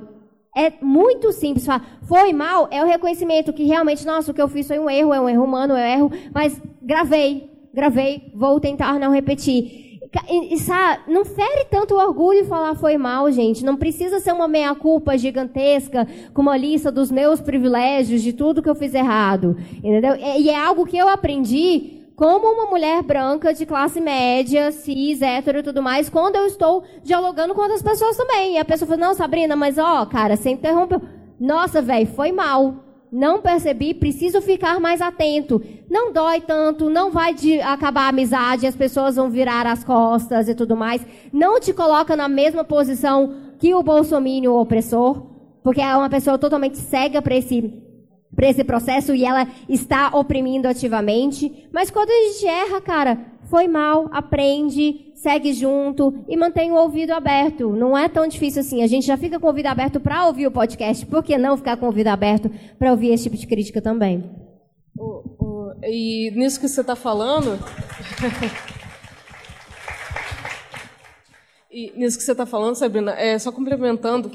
É 0.57 0.73
muito 0.81 1.33
simples 1.33 1.67
falar, 1.67 1.99
foi 2.03 2.33
mal, 2.33 2.69
é 2.71 2.81
o 2.81 2.87
reconhecimento 2.87 3.53
que 3.53 3.65
realmente, 3.65 4.07
nossa, 4.07 4.31
o 4.31 4.35
que 4.35 4.41
eu 4.41 4.47
fiz 4.47 4.69
foi 4.69 4.79
um 4.79 4.89
erro, 4.89 5.13
é 5.13 5.21
um 5.21 5.29
erro 5.29 5.43
humano, 5.43 5.75
é 5.75 5.97
um 5.97 5.97
erro, 5.97 6.13
mas 6.33 6.63
gravei, 6.81 7.51
gravei, 7.75 8.31
vou 8.33 8.61
tentar 8.61 9.01
não 9.01 9.11
repetir. 9.11 9.88
E, 10.31 10.59
sabe, 10.59 11.03
não 11.13 11.25
fere 11.25 11.67
tanto 11.71 11.95
o 11.95 11.99
orgulho 11.99 12.45
falar 12.47 12.75
foi 12.75 12.97
mal, 12.97 13.31
gente. 13.31 13.65
Não 13.65 13.77
precisa 13.77 14.21
ser 14.21 14.33
uma 14.33 14.49
meia-culpa 14.49 15.19
gigantesca, 15.19 16.07
com 16.33 16.43
uma 16.43 16.57
lista 16.57 16.91
dos 16.91 17.11
meus 17.11 17.41
privilégios, 17.41 18.23
de 18.23 18.33
tudo 18.33 18.63
que 18.63 18.69
eu 18.69 18.75
fiz 18.75 18.95
errado. 18.95 19.57
Entendeu? 19.77 20.17
E 20.17 20.49
é 20.49 20.57
algo 20.57 20.87
que 20.87 20.97
eu 20.97 21.09
aprendi 21.09 21.99
como 22.17 22.49
uma 22.49 22.67
mulher 22.67 23.03
branca 23.03 23.55
de 23.55 23.65
classe 23.65 24.01
média, 24.01 24.73
cis, 24.73 25.23
hétero 25.23 25.59
e 25.59 25.63
tudo 25.63 25.83
mais, 25.83 26.09
quando 26.09 26.37
eu 26.37 26.47
estou 26.47 26.83
dialogando 27.05 27.55
com 27.55 27.61
outras 27.61 27.83
pessoas 27.83 28.17
também. 28.17 28.55
E 28.55 28.59
a 28.59 28.65
pessoa 28.65 28.89
fala, 28.89 29.01
não, 29.01 29.15
Sabrina, 29.15 29.55
mas 29.55 29.79
ó, 29.79 30.05
cara, 30.07 30.37
você 30.37 30.51
interrompeu. 30.51 31.01
Nossa, 31.39 31.81
velho, 31.81 32.07
foi 32.09 32.33
mal 32.33 32.88
não 33.11 33.41
percebi, 33.41 33.95
preciso 33.95 34.41
ficar 34.41 34.79
mais 34.81 35.01
atento. 35.01 35.63
Não 35.91 36.13
dói 36.13 36.41
tanto, 36.41 36.91
não 36.91 37.11
vai 37.11 37.35
acabar 37.65 38.03
a 38.03 38.09
amizade, 38.09 38.67
as 38.67 38.77
pessoas 38.77 39.17
vão 39.17 39.31
virar 39.31 39.67
as 39.67 39.83
costas 39.83 40.49
e 40.49 40.55
tudo 40.55 40.77
mais. 40.77 41.05
Não 41.33 41.59
te 41.59 41.73
coloca 41.73 42.15
na 42.15 42.29
mesma 42.29 42.65
posição 42.65 43.35
que 43.59 43.75
o 43.75 43.83
bolsomínio 43.83 44.55
opressor, 44.55 45.27
porque 45.63 45.81
é 45.81 45.97
uma 45.97 46.09
pessoa 46.11 46.39
totalmente 46.39 46.79
cega 46.79 47.21
para 47.21 47.37
esse 47.37 47.87
para 48.35 48.51
esse 48.51 48.63
processo 48.63 49.13
e 49.15 49.25
ela 49.25 49.49
está 49.69 50.11
oprimindo 50.15 50.69
ativamente. 50.69 51.69
Mas 51.73 51.91
quando 51.91 52.11
a 52.11 52.29
gente 52.29 52.47
erra, 52.47 52.81
cara, 52.81 53.19
foi 53.49 53.67
mal, 53.67 54.09
aprende, 54.13 55.13
segue 55.15 55.53
junto 55.53 56.25
e 56.29 56.37
mantém 56.37 56.71
o 56.71 56.77
ouvido 56.77 57.13
aberto. 57.13 57.71
Não 57.71 57.97
é 57.97 58.09
tão 58.09 58.27
difícil 58.27 58.61
assim. 58.61 58.83
A 58.83 58.87
gente 58.87 59.07
já 59.07 59.17
fica 59.17 59.39
com 59.39 59.47
o 59.47 59.49
ouvido 59.49 59.67
aberto 59.67 59.99
para 60.01 60.27
ouvir 60.27 60.47
o 60.47 60.51
podcast. 60.51 61.05
Por 61.07 61.23
que 61.23 61.37
não 61.37 61.57
ficar 61.57 61.77
com 61.77 61.87
o 61.87 61.89
ouvido 61.89 62.09
aberto 62.09 62.51
para 62.79 62.91
ouvir 62.91 63.13
esse 63.13 63.25
tipo 63.25 63.37
de 63.37 63.47
crítica 63.47 63.81
também? 63.81 64.25
e 65.83 66.31
nisso 66.33 66.61
que 66.61 66.69
você 66.69 66.81
está 66.81 66.97
falando. 66.97 67.59
E 71.71 71.93
nisso 71.95 72.17
que 72.17 72.25
você 72.25 72.33
está 72.33 72.47
falando, 72.47 72.75
Sabrina, 72.75 73.13
é, 73.13 73.39
só 73.39 73.53
complementando, 73.53 74.31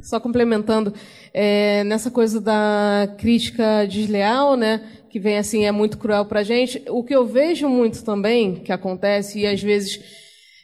só 0.00 0.20
complementando, 0.20 0.94
é, 1.34 1.82
nessa 1.82 2.12
coisa 2.12 2.40
da 2.40 3.12
crítica 3.18 3.84
desleal, 3.86 4.56
né, 4.56 4.82
que 5.16 5.20
vem 5.20 5.38
assim, 5.38 5.64
é 5.64 5.72
muito 5.72 5.96
cruel 5.96 6.26
para 6.26 6.40
a 6.40 6.42
gente, 6.42 6.82
o 6.90 7.02
que 7.02 7.16
eu 7.16 7.24
vejo 7.24 7.70
muito 7.70 8.04
também, 8.04 8.56
que 8.56 8.70
acontece, 8.70 9.38
e 9.38 9.46
às 9.46 9.62
vezes 9.62 9.98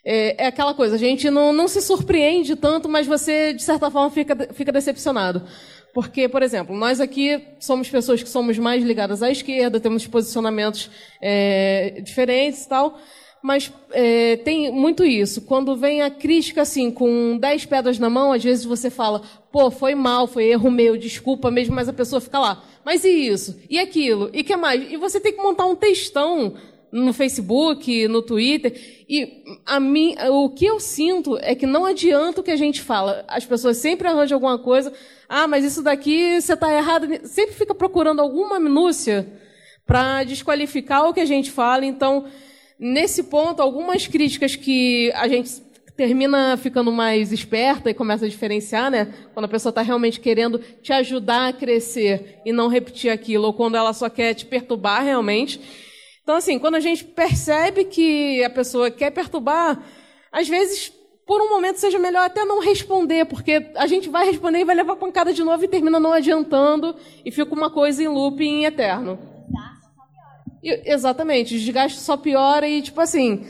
é, 0.04 0.44
é, 0.44 0.46
aquela 0.46 0.74
coisa, 0.74 0.96
a 0.96 0.98
gente 0.98 1.30
não, 1.30 1.54
não 1.54 1.66
se 1.66 1.80
surpreende 1.80 2.54
tanto, 2.54 2.86
mas 2.86 3.06
você, 3.06 3.54
de 3.54 3.62
certa 3.62 3.90
forma, 3.90 4.10
fica, 4.10 4.36
fica 4.52 4.70
decepcionado. 4.70 5.42
Porque, 5.94 6.28
por 6.28 6.42
exemplo, 6.42 6.76
nós 6.76 7.00
aqui 7.00 7.42
somos 7.58 7.88
pessoas 7.88 8.22
que 8.22 8.28
somos 8.28 8.58
mais 8.58 8.84
ligadas 8.84 9.22
à 9.22 9.30
esquerda, 9.30 9.80
temos 9.80 10.06
posicionamentos 10.06 10.90
é, 11.18 12.02
diferentes 12.02 12.64
e 12.64 12.68
tal, 12.68 12.98
mas 13.42 13.72
é, 13.90 14.36
tem 14.36 14.70
muito 14.70 15.02
isso. 15.02 15.40
Quando 15.40 15.74
vem 15.76 16.02
a 16.02 16.10
crítica, 16.10 16.60
assim, 16.60 16.90
com 16.90 17.38
dez 17.38 17.64
pedras 17.64 17.98
na 17.98 18.10
mão, 18.10 18.34
às 18.34 18.44
vezes 18.44 18.66
você 18.66 18.90
fala, 18.90 19.22
pô, 19.50 19.70
foi 19.70 19.94
mal, 19.94 20.26
foi 20.26 20.44
erro 20.44 20.70
meu, 20.70 20.98
desculpa 20.98 21.50
mesmo, 21.50 21.74
mas 21.74 21.88
a 21.88 21.92
pessoa 21.94 22.20
fica 22.20 22.38
lá, 22.38 22.62
mas 22.84 23.04
e 23.04 23.08
isso? 23.08 23.58
E 23.68 23.78
aquilo? 23.78 24.30
E 24.32 24.42
que 24.42 24.56
mais? 24.56 24.90
E 24.90 24.96
você 24.96 25.20
tem 25.20 25.32
que 25.32 25.42
montar 25.42 25.66
um 25.66 25.76
textão 25.76 26.54
no 26.92 27.12
Facebook, 27.14 28.06
no 28.06 28.20
Twitter. 28.20 29.04
E 29.08 29.42
a 29.64 29.80
mim, 29.80 30.14
o 30.30 30.50
que 30.50 30.66
eu 30.66 30.78
sinto 30.78 31.38
é 31.40 31.54
que 31.54 31.66
não 31.66 31.86
adianta 31.86 32.40
o 32.40 32.44
que 32.44 32.50
a 32.50 32.56
gente 32.56 32.82
fala. 32.82 33.24
As 33.26 33.46
pessoas 33.46 33.78
sempre 33.78 34.06
arranjam 34.06 34.36
alguma 34.36 34.58
coisa. 34.58 34.92
Ah, 35.26 35.48
mas 35.48 35.64
isso 35.64 35.82
daqui 35.82 36.40
você 36.40 36.52
está 36.52 36.72
errado. 36.72 37.06
Sempre 37.26 37.54
fica 37.54 37.74
procurando 37.74 38.20
alguma 38.20 38.60
minúcia 38.60 39.26
para 39.86 40.22
desqualificar 40.24 41.08
o 41.08 41.14
que 41.14 41.20
a 41.20 41.24
gente 41.24 41.50
fala. 41.50 41.86
Então, 41.86 42.26
nesse 42.78 43.22
ponto, 43.22 43.62
algumas 43.62 44.06
críticas 44.06 44.54
que 44.54 45.10
a 45.14 45.26
gente 45.26 45.62
termina 46.02 46.56
ficando 46.56 46.90
mais 46.90 47.30
esperta 47.30 47.88
e 47.88 47.94
começa 47.94 48.26
a 48.26 48.28
diferenciar, 48.28 48.90
né? 48.90 49.14
Quando 49.32 49.44
a 49.44 49.48
pessoa 49.48 49.70
está 49.70 49.82
realmente 49.82 50.18
querendo 50.18 50.58
te 50.58 50.92
ajudar 50.92 51.46
a 51.46 51.52
crescer 51.52 52.40
e 52.44 52.50
não 52.50 52.66
repetir 52.66 53.08
aquilo, 53.08 53.46
ou 53.46 53.52
quando 53.52 53.76
ela 53.76 53.92
só 53.92 54.10
quer 54.10 54.34
te 54.34 54.44
perturbar 54.44 55.04
realmente. 55.04 55.60
Então, 56.20 56.34
assim, 56.34 56.58
quando 56.58 56.74
a 56.74 56.80
gente 56.80 57.04
percebe 57.04 57.84
que 57.84 58.42
a 58.42 58.50
pessoa 58.50 58.90
quer 58.90 59.12
perturbar, 59.12 59.80
às 60.32 60.48
vezes, 60.48 60.92
por 61.24 61.40
um 61.40 61.50
momento, 61.50 61.76
seja 61.76 62.00
melhor 62.00 62.26
até 62.26 62.44
não 62.44 62.58
responder, 62.58 63.24
porque 63.26 63.70
a 63.76 63.86
gente 63.86 64.08
vai 64.08 64.26
responder 64.26 64.58
e 64.58 64.64
vai 64.64 64.74
levar 64.74 64.96
pancada 64.96 65.32
de 65.32 65.44
novo 65.44 65.64
e 65.64 65.68
termina 65.68 66.00
não 66.00 66.12
adiantando 66.12 66.96
e 67.24 67.30
fica 67.30 67.54
uma 67.54 67.70
coisa 67.70 68.02
em 68.02 68.08
looping 68.08 68.64
eterno. 68.64 69.20
E, 70.64 70.92
exatamente, 70.92 71.54
o 71.54 71.58
desgaste 71.60 72.00
só 72.00 72.16
piora 72.16 72.68
e, 72.68 72.82
tipo 72.82 73.00
assim, 73.00 73.46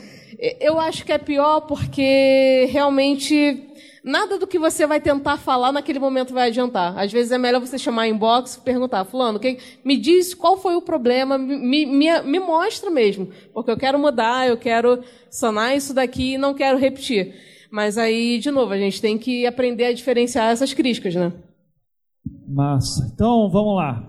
eu 0.59 0.79
acho 0.79 1.05
que 1.05 1.11
é 1.11 1.17
pior 1.17 1.61
porque 1.61 2.67
realmente 2.69 3.69
nada 4.03 4.37
do 4.37 4.45
que 4.45 4.59
você 4.59 4.85
vai 4.85 4.99
tentar 4.99 5.37
falar 5.37 5.71
naquele 5.71 5.99
momento 5.99 6.33
vai 6.33 6.49
adiantar. 6.49 6.97
Às 6.97 7.11
vezes 7.11 7.31
é 7.31 7.37
melhor 7.37 7.61
você 7.61 7.77
chamar 7.77 8.07
em 8.07 8.17
box 8.17 8.55
e 8.55 8.61
perguntar, 8.61 9.05
fulano, 9.05 9.39
quem, 9.39 9.57
me 9.85 9.95
diz 9.95 10.33
qual 10.33 10.57
foi 10.57 10.75
o 10.75 10.81
problema, 10.81 11.37
me, 11.37 11.85
me, 11.85 12.21
me 12.23 12.39
mostra 12.39 12.89
mesmo, 12.89 13.29
porque 13.53 13.71
eu 13.71 13.77
quero 13.77 13.97
mudar, 13.97 14.47
eu 14.47 14.57
quero 14.57 15.01
sanar 15.29 15.77
isso 15.77 15.93
daqui 15.93 16.33
e 16.33 16.37
não 16.37 16.53
quero 16.53 16.77
repetir. 16.77 17.33
Mas 17.71 17.97
aí, 17.97 18.37
de 18.37 18.51
novo, 18.51 18.73
a 18.73 18.77
gente 18.77 19.01
tem 19.01 19.17
que 19.17 19.47
aprender 19.47 19.85
a 19.85 19.93
diferenciar 19.93 20.51
essas 20.51 20.73
críticas, 20.73 21.15
né? 21.15 21.31
Massa. 22.47 23.09
Então, 23.13 23.49
vamos 23.49 23.75
lá. 23.75 24.07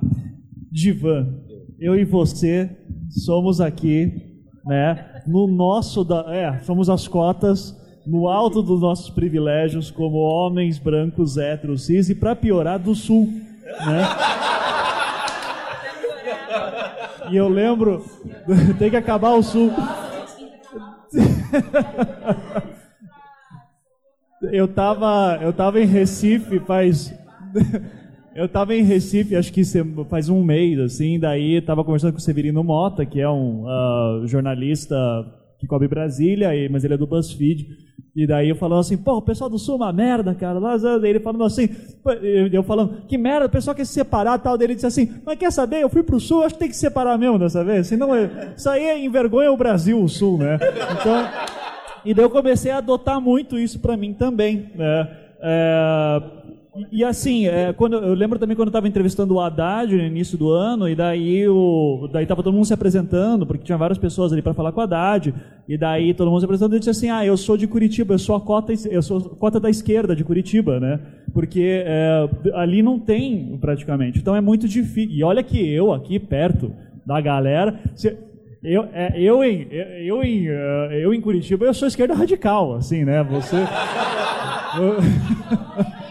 Divan, 0.71 1.41
eu 1.79 1.95
e 1.95 2.05
você 2.05 2.69
somos 3.09 3.61
aqui, 3.61 4.34
né, 4.65 5.23
no 5.27 5.47
nosso 5.47 6.03
da, 6.05 6.25
é, 6.35 6.59
somos 6.61 6.89
as 6.89 7.07
cotas 7.07 7.79
no 8.07 8.29
alto 8.29 8.63
dos 8.63 8.81
nossos 8.81 9.11
privilégios 9.11 9.91
como 9.91 10.19
homens 10.19 10.79
brancos 10.79 11.37
héteros 11.37 11.87
cis 11.87 12.09
e 12.11 12.15
para 12.15 12.37
piorar 12.37 12.79
do 12.79 12.95
sul, 12.95 13.27
né? 13.87 14.05
E 17.31 17.37
eu 17.37 17.49
lembro, 17.49 18.05
tem 18.79 18.91
que 18.91 18.97
acabar 18.97 19.33
o 19.33 19.43
sul. 19.43 19.73
eu 24.53 24.69
tava, 24.69 25.39
eu 25.41 25.53
tava 25.53 25.81
em 25.81 25.87
Recife 25.87 26.61
faz 26.61 27.15
eu 28.35 28.49
tava 28.49 28.75
em 28.75 28.83
Recife, 28.83 29.37
acho 29.37 29.53
que 29.53 29.63
faz 30.09 30.29
um 30.29 30.43
mês, 30.43 30.79
assim, 30.79 31.19
daí 31.19 31.61
tava 31.61 31.85
conversando 31.85 32.13
com 32.13 32.19
o 32.19 32.23
Severino 32.23 32.65
Mota, 32.65 33.07
que 33.07 33.21
é 33.21 33.29
um 33.29 33.65
uh, 33.65 34.27
jornalista 34.27 34.97
que 35.59 35.67
cobre 35.67 35.89
Brasília, 35.89 36.51
mas 36.71 36.85
ele 36.85 36.95
é 36.95 36.97
do 36.97 37.07
BuzzFeed. 37.07 37.67
E 38.17 38.29
daí 38.29 38.49
eu 38.49 38.55
falando 38.55 38.81
assim, 38.81 38.97
pô, 38.97 39.17
o 39.17 39.23
pessoal 39.23 39.51
do 39.51 39.59
Sul 39.59 39.75
é 39.75 39.77
uma 39.79 39.93
merda, 39.93 40.35
cara. 40.35 40.61
Daí 40.61 41.11
ele 41.11 41.19
falando 41.19 41.43
assim, 41.43 41.69
eu 42.53 42.63
falando, 42.63 43.03
que 43.09 43.19
merda, 43.19 43.47
o 43.47 43.51
pessoal 43.51 43.75
quer 43.75 43.85
se 43.85 43.93
separar 43.93 44.39
tal. 44.39 44.57
Daí 44.57 44.69
ele 44.69 44.75
disse 44.77 44.87
assim, 44.87 45.11
mas 45.27 45.37
quer 45.37 45.51
saber, 45.51 45.83
eu 45.83 45.89
fui 45.89 46.03
pro 46.03 46.21
Sul, 46.21 46.45
acho 46.45 46.55
que 46.55 46.61
tem 46.61 46.69
que 46.69 46.75
se 46.75 46.81
separar 46.81 47.19
mesmo 47.19 47.41
dessa 47.41 47.65
vez. 47.65 47.89
Senão, 47.89 48.11
isso 48.57 48.69
aí 48.69 49.05
envergonha 49.05 49.51
o 49.51 49.57
Brasil, 49.57 50.01
o 50.01 50.09
Sul, 50.09 50.39
né? 50.39 50.59
Então, 51.01 51.29
e 52.05 52.15
daí 52.15 52.25
eu 52.25 52.31
comecei 52.31 52.71
a 52.71 52.79
adotar 52.79 53.21
muito 53.21 53.59
isso 53.59 53.81
para 53.81 53.97
mim 53.97 54.13
também, 54.13 54.71
né? 54.77 55.09
É, 55.43 56.23
e 56.91 57.05
assim, 57.05 57.47
é, 57.47 57.73
quando, 57.73 57.97
eu 57.97 58.15
lembro 58.15 58.37
também 58.37 58.57
quando 58.57 58.67
eu 58.67 58.71
estava 58.71 58.89
entrevistando 58.89 59.35
o 59.35 59.41
Haddad 59.41 59.95
no 59.95 60.03
início 60.03 60.37
do 60.37 60.51
ano, 60.51 60.89
e 60.89 60.97
daí 60.97 61.49
o, 61.49 62.09
daí 62.13 62.25
estava 62.25 62.43
todo 62.43 62.53
mundo 62.53 62.65
se 62.65 62.75
apresentando, 62.75 63.47
porque 63.47 63.65
tinha 63.65 63.79
várias 63.79 63.97
pessoas 63.97 64.33
ali 64.33 64.43
para 64.43 64.55
falar 64.55 64.73
com 64.73 64.81
o 64.81 64.83
Haddad, 64.83 65.33
e 65.69 65.79
daí 65.79 66.13
todo 66.13 66.31
mundo 66.31 66.41
se 66.41 66.47
apresentando 66.47 66.75
e 66.75 66.81
disse 66.81 66.91
assim, 66.91 67.11
ah, 67.11 67.25
eu 67.25 67.37
sou 67.37 67.57
de 67.57 67.69
Curitiba, 67.69 68.15
eu 68.15 68.19
sou 68.19 68.35
a 68.35 68.41
cota, 68.41 68.73
eu 68.91 69.03
sou 69.03 69.21
cota 69.21 69.61
da 69.61 69.71
esquerda 69.71 70.17
de 70.17 70.25
Curitiba, 70.25 70.81
né? 70.81 70.99
Porque 71.33 71.85
é, 71.87 72.29
ali 72.55 72.83
não 72.83 72.99
tem 72.99 73.57
praticamente, 73.61 74.19
então 74.19 74.35
é 74.35 74.41
muito 74.41 74.67
difícil. 74.67 75.15
E 75.15 75.23
olha 75.23 75.45
que 75.45 75.73
eu 75.73 75.93
aqui 75.93 76.19
perto 76.19 76.73
da 77.07 77.21
galera, 77.21 77.79
se, 77.95 78.17
eu, 78.65 78.89
é, 78.93 79.13
eu, 79.21 79.45
em, 79.45 79.69
eu, 79.71 80.25
em, 80.25 80.49
é, 80.49 81.05
eu 81.05 81.15
em 81.15 81.21
Curitiba, 81.21 81.67
eu 81.67 81.75
sou 81.75 81.87
esquerda 81.87 82.15
radical, 82.15 82.75
assim, 82.75 83.05
né? 83.05 83.23
Você... 83.23 83.57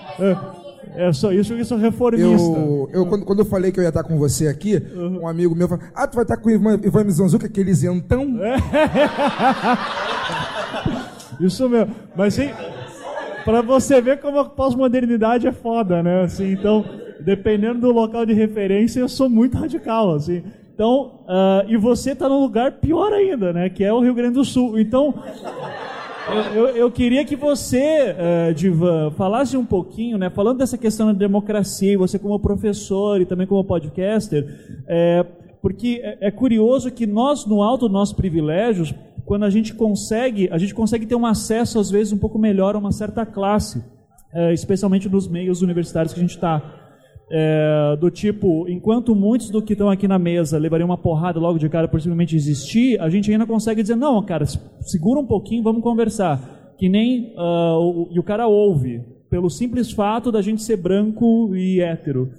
É 0.95 1.11
só 1.11 1.31
isso 1.31 1.55
que 1.55 1.63
sou 1.63 1.77
reformista. 1.77 2.27
Eu, 2.27 2.89
eu 2.93 3.05
quando, 3.05 3.25
quando, 3.25 3.39
eu 3.39 3.45
falei 3.45 3.71
que 3.71 3.79
eu 3.79 3.83
ia 3.83 3.89
estar 3.89 4.03
com 4.03 4.17
você 4.17 4.47
aqui, 4.47 4.75
uhum. 4.93 5.21
um 5.21 5.27
amigo 5.27 5.55
meu 5.55 5.67
falou: 5.67 5.83
Ah, 5.93 6.07
tu 6.07 6.15
vai 6.15 6.23
estar 6.23 6.37
com 6.37 6.49
o 6.49 6.51
Ivan, 6.51 6.79
Ivan 6.83 7.03
Mizanzuca, 7.03 7.47
aquele 7.47 7.71
isentão? 7.71 8.39
É. 8.43 8.55
isso 11.43 11.67
mesmo. 11.67 11.95
Mas 12.15 12.35
sim, 12.35 12.49
para 13.43 13.61
você 13.61 14.01
ver 14.01 14.19
como 14.19 14.39
a 14.39 14.45
pós-modernidade 14.45 15.47
é 15.47 15.51
foda, 15.51 16.03
né? 16.03 16.23
Assim, 16.23 16.51
então, 16.51 16.85
dependendo 17.19 17.79
do 17.81 17.91
local 17.91 18.25
de 18.25 18.33
referência, 18.33 18.99
eu 18.99 19.09
sou 19.09 19.29
muito 19.29 19.57
radical, 19.57 20.13
assim. 20.13 20.43
Então, 20.73 21.19
uh, 21.27 21.67
e 21.67 21.77
você 21.77 22.11
está 22.11 22.27
num 22.27 22.39
lugar 22.39 22.73
pior 22.73 23.13
ainda, 23.13 23.53
né? 23.53 23.69
Que 23.69 23.83
é 23.83 23.93
o 23.93 23.99
Rio 23.99 24.13
Grande 24.13 24.35
do 24.35 24.45
Sul. 24.45 24.79
Então, 24.79 25.13
eu, 26.27 26.41
eu, 26.53 26.67
eu, 26.75 26.91
queria 26.91 27.25
que 27.25 27.35
você, 27.35 28.15
uh, 28.15 28.53
Divan, 28.53 29.11
falasse 29.11 29.57
um 29.57 29.65
pouquinho, 29.65 30.17
né, 30.17 30.29
falando 30.29 30.59
dessa 30.59 30.77
questão 30.77 31.07
da 31.07 31.13
democracia, 31.13 31.97
você 31.97 32.17
como 32.17 32.39
professor 32.39 33.19
e 33.19 33.25
também 33.25 33.45
como 33.45 33.63
podcaster, 33.63 34.83
é, 34.87 35.25
porque 35.61 36.01
é, 36.03 36.27
é, 36.27 36.31
curioso 36.31 36.91
que 36.91 37.05
nós, 37.05 37.45
no 37.45 37.61
alto 37.61 37.87
dos 37.87 37.93
nossos 37.93 38.13
privilégios, 38.13 38.93
quando 39.25 39.43
a 39.43 39.49
gente 39.49 39.73
consegue, 39.73 40.49
a 40.51 40.57
gente 40.57 40.73
consegue 40.73 41.05
ter 41.05 41.15
um 41.15 41.25
acesso, 41.25 41.79
às 41.79 41.89
vezes, 41.89 42.13
um 42.13 42.17
pouco 42.17 42.37
melhor 42.37 42.75
a 42.75 42.79
uma 42.79 42.91
certa 42.91 43.25
classe, 43.25 43.83
é, 44.33 44.53
especialmente 44.53 45.07
nos 45.09 45.27
meios 45.27 45.61
universitários 45.61 46.13
que 46.13 46.19
a 46.19 46.23
gente 46.23 46.35
está. 46.35 46.82
É, 47.31 47.97
do 47.99 48.11
tipo, 48.11 48.67
enquanto 48.69 49.15
muitos 49.15 49.49
do 49.49 49.61
que 49.61 49.73
estão 49.73 49.89
aqui 49.89 50.07
na 50.07 50.19
mesa 50.19 50.57
levariam 50.57 50.87
uma 50.87 50.97
porrada 50.97 51.39
logo 51.39 51.57
de 51.57 51.67
cara 51.69 51.87
por 51.87 51.99
simplesmente 51.99 52.35
existir, 52.35 52.99
a 53.01 53.09
gente 53.09 53.31
ainda 53.31 53.45
consegue 53.45 53.81
dizer, 53.81 53.95
não, 53.95 54.21
cara, 54.23 54.45
segura 54.81 55.19
um 55.19 55.25
pouquinho, 55.25 55.63
vamos 55.63 55.81
conversar. 55.81 56.73
Que 56.77 56.89
nem, 56.89 57.33
uh, 57.35 57.79
o, 57.79 58.09
e 58.11 58.19
o 58.19 58.23
cara 58.23 58.47
ouve, 58.47 59.01
pelo 59.29 59.49
simples 59.49 59.91
fato 59.91 60.31
da 60.31 60.41
gente 60.41 60.61
ser 60.61 60.77
branco 60.77 61.55
e 61.55 61.81
hétero. 61.81 62.29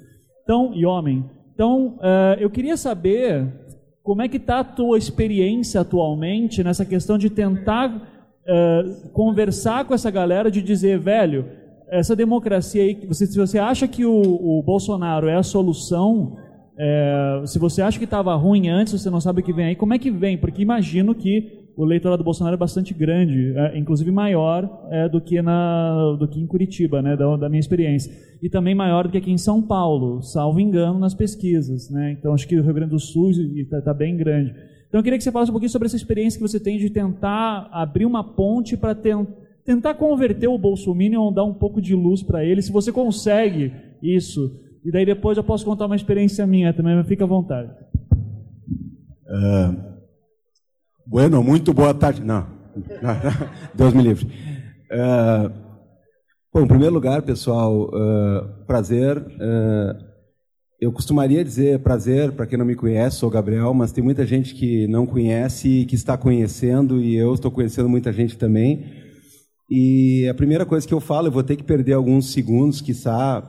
Então, 0.43 0.73
e 0.74 0.85
homem. 0.85 1.24
Então, 1.55 1.97
uh, 1.97 2.39
eu 2.39 2.51
queria 2.51 2.77
saber 2.77 3.47
como 4.02 4.20
é 4.23 4.28
que 4.28 4.36
está 4.36 4.61
a 4.61 4.65
tua 4.65 4.98
experiência 4.98 5.81
atualmente 5.81 6.62
nessa 6.62 6.85
questão 6.85 7.16
de 7.16 7.31
tentar 7.31 7.90
uh, 7.90 9.11
conversar 9.12 9.86
com 9.86 9.94
essa 9.94 10.11
galera, 10.11 10.51
de 10.51 10.61
dizer, 10.61 10.98
velho, 10.98 11.47
essa 11.99 12.16
democracia 12.16 12.83
aí, 12.83 13.07
você, 13.07 13.27
se 13.27 13.39
você 13.39 13.59
acha 13.59 13.87
que 13.87 14.05
o, 14.05 14.12
o 14.12 14.62
Bolsonaro 14.62 15.29
é 15.29 15.37
a 15.37 15.43
solução, 15.43 16.37
é, 16.77 17.43
se 17.47 17.59
você 17.59 17.83
acha 17.83 17.99
que 17.99 18.05
estava 18.05 18.35
ruim 18.35 18.69
antes, 18.69 19.01
você 19.01 19.09
não 19.09 19.21
sabe 19.21 19.41
o 19.41 19.45
que 19.45 19.53
vem 19.53 19.66
aí, 19.66 19.77
como 19.77 19.95
é 19.95 19.99
que 19.99 20.11
vem? 20.11 20.37
Porque 20.37 20.61
imagino 20.61 21.15
que 21.15 21.62
o 21.77 21.85
eleitorado 21.85 22.23
do 22.23 22.25
Bolsonaro 22.25 22.55
é 22.55 22.59
bastante 22.59 22.93
grande, 22.93 23.53
é, 23.57 23.79
inclusive 23.79 24.11
maior 24.11 24.89
é, 24.91 25.09
do, 25.09 25.21
que 25.21 25.41
na, 25.41 26.16
do 26.19 26.27
que 26.27 26.41
em 26.41 26.47
Curitiba, 26.47 27.01
né, 27.01 27.16
da, 27.16 27.37
da, 27.37 27.49
minha 27.49 27.61
experiência. 27.61 28.12
E 28.43 28.49
também 28.49 28.75
maior 28.75 29.05
do 29.05 29.11
que 29.11 29.19
aqui 29.19 29.31
em 29.31 29.39
São 29.39 29.62
Paulo, 29.62 30.21
salvo 30.21 30.59
engano 30.59 30.99
nas 30.99 31.15
pesquisas. 31.15 31.91
Né? 31.91 32.16
Então 32.19 32.35
acho 32.35 32.47
que 32.47 32.59
o 32.59 32.62
Rio 32.62 32.75
Grande 32.75 32.91
do 32.91 32.99
Sul 32.99 33.31
está 33.31 33.81
tá 33.81 33.95
bem 33.95 34.16
grande. 34.16 34.53
Então 34.89 34.99
eu 34.99 35.03
queria 35.03 35.16
que 35.16 35.25
você 35.25 35.33
falasse 35.33 35.51
um 35.51 35.55
pouquinho 35.55 35.71
sobre 35.71 35.87
essa 35.87 35.97
experiência 35.97 36.39
que 36.39 36.47
você 36.47 36.61
tem 36.61 36.79
de 36.79 36.91
tentar 36.91 37.69
abrir 37.73 38.05
uma 38.05 38.23
ponte 38.23 38.77
para 38.77 38.95
tentar 38.95 39.44
tentar 39.65 39.95
converter 39.95 40.49
o 40.49 40.59
Bolsominion, 40.59 41.32
dar 41.32 41.45
um 41.45 41.55
pouco 41.55 41.81
de 41.81 41.95
luz 41.95 42.23
para 42.23 42.45
ele, 42.45 42.61
se 42.61 42.70
você 42.70 42.93
consegue 42.93 43.73
isso. 44.03 44.61
E 44.85 44.93
daí 44.93 45.07
depois 45.07 45.39
eu 45.39 45.45
posso 45.45 45.65
contar 45.65 45.86
uma 45.86 45.97
experiência 45.97 46.47
minha 46.47 46.73
também, 46.73 46.95
mas 46.95 47.09
fica 47.09 47.24
à 47.24 47.27
vontade. 47.27 47.70
Uh, 49.27 49.74
bueno, 51.07 51.43
muito 51.43 51.73
boa 51.73 51.95
tarde. 51.95 52.23
Não, 52.23 52.47
Deus 53.74 53.95
me 53.95 54.03
livre. 54.03 54.27
Uh, 54.93 55.51
bom, 56.53 56.61
em 56.61 56.69
primeiro 56.69 56.93
lugar, 56.93 57.23
pessoal, 57.23 57.89
uh, 57.89 58.66
prazer. 58.66 59.24
eu 60.78 60.93
costumaria 60.93 61.43
dizer 61.43 61.78
prazer 61.78 62.32
para 62.32 62.47
quem 62.47 62.59
não 62.59 62.66
me 62.66 62.74
conhece, 62.74 63.16
sou 63.16 63.31
Gabriel, 63.31 63.73
mas 63.73 63.93
tem 63.93 64.05
muita 64.05 64.27
gente 64.27 64.55
que 64.55 64.86
não 64.86 65.07
conhece 65.07 65.69
e 65.69 65.86
que 65.86 65.95
está 65.95 66.19
conhecendo, 66.19 67.01
e 67.01 67.16
eu 67.16 67.32
estou 67.32 67.51
conhecendo 67.51 67.89
muita 67.89 68.12
gente 68.12 68.36
também. 68.36 69.03
E 69.77 70.29
a 70.29 70.35
primeira 70.35 70.65
coisa 70.65 70.87
que 70.87 70.95
eu 70.95 71.01
falo, 71.01 71.27
eu 71.27 71.33
vou 71.33 71.43
ter 71.43 71.57
que 71.57 71.65
perder 71.65 71.95
alguns 71.95 72.33
segundos, 72.33 72.81
que 72.81 72.93
está 72.93 73.43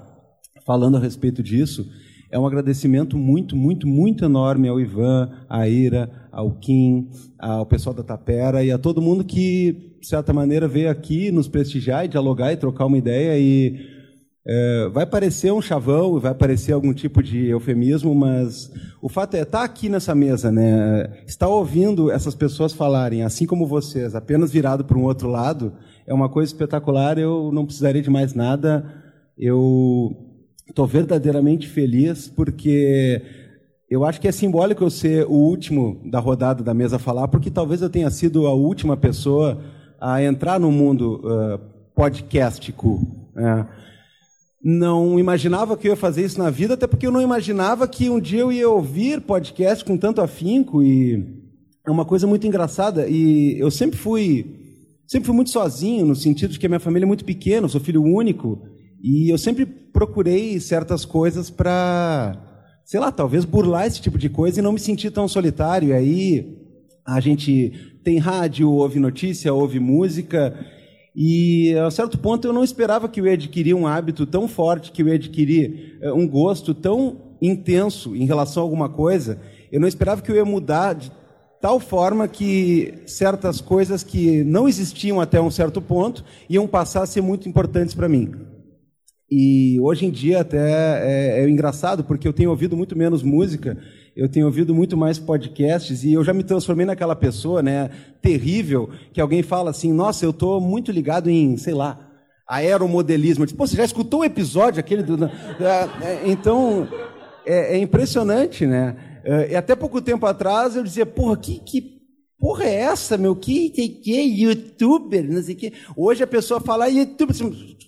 falando 0.66 0.98
a 0.98 1.00
respeito 1.00 1.44
disso, 1.44 1.88
é 2.32 2.40
um 2.40 2.48
agradecimento 2.48 3.16
muito, 3.16 3.56
muito, 3.56 3.86
muito 3.86 4.26
enorme 4.26 4.68
ao 4.68 4.80
Ivan, 4.80 5.30
à 5.48 5.70
Ira, 5.70 6.10
ao 6.32 6.50
Kim, 6.56 7.10
ao 7.38 7.68
pessoal 7.68 7.94
da 7.94 8.02
Tapera 8.02 8.64
e 8.64 8.72
a 8.72 8.80
todo 8.80 9.04
mundo 9.04 9.24
que, 9.24 9.98
de 10.02 10.08
certa 10.08 10.34
maneira, 10.34 10.68
veio 10.68 10.90
aqui 10.90 11.30
nos 11.30 11.48
prestigiar 11.48 12.06
e 12.06 12.08
dialogar 12.08 12.52
e 12.52 12.58
trocar 12.58 12.88
uma 12.88 12.98
ideia. 12.98 13.38
E 13.38 13.95
É, 14.48 14.90
vai 14.90 15.08
parecer 15.08 15.52
um 15.52 15.62
chavão, 15.62 16.20
vai 16.20 16.36
parecer 16.36 16.72
algum 16.72 16.94
tipo 16.94 17.24
de 17.24 17.48
eufemismo, 17.48 18.14
mas 18.14 18.72
o 19.02 19.10
fato 19.10 19.34
é 19.36 19.42
estar 19.42 19.60
tá 19.60 19.64
aqui 19.64 19.90
nessa 19.90 20.14
mesa, 20.14 20.52
né? 20.52 21.10
Estar 21.26 21.48
ouvindo 21.48 22.12
essas 22.12 22.36
pessoas 22.36 22.72
falarem, 22.72 23.24
assim 23.24 23.48
como 23.48 23.66
vocês, 23.66 24.14
apenas 24.14 24.52
virado 24.52 24.86
para 24.86 24.98
um 24.98 25.04
outro 25.04 25.30
lado, 25.30 25.74
é 26.06 26.14
uma 26.14 26.30
coisa 26.30 26.52
espetacular. 26.52 27.18
Eu 27.18 27.50
não 27.52 27.66
precisaria 27.66 28.04
de 28.04 28.10
mais 28.10 28.36
nada. 28.36 28.86
Eu 29.36 30.16
estou 30.68 30.86
verdadeiramente 30.86 31.68
feliz 31.68 32.28
porque 32.28 33.22
eu 33.90 34.06
acho 34.06 34.22
que 34.22 34.28
é 34.28 34.32
simbólico 34.32 34.84
eu 34.84 34.90
ser 34.92 35.26
o 35.26 35.34
último 35.34 36.02
da 36.06 36.20
rodada 36.20 36.64
da 36.64 36.74
mesa 36.74 36.98
a 36.98 37.00
falar, 37.00 37.28
porque 37.28 37.50
talvez 37.50 37.82
eu 37.82 37.90
tenha 37.90 38.12
sido 38.12 38.46
a 38.46 38.54
última 38.54 38.96
pessoa 38.96 39.60
a 40.00 40.22
entrar 40.24 40.60
no 40.60 40.72
mundo 40.72 41.22
uh, 41.24 41.60
podcastico. 41.96 43.02
Né? 43.34 43.68
Não 44.68 45.20
imaginava 45.20 45.78
que 45.78 45.88
eu 45.88 45.92
ia 45.92 45.96
fazer 45.96 46.26
isso 46.26 46.40
na 46.40 46.50
vida, 46.50 46.74
até 46.74 46.88
porque 46.88 47.06
eu 47.06 47.12
não 47.12 47.22
imaginava 47.22 47.88
que 47.88 48.10
um 48.10 48.20
dia 48.20 48.40
eu 48.40 48.52
ia 48.52 48.68
ouvir 48.68 49.22
podcast 49.22 49.86
com 49.86 49.96
tanto 49.96 50.22
afinco 50.22 50.82
e 50.82 51.24
é 51.86 51.92
uma 51.92 52.04
coisa 52.04 52.26
muito 52.26 52.48
engraçada 52.48 53.08
e 53.08 53.60
eu 53.60 53.70
sempre 53.70 53.96
fui 53.96 54.64
sempre 55.06 55.28
fui 55.28 55.36
muito 55.36 55.52
sozinho 55.52 56.04
no 56.04 56.16
sentido 56.16 56.50
de 56.50 56.58
que 56.58 56.66
a 56.66 56.70
minha 56.70 56.80
família 56.80 57.06
é 57.06 57.08
muito 57.08 57.24
pequena, 57.24 57.66
eu 57.66 57.70
sou 57.70 57.80
filho 57.80 58.02
único 58.02 58.60
e 59.04 59.32
eu 59.32 59.38
sempre 59.38 59.68
procurei 59.68 60.60
certas 60.60 61.06
coisas 61.06 61.52
para 61.52 62.36
sei 62.84 63.00
lá, 63.00 63.12
talvez 63.12 63.46
burlar 63.46 63.86
esse 63.86 64.02
tipo 64.02 64.18
de 64.18 64.30
coisa 64.30 64.60
e 64.60 64.64
não 64.64 64.72
me 64.72 64.80
sentir 64.80 65.12
tão 65.12 65.28
solitário. 65.28 65.90
E 65.90 65.94
aí 65.94 66.58
a 67.06 67.20
gente 67.20 67.72
tem 68.04 68.18
rádio, 68.18 68.72
ouve 68.72 69.00
notícia, 69.00 69.54
ouve 69.54 69.80
música 69.80 70.58
e 71.16 71.74
a 71.78 71.90
certo 71.90 72.18
ponto 72.18 72.46
eu 72.46 72.52
não 72.52 72.64
esperava 72.64 73.08
que 73.08 73.22
eu 73.22 73.26
ia 73.26 73.34
adquirir 73.34 73.74
um 73.74 73.88
hábito 73.88 74.26
tão 74.26 74.48
forte, 74.48 74.92
que 74.92 75.02
eu 75.02 75.08
ia 75.08 75.16
adquirir 75.16 75.98
uh, 76.04 76.14
um 76.14 76.28
gosto 76.28 76.74
tão 76.74 77.38
intenso 77.42 78.16
em 78.16 78.26
relação 78.26 78.62
a 78.62 78.66
alguma 78.66 78.90
coisa. 78.90 79.40
Eu 79.72 79.80
não 79.80 79.88
esperava 79.88 80.22
que 80.22 80.30
eu 80.30 80.36
ia 80.36 80.44
mudar 80.44 80.94
de 80.94 81.12
tal 81.62 81.80
forma 81.80 82.28
que 82.28 82.96
certas 83.08 83.62
coisas 83.62 84.04
que 84.04 84.44
não 84.44 84.68
existiam 84.68 85.22
até 85.22 85.40
um 85.40 85.50
certo 85.50 85.82
ponto 85.82 86.24
iam 86.50 86.68
passar 86.68 87.04
a 87.04 87.08
ser 87.08 87.22
muito 87.22 87.48
importantes 87.48 87.96
para 87.96 88.10
mim. 88.10 88.34
E 89.32 89.80
hoje 89.80 90.06
em 90.06 90.12
dia 90.12 90.42
até 90.42 91.40
é, 91.40 91.44
é 91.44 91.50
engraçado 91.50 92.04
porque 92.04 92.28
eu 92.28 92.34
tenho 92.34 92.50
ouvido 92.50 92.76
muito 92.76 92.96
menos 92.96 93.24
música 93.24 93.78
eu 94.16 94.30
tenho 94.30 94.46
ouvido 94.46 94.74
muito 94.74 94.96
mais 94.96 95.20
podcasts 95.20 96.04
e 96.04 96.14
eu 96.14 96.24
já 96.24 96.34
me 96.34 96.44
transformei 96.44 96.86
naquela 96.86 97.16
pessoa, 97.16 97.62
né, 97.62 97.90
terrível, 98.22 98.90
que 99.12 99.20
alguém 99.20 99.44
fala 99.44 99.72
assim, 99.72 99.92
nossa, 99.92 100.26
eu 100.26 100.30
estou 100.30 100.62
muito 100.62 100.92
ligado 100.92 101.30
em, 101.30 101.58
sei 101.58 101.74
lá, 101.74 102.00
aeromodelismo. 102.48 103.44
Eu 103.44 103.46
disse, 103.48 103.58
Pô, 103.58 103.68
você 103.68 103.76
já 103.76 103.84
escutou 103.84 104.22
o 104.22 104.26
episódio 104.26 104.80
aquele 104.80 105.04
do... 105.04 105.26
É, 105.26 105.30
é, 106.02 106.22
então, 106.26 106.88
é, 107.46 107.76
é, 107.76 107.78
impressionante, 107.78 108.66
né? 108.66 108.96
É, 109.24 109.52
e 109.52 109.56
até 109.56 109.76
pouco 109.76 110.02
tempo 110.02 110.26
atrás 110.26 110.76
eu 110.76 110.84
dizia, 110.84 111.06
porra, 111.06 111.36
que, 111.36 111.60
que 111.60 112.00
porra 112.40 112.64
é 112.64 112.76
essa, 112.76 113.18
meu? 113.18 113.36
Que, 113.36 113.70
que, 113.70 113.90
que 113.90 114.22
youtuber, 114.22 115.30
não 115.30 115.42
sei 115.42 115.56
o 115.56 115.58
que. 115.58 115.74
Hoje 115.96 116.24
a 116.24 116.28
pessoa 116.28 116.62
fala, 116.62 116.88
youtuber, 116.88 117.36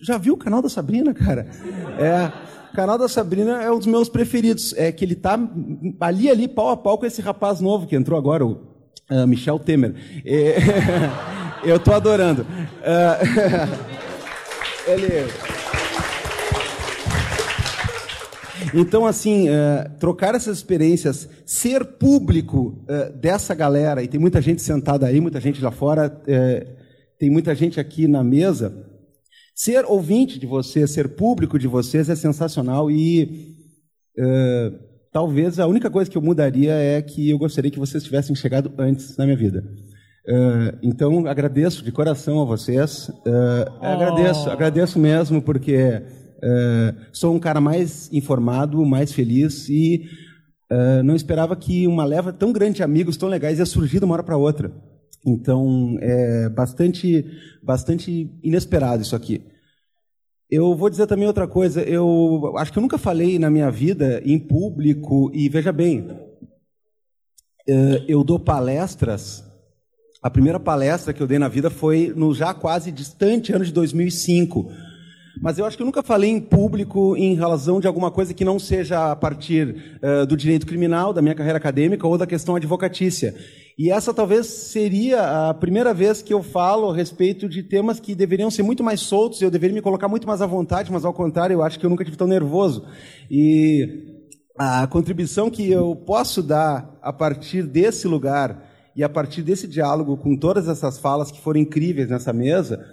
já 0.01 0.17
viu 0.17 0.33
o 0.33 0.37
canal 0.37 0.61
da 0.61 0.69
Sabrina, 0.69 1.13
cara? 1.13 1.47
É... 1.97 2.56
Canal 2.77 2.95
da 2.95 3.07
Sabrina 3.07 3.63
é 3.63 3.71
um 3.71 3.79
dos 3.79 3.87
meus 3.87 4.07
preferidos. 4.07 4.71
É 4.77 4.91
que 4.91 5.03
ele 5.03 5.15
tá 5.15 5.39
ali, 5.99 6.29
ali, 6.29 6.47
pau 6.47 6.69
a 6.69 6.77
pau 6.77 6.95
com 6.99 7.07
esse 7.07 7.23
rapaz 7.23 7.59
novo 7.59 7.87
que 7.87 7.95
entrou 7.95 8.19
agora, 8.19 8.45
o 8.45 8.51
uh, 9.09 9.25
Michel 9.25 9.57
Temer. 9.57 9.95
É, 10.23 10.57
eu 11.67 11.79
tô 11.79 11.91
adorando. 11.91 12.43
Uh, 12.43 13.17
ele. 14.87 15.27
Então, 18.75 19.07
assim, 19.07 19.49
uh, 19.49 19.89
trocar 19.99 20.35
essas 20.35 20.57
experiências, 20.57 21.27
ser 21.47 21.83
público 21.83 22.79
uh, 22.83 23.11
dessa 23.11 23.55
galera, 23.55 24.03
e 24.03 24.07
tem 24.07 24.19
muita 24.19 24.39
gente 24.39 24.61
sentada 24.61 25.07
aí, 25.07 25.19
muita 25.19 25.41
gente 25.41 25.59
lá 25.63 25.71
fora, 25.71 26.15
uh, 26.15 26.67
tem 27.17 27.31
muita 27.31 27.55
gente 27.55 27.79
aqui 27.79 28.07
na 28.07 28.23
mesa, 28.23 28.71
Ser 29.59 29.85
ouvinte 29.85 30.37
de 30.37 30.45
vocês, 30.45 30.91
ser 30.91 31.15
público 31.15 31.57
de 31.57 31.67
vocês 31.67 32.09
é 32.09 32.15
sensacional 32.15 32.91
e 32.91 33.55
uh, 34.15 34.77
talvez 35.11 35.59
a 35.59 35.65
única 35.65 35.89
coisa 35.89 36.11
que 36.11 36.15
eu 36.15 36.21
mudaria 36.21 36.73
é 36.73 37.01
que 37.01 37.31
eu 37.31 37.39
gostaria 37.39 37.71
que 37.71 37.79
vocês 37.79 38.03
tivessem 38.03 38.35
chegado 38.35 38.71
antes 38.77 39.17
na 39.17 39.25
minha 39.25 39.35
vida. 39.35 39.63
Uh, 40.27 40.77
então 40.83 41.25
agradeço 41.25 41.83
de 41.83 41.91
coração 41.91 42.39
a 42.39 42.45
vocês. 42.45 43.09
Uh, 43.09 43.65
oh. 43.81 43.85
Agradeço, 43.85 44.47
agradeço 44.47 44.99
mesmo 44.99 45.41
porque 45.41 46.03
sou 47.11 47.33
um 47.33 47.39
cara 47.39 47.59
mais 47.59 48.13
informado, 48.13 48.85
mais 48.85 49.11
feliz 49.11 49.67
e 49.69 50.03
não 51.03 51.15
esperava 51.15 51.55
que 51.55 51.87
uma 51.87 52.05
leva 52.05 52.31
tão 52.31 52.53
grande 52.53 52.75
de 52.75 52.83
amigos 52.83 53.17
tão 53.17 53.27
legais 53.27 53.57
ia 53.57 53.65
surgir 53.65 53.97
de 53.97 54.05
uma 54.05 54.13
hora 54.13 54.23
para 54.23 54.37
outra. 54.37 54.71
Então, 55.25 55.97
é 56.01 56.49
bastante, 56.49 57.25
bastante 57.61 58.29
inesperado 58.41 59.01
isso 59.01 59.15
aqui. 59.15 59.41
Eu 60.49 60.73
vou 60.75 60.89
dizer 60.89 61.07
também 61.07 61.27
outra 61.27 61.47
coisa. 61.47 61.81
Eu 61.81 62.53
acho 62.57 62.71
que 62.71 62.77
eu 62.77 62.81
nunca 62.81 62.97
falei 62.97 63.37
na 63.37 63.49
minha 63.49 63.69
vida 63.69 64.21
em 64.25 64.39
público, 64.39 65.29
e 65.33 65.49
veja 65.49 65.73
bem, 65.73 66.07
é, 67.67 68.05
eu 68.07 68.23
dou 68.23 68.39
palestras. 68.39 69.43
A 70.21 70.29
primeira 70.29 70.59
palestra 70.59 71.13
que 71.13 71.21
eu 71.21 71.27
dei 71.27 71.37
na 71.37 71.49
vida 71.49 71.69
foi 71.69 72.13
no 72.15 72.33
já 72.33 72.53
quase 72.53 72.91
distante 72.91 73.51
ano 73.51 73.65
de 73.65 73.73
2005. 73.73 74.71
Mas 75.41 75.57
eu 75.57 75.65
acho 75.65 75.77
que 75.77 75.83
eu 75.83 75.85
nunca 75.85 76.03
falei 76.03 76.29
em 76.29 76.39
público 76.39 77.15
em 77.15 77.35
razão 77.35 77.79
de 77.79 77.87
alguma 77.87 78.11
coisa 78.11 78.33
que 78.33 78.45
não 78.45 78.57
seja 78.57 79.11
a 79.11 79.15
partir 79.15 79.99
uh, 80.01 80.25
do 80.25 80.35
direito 80.35 80.65
criminal, 80.65 81.13
da 81.13 81.21
minha 81.21 81.35
carreira 81.35 81.57
acadêmica 81.57 82.07
ou 82.07 82.17
da 82.17 82.25
questão 82.25 82.55
advocatícia. 82.55 83.35
E 83.77 83.91
essa 83.91 84.11
talvez 84.11 84.47
seria 84.47 85.49
a 85.49 85.53
primeira 85.53 85.93
vez 85.93 86.21
que 86.21 86.33
eu 86.33 86.41
falo 86.41 86.89
a 86.89 86.95
respeito 86.95 87.47
de 87.47 87.61
temas 87.61 87.99
que 87.99 88.15
deveriam 88.15 88.49
ser 88.49 88.63
muito 88.63 88.83
mais 88.83 89.01
soltos, 89.01 89.41
eu 89.41 89.51
deveria 89.51 89.75
me 89.75 89.81
colocar 89.81 90.07
muito 90.07 90.27
mais 90.27 90.41
à 90.41 90.47
vontade, 90.47 90.91
mas 90.91 91.05
ao 91.05 91.13
contrário, 91.13 91.53
eu 91.53 91.61
acho 91.61 91.79
que 91.79 91.85
eu 91.85 91.89
nunca 91.89 92.03
tive 92.03 92.17
tão 92.17 92.27
nervoso. 92.27 92.85
E 93.29 94.17
a 94.57 94.87
contribuição 94.87 95.51
que 95.51 95.69
eu 95.69 95.95
posso 95.95 96.41
dar 96.41 96.97
a 97.03 97.13
partir 97.13 97.61
desse 97.61 98.07
lugar 98.07 98.67
e 98.95 99.03
a 99.03 99.09
partir 99.09 99.43
desse 99.43 99.67
diálogo 99.67 100.17
com 100.17 100.35
todas 100.35 100.67
essas 100.67 100.97
falas 100.97 101.29
que 101.29 101.39
foram 101.39 101.59
incríveis 101.59 102.09
nessa 102.09 102.33
mesa, 102.33 102.83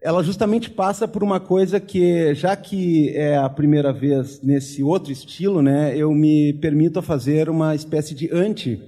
ela 0.00 0.22
justamente 0.22 0.70
passa 0.70 1.08
por 1.08 1.24
uma 1.24 1.40
coisa 1.40 1.80
que, 1.80 2.32
já 2.34 2.54
que 2.56 3.10
é 3.16 3.36
a 3.36 3.48
primeira 3.48 3.92
vez 3.92 4.40
nesse 4.42 4.82
outro 4.82 5.12
estilo, 5.12 5.60
né, 5.60 5.96
eu 5.96 6.12
me 6.12 6.52
permito 6.54 7.02
fazer 7.02 7.50
uma 7.50 7.74
espécie 7.74 8.14
de 8.14 8.32
anti 8.32 8.80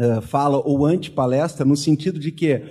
uh, 0.00 0.22
fala 0.22 0.58
ou 0.58 0.86
anti-palestra, 0.86 1.66
no 1.66 1.76
sentido 1.76 2.18
de 2.18 2.32
que 2.32 2.62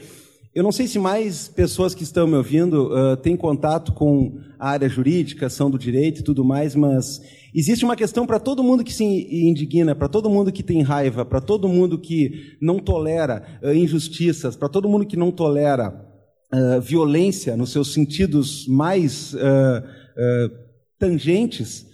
eu 0.55 0.63
não 0.63 0.71
sei 0.71 0.87
se 0.87 0.97
mais 0.97 1.47
pessoas 1.47 1.93
que 1.93 2.01
estão 2.01 2.25
me 2.25 2.33
ouvindo 2.33 2.87
uh, 2.87 3.15
têm 3.15 3.37
contato 3.37 3.93
com 3.93 4.39
a 4.57 4.69
área 4.71 4.89
jurídica, 4.89 5.51
são 5.51 5.69
do 5.69 5.77
direito 5.77 6.21
e 6.21 6.23
tudo 6.23 6.43
mais, 6.43 6.75
mas 6.75 7.21
existe 7.53 7.85
uma 7.85 7.95
questão 7.95 8.25
para 8.25 8.39
todo 8.39 8.63
mundo 8.63 8.83
que 8.83 8.91
se 8.91 9.03
indigna, 9.03 9.93
para 9.93 10.07
todo 10.07 10.31
mundo 10.31 10.51
que 10.51 10.63
tem 10.63 10.81
raiva, 10.81 11.23
para 11.23 11.39
todo 11.39 11.69
mundo 11.69 11.99
que 11.99 12.57
não 12.59 12.79
tolera 12.79 13.59
uh, 13.61 13.71
injustiças, 13.71 14.55
para 14.55 14.67
todo 14.67 14.89
mundo 14.89 15.05
que 15.05 15.15
não 15.15 15.29
tolera 15.31 16.06
uh, 16.53 16.81
violência 16.81 17.55
nos 17.57 17.71
seus 17.71 17.93
sentidos 17.93 18.67
mais 18.67 19.35
tangentes, 20.99 21.85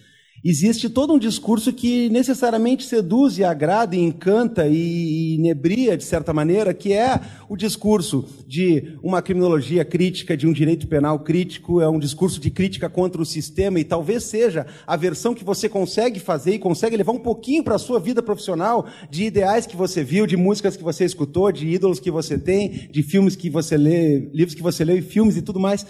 Existe 0.46 0.90
todo 0.90 1.14
um 1.14 1.18
discurso 1.18 1.72
que 1.72 2.10
necessariamente 2.10 2.84
seduz 2.84 3.38
e 3.38 3.46
agrada 3.46 3.96
e 3.96 4.00
encanta 4.00 4.68
e 4.68 5.36
inebria, 5.36 5.96
de 5.96 6.04
certa 6.04 6.34
maneira, 6.34 6.74
que 6.74 6.92
é 6.92 7.18
o 7.48 7.56
discurso 7.56 8.26
de 8.46 8.98
uma 9.02 9.22
criminologia 9.22 9.86
crítica, 9.86 10.36
de 10.36 10.46
um 10.46 10.52
direito 10.52 10.86
penal 10.86 11.20
crítico, 11.20 11.80
é 11.80 11.88
um 11.88 11.98
discurso 11.98 12.42
de 12.42 12.52
crítica 12.52 12.90
contra 12.90 13.22
o 13.22 13.26
sistema 13.26 13.80
e 13.80 13.86
talvez 13.86 14.24
seja 14.24 14.68
a 14.86 14.98
versão 14.98 15.34
que 15.34 15.46
você 15.46 15.70
consegue 15.70 16.20
fazer 16.20 16.56
e 16.56 16.60
consegue 16.60 16.98
levar 16.98 17.14
um 17.14 17.24
pouquinho 17.24 17.64
para 17.64 17.76
a 17.76 17.80
sua 17.80 17.98
vida 17.98 18.22
profissional 18.22 18.86
de 19.10 19.24
ideais 19.24 19.66
que 19.66 19.78
você 19.78 20.04
viu, 20.04 20.28
de 20.28 20.36
músicas 20.36 20.76
que 20.76 20.84
você 20.84 21.06
escutou, 21.06 21.54
de 21.54 21.70
ídolos 21.70 22.02
que 22.02 22.12
você 22.12 22.38
tem, 22.38 22.90
de 22.92 23.02
filmes 23.02 23.38
que 23.38 23.50
você 23.50 23.78
lê, 23.78 24.30
livros 24.34 24.54
que 24.54 24.62
você 24.62 24.84
leu 24.84 24.98
e 24.98 25.02
filmes 25.02 25.38
e 25.38 25.42
tudo 25.42 25.58
mais. 25.58 25.86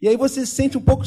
E 0.00 0.08
aí 0.08 0.16
você 0.16 0.46
se 0.46 0.52
sente 0.52 0.78
um 0.78 0.82
pouco 0.82 1.04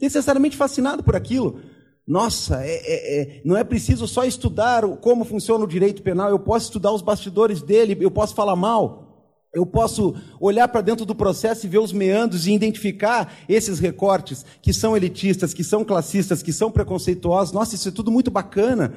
necessariamente 0.00 0.56
fascinado 0.56 1.02
por 1.02 1.16
aquilo. 1.16 1.60
Nossa, 2.08 2.64
é, 2.64 2.72
é, 2.72 3.20
é, 3.20 3.40
não 3.44 3.54
é 3.54 3.62
preciso 3.62 4.08
só 4.08 4.24
estudar 4.24 4.82
como 4.96 5.26
funciona 5.26 5.62
o 5.62 5.68
direito 5.68 6.02
penal, 6.02 6.30
eu 6.30 6.38
posso 6.38 6.64
estudar 6.64 6.90
os 6.90 7.02
bastidores 7.02 7.60
dele, 7.60 7.94
eu 8.00 8.10
posso 8.10 8.34
falar 8.34 8.56
mal. 8.56 9.04
Eu 9.52 9.66
posso 9.66 10.14
olhar 10.40 10.68
para 10.68 10.80
dentro 10.80 11.04
do 11.04 11.14
processo 11.14 11.66
e 11.66 11.68
ver 11.68 11.78
os 11.78 11.92
meandros 11.92 12.46
e 12.46 12.52
identificar 12.52 13.34
esses 13.46 13.78
recortes 13.78 14.44
que 14.62 14.72
são 14.72 14.96
elitistas, 14.96 15.52
que 15.52 15.62
são 15.62 15.84
classistas, 15.84 16.42
que 16.42 16.52
são 16.52 16.70
preconceituosos. 16.70 17.52
Nossa, 17.52 17.74
isso 17.74 17.88
é 17.88 17.92
tudo 17.92 18.10
muito 18.10 18.30
bacana. 18.30 18.94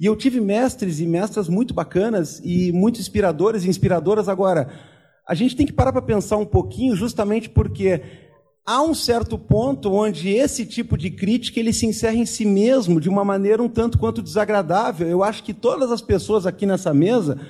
E 0.00 0.06
eu 0.06 0.16
tive 0.16 0.40
mestres 0.40 0.98
e 0.98 1.06
mestras 1.06 1.48
muito 1.48 1.72
bacanas 1.72 2.40
e 2.42 2.72
muito 2.72 3.00
inspiradores 3.00 3.64
e 3.64 3.68
inspiradoras. 3.68 4.28
Agora, 4.28 4.68
a 5.28 5.34
gente 5.34 5.54
tem 5.54 5.66
que 5.66 5.72
parar 5.72 5.92
para 5.92 6.02
pensar 6.02 6.36
um 6.38 6.46
pouquinho, 6.46 6.96
justamente 6.96 7.48
porque 7.48 8.02
há 8.68 8.82
um 8.82 8.92
certo 8.92 9.38
ponto 9.38 9.90
onde 9.90 10.28
esse 10.28 10.66
tipo 10.66 10.98
de 10.98 11.08
crítica 11.10 11.58
ele 11.58 11.72
se 11.72 11.86
encerra 11.86 12.16
em 12.16 12.26
si 12.26 12.44
mesmo 12.44 13.00
de 13.00 13.08
uma 13.08 13.24
maneira 13.24 13.62
um 13.62 13.68
tanto 13.68 13.96
quanto 13.96 14.20
desagradável. 14.20 15.08
Eu 15.08 15.24
acho 15.24 15.42
que 15.42 15.54
todas 15.54 15.90
as 15.90 16.02
pessoas 16.02 16.44
aqui 16.44 16.66
nessa 16.66 16.92
mesa, 16.92 17.40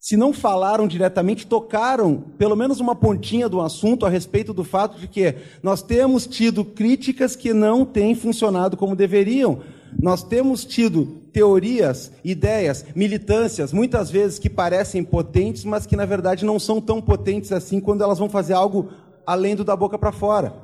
se 0.00 0.16
não 0.16 0.32
falaram 0.32 0.88
diretamente, 0.88 1.46
tocaram 1.46 2.24
pelo 2.38 2.56
menos 2.56 2.80
uma 2.80 2.96
pontinha 2.96 3.46
do 3.46 3.60
assunto 3.60 4.06
a 4.06 4.08
respeito 4.08 4.54
do 4.54 4.64
fato 4.64 4.98
de 4.98 5.06
que 5.06 5.34
nós 5.62 5.82
temos 5.82 6.26
tido 6.26 6.64
críticas 6.64 7.36
que 7.36 7.52
não 7.52 7.84
têm 7.84 8.14
funcionado 8.14 8.74
como 8.74 8.96
deveriam. 8.96 9.60
Nós 10.00 10.22
temos 10.22 10.64
tido 10.64 11.04
teorias, 11.30 12.10
ideias, 12.24 12.86
militâncias, 12.94 13.70
muitas 13.70 14.10
vezes 14.10 14.38
que 14.38 14.48
parecem 14.48 15.04
potentes, 15.04 15.62
mas 15.62 15.84
que 15.84 15.94
na 15.94 16.06
verdade 16.06 16.46
não 16.46 16.58
são 16.58 16.80
tão 16.80 17.02
potentes 17.02 17.52
assim 17.52 17.80
quando 17.80 18.02
elas 18.02 18.18
vão 18.18 18.30
fazer 18.30 18.54
algo 18.54 18.88
além 19.28 19.54
do 19.54 19.62
da 19.62 19.76
boca 19.76 19.98
para 19.98 20.10
fora. 20.10 20.54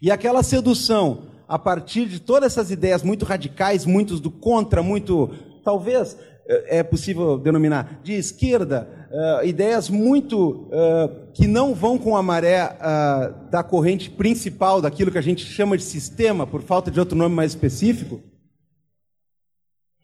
E 0.00 0.10
aquela 0.10 0.42
sedução, 0.42 1.24
a 1.46 1.58
partir 1.58 2.06
de 2.06 2.18
todas 2.18 2.52
essas 2.52 2.70
ideias 2.70 3.02
muito 3.02 3.26
radicais, 3.26 3.84
muitos 3.84 4.18
do 4.18 4.30
contra, 4.30 4.82
muito, 4.82 5.28
talvez, 5.62 6.16
é 6.48 6.82
possível 6.82 7.36
denominar 7.36 8.00
de 8.02 8.14
esquerda, 8.14 8.88
uh, 9.10 9.46
ideias 9.46 9.90
muito 9.90 10.70
uh, 10.70 11.30
que 11.34 11.46
não 11.46 11.74
vão 11.74 11.98
com 11.98 12.16
a 12.16 12.22
maré 12.22 12.64
uh, 12.64 13.50
da 13.50 13.62
corrente 13.62 14.08
principal, 14.08 14.80
daquilo 14.80 15.10
que 15.10 15.18
a 15.18 15.22
gente 15.22 15.44
chama 15.44 15.76
de 15.76 15.82
sistema, 15.82 16.46
por 16.46 16.62
falta 16.62 16.90
de 16.90 16.98
outro 16.98 17.18
nome 17.18 17.34
mais 17.34 17.52
específico. 17.52 18.22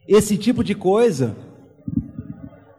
Esse 0.07 0.37
tipo 0.37 0.63
de 0.63 0.75
coisa 0.75 1.35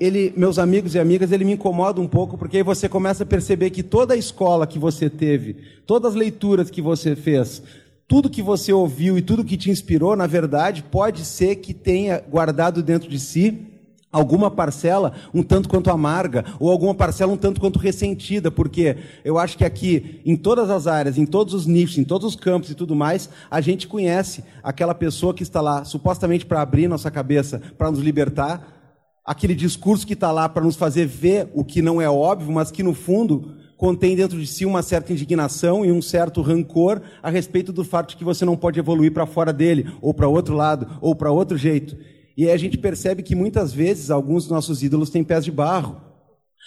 ele, 0.03 0.34
meus 0.35 0.59
amigos 0.59 0.95
e 0.95 0.99
amigas, 0.99 1.31
ele 1.31 1.45
me 1.45 1.53
incomoda 1.53 2.01
um 2.01 2.07
pouco, 2.07 2.38
porque 2.38 2.57
aí 2.57 2.63
você 2.63 2.89
começa 2.89 3.23
a 3.23 3.25
perceber 3.25 3.69
que 3.69 3.81
toda 3.81 4.13
a 4.13 4.17
escola 4.17 4.67
que 4.67 4.77
você 4.77 5.09
teve, 5.09 5.55
todas 5.85 6.11
as 6.11 6.15
leituras 6.15 6.69
que 6.69 6.81
você 6.81 7.15
fez, 7.15 7.63
tudo 8.05 8.30
que 8.30 8.41
você 8.41 8.73
ouviu 8.73 9.17
e 9.17 9.21
tudo 9.21 9.45
que 9.45 9.55
te 9.55 9.71
inspirou, 9.71 10.15
na 10.15 10.27
verdade, 10.27 10.84
pode 10.84 11.23
ser 11.23 11.55
que 11.55 11.73
tenha 11.73 12.19
guardado 12.19 12.84
dentro 12.84 13.09
de 13.09 13.17
si 13.17 13.67
alguma 14.11 14.51
parcela 14.51 15.13
um 15.34 15.41
tanto 15.41 15.69
quanto 15.69 15.89
amarga, 15.89 16.43
ou 16.59 16.69
alguma 16.69 16.93
parcela 16.93 17.31
um 17.31 17.38
tanto 17.38 17.61
quanto 17.61 17.80
ressentida, 17.80 18.51
porque 18.51 18.97
eu 19.23 19.39
acho 19.39 19.57
que 19.57 19.63
aqui, 19.63 20.19
em 20.25 20.35
todas 20.35 20.69
as 20.69 20.85
áreas, 20.85 21.17
em 21.17 21.25
todos 21.25 21.53
os 21.53 21.65
nichos, 21.65 21.97
em 21.97 22.03
todos 22.03 22.27
os 22.27 22.35
campos 22.35 22.69
e 22.69 22.75
tudo 22.75 22.93
mais, 22.93 23.30
a 23.49 23.61
gente 23.61 23.88
conhece 23.88 24.43
aquela 24.61 24.93
pessoa 24.93 25.34
que 25.34 25.43
está 25.43 25.61
lá 25.61 25.85
supostamente 25.85 26.45
para 26.45 26.61
abrir 26.61 26.89
nossa 26.89 27.09
cabeça, 27.09 27.61
para 27.77 27.89
nos 27.89 28.01
libertar, 28.01 28.82
aquele 29.26 29.56
discurso 29.56 30.06
que 30.06 30.14
está 30.14 30.32
lá 30.32 30.50
para 30.50 30.64
nos 30.64 30.76
fazer 30.76 31.06
ver 31.06 31.50
o 31.54 31.64
que 31.64 31.82
não 31.82 32.02
é 32.02 32.10
óbvio, 32.10 32.52
mas 32.52 32.72
que 32.72 32.84
no 32.84 32.94
fundo 32.94 33.56
contém 33.78 34.16
dentro 34.16 34.40
de 34.40 34.48
si 34.48 34.66
uma 34.66 34.82
certa 34.82 35.12
indignação 35.12 35.86
e 35.86 35.91
um 35.91 36.02
certo 36.02 36.41
rancor 36.41 37.02
a 37.22 37.30
respeito 37.30 37.74
do 37.74 37.84
fato 37.84 38.12
de 38.12 38.18
que 38.18 38.24
você 38.24 38.45
não 38.45 38.56
pode 38.56 38.80
evoluir 38.80 39.12
para 39.12 39.26
fora 39.26 39.52
dele, 39.52 39.91
ou 40.02 40.14
para 40.14 40.28
outro 40.28 40.56
lado, 40.56 40.88
ou 41.02 41.16
para 41.16 41.32
outro 41.32 41.58
jeito. 41.58 41.98
E 42.38 42.45
aí 42.45 42.52
a 42.52 42.58
gente 42.58 42.78
percebe 42.78 43.22
que 43.22 43.36
muitas 43.36 43.74
vezes 43.74 44.10
alguns 44.10 44.44
dos 44.44 44.52
nossos 44.52 44.84
ídolos 44.84 45.10
têm 45.10 45.24
pés 45.24 45.44
de 45.44 45.52
barro. 45.52 46.02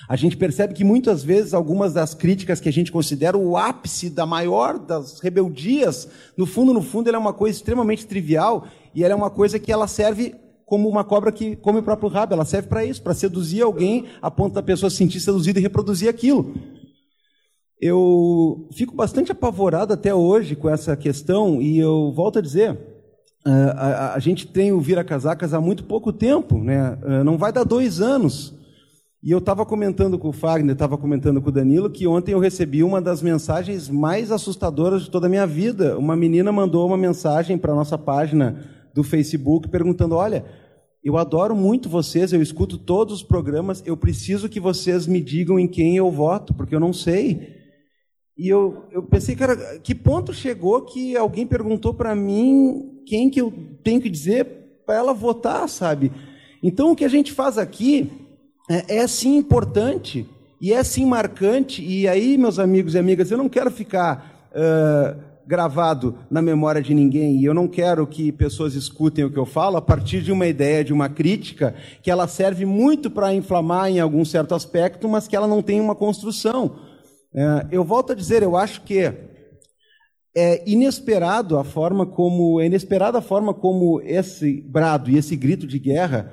A 0.08 0.14
gente 0.14 0.36
percebe 0.36 0.74
que 0.74 0.84
muitas 0.84 1.24
vezes 1.24 1.54
algumas 1.54 1.94
das 1.94 2.12
críticas 2.12 2.60
que 2.60 2.68
a 2.68 2.72
gente 2.72 2.92
considera 2.92 3.36
o 3.36 3.56
ápice 3.56 4.10
da 4.10 4.26
maior 4.26 4.78
das 4.78 5.18
rebeldias, 5.20 6.08
no 6.36 6.44
fundo, 6.44 6.74
no 6.74 6.82
fundo, 6.82 7.08
ela 7.08 7.16
é 7.16 7.20
uma 7.20 7.32
coisa 7.32 7.56
extremamente 7.56 8.06
trivial 8.06 8.66
e 8.94 9.02
ela 9.02 9.14
é 9.14 9.16
uma 9.16 9.30
coisa 9.30 9.58
que 9.58 9.72
ela 9.72 9.88
serve 9.88 10.34
como 10.66 10.88
uma 10.88 11.04
cobra 11.04 11.30
que 11.30 11.54
come 11.54 11.78
o 11.78 11.82
próprio 11.82 12.10
rabo. 12.10 12.34
Ela 12.34 12.44
serve 12.44 12.68
para 12.68 12.84
isso, 12.84 13.00
para 13.00 13.14
seduzir 13.14 13.62
alguém 13.62 14.04
a 14.20 14.30
ponto 14.30 14.52
da 14.52 14.62
pessoa 14.62 14.90
se 14.90 14.96
sentir 14.96 15.20
seduzida 15.20 15.60
e 15.60 15.62
reproduzir 15.62 16.08
aquilo. 16.08 16.54
Eu 17.80 18.68
fico 18.72 18.94
bastante 18.94 19.30
apavorado 19.30 19.92
até 19.92 20.12
hoje 20.12 20.56
com 20.56 20.68
essa 20.68 20.96
questão 20.96 21.62
e 21.62 21.78
eu 21.78 22.12
volto 22.12 22.40
a 22.40 22.42
dizer, 22.42 22.76
a, 23.44 23.52
a, 23.52 24.14
a 24.14 24.18
gente 24.18 24.46
tem 24.46 24.72
o 24.72 24.80
vira-casacas 24.80 25.54
há 25.54 25.60
muito 25.60 25.84
pouco 25.84 26.12
tempo, 26.12 26.58
né? 26.58 26.98
não 27.24 27.38
vai 27.38 27.52
dar 27.52 27.64
dois 27.64 28.00
anos. 28.00 28.52
E 29.22 29.30
eu 29.30 29.38
estava 29.38 29.64
comentando 29.66 30.18
com 30.18 30.28
o 30.28 30.32
Fagner, 30.32 30.72
estava 30.72 30.96
comentando 30.96 31.40
com 31.40 31.48
o 31.48 31.52
Danilo, 31.52 31.90
que 31.90 32.06
ontem 32.06 32.32
eu 32.32 32.38
recebi 32.38 32.82
uma 32.82 33.00
das 33.00 33.22
mensagens 33.22 33.88
mais 33.88 34.30
assustadoras 34.30 35.02
de 35.02 35.10
toda 35.10 35.26
a 35.26 35.30
minha 35.30 35.46
vida. 35.46 35.98
Uma 35.98 36.16
menina 36.16 36.52
mandou 36.52 36.86
uma 36.86 36.96
mensagem 36.96 37.58
para 37.58 37.72
a 37.72 37.76
nossa 37.76 37.98
página 37.98 38.75
do 38.96 39.04
Facebook 39.04 39.68
perguntando: 39.68 40.16
olha, 40.16 40.44
eu 41.04 41.18
adoro 41.18 41.54
muito 41.54 41.88
vocês, 41.88 42.32
eu 42.32 42.40
escuto 42.40 42.78
todos 42.78 43.16
os 43.16 43.22
programas, 43.22 43.82
eu 43.86 43.96
preciso 43.96 44.48
que 44.48 44.58
vocês 44.58 45.06
me 45.06 45.20
digam 45.20 45.58
em 45.58 45.68
quem 45.68 45.98
eu 45.98 46.10
voto, 46.10 46.54
porque 46.54 46.74
eu 46.74 46.80
não 46.80 46.94
sei. 46.94 47.54
E 48.36 48.48
eu, 48.48 48.84
eu 48.90 49.02
pensei, 49.02 49.36
cara, 49.36 49.78
que 49.78 49.94
ponto 49.94 50.32
chegou 50.32 50.82
que 50.82 51.16
alguém 51.16 51.46
perguntou 51.46 51.94
para 51.94 52.14
mim 52.14 53.02
quem 53.06 53.30
que 53.30 53.40
eu 53.40 53.52
tenho 53.84 54.00
que 54.00 54.10
dizer 54.10 54.46
para 54.84 54.96
ela 54.96 55.12
votar, 55.12 55.68
sabe? 55.68 56.10
Então 56.62 56.90
o 56.90 56.96
que 56.96 57.04
a 57.04 57.08
gente 57.08 57.32
faz 57.32 57.56
aqui 57.58 58.10
é, 58.68 58.96
é 58.98 59.06
sim 59.06 59.36
importante 59.36 60.26
e 60.60 60.72
é 60.72 60.82
sim 60.82 61.04
marcante. 61.06 61.82
E 61.82 62.08
aí, 62.08 62.36
meus 62.36 62.58
amigos 62.58 62.94
e 62.94 62.98
amigas, 62.98 63.30
eu 63.30 63.38
não 63.38 63.48
quero 63.48 63.70
ficar 63.70 64.50
uh, 64.52 65.25
gravado 65.46 66.18
na 66.30 66.42
memória 66.42 66.82
de 66.82 66.92
ninguém 66.92 67.36
e 67.36 67.44
eu 67.44 67.54
não 67.54 67.68
quero 67.68 68.06
que 68.06 68.32
pessoas 68.32 68.74
escutem 68.74 69.24
o 69.24 69.30
que 69.30 69.38
eu 69.38 69.46
falo 69.46 69.76
a 69.76 69.82
partir 69.82 70.20
de 70.22 70.32
uma 70.32 70.46
ideia, 70.46 70.82
de 70.82 70.92
uma 70.92 71.08
crítica, 71.08 71.74
que 72.02 72.10
ela 72.10 72.26
serve 72.26 72.64
muito 72.64 73.10
para 73.10 73.32
inflamar 73.32 73.88
em 73.88 74.00
algum 74.00 74.24
certo 74.24 74.54
aspecto, 74.54 75.08
mas 75.08 75.28
que 75.28 75.36
ela 75.36 75.46
não 75.46 75.62
tem 75.62 75.80
uma 75.80 75.94
construção. 75.94 76.76
É, 77.34 77.66
eu 77.70 77.84
volto 77.84 78.12
a 78.12 78.16
dizer, 78.16 78.42
eu 78.42 78.56
acho 78.56 78.82
que 78.82 79.12
é 80.34 80.62
inesperado 80.66 81.58
a 81.58 81.64
forma 81.64 82.04
como 82.04 82.60
é 82.60 82.66
inesperada 82.66 83.18
a 83.18 83.22
forma 83.22 83.54
como 83.54 84.00
esse 84.02 84.60
brado 84.60 85.10
e 85.10 85.16
esse 85.16 85.34
grito 85.34 85.66
de 85.66 85.78
guerra 85.78 86.30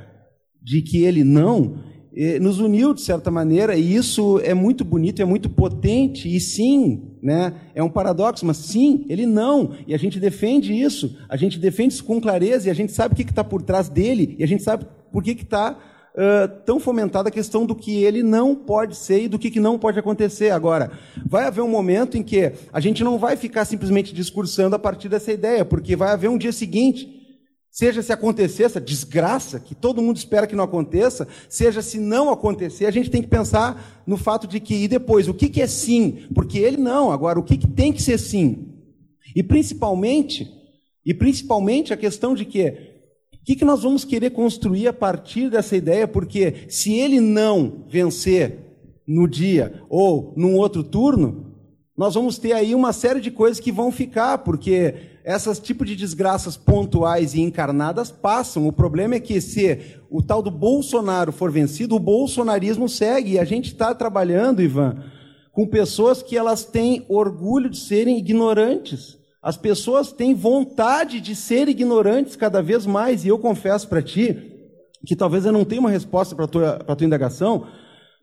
de 0.61 0.81
que 0.81 1.03
ele 1.03 1.23
não 1.23 1.92
nos 2.39 2.59
uniu 2.59 2.93
de 2.93 3.01
certa 3.01 3.31
maneira, 3.31 3.75
e 3.75 3.95
isso 3.95 4.39
é 4.43 4.53
muito 4.53 4.85
bonito, 4.85 5.21
é 5.21 5.25
muito 5.25 5.49
potente, 5.49 6.33
e 6.33 6.39
sim, 6.39 7.01
né, 7.21 7.53
é 7.73 7.81
um 7.81 7.89
paradoxo, 7.89 8.45
mas 8.45 8.57
sim, 8.57 9.05
ele 9.09 9.25
não, 9.25 9.71
e 9.87 9.93
a 9.93 9.97
gente 9.97 10.19
defende 10.19 10.73
isso, 10.73 11.17
a 11.27 11.35
gente 11.35 11.57
defende 11.57 11.95
isso 11.95 12.03
com 12.03 12.21
clareza, 12.21 12.67
e 12.67 12.71
a 12.71 12.75
gente 12.75 12.91
sabe 12.91 13.13
o 13.13 13.15
que 13.15 13.23
está 13.23 13.43
por 13.43 13.61
trás 13.61 13.89
dele, 13.89 14.35
e 14.37 14.43
a 14.43 14.47
gente 14.47 14.61
sabe 14.61 14.85
por 15.11 15.23
que 15.23 15.31
está 15.31 15.77
uh, 16.13 16.47
tão 16.65 16.79
fomentada 16.79 17.29
a 17.29 17.31
questão 17.31 17.65
do 17.65 17.75
que 17.75 18.03
ele 18.03 18.21
não 18.21 18.55
pode 18.55 18.95
ser 18.95 19.23
e 19.23 19.27
do 19.27 19.39
que, 19.39 19.49
que 19.49 19.59
não 19.59 19.77
pode 19.79 19.99
acontecer. 19.99 20.51
Agora, 20.51 20.91
vai 21.25 21.45
haver 21.45 21.61
um 21.61 21.69
momento 21.69 22.17
em 22.17 22.23
que 22.23 22.51
a 22.71 22.79
gente 22.79 23.03
não 23.03 23.17
vai 23.17 23.35
ficar 23.35 23.65
simplesmente 23.65 24.13
discursando 24.13 24.75
a 24.75 24.79
partir 24.79 25.09
dessa 25.09 25.31
ideia, 25.31 25.65
porque 25.65 25.95
vai 25.95 26.11
haver 26.11 26.29
um 26.29 26.37
dia 26.37 26.51
seguinte 26.51 27.22
Seja 27.73 28.03
se 28.03 28.13
acontecer 28.13 28.65
essa 28.65 28.79
desgraça, 28.79 29.59
que 29.59 29.73
todo 29.73 29.99
mundo 29.99 30.17
espera 30.17 30.45
que 30.45 30.55
não 30.55 30.63
aconteça, 30.63 31.27
seja 31.49 31.81
se 31.81 31.97
não 31.97 32.29
acontecer, 32.29 32.85
a 32.85 32.91
gente 32.91 33.09
tem 33.09 33.19
que 33.19 33.27
pensar 33.27 34.03
no 34.05 34.15
fato 34.15 34.45
de 34.45 34.59
que, 34.59 34.75
e 34.75 34.87
depois, 34.87 35.27
o 35.27 35.33
que, 35.33 35.49
que 35.49 35.59
é 35.59 35.65
sim? 35.65 36.27
Porque 36.35 36.59
ele 36.59 36.77
não, 36.77 37.11
agora, 37.11 37.39
o 37.39 37.43
que, 37.43 37.57
que 37.57 37.65
tem 37.65 37.91
que 37.91 37.99
ser 37.99 38.19
sim? 38.19 38.67
E 39.35 39.41
principalmente, 39.41 40.47
e 41.03 41.15
principalmente 41.15 41.91
a 41.91 41.97
questão 41.97 42.35
de 42.35 42.45
que, 42.45 42.63
o 43.33 43.43
que, 43.43 43.55
que 43.55 43.65
nós 43.65 43.81
vamos 43.81 44.05
querer 44.05 44.29
construir 44.29 44.87
a 44.87 44.93
partir 44.93 45.49
dessa 45.49 45.75
ideia? 45.75 46.07
Porque 46.07 46.65
se 46.69 46.93
ele 46.93 47.19
não 47.19 47.85
vencer 47.89 48.59
no 49.07 49.27
dia 49.27 49.81
ou 49.89 50.31
num 50.37 50.55
outro 50.57 50.83
turno, 50.83 51.52
nós 51.95 52.15
vamos 52.15 52.39
ter 52.39 52.53
aí 52.53 52.73
uma 52.73 52.91
série 52.91 53.21
de 53.21 53.29
coisas 53.29 53.59
que 53.59 53.71
vão 53.71 53.91
ficar, 53.91 54.39
porque 54.39 54.95
essas 55.23 55.59
tipos 55.59 55.87
de 55.87 55.95
desgraças 55.95 56.57
pontuais 56.57 57.35
e 57.35 57.41
encarnadas 57.41 58.09
passam. 58.09 58.67
O 58.67 58.73
problema 58.73 59.15
é 59.15 59.19
que 59.19 59.39
se 59.39 59.79
o 60.09 60.21
tal 60.21 60.41
do 60.41 60.49
Bolsonaro 60.49 61.31
for 61.31 61.51
vencido, 61.51 61.95
o 61.95 61.99
bolsonarismo 61.99 62.89
segue. 62.89 63.33
E 63.33 63.39
a 63.39 63.45
gente 63.45 63.67
está 63.67 63.93
trabalhando, 63.93 64.61
Ivan, 64.61 65.03
com 65.51 65.67
pessoas 65.67 66.23
que 66.23 66.35
elas 66.35 66.65
têm 66.65 67.05
orgulho 67.07 67.69
de 67.69 67.77
serem 67.77 68.17
ignorantes. 68.17 69.17
As 69.39 69.55
pessoas 69.55 70.11
têm 70.11 70.33
vontade 70.33 71.21
de 71.21 71.35
ser 71.35 71.69
ignorantes 71.69 72.35
cada 72.35 72.61
vez 72.61 72.87
mais. 72.87 73.23
E 73.23 73.27
eu 73.27 73.37
confesso 73.37 73.87
para 73.87 74.01
ti 74.01 74.51
que 75.05 75.15
talvez 75.15 75.45
eu 75.45 75.51
não 75.51 75.63
tenha 75.63 75.81
uma 75.81 75.91
resposta 75.91 76.35
para 76.35 76.45
a 76.45 76.47
tua, 76.47 76.79
tua 76.79 77.05
indagação, 77.05 77.67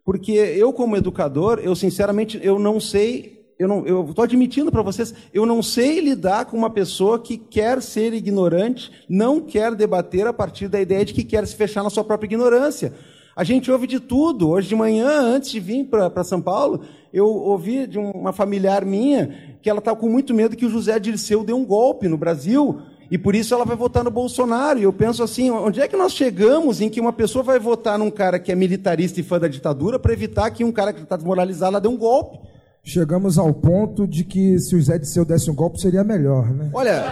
porque 0.03 0.31
eu, 0.31 0.73
como 0.73 0.97
educador, 0.97 1.59
eu 1.63 1.75
sinceramente 1.75 2.39
eu 2.41 2.57
não 2.57 2.79
sei 2.79 3.40
eu 3.61 4.05
estou 4.09 4.23
admitindo 4.23 4.71
para 4.71 4.81
vocês, 4.81 5.13
eu 5.33 5.45
não 5.45 5.61
sei 5.61 5.99
lidar 5.99 6.45
com 6.45 6.57
uma 6.57 6.69
pessoa 6.69 7.19
que 7.19 7.37
quer 7.37 7.81
ser 7.81 8.13
ignorante, 8.13 8.91
não 9.07 9.41
quer 9.41 9.75
debater 9.75 10.25
a 10.25 10.33
partir 10.33 10.67
da 10.67 10.79
ideia 10.79 11.05
de 11.05 11.13
que 11.13 11.23
quer 11.23 11.45
se 11.45 11.55
fechar 11.55 11.83
na 11.83 11.89
sua 11.89 12.03
própria 12.03 12.27
ignorância. 12.27 12.93
A 13.35 13.43
gente 13.43 13.71
ouve 13.71 13.87
de 13.87 13.99
tudo. 13.99 14.49
Hoje 14.49 14.67
de 14.67 14.75
manhã, 14.75 15.07
antes 15.07 15.51
de 15.51 15.59
vir 15.59 15.85
para 15.85 16.23
São 16.23 16.41
Paulo, 16.41 16.81
eu 17.13 17.27
ouvi 17.27 17.87
de 17.87 17.97
uma 17.97 18.33
familiar 18.33 18.83
minha 18.83 19.57
que 19.61 19.69
ela 19.69 19.79
estava 19.79 19.97
com 19.97 20.09
muito 20.09 20.33
medo 20.33 20.55
que 20.55 20.65
o 20.65 20.69
José 20.69 20.99
Dirceu 20.99 21.43
dê 21.43 21.53
um 21.53 21.63
golpe 21.63 22.07
no 22.07 22.17
Brasil 22.17 22.81
e 23.09 23.17
por 23.17 23.35
isso 23.35 23.53
ela 23.53 23.65
vai 23.65 23.75
votar 23.75 24.03
no 24.03 24.11
Bolsonaro. 24.11 24.79
E 24.79 24.83
eu 24.83 24.93
penso 24.93 25.23
assim: 25.23 25.49
onde 25.51 25.81
é 25.81 25.87
que 25.87 25.97
nós 25.97 26.13
chegamos 26.13 26.81
em 26.81 26.89
que 26.89 26.99
uma 26.99 27.13
pessoa 27.13 27.43
vai 27.43 27.59
votar 27.59 27.97
num 27.97 28.11
cara 28.11 28.39
que 28.39 28.51
é 28.51 28.55
militarista 28.55 29.19
e 29.19 29.23
fã 29.23 29.39
da 29.39 29.47
ditadura 29.47 29.99
para 29.99 30.13
evitar 30.13 30.49
que 30.51 30.63
um 30.63 30.71
cara 30.71 30.93
que 30.93 31.01
está 31.01 31.15
desmoralizado 31.15 31.73
lá 31.73 31.79
dê 31.79 31.87
um 31.87 31.97
golpe? 31.97 32.39
Chegamos 32.83 33.37
ao 33.37 33.53
ponto 33.53 34.07
de 34.07 34.23
que 34.23 34.59
se 34.59 34.75
o 34.75 34.81
Zé 34.81 34.97
de 34.97 35.07
Seu 35.07 35.23
desse 35.23 35.49
um 35.49 35.55
golpe 35.55 35.79
seria 35.79 36.03
melhor, 36.03 36.49
né? 36.49 36.69
Olha, 36.73 37.05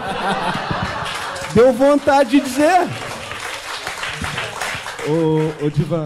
deu 1.53 1.71
vontade 1.73 2.31
de 2.31 2.41
dizer. 2.41 2.87
Ô, 5.07 5.65
ô 5.65 5.69
Divan, 5.69 6.05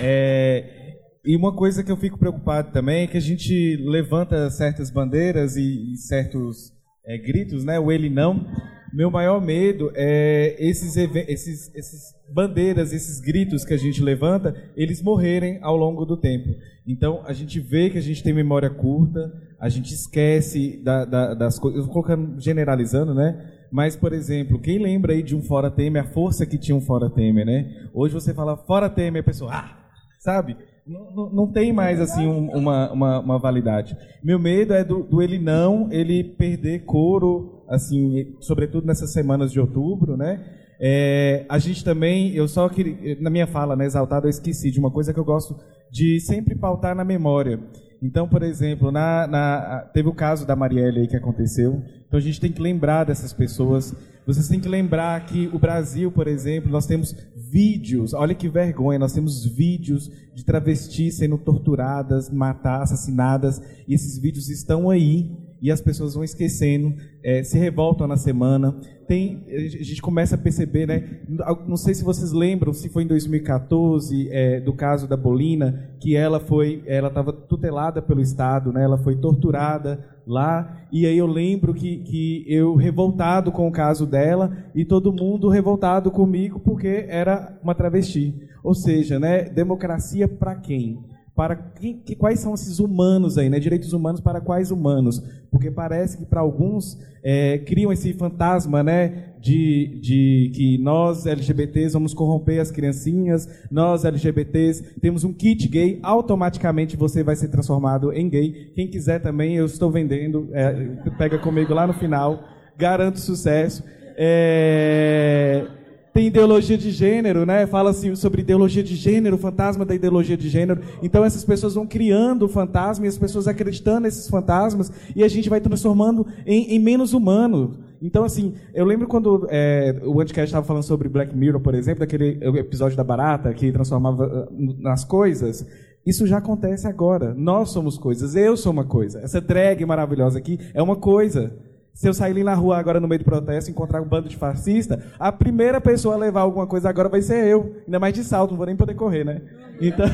é, 0.00 0.96
e 1.24 1.36
uma 1.36 1.54
coisa 1.54 1.84
que 1.84 1.92
eu 1.92 1.96
fico 1.96 2.18
preocupado 2.18 2.72
também 2.72 3.04
é 3.04 3.06
que 3.06 3.16
a 3.16 3.20
gente 3.20 3.76
levanta 3.76 4.50
certas 4.50 4.90
bandeiras 4.90 5.56
e, 5.56 5.92
e 5.92 5.96
certos 5.96 6.72
é, 7.06 7.16
gritos, 7.16 7.64
né? 7.64 7.78
O 7.78 7.92
ele 7.92 8.10
não. 8.10 8.46
Meu 8.92 9.10
maior 9.10 9.40
medo 9.40 9.90
é 9.94 10.54
esses, 10.58 10.96
esses, 10.96 11.74
esses 11.74 12.14
bandeiras, 12.32 12.92
esses 12.92 13.20
gritos 13.20 13.64
que 13.64 13.72
a 13.72 13.78
gente 13.78 14.02
levanta, 14.02 14.54
eles 14.76 15.02
morrerem 15.02 15.58
ao 15.62 15.76
longo 15.76 16.04
do 16.04 16.16
tempo. 16.16 16.50
Então, 16.86 17.22
a 17.24 17.32
gente 17.32 17.58
vê 17.58 17.88
que 17.88 17.96
a 17.96 18.02
gente 18.02 18.22
tem 18.22 18.34
memória 18.34 18.68
curta, 18.68 19.32
a 19.58 19.68
gente 19.68 19.94
esquece 19.94 20.82
da, 20.82 21.04
da, 21.04 21.34
das 21.34 21.58
coisas. 21.58 21.78
Eu 21.78 21.84
vou 21.84 21.92
colocando, 21.92 22.38
generalizando, 22.40 23.14
né? 23.14 23.50
Mas, 23.70 23.96
por 23.96 24.12
exemplo, 24.12 24.60
quem 24.60 24.78
lembra 24.78 25.14
aí 25.14 25.22
de 25.22 25.34
um 25.34 25.42
Fora 25.42 25.70
Temer, 25.70 26.02
a 26.02 26.12
força 26.12 26.44
que 26.44 26.58
tinha 26.58 26.76
um 26.76 26.80
Fora 26.80 27.08
Temer, 27.08 27.46
né? 27.46 27.88
Hoje 27.94 28.12
você 28.12 28.34
fala 28.34 28.56
Fora 28.56 28.90
Temer, 28.90 29.22
a 29.22 29.24
pessoa, 29.24 29.52
ah, 29.54 29.76
sabe? 30.20 30.56
Não, 30.84 31.30
não, 31.30 31.52
tem 31.52 31.72
mais 31.72 32.00
assim 32.00 32.26
um, 32.26 32.50
uma, 32.50 32.92
uma, 32.92 33.20
uma, 33.20 33.38
validade. 33.38 33.96
Meu 34.22 34.36
medo 34.36 34.74
é 34.74 34.82
do, 34.82 35.04
do, 35.04 35.22
ele 35.22 35.38
não, 35.38 35.88
ele 35.92 36.24
perder 36.24 36.84
couro, 36.84 37.61
assim, 37.68 38.34
sobretudo 38.40 38.86
nessas 38.86 39.12
semanas 39.12 39.52
de 39.52 39.60
outubro, 39.60 40.16
né? 40.16 40.44
É, 40.80 41.46
a 41.48 41.58
gente 41.58 41.84
também, 41.84 42.34
eu 42.34 42.48
só 42.48 42.68
queria, 42.68 43.16
na 43.20 43.30
minha 43.30 43.46
fala, 43.46 43.76
né, 43.76 43.86
exaltada, 43.86 44.26
eu 44.26 44.30
esqueci 44.30 44.70
de 44.70 44.80
uma 44.80 44.90
coisa 44.90 45.14
que 45.14 45.20
eu 45.20 45.24
gosto 45.24 45.56
de 45.90 46.18
sempre 46.20 46.56
pautar 46.56 46.94
na 46.94 47.04
memória. 47.04 47.60
Então, 48.02 48.26
por 48.26 48.42
exemplo, 48.42 48.90
na, 48.90 49.28
na, 49.28 49.88
teve 49.92 50.08
o 50.08 50.14
caso 50.14 50.44
da 50.44 50.56
Marielle 50.56 51.00
aí 51.00 51.06
que 51.06 51.16
aconteceu. 51.16 51.80
Então 52.08 52.18
a 52.18 52.22
gente 52.22 52.40
tem 52.40 52.50
que 52.50 52.60
lembrar 52.60 53.04
dessas 53.04 53.32
pessoas. 53.32 53.94
Vocês 54.26 54.48
têm 54.48 54.58
que 54.58 54.68
lembrar 54.68 55.24
que 55.24 55.48
o 55.52 55.58
Brasil, 55.58 56.10
por 56.10 56.26
exemplo, 56.26 56.68
nós 56.68 56.84
temos 56.84 57.14
vídeos, 57.36 58.12
olha 58.12 58.34
que 58.34 58.48
vergonha, 58.48 58.98
nós 58.98 59.12
temos 59.12 59.46
vídeos 59.46 60.10
de 60.34 60.44
travestis 60.44 61.18
sendo 61.18 61.38
torturadas, 61.38 62.28
matadas, 62.28 62.90
assassinadas, 62.90 63.62
e 63.86 63.94
esses 63.94 64.18
vídeos 64.18 64.48
estão 64.48 64.90
aí 64.90 65.30
e 65.62 65.70
as 65.70 65.80
pessoas 65.80 66.14
vão 66.14 66.24
esquecendo, 66.24 66.92
é, 67.22 67.44
se 67.44 67.56
revoltam 67.56 68.08
na 68.08 68.16
semana. 68.16 68.74
Tem, 69.06 69.44
a 69.48 69.60
gente 69.60 70.02
começa 70.02 70.34
a 70.34 70.38
perceber, 70.38 70.86
né? 70.86 71.20
Não 71.68 71.76
sei 71.76 71.94
se 71.94 72.02
vocês 72.02 72.32
lembram, 72.32 72.72
se 72.72 72.88
foi 72.88 73.04
em 73.04 73.06
2014, 73.06 74.28
é, 74.30 74.60
do 74.60 74.72
caso 74.72 75.06
da 75.06 75.16
Bolina, 75.16 75.90
que 76.00 76.16
ela 76.16 76.40
foi, 76.40 76.82
ela 76.84 77.08
estava 77.08 77.32
tutelada 77.32 78.02
pelo 78.02 78.20
Estado, 78.20 78.72
né? 78.72 78.82
Ela 78.82 78.98
foi 78.98 79.14
torturada 79.14 80.04
lá, 80.26 80.82
e 80.90 81.06
aí 81.06 81.16
eu 81.16 81.26
lembro 81.26 81.72
que, 81.72 81.98
que 81.98 82.44
eu 82.48 82.74
revoltado 82.74 83.52
com 83.52 83.68
o 83.68 83.72
caso 83.72 84.04
dela 84.04 84.56
e 84.74 84.84
todo 84.84 85.12
mundo 85.12 85.48
revoltado 85.48 86.10
comigo 86.10 86.58
porque 86.58 87.06
era 87.08 87.56
uma 87.62 87.74
travesti. 87.74 88.34
Ou 88.64 88.74
seja, 88.74 89.18
né? 89.20 89.44
Democracia 89.44 90.26
para 90.26 90.56
quem? 90.56 90.98
Para 91.34 91.56
que, 91.56 91.94
que, 91.94 92.14
quais 92.14 92.40
são 92.40 92.52
esses 92.52 92.78
humanos 92.78 93.38
aí, 93.38 93.48
né? 93.48 93.58
Direitos 93.58 93.94
humanos 93.94 94.20
para 94.20 94.40
quais 94.40 94.70
humanos? 94.70 95.22
Porque 95.50 95.70
parece 95.70 96.18
que 96.18 96.26
para 96.26 96.40
alguns 96.40 96.98
é, 97.22 97.58
criam 97.58 97.90
esse 97.90 98.12
fantasma, 98.12 98.82
né? 98.82 99.32
De, 99.40 99.98
de 100.00 100.52
que 100.54 100.78
nós 100.78 101.26
LGBTs 101.26 101.94
vamos 101.94 102.12
corromper 102.14 102.60
as 102.60 102.70
criancinhas, 102.70 103.48
nós 103.70 104.04
LGBTs 104.04 105.00
temos 105.00 105.24
um 105.24 105.32
kit 105.32 105.66
gay, 105.68 105.98
automaticamente 106.02 106.96
você 106.96 107.24
vai 107.24 107.34
ser 107.34 107.48
transformado 107.48 108.12
em 108.12 108.28
gay. 108.28 108.70
Quem 108.74 108.86
quiser 108.86 109.18
também, 109.20 109.56
eu 109.56 109.66
estou 109.66 109.90
vendendo, 109.90 110.48
é, 110.52 110.72
pega 111.18 111.38
comigo 111.38 111.72
lá 111.72 111.86
no 111.86 111.94
final, 111.94 112.44
garanto 112.76 113.18
sucesso. 113.18 113.82
É 114.16 115.66
tem 116.12 116.26
ideologia 116.26 116.76
de 116.76 116.90
gênero, 116.90 117.46
né? 117.46 117.66
Fala 117.66 117.90
assim 117.90 118.14
sobre 118.14 118.42
ideologia 118.42 118.82
de 118.82 118.94
gênero, 118.94 119.38
fantasma 119.38 119.84
da 119.84 119.94
ideologia 119.94 120.36
de 120.36 120.48
gênero. 120.48 120.82
Então 121.02 121.24
essas 121.24 121.44
pessoas 121.44 121.74
vão 121.74 121.86
criando 121.86 122.48
fantasma 122.48 123.06
e 123.06 123.08
as 123.08 123.16
pessoas 123.16 123.48
acreditando 123.48 124.00
nesses 124.00 124.28
fantasmas 124.28 124.92
e 125.16 125.24
a 125.24 125.28
gente 125.28 125.48
vai 125.48 125.60
transformando 125.60 126.26
em, 126.46 126.74
em 126.74 126.78
menos 126.78 127.14
humano. 127.14 127.78
Então 128.02 128.24
assim, 128.24 128.54
eu 128.74 128.84
lembro 128.84 129.06
quando 129.06 129.46
é, 129.48 130.00
o 130.04 130.20
Anticast 130.20 130.48
estava 130.48 130.66
falando 130.66 130.82
sobre 130.82 131.08
Black 131.08 131.34
Mirror, 131.34 131.60
por 131.60 131.74
exemplo, 131.74 132.00
daquele 132.00 132.38
episódio 132.58 132.96
da 132.96 133.04
barata 133.04 133.54
que 133.54 133.72
transformava 133.72 134.48
uh, 134.50 134.82
nas 134.82 135.04
coisas. 135.04 135.66
Isso 136.04 136.26
já 136.26 136.38
acontece 136.38 136.86
agora. 136.86 137.32
Nós 137.32 137.70
somos 137.70 137.96
coisas. 137.96 138.34
Eu 138.34 138.56
sou 138.56 138.72
uma 138.72 138.84
coisa. 138.84 139.20
Essa 139.20 139.40
drag 139.40 139.86
maravilhosa 139.86 140.38
aqui 140.38 140.58
é 140.74 140.82
uma 140.82 140.96
coisa. 140.96 141.54
Se 141.94 142.08
eu 142.08 142.14
sair 142.14 142.32
ali 142.32 142.42
na 142.42 142.54
rua 142.54 142.78
agora 142.78 142.98
no 142.98 143.06
meio 143.06 143.18
do 143.18 143.24
protesto 143.24 143.70
encontrar 143.70 144.00
um 144.00 144.06
bando 144.06 144.28
de 144.28 144.36
fascista, 144.36 145.04
a 145.18 145.30
primeira 145.30 145.80
pessoa 145.80 146.14
a 146.14 146.18
levar 146.18 146.40
alguma 146.40 146.66
coisa 146.66 146.88
agora 146.88 147.08
vai 147.08 147.20
ser 147.20 147.46
eu. 147.46 147.76
Ainda 147.86 148.00
mais 148.00 148.14
de 148.14 148.24
salto, 148.24 148.50
não 148.50 148.56
vou 148.56 148.66
nem 148.66 148.76
poder 148.76 148.94
correr, 148.94 149.24
né? 149.24 149.42
Então, 149.80 150.06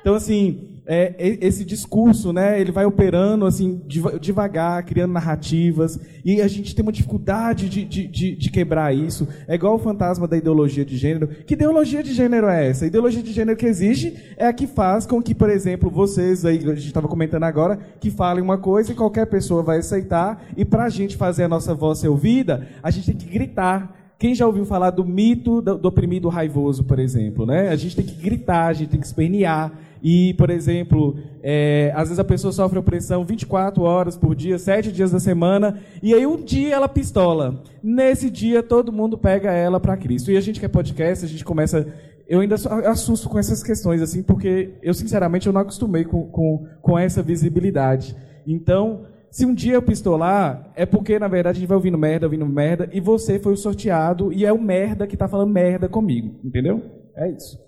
então 0.00 0.14
assim, 0.14 0.70
é, 0.92 1.14
esse 1.40 1.64
discurso, 1.64 2.32
né, 2.32 2.60
ele 2.60 2.72
vai 2.72 2.84
operando 2.84 3.46
assim 3.46 3.80
devagar, 4.20 4.84
criando 4.84 5.12
narrativas, 5.12 6.00
e 6.24 6.42
a 6.42 6.48
gente 6.48 6.74
tem 6.74 6.82
uma 6.82 6.90
dificuldade 6.90 7.68
de, 7.68 7.84
de, 7.84 8.34
de, 8.34 8.50
quebrar 8.50 8.92
isso. 8.92 9.28
É 9.46 9.54
igual 9.54 9.76
o 9.76 9.78
fantasma 9.78 10.26
da 10.26 10.36
ideologia 10.36 10.84
de 10.84 10.96
gênero. 10.96 11.28
Que 11.28 11.54
ideologia 11.54 12.02
de 12.02 12.12
gênero 12.12 12.48
é 12.48 12.68
essa? 12.68 12.84
A 12.84 12.88
ideologia 12.88 13.22
de 13.22 13.32
gênero 13.32 13.56
que 13.56 13.66
existe 13.66 14.34
é 14.36 14.48
a 14.48 14.52
que 14.52 14.66
faz 14.66 15.06
com 15.06 15.22
que, 15.22 15.32
por 15.32 15.48
exemplo, 15.48 15.88
vocês 15.88 16.44
aí, 16.44 16.56
a 16.56 16.74
gente 16.74 16.88
estava 16.88 17.06
comentando 17.06 17.44
agora, 17.44 17.78
que 18.00 18.10
falem 18.10 18.42
uma 18.42 18.58
coisa 18.58 18.90
e 18.90 18.96
qualquer 18.96 19.26
pessoa 19.26 19.62
vai 19.62 19.78
aceitar, 19.78 20.44
e 20.56 20.64
para 20.64 20.86
a 20.86 20.88
gente 20.88 21.16
fazer 21.16 21.44
a 21.44 21.48
nossa 21.48 21.72
voz 21.72 22.00
ser 22.00 22.08
ouvida, 22.08 22.66
a 22.82 22.90
gente 22.90 23.06
tem 23.06 23.16
que 23.16 23.26
gritar. 23.26 23.96
Quem 24.18 24.34
já 24.34 24.44
ouviu 24.44 24.66
falar 24.66 24.90
do 24.90 25.04
mito 25.04 25.62
do, 25.62 25.78
do 25.78 25.88
oprimido 25.88 26.28
raivoso, 26.28 26.82
por 26.82 26.98
exemplo? 26.98 27.46
Né? 27.46 27.68
A 27.68 27.76
gente 27.76 27.94
tem 27.94 28.04
que 28.04 28.20
gritar, 28.20 28.66
a 28.66 28.72
gente 28.72 28.90
tem 28.90 29.00
que 29.00 29.06
espernear. 29.06 29.72
E, 30.02 30.34
por 30.34 30.50
exemplo, 30.50 31.18
é, 31.42 31.92
às 31.94 32.08
vezes 32.08 32.18
a 32.18 32.24
pessoa 32.24 32.52
sofre 32.52 32.78
opressão 32.78 33.24
24 33.24 33.82
horas 33.82 34.16
por 34.16 34.34
dia, 34.34 34.58
7 34.58 34.90
dias 34.90 35.10
da 35.10 35.20
semana, 35.20 35.78
e 36.02 36.14
aí 36.14 36.26
um 36.26 36.42
dia 36.42 36.74
ela 36.74 36.88
pistola. 36.88 37.62
Nesse 37.82 38.30
dia 38.30 38.62
todo 38.62 38.92
mundo 38.92 39.18
pega 39.18 39.52
ela 39.52 39.78
para 39.78 39.96
Cristo. 39.96 40.30
E 40.30 40.36
a 40.36 40.40
gente 40.40 40.58
que 40.58 40.66
é 40.66 40.68
podcast, 40.68 41.24
a 41.24 41.28
gente 41.28 41.44
começa. 41.44 41.86
Eu 42.26 42.40
ainda 42.40 42.54
assusto 42.54 43.28
com 43.28 43.38
essas 43.38 43.62
questões, 43.62 44.00
assim, 44.00 44.22
porque 44.22 44.74
eu, 44.82 44.94
sinceramente, 44.94 45.48
eu 45.48 45.52
não 45.52 45.60
acostumei 45.60 46.04
com, 46.04 46.28
com, 46.28 46.66
com 46.80 46.98
essa 46.98 47.22
visibilidade. 47.22 48.16
Então, 48.46 49.04
se 49.30 49.44
um 49.44 49.52
dia 49.52 49.74
eu 49.74 49.82
pistolar, 49.82 50.70
é 50.76 50.86
porque, 50.86 51.18
na 51.18 51.26
verdade, 51.26 51.58
a 51.58 51.60
gente 51.60 51.68
vai 51.68 51.76
ouvindo 51.76 51.98
merda, 51.98 52.26
ouvindo 52.26 52.46
merda, 52.46 52.88
e 52.92 53.00
você 53.00 53.38
foi 53.38 53.52
o 53.52 53.56
sorteado, 53.56 54.32
e 54.32 54.46
é 54.46 54.52
o 54.52 54.60
merda 54.60 55.08
que 55.08 55.16
está 55.16 55.26
falando 55.26 55.50
merda 55.50 55.88
comigo. 55.88 56.38
Entendeu? 56.44 56.80
É 57.16 57.28
isso. 57.30 57.58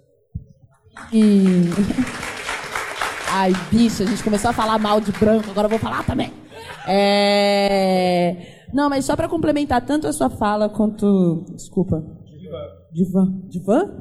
E. 1.13 1.65
Ai, 3.31 3.53
bicho, 3.71 4.03
a 4.03 4.07
gente 4.07 4.23
começou 4.23 4.51
a 4.51 4.53
falar 4.53 4.79
mal 4.79 5.01
de 5.01 5.11
branco, 5.13 5.51
agora 5.51 5.67
eu 5.67 5.71
vou 5.71 5.79
falar 5.79 6.05
também. 6.05 6.31
É... 6.87 8.65
Não, 8.73 8.91
mas 8.91 9.05
só 9.05 9.17
para 9.17 9.29
complementar 9.29 9.81
tanto 9.83 10.07
a 10.07 10.13
sua 10.13 10.29
fala 10.29 10.69
quanto. 10.69 11.45
Desculpa. 11.55 12.03
Divan. 12.93 13.41
Divan? 13.49 13.49
Divan. 13.49 14.01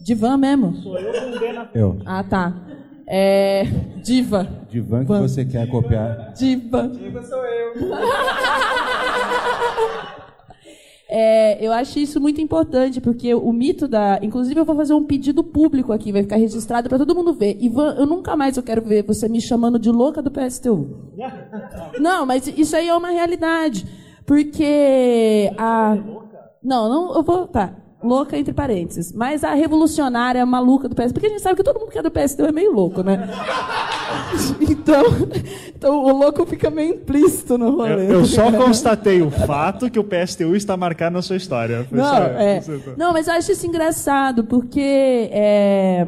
Divan 0.00 0.36
mesmo? 0.36 0.74
Sou 0.76 0.98
eu 0.98 1.12
com 1.12 1.78
Eu. 1.78 1.98
Ah, 2.04 2.24
tá. 2.24 2.52
É. 3.06 3.64
Diva. 4.02 4.48
Divan 4.70 5.00
que 5.00 5.08
Van. 5.08 5.22
você 5.22 5.44
quer 5.44 5.68
copiar? 5.68 6.32
Diva. 6.32 6.88
Diva 6.88 7.22
sou 7.22 7.44
eu. 7.44 7.74
É, 11.08 11.64
eu 11.64 11.72
acho 11.72 11.98
isso 11.98 12.20
muito 12.20 12.40
importante, 12.40 13.00
porque 13.00 13.34
o 13.34 13.52
mito 13.52 13.86
da. 13.86 14.18
Inclusive, 14.22 14.58
eu 14.58 14.64
vou 14.64 14.74
fazer 14.74 14.94
um 14.94 15.04
pedido 15.04 15.44
público 15.44 15.92
aqui, 15.92 16.10
vai 16.10 16.22
ficar 16.22 16.36
registrado 16.36 16.88
para 16.88 16.98
todo 16.98 17.14
mundo 17.14 17.34
ver. 17.34 17.56
Ivan, 17.60 17.94
eu 17.98 18.06
nunca 18.06 18.34
mais 18.36 18.56
eu 18.56 18.62
quero 18.62 18.82
ver 18.82 19.04
você 19.04 19.28
me 19.28 19.40
chamando 19.40 19.78
de 19.78 19.90
louca 19.90 20.22
do 20.22 20.30
PSTU. 20.30 21.12
Não, 22.00 22.24
mas 22.24 22.46
isso 22.46 22.74
aí 22.74 22.88
é 22.88 22.96
uma 22.96 23.10
realidade. 23.10 23.86
Porque 24.24 25.52
a. 25.58 25.96
Não, 26.62 26.88
não, 26.88 27.14
eu 27.14 27.22
vou. 27.22 27.46
Tá 27.46 27.83
louca 28.04 28.36
entre 28.36 28.52
parênteses, 28.52 29.12
mas 29.12 29.42
a 29.42 29.54
revolucionária 29.54 30.44
maluca 30.44 30.88
do 30.88 30.94
PSDB, 30.94 31.14
porque 31.14 31.26
a 31.26 31.30
gente 31.30 31.42
sabe 31.42 31.56
que 31.56 31.64
todo 31.64 31.80
mundo 31.80 31.90
que 31.90 31.98
é 31.98 32.02
do 32.02 32.10
PSDB 32.10 32.48
é 32.48 32.52
meio 32.52 32.72
louco, 32.72 33.02
né? 33.02 33.28
Então, 34.60 35.02
então 35.76 36.04
o 36.04 36.12
louco 36.16 36.44
fica 36.44 36.70
meio 36.70 36.94
implícito 36.94 37.56
no 37.56 37.76
rolê. 37.76 38.04
Eu, 38.06 38.10
eu 38.10 38.24
só 38.24 38.50
constatei 38.52 39.22
o 39.22 39.30
fato 39.30 39.90
que 39.90 39.98
o 39.98 40.04
PSTU 40.04 40.54
está 40.54 40.76
marcado 40.76 41.14
na 41.14 41.22
sua 41.22 41.36
história. 41.36 41.86
Não, 41.90 42.04
só, 42.04 42.22
é, 42.22 42.62
não, 42.96 43.12
mas 43.12 43.26
eu 43.26 43.34
acho 43.34 43.52
isso 43.52 43.66
engraçado, 43.66 44.44
porque 44.44 45.28
é, 45.32 46.06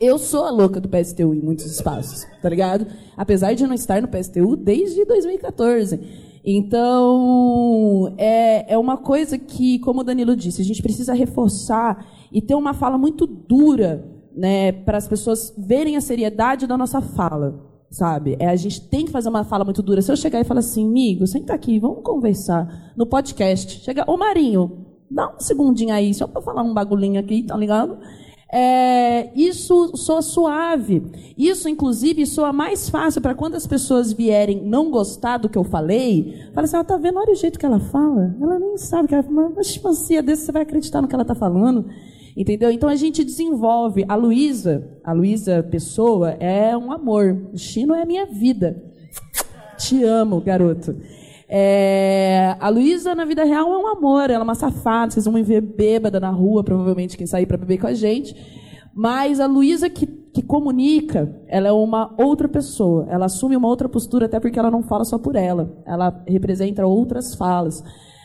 eu 0.00 0.18
sou 0.18 0.44
a 0.44 0.50
louca 0.50 0.80
do 0.80 0.88
PSTU 0.88 1.32
em 1.32 1.40
muitos 1.40 1.64
espaços, 1.66 2.26
tá 2.42 2.48
ligado? 2.48 2.86
Apesar 3.16 3.54
de 3.54 3.66
não 3.66 3.74
estar 3.74 4.02
no 4.02 4.08
PSTU 4.08 4.56
desde 4.56 5.04
2014. 5.04 6.31
Então, 6.44 8.12
é, 8.18 8.72
é 8.74 8.78
uma 8.78 8.96
coisa 8.96 9.38
que, 9.38 9.78
como 9.78 10.00
o 10.00 10.04
Danilo 10.04 10.34
disse, 10.34 10.60
a 10.60 10.64
gente 10.64 10.82
precisa 10.82 11.14
reforçar 11.14 12.04
e 12.32 12.40
ter 12.42 12.54
uma 12.54 12.74
fala 12.74 12.98
muito 12.98 13.26
dura 13.26 14.04
né, 14.34 14.72
para 14.72 14.98
as 14.98 15.06
pessoas 15.06 15.54
verem 15.56 15.96
a 15.96 16.00
seriedade 16.00 16.66
da 16.66 16.76
nossa 16.76 17.00
fala. 17.00 17.70
sabe? 17.90 18.36
É, 18.40 18.48
a 18.48 18.56
gente 18.56 18.80
tem 18.88 19.04
que 19.04 19.12
fazer 19.12 19.28
uma 19.28 19.44
fala 19.44 19.64
muito 19.64 19.82
dura. 19.82 20.02
Se 20.02 20.10
eu 20.10 20.16
chegar 20.16 20.40
e 20.40 20.44
falar 20.44 20.60
assim, 20.60 20.86
amigo, 20.86 21.26
senta 21.26 21.54
aqui, 21.54 21.78
vamos 21.78 22.02
conversar 22.02 22.92
no 22.96 23.06
podcast. 23.06 23.80
Chega, 23.80 24.04
ô 24.10 24.16
Marinho, 24.16 24.86
dá 25.10 25.28
um 25.28 25.38
segundinho 25.38 25.94
aí, 25.94 26.12
só 26.14 26.26
para 26.26 26.40
falar 26.42 26.62
um 26.62 26.74
bagulhinho 26.74 27.20
aqui, 27.20 27.42
tá 27.42 27.56
ligado? 27.56 27.98
É, 28.54 29.30
isso 29.34 29.96
soa 29.96 30.20
suave. 30.20 31.02
Isso, 31.38 31.70
inclusive, 31.70 32.26
soa 32.26 32.52
mais 32.52 32.90
fácil 32.90 33.22
para 33.22 33.34
quando 33.34 33.54
as 33.54 33.66
pessoas 33.66 34.12
vierem 34.12 34.62
não 34.62 34.90
gostar 34.90 35.38
do 35.38 35.48
que 35.48 35.56
eu 35.56 35.64
falei. 35.64 36.38
Fala 36.52 36.66
assim, 36.66 36.76
ela 36.76 36.84
tá 36.84 36.98
vendo, 36.98 37.18
olha 37.18 37.32
o 37.32 37.34
jeito 37.34 37.58
que 37.58 37.64
ela 37.64 37.80
fala. 37.80 38.36
Ela 38.38 38.58
nem 38.58 38.76
sabe 38.76 39.08
que 39.08 39.14
ela 39.14 39.24
mas 39.56 39.72
tipo 39.72 39.88
desse 39.88 40.44
você 40.44 40.52
vai 40.52 40.62
acreditar 40.62 41.00
no 41.00 41.08
que 41.08 41.14
ela 41.14 41.24
tá 41.24 41.34
falando. 41.34 41.86
Entendeu? 42.36 42.70
Então 42.70 42.90
a 42.90 42.96
gente 42.96 43.24
desenvolve. 43.24 44.04
A 44.06 44.14
Luísa, 44.14 44.86
a 45.02 45.12
Luísa 45.12 45.62
Pessoa, 45.62 46.32
é 46.32 46.76
um 46.76 46.92
amor. 46.92 47.48
O 47.54 47.58
Chino 47.58 47.94
é 47.94 48.02
a 48.02 48.06
minha 48.06 48.26
vida. 48.26 48.82
Te 49.78 50.04
amo, 50.04 50.40
garoto. 50.42 50.94
É, 51.54 52.56
a 52.58 52.70
Luísa, 52.70 53.14
na 53.14 53.26
vida 53.26 53.44
real, 53.44 53.70
é 53.70 53.76
um 53.76 53.86
amor. 53.86 54.30
Ela 54.30 54.42
é 54.42 54.44
uma 54.44 54.54
safada. 54.54 55.12
Vocês 55.12 55.26
vão 55.26 55.34
me 55.34 55.42
ver 55.42 55.60
bêbada 55.60 56.18
na 56.18 56.30
rua, 56.30 56.64
provavelmente, 56.64 57.16
quem 57.16 57.26
sair 57.26 57.44
para 57.44 57.58
beber 57.58 57.78
com 57.78 57.86
a 57.88 57.92
gente. 57.94 58.34
Mas 58.94 59.38
a 59.38 59.46
Luísa 59.46 59.90
que, 59.90 60.06
que 60.06 60.42
comunica, 60.42 61.38
ela 61.46 61.68
é 61.68 61.72
uma 61.72 62.14
outra 62.16 62.48
pessoa. 62.48 63.06
Ela 63.10 63.26
assume 63.26 63.54
uma 63.54 63.68
outra 63.68 63.88
postura, 63.88 64.24
até 64.24 64.40
porque 64.40 64.58
ela 64.58 64.70
não 64.70 64.82
fala 64.82 65.04
só 65.04 65.18
por 65.18 65.36
ela. 65.36 65.76
Ela 65.84 66.24
representa 66.26 66.86
outras 66.86 67.34
falas 67.34 67.84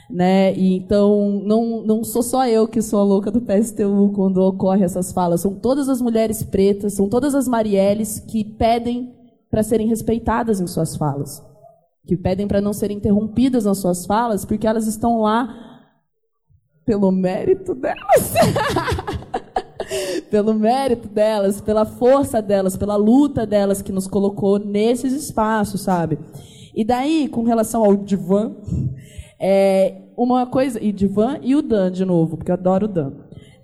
né? 0.09 0.53
E 0.55 0.77
então 0.77 1.41
não, 1.43 1.81
não 1.81 2.03
sou 2.03 2.23
só 2.23 2.47
eu 2.47 2.67
que 2.67 2.81
sou 2.81 2.99
a 2.99 3.03
louca 3.03 3.29
do 3.29 3.41
PSTU 3.41 4.11
quando 4.15 4.37
ocorre 4.37 4.83
essas 4.83 5.11
falas, 5.11 5.41
são 5.41 5.53
todas 5.53 5.89
as 5.89 6.01
mulheres 6.01 6.43
pretas, 6.43 6.93
são 6.93 7.09
todas 7.09 7.35
as 7.35 7.47
Marielles 7.47 8.19
que 8.19 8.43
pedem 8.43 9.13
para 9.49 9.63
serem 9.63 9.87
respeitadas 9.87 10.59
em 10.59 10.67
suas 10.67 10.95
falas, 10.95 11.43
que 12.07 12.17
pedem 12.17 12.47
para 12.47 12.61
não 12.61 12.73
serem 12.73 12.97
interrompidas 12.97 13.65
nas 13.65 13.77
suas 13.79 14.05
falas, 14.05 14.45
porque 14.45 14.65
elas 14.65 14.87
estão 14.87 15.21
lá 15.21 15.83
pelo 16.85 17.11
mérito 17.11 17.75
delas. 17.75 18.33
pelo 20.31 20.53
mérito 20.53 21.07
delas, 21.09 21.61
pela 21.61 21.85
força 21.85 22.41
delas, 22.41 22.77
pela 22.77 22.95
luta 22.95 23.45
delas 23.45 23.81
que 23.81 23.91
nos 23.91 24.07
colocou 24.07 24.57
nesses 24.57 25.13
espaços, 25.13 25.81
sabe? 25.81 26.17
E 26.73 26.85
daí, 26.85 27.27
com 27.27 27.43
relação 27.43 27.83
ao 27.83 27.95
divã, 27.95 28.55
é, 29.39 30.01
uma 30.17 30.47
coisa, 30.47 30.83
e 30.83 30.91
Divan 30.91 31.39
e 31.43 31.55
o 31.55 31.61
Dan 31.61 31.91
de 31.91 32.03
novo, 32.03 32.37
porque 32.37 32.49
eu 32.49 32.55
adoro 32.55 32.85
o 32.85 32.89
Dan. 32.89 33.11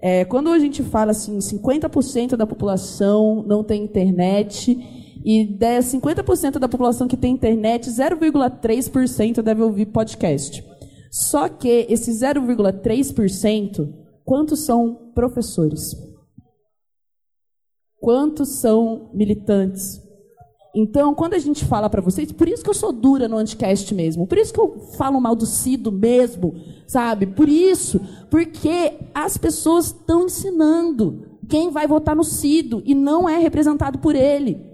É, 0.01 0.25
quando 0.25 0.49
a 0.49 0.59
gente 0.59 0.83
fala 0.83 1.11
assim, 1.11 1.37
50% 1.39 2.35
da 2.35 2.45
população 2.45 3.43
não 3.47 3.63
tem 3.63 3.83
internet, 3.83 4.77
e 5.23 5.45
de 5.45 5.79
50% 5.79 6.59
da 6.59 6.67
população 6.67 7.07
que 7.07 7.15
tem 7.15 7.33
internet, 7.33 7.89
0,3% 7.89 9.41
deve 9.41 9.61
ouvir 9.61 9.85
podcast. 9.85 10.63
Só 11.09 11.47
que 11.47 11.85
esse 11.89 12.11
0,3%, 12.11 13.93
quantos 14.25 14.65
são 14.65 15.11
professores? 15.13 15.95
Quantos 17.99 18.49
são 18.49 19.11
militantes? 19.13 20.01
Então, 20.75 21.13
quando 21.13 21.35
a 21.35 21.39
gente 21.39 21.63
fala 21.65 21.87
para 21.87 22.01
vocês, 22.01 22.31
por 22.31 22.49
isso 22.49 22.63
que 22.63 22.69
eu 22.69 22.73
sou 22.73 22.91
dura 22.91 23.27
no 23.27 23.37
anticast 23.37 23.93
mesmo, 23.93 24.25
por 24.25 24.39
isso 24.39 24.51
que 24.51 24.59
eu 24.59 24.79
falo 24.97 25.21
mal 25.21 25.35
do 25.35 25.45
Cido 25.45 25.91
mesmo, 25.91 26.55
sabe? 26.87 27.27
Por 27.27 27.47
isso, 27.47 28.01
porque 28.29 28.93
as 29.13 29.37
pessoas 29.37 29.85
estão 29.85 30.25
ensinando 30.25 31.37
quem 31.47 31.69
vai 31.69 31.85
votar 31.85 32.15
no 32.15 32.23
Cido 32.23 32.81
e 32.85 32.95
não 32.95 33.29
é 33.29 33.37
representado 33.37 33.99
por 33.99 34.15
ele. 34.15 34.72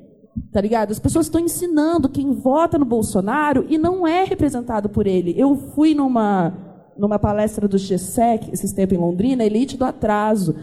Tá 0.52 0.62
ligado? 0.62 0.92
As 0.92 1.00
pessoas 1.00 1.26
estão 1.26 1.42
ensinando 1.42 2.10
quem 2.10 2.34
vota 2.34 2.78
no 2.78 2.86
Bolsonaro 2.86 3.66
e 3.70 3.78
não 3.78 4.08
é 4.08 4.24
representado 4.24 4.90
por 4.90 5.08
ele. 5.08 5.34
Eu 5.38 5.56
fui 5.56 5.94
numa, 5.94 6.92
numa 6.98 7.20
palestra 7.20 7.68
do 7.68 7.78
GSEC, 7.78 8.52
esses 8.52 8.74
tempos 8.74 8.98
em 8.98 9.02
Londrina, 9.02 9.44
Elite 9.44 9.78
do 9.78 9.86
Atraso. 9.86 10.56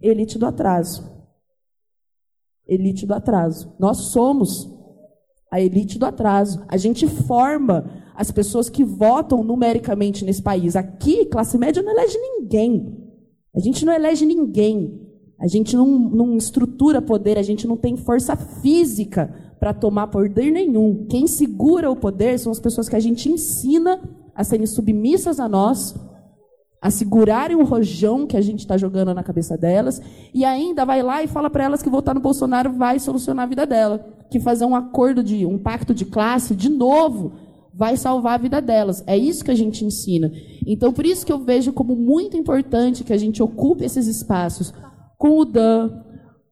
Elite 0.00 0.38
do 0.38 0.46
Atraso 0.46 1.14
elite 2.66 3.06
do 3.06 3.14
atraso. 3.14 3.74
Nós 3.78 3.98
somos 3.98 4.70
a 5.50 5.60
elite 5.60 5.98
do 5.98 6.06
atraso. 6.06 6.64
A 6.68 6.76
gente 6.76 7.06
forma 7.06 8.02
as 8.14 8.30
pessoas 8.30 8.68
que 8.68 8.84
votam 8.84 9.44
numericamente 9.44 10.24
nesse 10.24 10.42
país. 10.42 10.76
Aqui, 10.76 11.26
classe 11.26 11.58
média 11.58 11.82
não 11.82 11.92
elege 11.92 12.18
ninguém. 12.18 12.96
A 13.54 13.60
gente 13.60 13.84
não 13.84 13.92
elege 13.92 14.24
ninguém. 14.24 15.03
A 15.38 15.46
gente 15.46 15.76
não, 15.76 15.86
não 15.86 16.36
estrutura 16.36 17.02
poder, 17.02 17.38
a 17.38 17.42
gente 17.42 17.66
não 17.66 17.76
tem 17.76 17.96
força 17.96 18.36
física 18.36 19.34
para 19.58 19.74
tomar 19.74 20.08
poder 20.08 20.50
nenhum. 20.50 21.06
Quem 21.08 21.26
segura 21.26 21.90
o 21.90 21.96
poder 21.96 22.38
são 22.38 22.52
as 22.52 22.60
pessoas 22.60 22.88
que 22.88 22.96
a 22.96 23.00
gente 23.00 23.28
ensina 23.28 24.00
a 24.34 24.44
serem 24.44 24.66
submissas 24.66 25.40
a 25.40 25.48
nós, 25.48 25.94
a 26.80 26.90
segurarem 26.90 27.56
o 27.56 27.64
rojão 27.64 28.26
que 28.26 28.36
a 28.36 28.40
gente 28.40 28.60
está 28.60 28.76
jogando 28.76 29.14
na 29.14 29.22
cabeça 29.22 29.56
delas, 29.56 30.02
e 30.34 30.44
ainda 30.44 30.84
vai 30.84 31.02
lá 31.02 31.22
e 31.22 31.26
fala 31.26 31.48
para 31.48 31.64
elas 31.64 31.82
que 31.82 31.90
votar 31.90 32.14
no 32.14 32.20
Bolsonaro 32.20 32.72
vai 32.72 32.98
solucionar 32.98 33.44
a 33.44 33.48
vida 33.48 33.66
dela, 33.66 34.06
que 34.30 34.38
fazer 34.38 34.64
um 34.64 34.74
acordo 34.74 35.22
de 35.22 35.46
um 35.46 35.58
pacto 35.58 35.94
de 35.94 36.04
classe 36.04 36.54
de 36.54 36.68
novo 36.68 37.32
vai 37.72 37.96
salvar 37.96 38.34
a 38.34 38.42
vida 38.42 38.60
delas. 38.60 39.02
É 39.06 39.16
isso 39.16 39.44
que 39.44 39.50
a 39.50 39.56
gente 39.56 39.84
ensina. 39.84 40.30
Então, 40.66 40.92
por 40.92 41.04
isso 41.04 41.26
que 41.26 41.32
eu 41.32 41.38
vejo 41.38 41.72
como 41.72 41.96
muito 41.96 42.36
importante 42.36 43.02
que 43.02 43.12
a 43.12 43.18
gente 43.18 43.42
ocupe 43.42 43.84
esses 43.84 44.06
espaços 44.06 44.72
com 45.24 45.38
o 45.38 45.44
Dan, 45.46 45.90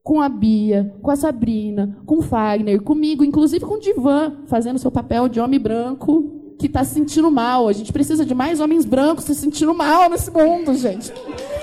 com 0.02 0.22
a 0.22 0.30
Bia, 0.30 0.94
com 1.02 1.10
a 1.10 1.16
Sabrina, 1.16 1.98
com 2.06 2.20
o 2.20 2.22
Fagner, 2.22 2.80
comigo, 2.80 3.22
inclusive 3.22 3.66
com 3.66 3.74
o 3.74 3.78
Divan, 3.78 4.38
fazendo 4.46 4.78
seu 4.78 4.90
papel 4.90 5.28
de 5.28 5.38
homem 5.38 5.60
branco 5.60 6.54
que 6.58 6.68
está 6.68 6.82
se 6.82 6.94
sentindo 6.94 7.30
mal. 7.30 7.68
A 7.68 7.72
gente 7.74 7.92
precisa 7.92 8.24
de 8.24 8.34
mais 8.34 8.60
homens 8.60 8.86
brancos 8.86 9.24
se 9.24 9.34
sentindo 9.34 9.74
mal 9.74 10.08
nesse 10.08 10.30
mundo, 10.30 10.72
gente. 10.72 11.12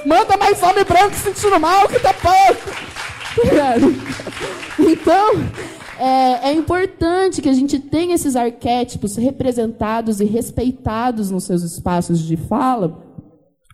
Manda 0.06 0.38
mais 0.38 0.62
homem 0.62 0.84
branco 0.84 1.16
se 1.16 1.34
sentindo 1.34 1.60
mal, 1.60 1.88
que 1.88 2.00
tá 2.00 2.14
pouco. 2.14 2.78
Então, 4.80 5.32
é, 6.00 6.50
é, 6.50 6.54
importante 6.54 7.42
que 7.42 7.50
a 7.50 7.54
gente 7.54 7.80
tenha 7.80 8.16
esses 8.16 8.36
arquétipos 8.36 9.18
representados 9.18 10.22
e 10.22 10.26
respeitados 10.26 11.30
nos 11.30 11.44
seus 11.44 11.62
espaços 11.64 12.20
de 12.20 12.38
fala, 12.38 13.09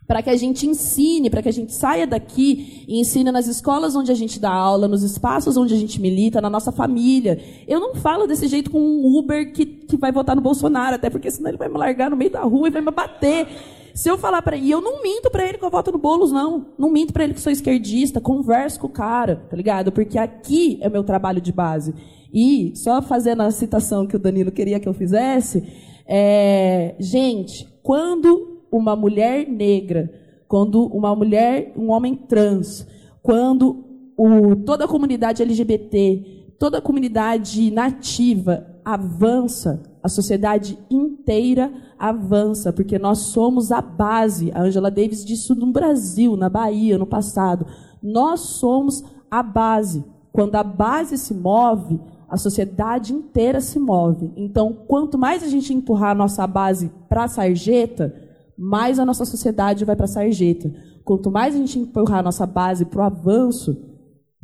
para 0.07 0.21
que 0.21 0.29
a 0.29 0.35
gente 0.35 0.67
ensine, 0.67 1.29
para 1.29 1.41
que 1.41 1.49
a 1.49 1.53
gente 1.53 1.73
saia 1.73 2.05
daqui 2.05 2.85
e 2.87 2.99
ensine 2.99 3.31
nas 3.31 3.47
escolas 3.47 3.95
onde 3.95 4.11
a 4.11 4.15
gente 4.15 4.39
dá 4.39 4.51
aula, 4.51 4.87
nos 4.87 5.03
espaços 5.03 5.57
onde 5.57 5.73
a 5.73 5.77
gente 5.77 5.99
milita, 5.99 6.39
na 6.39 6.49
nossa 6.49 6.71
família. 6.71 7.39
Eu 7.67 7.79
não 7.79 7.95
falo 7.95 8.27
desse 8.27 8.47
jeito 8.47 8.69
com 8.69 8.79
um 8.79 9.17
Uber 9.17 9.51
que, 9.51 9.65
que 9.65 9.97
vai 9.97 10.11
votar 10.11 10.35
no 10.35 10.41
Bolsonaro, 10.41 10.95
até 10.95 11.09
porque 11.09 11.31
senão 11.31 11.49
ele 11.49 11.57
vai 11.57 11.69
me 11.69 11.77
largar 11.77 12.09
no 12.09 12.17
meio 12.17 12.31
da 12.31 12.41
rua 12.41 12.67
e 12.67 12.71
vai 12.71 12.81
me 12.81 12.91
bater. 12.91 13.47
Se 13.95 14.09
eu 14.09 14.17
falar 14.17 14.41
para 14.41 14.57
ele, 14.57 14.69
eu 14.69 14.81
não 14.81 15.01
minto 15.01 15.31
para 15.31 15.47
ele 15.47 15.57
que 15.57 15.63
eu 15.63 15.69
voto 15.69 15.91
no 15.91 15.97
Boulos, 15.97 16.31
não. 16.31 16.67
Não 16.77 16.91
minto 16.91 17.13
para 17.13 17.23
ele 17.23 17.33
que 17.33 17.39
sou 17.39 17.51
esquerdista, 17.51 18.19
converso 18.19 18.79
com 18.79 18.87
o 18.87 18.89
cara, 18.89 19.47
tá 19.49 19.55
ligado? 19.55 19.91
Porque 19.91 20.17
aqui 20.17 20.77
é 20.81 20.89
o 20.89 20.91
meu 20.91 21.03
trabalho 21.03 21.39
de 21.39 21.51
base. 21.51 21.95
E, 22.31 22.73
só 22.75 23.01
fazendo 23.01 23.41
a 23.41 23.51
citação 23.51 24.05
que 24.05 24.17
o 24.17 24.19
Danilo 24.19 24.51
queria 24.51 24.81
que 24.81 24.89
eu 24.89 24.93
fizesse, 24.93 25.63
é, 26.05 26.93
gente, 26.99 27.65
quando 27.81 28.54
uma 28.77 28.95
mulher 28.95 29.47
negra, 29.47 30.11
quando 30.47 30.85
uma 30.87 31.15
mulher, 31.15 31.73
um 31.77 31.89
homem 31.91 32.15
trans, 32.15 32.85
quando 33.21 33.85
o, 34.17 34.55
toda 34.57 34.85
a 34.85 34.87
comunidade 34.87 35.41
LGBT, 35.41 36.53
toda 36.59 36.77
a 36.77 36.81
comunidade 36.81 37.71
nativa 37.71 38.67
avança, 38.83 39.81
a 40.03 40.09
sociedade 40.09 40.77
inteira 40.89 41.73
avança, 41.97 42.71
porque 42.71 42.99
nós 42.99 43.19
somos 43.19 43.71
a 43.71 43.81
base. 43.81 44.51
A 44.53 44.61
Angela 44.61 44.91
Davis 44.91 45.25
disse 45.25 45.43
isso 45.43 45.55
no 45.55 45.71
Brasil, 45.71 46.37
na 46.37 46.49
Bahia, 46.49 46.97
no 46.97 47.07
passado. 47.07 47.65
Nós 48.01 48.41
somos 48.41 49.03
a 49.31 49.41
base. 49.41 50.03
Quando 50.31 50.55
a 50.55 50.63
base 50.63 51.17
se 51.17 51.33
move, 51.33 51.99
a 52.29 52.37
sociedade 52.37 53.13
inteira 53.13 53.61
se 53.61 53.79
move. 53.79 54.31
Então, 54.35 54.73
quanto 54.87 55.17
mais 55.17 55.41
a 55.41 55.47
gente 55.47 55.73
empurrar 55.73 56.11
a 56.11 56.15
nossa 56.15 56.45
base 56.45 56.91
para 57.07 57.23
a 57.23 57.27
sarjeta, 57.27 58.13
mais 58.57 58.99
a 58.99 59.05
nossa 59.05 59.25
sociedade 59.25 59.85
vai 59.85 59.95
para 59.95 60.05
a 60.05 60.07
sarjeta. 60.07 60.73
Quanto 61.03 61.29
mais 61.29 61.55
a 61.55 61.57
gente 61.57 61.79
empurrar 61.79 62.19
a 62.19 62.23
nossa 62.23 62.45
base 62.45 62.85
para 62.85 63.01
o 63.01 63.05
avanço, 63.05 63.77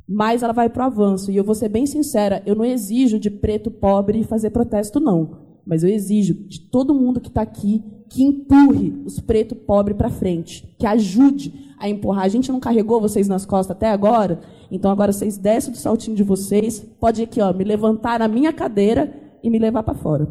mais 0.07 0.43
ela 0.43 0.53
vai 0.53 0.69
para 0.69 0.83
o 0.83 0.87
avanço. 0.87 1.31
E 1.31 1.37
eu 1.37 1.43
vou 1.43 1.55
ser 1.55 1.69
bem 1.69 1.85
sincera, 1.85 2.43
eu 2.45 2.55
não 2.55 2.65
exijo 2.65 3.19
de 3.19 3.29
preto 3.29 3.71
pobre 3.71 4.23
fazer 4.23 4.49
protesto, 4.49 4.99
não. 4.99 5.37
Mas 5.65 5.83
eu 5.83 5.89
exijo 5.89 6.33
de 6.33 6.59
todo 6.59 6.93
mundo 6.93 7.19
que 7.19 7.29
está 7.29 7.41
aqui 7.41 7.83
que 8.11 8.23
empurre 8.23 9.01
os 9.05 9.21
preto 9.21 9.55
pobre 9.55 9.93
para 9.93 10.09
frente, 10.09 10.75
que 10.77 10.85
ajude 10.85 11.73
a 11.79 11.87
empurrar. 11.87 12.25
A 12.25 12.29
gente 12.29 12.51
não 12.51 12.59
carregou 12.59 12.99
vocês 12.99 13.27
nas 13.27 13.45
costas 13.45 13.75
até 13.75 13.89
agora, 13.89 14.41
então 14.69 14.91
agora 14.91 15.13
vocês 15.13 15.37
descem 15.37 15.71
do 15.71 15.77
saltinho 15.77 16.15
de 16.15 16.23
vocês, 16.23 16.79
pode 16.99 17.23
aqui 17.23 17.39
ó, 17.39 17.53
me 17.53 17.63
levantar 17.63 18.19
na 18.19 18.27
minha 18.27 18.51
cadeira 18.51 19.13
e 19.41 19.49
me 19.49 19.57
levar 19.57 19.83
para 19.83 19.95
fora. 19.95 20.27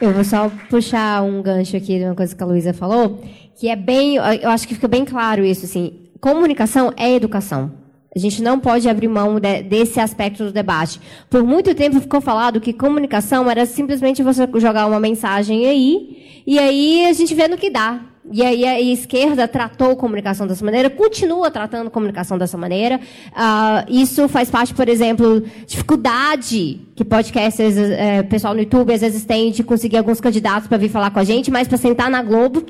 Eu 0.00 0.12
vou 0.12 0.22
só 0.22 0.48
puxar 0.70 1.24
um 1.24 1.42
gancho 1.42 1.76
aqui 1.76 1.98
de 1.98 2.04
uma 2.04 2.14
coisa 2.14 2.34
que 2.34 2.40
a 2.40 2.46
Luísa 2.46 2.72
falou, 2.72 3.20
que 3.56 3.68
é 3.68 3.74
bem, 3.74 4.14
eu 4.14 4.48
acho 4.50 4.68
que 4.68 4.74
fica 4.74 4.86
bem 4.86 5.04
claro 5.04 5.44
isso, 5.44 5.64
assim, 5.64 5.92
comunicação 6.20 6.92
é 6.96 7.12
educação. 7.12 7.72
A 8.14 8.18
gente 8.18 8.40
não 8.40 8.60
pode 8.60 8.88
abrir 8.88 9.08
mão 9.08 9.40
de, 9.40 9.62
desse 9.62 9.98
aspecto 9.98 10.44
do 10.44 10.52
debate. 10.52 11.00
Por 11.28 11.42
muito 11.42 11.74
tempo 11.74 12.00
ficou 12.00 12.20
falado 12.20 12.60
que 12.60 12.72
comunicação 12.72 13.50
era 13.50 13.66
simplesmente 13.66 14.22
você 14.22 14.48
jogar 14.56 14.86
uma 14.86 15.00
mensagem 15.00 15.66
aí, 15.66 16.42
e 16.46 16.58
aí 16.60 17.06
a 17.06 17.12
gente 17.12 17.34
vê 17.34 17.48
no 17.48 17.58
que 17.58 17.68
dá. 17.68 18.00
E 18.30 18.44
aí 18.44 18.64
a 18.64 18.80
esquerda 18.80 19.48
tratou 19.48 19.96
comunicação 19.96 20.46
dessa 20.46 20.64
maneira, 20.64 20.90
continua 20.90 21.50
tratando 21.50 21.90
comunicação 21.90 22.36
dessa 22.36 22.58
maneira. 22.58 23.00
Uh, 23.30 23.92
isso 23.92 24.28
faz 24.28 24.50
parte, 24.50 24.74
por 24.74 24.88
exemplo, 24.88 25.42
dificuldade 25.66 26.80
que 26.94 27.04
podcasters, 27.04 27.76
é, 27.76 28.22
pessoal 28.22 28.54
no 28.54 28.60
YouTube 28.60 28.92
às 28.92 29.00
vezes 29.00 29.24
tem 29.24 29.50
de 29.50 29.62
conseguir 29.62 29.96
alguns 29.96 30.20
candidatos 30.20 30.68
para 30.68 30.76
vir 30.76 30.88
falar 30.88 31.10
com 31.10 31.18
a 31.18 31.24
gente, 31.24 31.50
mas 31.50 31.68
para 31.68 31.78
sentar 31.78 32.10
na 32.10 32.22
Globo, 32.22 32.64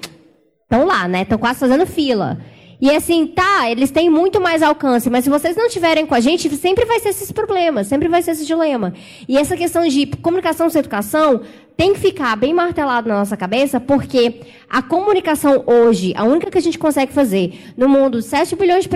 estão 0.63 0.87
lá, 0.87 1.09
né? 1.09 1.23
Estão 1.23 1.39
quase 1.39 1.59
fazendo 1.59 1.87
fila. 1.87 2.39
E 2.81 2.95
assim, 2.95 3.27
tá, 3.27 3.69
eles 3.69 3.91
têm 3.91 4.09
muito 4.09 4.41
mais 4.41 4.63
alcance, 4.63 5.11
mas 5.11 5.25
se 5.25 5.31
vocês 5.31 5.57
não 5.57 5.69
tiverem 5.69 6.07
com 6.07 6.15
a 6.15 6.21
gente, 6.21 6.49
sempre 6.57 6.85
vai 6.85 7.01
ser 7.01 7.09
esses 7.09 7.33
problemas, 7.33 7.89
sempre 7.89 8.07
vai 8.07 8.23
ser 8.23 8.33
esse 8.33 8.47
dilema. 8.47 8.95
E 9.29 9.37
essa 9.37 9.57
questão 9.57 9.87
de 9.89 10.07
comunicação 10.07 10.71
sem 10.71 10.79
educação 10.79 11.41
tem 11.79 11.95
que 11.95 12.01
ficar 12.01 12.35
bem 12.35 12.53
martelado 12.53 13.09
na 13.09 13.21
nossa 13.21 13.37
cabeça, 13.37 13.79
porque 13.79 14.41
a 14.69 14.83
comunicação 14.83 15.63
hoje, 15.65 16.13
a 16.17 16.25
única 16.25 16.51
que 16.51 16.59
a 16.59 16.61
gente 16.61 16.77
consegue 16.77 17.13
fazer 17.13 17.73
no 17.77 17.89
mundo, 17.89 18.21
7 18.21 18.57
bilhões 18.57 18.83
de 18.83 18.91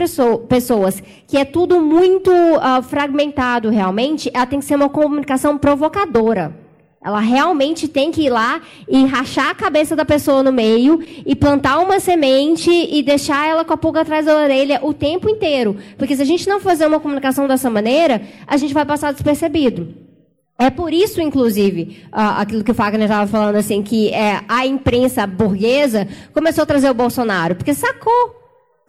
pessoas, 0.48 1.00
que 1.28 1.36
é 1.36 1.44
tudo 1.44 1.80
muito 1.80 2.32
uh, 2.32 2.82
fragmentado 2.82 3.70
realmente, 3.70 4.28
ela 4.34 4.46
tem 4.46 4.58
que 4.58 4.64
ser 4.64 4.74
uma 4.74 4.88
comunicação 4.88 5.56
provocadora. 5.56 6.52
Ela 7.00 7.20
realmente 7.20 7.86
tem 7.86 8.10
que 8.10 8.22
ir 8.22 8.30
lá 8.30 8.60
e 8.88 9.04
rachar 9.04 9.50
a 9.50 9.54
cabeça 9.54 9.94
da 9.94 10.04
pessoa 10.04 10.42
no 10.42 10.50
meio 10.50 11.00
e 11.24 11.36
plantar 11.36 11.78
uma 11.78 12.00
semente 12.00 12.68
e 12.68 13.00
deixar 13.00 13.46
ela 13.46 13.64
com 13.64 13.74
a 13.74 13.76
pulga 13.76 14.00
atrás 14.00 14.26
da 14.26 14.36
orelha 14.36 14.80
o 14.82 14.92
tempo 14.92 15.28
inteiro. 15.28 15.76
Porque 15.96 16.16
se 16.16 16.22
a 16.22 16.26
gente 16.26 16.48
não 16.48 16.58
fazer 16.58 16.86
uma 16.86 16.98
comunicação 16.98 17.46
dessa 17.46 17.70
maneira, 17.70 18.22
a 18.44 18.56
gente 18.56 18.74
vai 18.74 18.84
passar 18.84 19.12
despercebido. 19.12 20.01
É 20.62 20.70
por 20.70 20.92
isso, 20.92 21.20
inclusive, 21.20 22.04
aquilo 22.12 22.62
que 22.62 22.70
o 22.70 22.74
Fagner 22.74 23.02
estava 23.02 23.26
falando, 23.26 23.56
assim, 23.56 23.82
que 23.82 24.10
é, 24.10 24.42
a 24.48 24.64
imprensa 24.64 25.26
burguesa 25.26 26.06
começou 26.32 26.62
a 26.62 26.66
trazer 26.66 26.88
o 26.88 26.94
Bolsonaro, 26.94 27.56
porque 27.56 27.74
sacou 27.74 28.41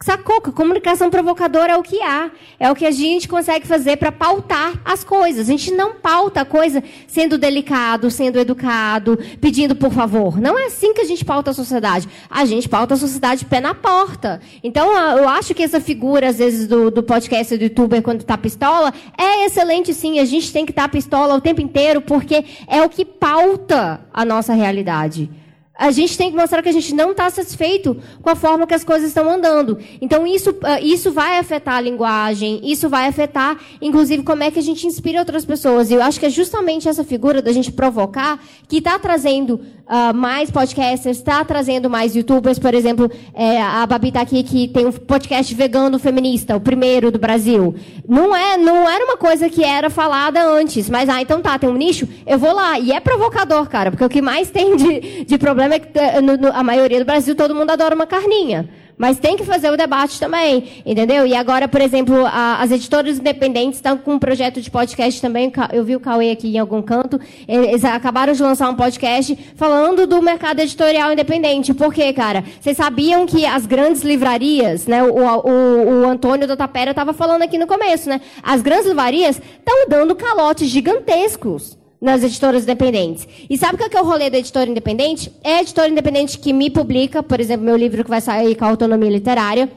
Sacou 0.04 0.38
que 0.38 0.52
comunicação 0.52 1.08
provocadora 1.08 1.72
é 1.72 1.76
o 1.78 1.82
que 1.82 2.02
há. 2.02 2.30
É 2.60 2.70
o 2.70 2.74
que 2.74 2.84
a 2.84 2.90
gente 2.90 3.26
consegue 3.26 3.66
fazer 3.66 3.96
para 3.96 4.12
pautar 4.12 4.78
as 4.84 5.02
coisas. 5.02 5.48
A 5.48 5.50
gente 5.50 5.70
não 5.70 5.94
pauta 5.94 6.42
a 6.42 6.44
coisa 6.44 6.84
sendo 7.06 7.38
delicado, 7.38 8.10
sendo 8.10 8.38
educado, 8.38 9.18
pedindo 9.40 9.74
por 9.74 9.90
favor. 9.90 10.38
Não 10.38 10.58
é 10.58 10.66
assim 10.66 10.92
que 10.92 11.00
a 11.00 11.06
gente 11.06 11.24
pauta 11.24 11.52
a 11.52 11.54
sociedade. 11.54 12.06
A 12.28 12.44
gente 12.44 12.68
pauta 12.68 12.92
a 12.92 12.96
sociedade 12.98 13.46
pé 13.46 13.60
na 13.60 13.74
porta. 13.74 14.42
Então, 14.62 14.92
eu 15.16 15.26
acho 15.26 15.54
que 15.54 15.62
essa 15.62 15.80
figura, 15.80 16.28
às 16.28 16.36
vezes, 16.36 16.68
do, 16.68 16.90
do 16.90 17.02
podcast 17.02 17.56
do 17.56 17.64
youtuber 17.64 18.02
quando 18.02 18.20
está 18.20 18.36
pistola, 18.36 18.92
é 19.16 19.46
excelente 19.46 19.94
sim. 19.94 20.18
A 20.18 20.26
gente 20.26 20.52
tem 20.52 20.66
que 20.66 20.72
estar 20.72 20.82
tá 20.82 20.88
pistola 20.90 21.34
o 21.34 21.40
tempo 21.40 21.62
inteiro, 21.62 22.02
porque 22.02 22.44
é 22.68 22.82
o 22.82 22.90
que 22.90 23.06
pauta 23.06 24.02
a 24.12 24.22
nossa 24.22 24.52
realidade 24.52 25.30
a 25.76 25.90
gente 25.90 26.16
tem 26.16 26.30
que 26.30 26.36
mostrar 26.36 26.62
que 26.62 26.68
a 26.68 26.72
gente 26.72 26.94
não 26.94 27.10
está 27.10 27.28
satisfeito 27.28 27.96
com 28.22 28.30
a 28.30 28.36
forma 28.36 28.66
que 28.66 28.74
as 28.74 28.84
coisas 28.84 29.08
estão 29.08 29.28
andando. 29.28 29.78
Então, 30.00 30.24
isso, 30.24 30.54
ah, 30.62 30.80
isso 30.80 31.10
vai 31.10 31.38
afetar 31.38 31.74
a 31.74 31.80
linguagem, 31.80 32.60
isso 32.62 32.88
vai 32.88 33.08
afetar, 33.08 33.58
inclusive, 33.82 34.22
como 34.22 34.44
é 34.44 34.50
que 34.52 34.58
a 34.58 34.62
gente 34.62 34.86
inspira 34.86 35.18
outras 35.18 35.44
pessoas. 35.44 35.90
E 35.90 35.94
eu 35.94 36.02
acho 36.02 36.20
que 36.20 36.26
é 36.26 36.30
justamente 36.30 36.88
essa 36.88 37.02
figura 37.02 37.42
da 37.42 37.50
gente 37.50 37.72
provocar 37.72 38.40
que 38.68 38.78
está 38.78 38.98
trazendo 39.00 39.54
uh, 39.54 40.14
mais 40.14 40.48
podcasters, 40.50 41.18
está 41.18 41.44
trazendo 41.44 41.90
mais 41.90 42.14
youtubers. 42.14 42.58
Por 42.58 42.72
exemplo, 42.72 43.10
é, 43.34 43.60
a 43.60 43.84
Babi 43.84 44.08
está 44.08 44.20
aqui 44.20 44.44
que 44.44 44.68
tem 44.68 44.86
um 44.86 44.92
podcast 44.92 45.52
vegano 45.54 45.98
feminista, 45.98 46.56
o 46.56 46.60
primeiro 46.60 47.10
do 47.10 47.18
Brasil. 47.18 47.74
Não, 48.08 48.34
é, 48.34 48.56
não 48.56 48.88
era 48.88 49.04
uma 49.04 49.16
coisa 49.16 49.50
que 49.50 49.64
era 49.64 49.90
falada 49.90 50.44
antes, 50.46 50.88
mas, 50.88 51.08
ah, 51.08 51.20
então 51.20 51.40
tá, 51.40 51.58
tem 51.58 51.68
um 51.68 51.74
nicho, 51.74 52.08
eu 52.24 52.38
vou 52.38 52.52
lá. 52.52 52.78
E 52.78 52.92
é 52.92 53.00
provocador, 53.00 53.68
cara, 53.68 53.90
porque 53.90 54.04
o 54.04 54.08
que 54.08 54.22
mais 54.22 54.50
tem 54.50 54.76
de, 54.76 55.24
de 55.24 55.36
problema 55.36 55.63
problema 55.64 55.74
é 55.74 55.78
que 55.78 55.98
eh, 55.98 56.20
no, 56.20 56.36
no, 56.36 56.48
a 56.48 56.62
maioria 56.62 56.98
do 56.98 57.04
Brasil 57.04 57.34
todo 57.34 57.54
mundo 57.54 57.70
adora 57.70 57.94
uma 57.94 58.06
carninha. 58.06 58.68
Mas 58.96 59.18
tem 59.18 59.36
que 59.36 59.44
fazer 59.44 59.72
o 59.72 59.76
debate 59.76 60.20
também, 60.20 60.82
entendeu? 60.86 61.26
E 61.26 61.34
agora, 61.34 61.66
por 61.66 61.80
exemplo, 61.80 62.24
a, 62.26 62.62
as 62.62 62.70
editoras 62.70 63.18
independentes 63.18 63.78
estão 63.78 63.98
com 63.98 64.14
um 64.14 64.18
projeto 64.20 64.60
de 64.60 64.70
podcast 64.70 65.20
também. 65.20 65.52
Eu 65.72 65.84
vi 65.84 65.96
o 65.96 66.00
Cauê 66.00 66.30
aqui 66.30 66.54
em 66.54 66.60
algum 66.60 66.80
canto. 66.80 67.20
Eles 67.48 67.84
acabaram 67.84 68.32
de 68.32 68.40
lançar 68.40 68.70
um 68.70 68.76
podcast 68.76 69.36
falando 69.56 70.06
do 70.06 70.22
mercado 70.22 70.60
editorial 70.60 71.12
independente. 71.12 71.74
Por 71.74 71.92
quê, 71.92 72.12
cara? 72.12 72.44
Vocês 72.60 72.76
sabiam 72.76 73.26
que 73.26 73.44
as 73.44 73.66
grandes 73.66 74.02
livrarias, 74.02 74.86
né? 74.86 75.02
O, 75.02 75.16
o, 75.16 76.02
o 76.02 76.08
Antônio 76.08 76.46
da 76.46 76.56
Tapera 76.56 76.92
estava 76.92 77.12
falando 77.12 77.42
aqui 77.42 77.58
no 77.58 77.66
começo, 77.66 78.08
né? 78.08 78.20
As 78.44 78.62
grandes 78.62 78.86
livrarias 78.86 79.40
estão 79.58 79.88
dando 79.88 80.14
calotes 80.14 80.68
gigantescos 80.68 81.76
nas 82.04 82.22
editoras 82.22 82.64
independentes. 82.64 83.26
E 83.48 83.56
sabe 83.56 83.82
o 83.82 83.88
que 83.88 83.96
é 83.96 84.00
o 84.00 84.04
rolê 84.04 84.28
da 84.28 84.38
editora 84.38 84.68
independente? 84.68 85.32
É 85.42 85.56
a 85.56 85.62
editora 85.62 85.88
independente 85.88 86.38
que 86.38 86.52
me 86.52 86.68
publica, 86.70 87.22
por 87.22 87.40
exemplo, 87.40 87.64
meu 87.64 87.76
livro 87.76 88.04
que 88.04 88.10
vai 88.10 88.20
sair 88.20 88.54
com 88.54 88.66
a 88.66 88.68
autonomia 88.68 89.08
literária. 89.08 89.72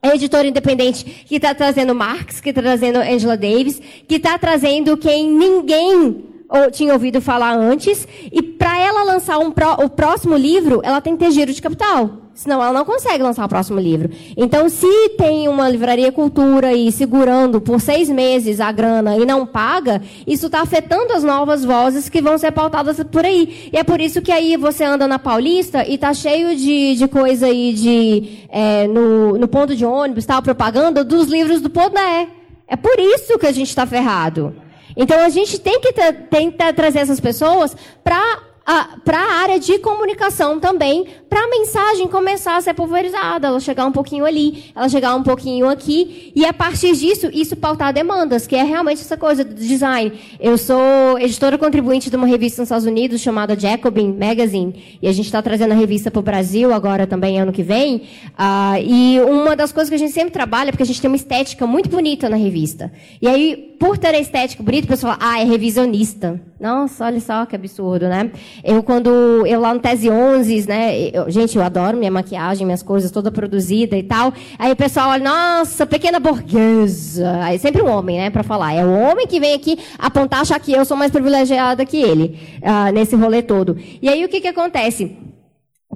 É 0.00 0.10
a 0.10 0.14
editora 0.14 0.46
independente 0.46 1.04
que 1.04 1.34
está 1.34 1.52
trazendo 1.52 1.94
Marx, 1.94 2.40
que 2.40 2.50
está 2.50 2.62
trazendo 2.62 3.00
Angela 3.00 3.36
Davis, 3.36 3.80
que 4.06 4.14
está 4.16 4.38
trazendo 4.38 4.96
quem 4.96 5.28
ninguém 5.28 6.33
ou 6.48 6.70
tinha 6.70 6.92
ouvido 6.92 7.20
falar 7.20 7.54
antes. 7.56 8.06
E 8.32 8.42
para 8.42 8.78
ela 8.78 9.04
lançar 9.04 9.38
um 9.38 9.52
o 9.82 9.88
próximo 9.90 10.36
livro, 10.36 10.80
ela 10.82 11.00
tem 11.00 11.16
que 11.16 11.24
ter 11.24 11.30
giro 11.30 11.52
de 11.52 11.62
capital. 11.62 12.24
Senão 12.34 12.60
ela 12.60 12.72
não 12.72 12.84
consegue 12.84 13.22
lançar 13.22 13.44
o 13.44 13.48
próximo 13.48 13.78
livro. 13.78 14.10
Então, 14.36 14.68
se 14.68 15.10
tem 15.10 15.46
uma 15.46 15.68
livraria 15.68 16.10
cultura 16.10 16.68
aí 16.68 16.90
segurando 16.90 17.60
por 17.60 17.80
seis 17.80 18.10
meses 18.10 18.60
a 18.60 18.72
grana 18.72 19.16
e 19.16 19.24
não 19.24 19.46
paga, 19.46 20.02
isso 20.26 20.46
está 20.46 20.60
afetando 20.60 21.12
as 21.12 21.22
novas 21.22 21.64
vozes 21.64 22.08
que 22.08 22.20
vão 22.20 22.36
ser 22.36 22.50
pautadas 22.50 23.00
por 23.04 23.24
aí. 23.24 23.70
E 23.72 23.78
é 23.78 23.84
por 23.84 24.00
isso 24.00 24.20
que 24.20 24.32
aí 24.32 24.56
você 24.56 24.82
anda 24.82 25.06
na 25.06 25.16
Paulista 25.16 25.88
e 25.88 25.96
tá 25.96 26.12
cheio 26.12 26.56
de, 26.56 26.96
de 26.96 27.06
coisa 27.06 27.46
aí 27.46 27.72
de 27.72 28.46
é, 28.48 28.88
no, 28.88 29.38
no 29.38 29.46
ponto 29.46 29.76
de 29.76 29.84
ônibus, 29.84 30.26
tal, 30.26 30.42
propaganda 30.42 31.04
dos 31.04 31.28
livros 31.28 31.60
do 31.60 31.70
Podé. 31.70 32.26
É 32.66 32.74
por 32.74 32.98
isso 32.98 33.38
que 33.38 33.46
a 33.46 33.52
gente 33.52 33.68
está 33.68 33.86
ferrado. 33.86 34.56
Então 34.96 35.18
a 35.20 35.28
gente 35.28 35.58
tem 35.58 35.80
que 35.80 35.92
tentar 36.30 36.72
trazer 36.72 37.00
essas 37.00 37.20
pessoas 37.20 37.76
para 38.02 38.40
a 38.66 39.42
área 39.42 39.58
de 39.58 39.78
comunicação 39.78 40.60
também, 40.60 41.06
para 41.34 41.46
a 41.46 41.48
mensagem 41.48 42.06
começar 42.06 42.56
a 42.56 42.60
ser 42.60 42.74
pulverizada, 42.74 43.48
ela 43.48 43.58
chegar 43.58 43.86
um 43.86 43.90
pouquinho 43.90 44.24
ali, 44.24 44.66
ela 44.72 44.88
chegar 44.88 45.16
um 45.16 45.22
pouquinho 45.24 45.68
aqui, 45.68 46.30
e 46.32 46.46
a 46.46 46.52
partir 46.52 46.94
disso, 46.94 47.28
isso 47.32 47.56
pautar 47.56 47.92
demandas, 47.92 48.46
que 48.46 48.54
é 48.54 48.62
realmente 48.62 49.00
essa 49.00 49.16
coisa 49.16 49.42
do 49.42 49.52
design. 49.52 50.12
Eu 50.38 50.56
sou 50.56 51.18
editora 51.18 51.58
contribuinte 51.58 52.08
de 52.08 52.14
uma 52.14 52.28
revista 52.28 52.62
nos 52.62 52.66
Estados 52.66 52.86
Unidos 52.86 53.20
chamada 53.20 53.58
Jacobin 53.58 54.16
Magazine, 54.16 54.98
e 55.02 55.08
a 55.08 55.12
gente 55.12 55.26
está 55.26 55.42
trazendo 55.42 55.72
a 55.72 55.74
revista 55.74 56.08
para 56.08 56.20
o 56.20 56.22
Brasil 56.22 56.72
agora 56.72 57.04
também, 57.04 57.40
ano 57.40 57.50
que 57.50 57.64
vem, 57.64 58.02
uh, 58.38 58.80
e 58.80 59.18
uma 59.22 59.56
das 59.56 59.72
coisas 59.72 59.88
que 59.88 59.96
a 59.96 59.98
gente 59.98 60.12
sempre 60.12 60.30
trabalha, 60.30 60.70
porque 60.70 60.84
a 60.84 60.86
gente 60.86 61.00
tem 61.00 61.10
uma 61.10 61.16
estética 61.16 61.66
muito 61.66 61.88
bonita 61.88 62.28
na 62.28 62.36
revista. 62.36 62.92
E 63.20 63.26
aí, 63.26 63.74
por 63.80 63.98
ter 63.98 64.14
a 64.14 64.20
estética 64.20 64.62
bonita, 64.62 64.84
o 64.84 64.88
pessoal 64.88 65.16
fala, 65.18 65.32
ah, 65.32 65.40
é 65.40 65.44
revisionista. 65.44 66.40
Nossa, 66.60 67.04
olha 67.04 67.20
só 67.20 67.44
que 67.44 67.54
absurdo, 67.54 68.08
né? 68.08 68.30
Eu, 68.62 68.82
quando 68.82 69.10
eu 69.46 69.60
lá 69.60 69.74
no 69.74 69.80
Tese 69.80 70.08
11, 70.08 70.66
né? 70.66 70.98
Eu, 71.12 71.23
gente, 71.28 71.56
eu 71.56 71.62
adoro 71.62 71.96
minha 71.96 72.10
maquiagem, 72.10 72.64
minhas 72.64 72.82
coisas 72.82 73.10
toda 73.10 73.30
produzida 73.30 73.96
e 73.96 74.02
tal. 74.02 74.32
Aí 74.58 74.72
o 74.72 74.76
pessoal 74.76 75.10
olha, 75.10 75.24
nossa, 75.24 75.86
pequena 75.86 76.18
burguesa. 76.18 77.40
Aí 77.42 77.58
sempre 77.58 77.82
um 77.82 77.90
homem, 77.90 78.18
né, 78.18 78.30
para 78.30 78.42
falar. 78.42 78.72
É 78.74 78.84
o 78.84 78.92
homem 78.92 79.26
que 79.26 79.40
vem 79.40 79.54
aqui 79.54 79.78
apontar, 79.98 80.40
achar 80.40 80.58
que 80.60 80.72
eu 80.72 80.84
sou 80.84 80.96
mais 80.96 81.10
privilegiada 81.10 81.84
que 81.84 82.00
ele, 82.00 82.38
uh, 82.62 82.92
nesse 82.92 83.16
rolê 83.16 83.42
todo. 83.42 83.76
E 84.00 84.08
aí 84.08 84.24
o 84.24 84.28
que 84.28 84.40
que 84.40 84.48
acontece? 84.48 85.16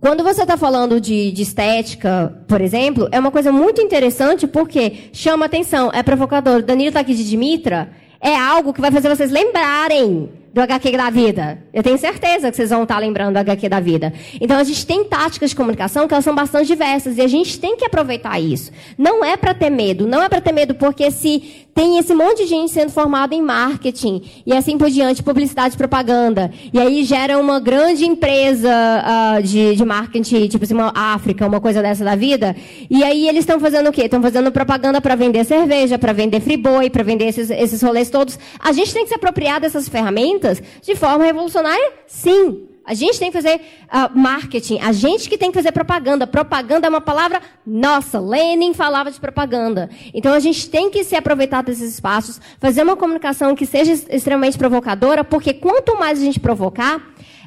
Quando 0.00 0.22
você 0.22 0.42
está 0.42 0.56
falando 0.56 1.00
de, 1.00 1.32
de, 1.32 1.42
estética, 1.42 2.32
por 2.46 2.60
exemplo, 2.60 3.08
é 3.10 3.18
uma 3.18 3.32
coisa 3.32 3.50
muito 3.50 3.80
interessante 3.80 4.46
porque 4.46 5.10
chama 5.12 5.46
atenção, 5.46 5.90
é 5.92 6.02
provocador. 6.04 6.62
Danilo 6.62 6.88
está 6.88 7.00
aqui 7.00 7.14
de 7.14 7.28
Dimitra, 7.28 7.90
é 8.20 8.36
algo 8.36 8.72
que 8.72 8.80
vai 8.80 8.92
fazer 8.92 9.08
vocês 9.08 9.30
lembrarem 9.30 10.30
do 10.52 10.60
HQ 10.60 10.96
da 10.96 11.10
vida. 11.10 11.62
Eu 11.72 11.82
tenho 11.82 11.98
certeza 11.98 12.50
que 12.50 12.56
vocês 12.56 12.70
vão 12.70 12.82
estar 12.82 12.98
lembrando 12.98 13.34
do 13.34 13.38
HQ 13.38 13.68
da 13.68 13.80
vida. 13.80 14.12
Então 14.40 14.56
a 14.56 14.64
gente 14.64 14.86
tem 14.86 15.04
táticas 15.04 15.50
de 15.50 15.56
comunicação 15.56 16.08
que 16.08 16.14
elas 16.14 16.24
são 16.24 16.34
bastante 16.34 16.66
diversas 16.66 17.18
e 17.18 17.20
a 17.20 17.28
gente 17.28 17.58
tem 17.60 17.76
que 17.76 17.84
aproveitar 17.84 18.38
isso. 18.40 18.72
Não 18.96 19.24
é 19.24 19.36
para 19.36 19.54
ter 19.54 19.70
medo, 19.70 20.06
não 20.06 20.22
é 20.22 20.28
para 20.28 20.40
ter 20.40 20.52
medo 20.52 20.74
porque 20.74 21.10
se 21.10 21.66
tem 21.74 21.98
esse 21.98 22.12
monte 22.12 22.38
de 22.38 22.46
gente 22.46 22.72
sendo 22.72 22.90
formada 22.90 23.34
em 23.34 23.42
marketing 23.42 24.22
e 24.44 24.52
assim 24.52 24.76
por 24.76 24.90
diante, 24.90 25.22
publicidade 25.22 25.74
e 25.74 25.78
propaganda. 25.78 26.50
E 26.72 26.78
aí 26.78 27.04
gera 27.04 27.38
uma 27.38 27.60
grande 27.60 28.04
empresa 28.04 28.68
uh, 28.68 29.42
de, 29.42 29.76
de 29.76 29.84
marketing, 29.84 30.48
tipo 30.48 30.64
assim, 30.64 30.74
uma 30.74 30.92
África, 30.94 31.46
uma 31.46 31.60
coisa 31.60 31.80
dessa 31.80 32.04
da 32.04 32.16
vida. 32.16 32.56
E 32.90 33.04
aí 33.04 33.28
eles 33.28 33.40
estão 33.40 33.60
fazendo 33.60 33.90
o 33.90 33.92
quê? 33.92 34.02
Estão 34.02 34.20
fazendo 34.20 34.50
propaganda 34.50 35.00
para 35.00 35.14
vender 35.14 35.44
cerveja, 35.44 35.98
para 35.98 36.12
vender 36.12 36.40
friboi, 36.40 36.90
para 36.90 37.04
vender 37.04 37.26
esses, 37.26 37.48
esses 37.50 37.80
rolês 37.80 38.10
todos. 38.10 38.38
A 38.58 38.72
gente 38.72 38.92
tem 38.92 39.04
que 39.04 39.10
se 39.10 39.14
apropriar 39.14 39.60
dessas 39.60 39.88
ferramentas 39.88 40.37
de 40.82 40.94
forma 40.94 41.24
revolucionária? 41.24 41.92
Sim. 42.06 42.68
A 42.88 42.94
gente 42.94 43.18
tem 43.18 43.30
que 43.30 43.36
fazer 43.36 43.56
uh, 43.56 44.18
marketing, 44.18 44.78
a 44.78 44.92
gente 44.92 45.28
que 45.28 45.36
tem 45.36 45.50
que 45.50 45.58
fazer 45.58 45.72
propaganda. 45.72 46.26
Propaganda 46.26 46.86
é 46.86 46.88
uma 46.88 47.02
palavra 47.02 47.42
nossa. 47.66 48.18
Lenin 48.18 48.72
falava 48.72 49.10
de 49.10 49.20
propaganda. 49.20 49.90
Então 50.14 50.32
a 50.32 50.40
gente 50.40 50.70
tem 50.70 50.90
que 50.90 51.04
se 51.04 51.14
aproveitar 51.14 51.62
desses 51.62 51.92
espaços, 51.92 52.40
fazer 52.58 52.82
uma 52.82 52.96
comunicação 52.96 53.54
que 53.54 53.66
seja 53.66 53.92
extremamente 53.92 54.56
provocadora, 54.56 55.22
porque 55.22 55.52
quanto 55.52 55.98
mais 55.98 56.18
a 56.18 56.24
gente 56.24 56.40
provocar, 56.40 56.98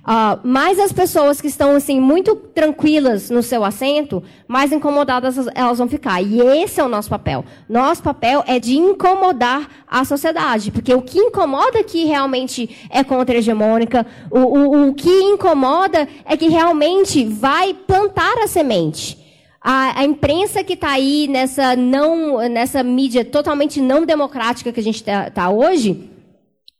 Uh, 0.02 0.48
mais 0.48 0.80
as 0.80 0.92
pessoas 0.92 1.40
que 1.40 1.46
estão 1.46 1.76
assim 1.76 2.00
muito 2.00 2.36
tranquilas 2.36 3.30
no 3.30 3.44
seu 3.44 3.64
assento, 3.64 4.24
mais 4.48 4.72
incomodadas 4.72 5.38
elas 5.54 5.78
vão 5.78 5.88
ficar. 5.88 6.20
E 6.22 6.42
esse 6.42 6.80
é 6.80 6.84
o 6.84 6.90
nosso 6.90 7.08
papel. 7.08 7.46
Nosso 7.70 8.02
papel 8.02 8.44
é 8.48 8.60
de 8.60 8.76
incomodar 8.76 9.70
a 9.88 10.04
sociedade, 10.04 10.72
porque 10.72 10.94
o 10.94 11.04
que 11.04 11.20
incomoda 11.20 11.80
aqui 11.80 12.06
realmente 12.06 12.88
é 12.90 13.04
contra-hegemônica. 13.04 14.06
O, 14.32 14.40
o, 14.40 14.90
o 14.90 14.94
que 14.96 15.10
incomoda 15.10 16.08
é 16.26 16.36
que 16.36 16.48
realmente 16.48 17.24
vai 17.24 17.72
plantar 17.74 18.40
a 18.40 18.48
semente. 18.48 19.20
A, 19.64 20.00
a, 20.00 20.04
imprensa 20.04 20.64
que 20.64 20.74
está 20.74 20.90
aí 20.90 21.28
nessa 21.28 21.76
não 21.76 22.40
nessa 22.50 22.82
mídia 22.82 23.24
totalmente 23.24 23.80
não 23.80 24.04
democrática 24.04 24.72
que 24.72 24.80
a 24.80 24.84
gente 24.84 24.96
está 24.96 25.30
tá 25.30 25.52
hoje, 25.52 26.11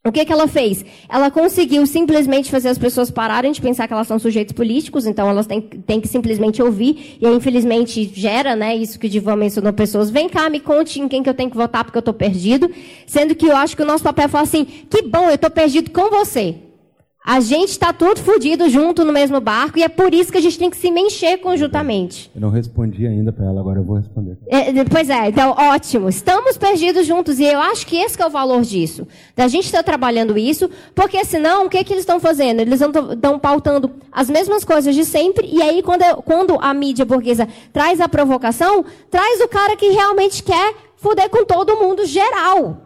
o 0.04 0.10
que, 0.10 0.24
que 0.24 0.32
ela 0.32 0.48
fez? 0.48 0.84
Ela 1.08 1.30
conseguiu 1.30 1.86
simplesmente 1.86 2.50
fazer 2.50 2.68
as 2.68 2.78
pessoas 2.78 3.08
pararem 3.08 3.52
de 3.52 3.60
pensar 3.60 3.86
que 3.86 3.92
elas 3.92 4.08
são 4.08 4.18
sujeitos 4.18 4.52
políticos, 4.52 5.06
então 5.06 5.28
elas 5.28 5.46
têm, 5.46 5.60
têm 5.60 6.00
que 6.00 6.08
simplesmente 6.08 6.60
ouvir, 6.60 7.18
e 7.20 7.26
aí, 7.26 7.32
infelizmente, 7.32 8.10
gera 8.12 8.56
né, 8.56 8.74
isso 8.74 8.98
que 8.98 9.06
o 9.06 9.10
Divan 9.10 9.36
mencionou, 9.36 9.72
pessoas, 9.72 10.10
vem 10.10 10.28
cá, 10.28 10.50
me 10.50 10.58
conte 10.58 11.00
em 11.00 11.06
quem 11.06 11.22
que 11.22 11.30
eu 11.30 11.34
tenho 11.34 11.50
que 11.50 11.56
votar 11.56 11.84
porque 11.84 11.96
eu 11.96 12.00
estou 12.00 12.14
perdido, 12.14 12.68
sendo 13.06 13.32
que 13.36 13.46
eu 13.46 13.56
acho 13.56 13.76
que 13.76 13.82
o 13.82 13.86
nosso 13.86 14.02
papel 14.02 14.24
é 14.24 14.28
falar 14.28 14.42
assim, 14.42 14.64
que 14.64 15.02
bom, 15.02 15.28
eu 15.28 15.36
estou 15.36 15.50
perdido 15.50 15.90
com 15.92 16.10
você. 16.10 16.56
A 17.24 17.38
gente 17.38 17.68
está 17.68 17.92
tudo 17.92 18.20
fudido 18.20 18.68
junto 18.68 19.04
no 19.04 19.12
mesmo 19.12 19.40
barco 19.40 19.78
e 19.78 19.82
é 19.84 19.88
por 19.88 20.12
isso 20.12 20.32
que 20.32 20.38
a 20.38 20.40
gente 20.40 20.58
tem 20.58 20.68
que 20.68 20.76
se 20.76 20.90
mexer 20.90 21.38
conjuntamente. 21.38 22.28
Eu 22.34 22.40
não 22.40 22.50
respondi 22.50 23.06
ainda 23.06 23.32
para 23.32 23.46
ela, 23.46 23.60
agora 23.60 23.78
eu 23.78 23.84
vou 23.84 23.96
responder. 23.96 24.36
É, 24.48 24.84
pois 24.84 25.08
é, 25.08 25.28
então 25.28 25.52
ótimo. 25.52 26.08
Estamos 26.08 26.58
perdidos 26.58 27.06
juntos 27.06 27.38
e 27.38 27.44
eu 27.44 27.60
acho 27.60 27.86
que 27.86 27.96
esse 27.96 28.16
que 28.16 28.22
é 28.24 28.26
o 28.26 28.30
valor 28.30 28.62
disso. 28.62 29.06
Da 29.36 29.46
gente 29.46 29.66
estar 29.66 29.78
tá 29.78 29.84
trabalhando 29.84 30.36
isso, 30.36 30.68
porque 30.96 31.24
senão 31.24 31.66
o 31.66 31.70
que, 31.70 31.84
que 31.84 31.92
eles 31.92 32.02
estão 32.02 32.18
fazendo? 32.18 32.58
Eles 32.58 32.80
estão 32.80 33.38
pautando 33.38 33.92
as 34.10 34.28
mesmas 34.28 34.64
coisas 34.64 34.92
de 34.92 35.04
sempre 35.04 35.48
e 35.48 35.62
aí 35.62 35.80
quando, 35.80 36.02
quando 36.24 36.58
a 36.60 36.74
mídia 36.74 37.04
burguesa 37.04 37.46
traz 37.72 38.00
a 38.00 38.08
provocação, 38.08 38.84
traz 39.08 39.40
o 39.40 39.46
cara 39.46 39.76
que 39.76 39.90
realmente 39.90 40.42
quer 40.42 40.74
fuder 40.96 41.30
com 41.30 41.44
todo 41.44 41.76
mundo 41.76 42.04
geral. 42.04 42.78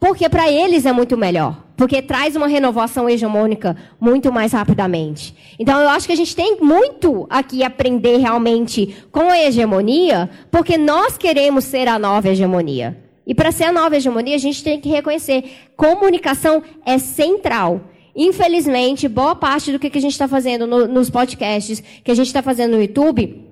Porque 0.00 0.26
para 0.26 0.50
eles 0.50 0.86
é 0.86 0.92
muito 0.92 1.18
melhor. 1.18 1.63
Porque 1.76 2.00
traz 2.00 2.36
uma 2.36 2.46
renovação 2.46 3.08
hegemônica 3.08 3.76
muito 4.00 4.32
mais 4.32 4.52
rapidamente. 4.52 5.34
Então, 5.58 5.80
eu 5.80 5.88
acho 5.88 6.06
que 6.06 6.12
a 6.12 6.16
gente 6.16 6.34
tem 6.34 6.58
muito 6.60 7.26
aqui 7.28 7.64
aprender 7.64 8.18
realmente 8.18 8.94
com 9.10 9.30
a 9.30 9.38
hegemonia, 9.38 10.30
porque 10.50 10.78
nós 10.78 11.18
queremos 11.18 11.64
ser 11.64 11.88
a 11.88 11.98
nova 11.98 12.28
hegemonia. 12.28 12.96
E 13.26 13.34
para 13.34 13.50
ser 13.50 13.64
a 13.64 13.72
nova 13.72 13.96
hegemonia, 13.96 14.36
a 14.36 14.38
gente 14.38 14.62
tem 14.62 14.80
que 14.80 14.88
reconhecer: 14.88 15.44
comunicação 15.76 16.62
é 16.84 16.98
central. 16.98 17.80
Infelizmente, 18.14 19.08
boa 19.08 19.34
parte 19.34 19.72
do 19.72 19.78
que 19.78 19.88
a 19.88 20.00
gente 20.00 20.12
está 20.12 20.28
fazendo 20.28 20.66
no, 20.66 20.86
nos 20.86 21.10
podcasts, 21.10 21.82
que 22.04 22.10
a 22.10 22.14
gente 22.14 22.28
está 22.28 22.42
fazendo 22.42 22.72
no 22.72 22.80
YouTube, 22.80 23.44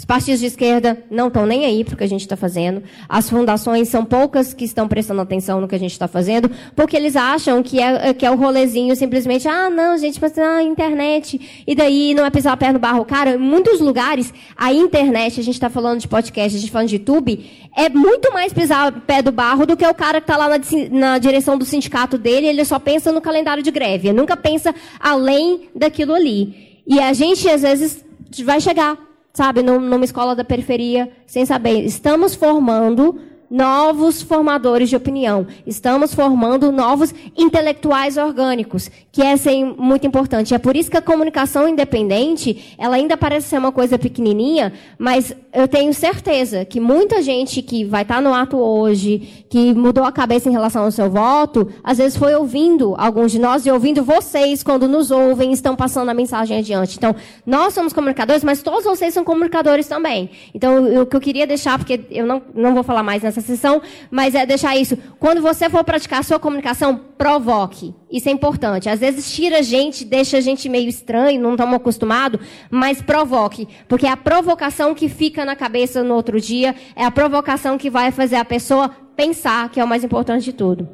os 0.00 0.04
partidos 0.06 0.40
de 0.40 0.46
esquerda 0.46 1.04
não 1.10 1.28
estão 1.28 1.44
nem 1.44 1.66
aí 1.66 1.84
para 1.84 1.92
o 1.92 1.96
que 1.98 2.04
a 2.04 2.08
gente 2.08 2.22
está 2.22 2.34
fazendo. 2.34 2.82
As 3.06 3.28
fundações 3.28 3.90
são 3.90 4.02
poucas 4.02 4.54
que 4.54 4.64
estão 4.64 4.88
prestando 4.88 5.20
atenção 5.20 5.60
no 5.60 5.68
que 5.68 5.74
a 5.74 5.78
gente 5.78 5.92
está 5.92 6.08
fazendo, 6.08 6.50
porque 6.74 6.96
eles 6.96 7.16
acham 7.16 7.62
que 7.62 7.78
é, 7.78 8.14
que 8.14 8.24
é 8.24 8.30
o 8.30 8.34
rolezinho 8.34 8.96
simplesmente, 8.96 9.46
ah, 9.46 9.68
não, 9.68 9.98
gente, 9.98 10.18
mas 10.18 10.38
a 10.38 10.62
internet, 10.62 11.62
e 11.66 11.74
daí 11.74 12.14
não 12.14 12.24
é 12.24 12.30
pisar 12.30 12.54
a 12.54 12.56
perna 12.56 12.72
no 12.72 12.78
barro. 12.78 13.04
Cara, 13.04 13.34
em 13.34 13.38
muitos 13.38 13.78
lugares, 13.78 14.32
a 14.56 14.72
internet, 14.72 15.38
a 15.38 15.42
gente 15.42 15.56
está 15.56 15.68
falando 15.68 16.00
de 16.00 16.08
podcast, 16.08 16.46
a 16.46 16.58
gente 16.58 16.68
está 16.68 16.72
falando 16.72 16.88
de 16.88 16.96
YouTube, 16.96 17.50
é 17.76 17.90
muito 17.90 18.32
mais 18.32 18.54
pisar 18.54 18.90
o 18.90 19.00
pé 19.02 19.20
do 19.20 19.30
barro 19.30 19.66
do 19.66 19.76
que 19.76 19.86
o 19.86 19.94
cara 19.94 20.18
que 20.18 20.24
está 20.24 20.38
lá 20.38 20.48
na, 20.48 20.58
na 20.92 21.18
direção 21.18 21.58
do 21.58 21.66
sindicato 21.66 22.16
dele, 22.16 22.46
ele 22.46 22.64
só 22.64 22.78
pensa 22.78 23.12
no 23.12 23.20
calendário 23.20 23.62
de 23.62 23.70
greve, 23.70 24.08
ele 24.08 24.16
nunca 24.16 24.34
pensa 24.34 24.74
além 24.98 25.68
daquilo 25.76 26.14
ali. 26.14 26.80
E 26.86 26.98
a 26.98 27.12
gente, 27.12 27.46
às 27.50 27.60
vezes, 27.60 28.02
vai 28.42 28.62
chegar 28.62 29.09
sabe, 29.32 29.62
numa 29.62 30.04
escola 30.04 30.34
da 30.34 30.44
periferia, 30.44 31.10
sem 31.26 31.46
saber. 31.46 31.84
Estamos 31.84 32.34
formando 32.34 33.20
novos 33.50 34.22
formadores 34.22 34.88
de 34.88 34.94
opinião. 34.94 35.46
Estamos 35.66 36.14
formando 36.14 36.70
novos 36.70 37.12
intelectuais 37.36 38.16
orgânicos, 38.16 38.88
que 39.10 39.22
é 39.22 39.32
assim, 39.32 39.74
muito 39.76 40.06
importante. 40.06 40.54
É 40.54 40.58
por 40.58 40.76
isso 40.76 40.90
que 40.90 40.96
a 40.96 41.02
comunicação 41.02 41.68
independente, 41.68 42.74
ela 42.78 42.94
ainda 42.94 43.16
parece 43.16 43.48
ser 43.48 43.58
uma 43.58 43.72
coisa 43.72 43.98
pequenininha, 43.98 44.72
mas 44.96 45.34
eu 45.52 45.66
tenho 45.66 45.92
certeza 45.92 46.64
que 46.64 46.78
muita 46.78 47.20
gente 47.22 47.60
que 47.60 47.84
vai 47.84 48.02
estar 48.02 48.22
no 48.22 48.32
ato 48.32 48.56
hoje, 48.56 49.44
que 49.48 49.74
mudou 49.74 50.04
a 50.04 50.12
cabeça 50.12 50.48
em 50.48 50.52
relação 50.52 50.84
ao 50.84 50.92
seu 50.92 51.10
voto, 51.10 51.68
às 51.82 51.98
vezes 51.98 52.16
foi 52.16 52.34
ouvindo 52.34 52.94
alguns 52.96 53.32
de 53.32 53.40
nós 53.40 53.66
e 53.66 53.70
ouvindo 53.70 54.04
vocês 54.04 54.62
quando 54.62 54.86
nos 54.86 55.10
ouvem, 55.10 55.52
estão 55.52 55.74
passando 55.74 56.08
a 56.08 56.14
mensagem 56.14 56.58
adiante. 56.58 56.96
Então, 56.96 57.16
nós 57.44 57.74
somos 57.74 57.92
comunicadores, 57.92 58.44
mas 58.44 58.62
todos 58.62 58.84
vocês 58.84 59.12
são 59.12 59.24
comunicadores 59.24 59.88
também. 59.88 60.30
Então, 60.54 61.02
o 61.02 61.06
que 61.06 61.16
eu 61.16 61.20
queria 61.20 61.46
deixar, 61.46 61.78
porque 61.78 62.00
eu 62.10 62.26
não, 62.26 62.40
não 62.54 62.74
vou 62.74 62.84
falar 62.84 63.02
mais 63.02 63.22
nessa 63.22 63.39
essa 63.40 63.54
sessão, 63.54 63.82
mas 64.10 64.34
é 64.34 64.46
deixar 64.46 64.76
isso. 64.76 64.96
Quando 65.18 65.42
você 65.42 65.68
for 65.68 65.82
praticar 65.82 66.20
a 66.20 66.22
sua 66.22 66.38
comunicação, 66.38 67.00
provoque. 67.18 67.94
Isso 68.10 68.28
é 68.28 68.32
importante. 68.32 68.88
Às 68.88 69.00
vezes 69.00 69.32
tira 69.32 69.58
a 69.58 69.62
gente, 69.62 70.04
deixa 70.04 70.38
a 70.38 70.40
gente 70.40 70.68
meio 70.68 70.88
estranho, 70.88 71.40
não 71.40 71.52
estamos 71.52 71.74
acostumados, 71.74 72.40
mas 72.70 73.02
provoque. 73.02 73.68
Porque 73.88 74.06
é 74.06 74.10
a 74.10 74.16
provocação 74.16 74.94
que 74.94 75.08
fica 75.08 75.44
na 75.44 75.56
cabeça 75.56 76.02
no 76.02 76.14
outro 76.14 76.40
dia, 76.40 76.74
é 76.94 77.04
a 77.04 77.10
provocação 77.10 77.76
que 77.76 77.90
vai 77.90 78.12
fazer 78.12 78.36
a 78.36 78.44
pessoa 78.44 78.90
pensar, 79.16 79.68
que 79.70 79.80
é 79.80 79.84
o 79.84 79.88
mais 79.88 80.04
importante 80.04 80.44
de 80.44 80.52
tudo. 80.52 80.88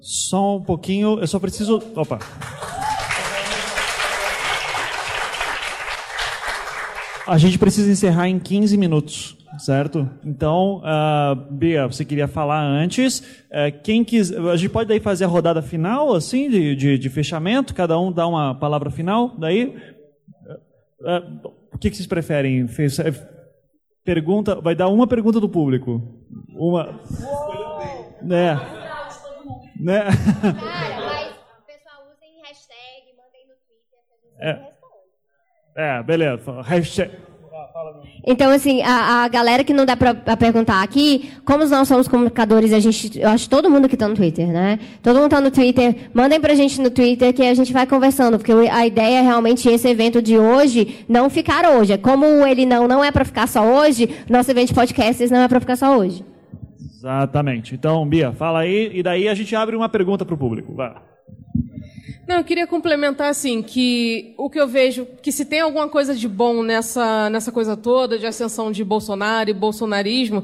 Só 0.00 0.56
um 0.56 0.62
pouquinho, 0.62 1.18
eu 1.18 1.26
só 1.26 1.38
preciso. 1.38 1.82
Opa! 1.96 2.18
A 7.26 7.38
gente 7.38 7.58
precisa 7.58 7.90
encerrar 7.90 8.28
em 8.28 8.38
15 8.38 8.76
minutos 8.76 9.43
certo? 9.58 10.08
Então, 10.24 10.82
uh, 10.82 11.34
Bia, 11.50 11.86
você 11.86 12.04
queria 12.04 12.28
falar 12.28 12.62
antes. 12.62 13.20
Uh, 13.50 13.82
quem 13.82 14.04
quis, 14.04 14.32
a 14.32 14.56
gente 14.56 14.70
pode 14.70 14.88
daí 14.88 15.00
fazer 15.00 15.24
a 15.24 15.28
rodada 15.28 15.62
final, 15.62 16.14
assim, 16.14 16.48
de, 16.48 16.74
de, 16.74 16.98
de 16.98 17.10
fechamento, 17.10 17.74
cada 17.74 17.98
um 17.98 18.12
dá 18.12 18.26
uma 18.26 18.54
palavra 18.54 18.90
final, 18.90 19.34
daí. 19.38 19.76
Uh, 21.00 21.48
o 21.72 21.78
que, 21.78 21.90
que 21.90 21.96
vocês 21.96 22.06
preferem? 22.06 22.66
Pergunta, 24.04 24.60
vai 24.60 24.74
dar 24.74 24.88
uma 24.88 25.06
pergunta 25.06 25.40
do 25.40 25.48
público. 25.48 26.02
Uma. 26.54 27.00
Né? 28.22 28.54
Né? 29.80 30.04
Cara, 30.04 30.14
mas 31.00 31.32
o 31.58 31.66
pessoal 31.66 32.06
usa 32.10 32.24
em 32.24 32.40
hashtag, 32.42 33.12
mandem 33.16 33.46
no 33.48 33.54
Twitter, 33.66 33.98
a 33.98 34.50
gente 34.52 34.74
é. 35.76 35.98
É, 35.98 36.02
beleza. 36.02 36.62
Hashtag. 36.62 37.33
Então, 38.26 38.50
assim, 38.50 38.82
a, 38.82 39.24
a 39.24 39.28
galera 39.28 39.64
que 39.64 39.72
não 39.72 39.84
dá 39.84 39.96
para 39.96 40.36
perguntar 40.36 40.82
aqui, 40.82 41.32
como 41.44 41.64
nós 41.66 41.88
somos 41.88 42.06
comunicadores, 42.06 42.72
a 42.72 42.78
gente, 42.78 43.18
eu 43.18 43.28
acho 43.28 43.44
que 43.44 43.50
todo 43.50 43.68
mundo 43.68 43.88
que 43.88 43.94
está 43.94 44.08
no 44.08 44.14
Twitter, 44.14 44.46
né? 44.46 44.78
Todo 45.02 45.16
mundo 45.16 45.26
está 45.26 45.40
no 45.40 45.50
Twitter, 45.50 46.08
mandem 46.14 46.40
para 46.40 46.52
a 46.52 46.56
gente 46.56 46.80
no 46.80 46.88
Twitter 46.90 47.34
que 47.34 47.42
a 47.42 47.52
gente 47.52 47.72
vai 47.72 47.86
conversando, 47.86 48.38
porque 48.38 48.52
a 48.52 48.86
ideia 48.86 49.18
é 49.18 49.22
realmente 49.22 49.68
esse 49.68 49.88
evento 49.88 50.22
de 50.22 50.38
hoje 50.38 51.04
não 51.08 51.28
ficar 51.28 51.68
hoje. 51.76 51.92
É 51.92 51.98
como 51.98 52.24
ele 52.46 52.64
não, 52.64 52.86
não 52.86 53.04
é 53.04 53.10
para 53.10 53.24
ficar 53.24 53.48
só 53.48 53.62
hoje, 53.62 54.08
nosso 54.30 54.50
evento 54.50 54.68
de 54.68 54.74
podcasts 54.74 55.30
não 55.30 55.40
é 55.40 55.48
para 55.48 55.60
ficar 55.60 55.76
só 55.76 55.98
hoje. 55.98 56.24
Exatamente. 56.96 57.74
Então, 57.74 58.06
Bia, 58.08 58.32
fala 58.32 58.60
aí, 58.60 58.90
e 58.94 59.02
daí 59.02 59.28
a 59.28 59.34
gente 59.34 59.54
abre 59.54 59.76
uma 59.76 59.88
pergunta 59.88 60.24
para 60.24 60.34
o 60.34 60.38
público. 60.38 60.72
Vai. 60.74 60.94
Não, 62.26 62.36
eu 62.36 62.44
queria 62.44 62.66
complementar 62.66 63.28
assim 63.28 63.62
que 63.62 64.34
o 64.38 64.48
que 64.48 64.58
eu 64.58 64.66
vejo 64.66 65.06
que 65.20 65.30
se 65.30 65.44
tem 65.44 65.60
alguma 65.60 65.88
coisa 65.88 66.14
de 66.14 66.26
bom 66.26 66.62
nessa 66.62 67.28
nessa 67.28 67.52
coisa 67.52 67.76
toda 67.76 68.18
de 68.18 68.26
ascensão 68.26 68.72
de 68.72 68.82
Bolsonaro 68.82 69.50
e 69.50 69.52
bolsonarismo 69.52 70.42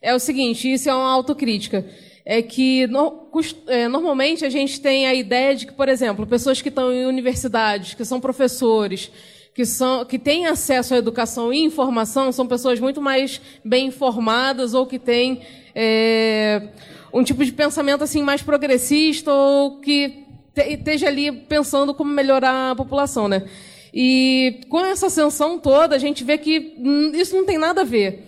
é 0.00 0.14
o 0.14 0.18
seguinte, 0.18 0.72
isso 0.72 0.88
é 0.88 0.94
uma 0.94 1.10
autocrítica. 1.10 1.84
É 2.24 2.40
que 2.42 2.86
no, 2.86 3.28
é, 3.66 3.88
normalmente 3.88 4.44
a 4.44 4.50
gente 4.50 4.80
tem 4.80 5.06
a 5.06 5.14
ideia 5.14 5.54
de 5.54 5.66
que, 5.66 5.72
por 5.72 5.88
exemplo, 5.88 6.26
pessoas 6.26 6.60
que 6.60 6.68
estão 6.68 6.92
em 6.92 7.06
universidades, 7.06 7.94
que 7.94 8.04
são 8.04 8.20
professores, 8.20 9.10
que, 9.54 9.64
são, 9.64 10.04
que 10.04 10.18
têm 10.18 10.46
acesso 10.46 10.94
à 10.94 10.98
educação 10.98 11.52
e 11.52 11.64
informação, 11.64 12.30
são 12.30 12.46
pessoas 12.46 12.78
muito 12.78 13.00
mais 13.00 13.40
bem 13.64 13.86
informadas 13.86 14.74
ou 14.74 14.86
que 14.86 14.98
têm 14.98 15.40
é, 15.74 16.68
um 17.12 17.24
tipo 17.24 17.44
de 17.44 17.52
pensamento 17.52 18.04
assim 18.04 18.22
mais 18.22 18.42
progressista 18.42 19.32
ou 19.32 19.80
que 19.80 20.27
esteja 20.66 21.08
ali 21.08 21.30
pensando 21.30 21.94
como 21.94 22.10
melhorar 22.10 22.72
a 22.72 22.76
população, 22.76 23.28
né? 23.28 23.44
E 23.92 24.60
com 24.68 24.80
essa 24.80 25.06
ascensão 25.06 25.58
toda, 25.58 25.96
a 25.96 25.98
gente 25.98 26.24
vê 26.24 26.38
que 26.38 26.74
hum, 26.78 27.12
isso 27.14 27.34
não 27.34 27.44
tem 27.44 27.58
nada 27.58 27.80
a 27.80 27.84
ver. 27.84 28.24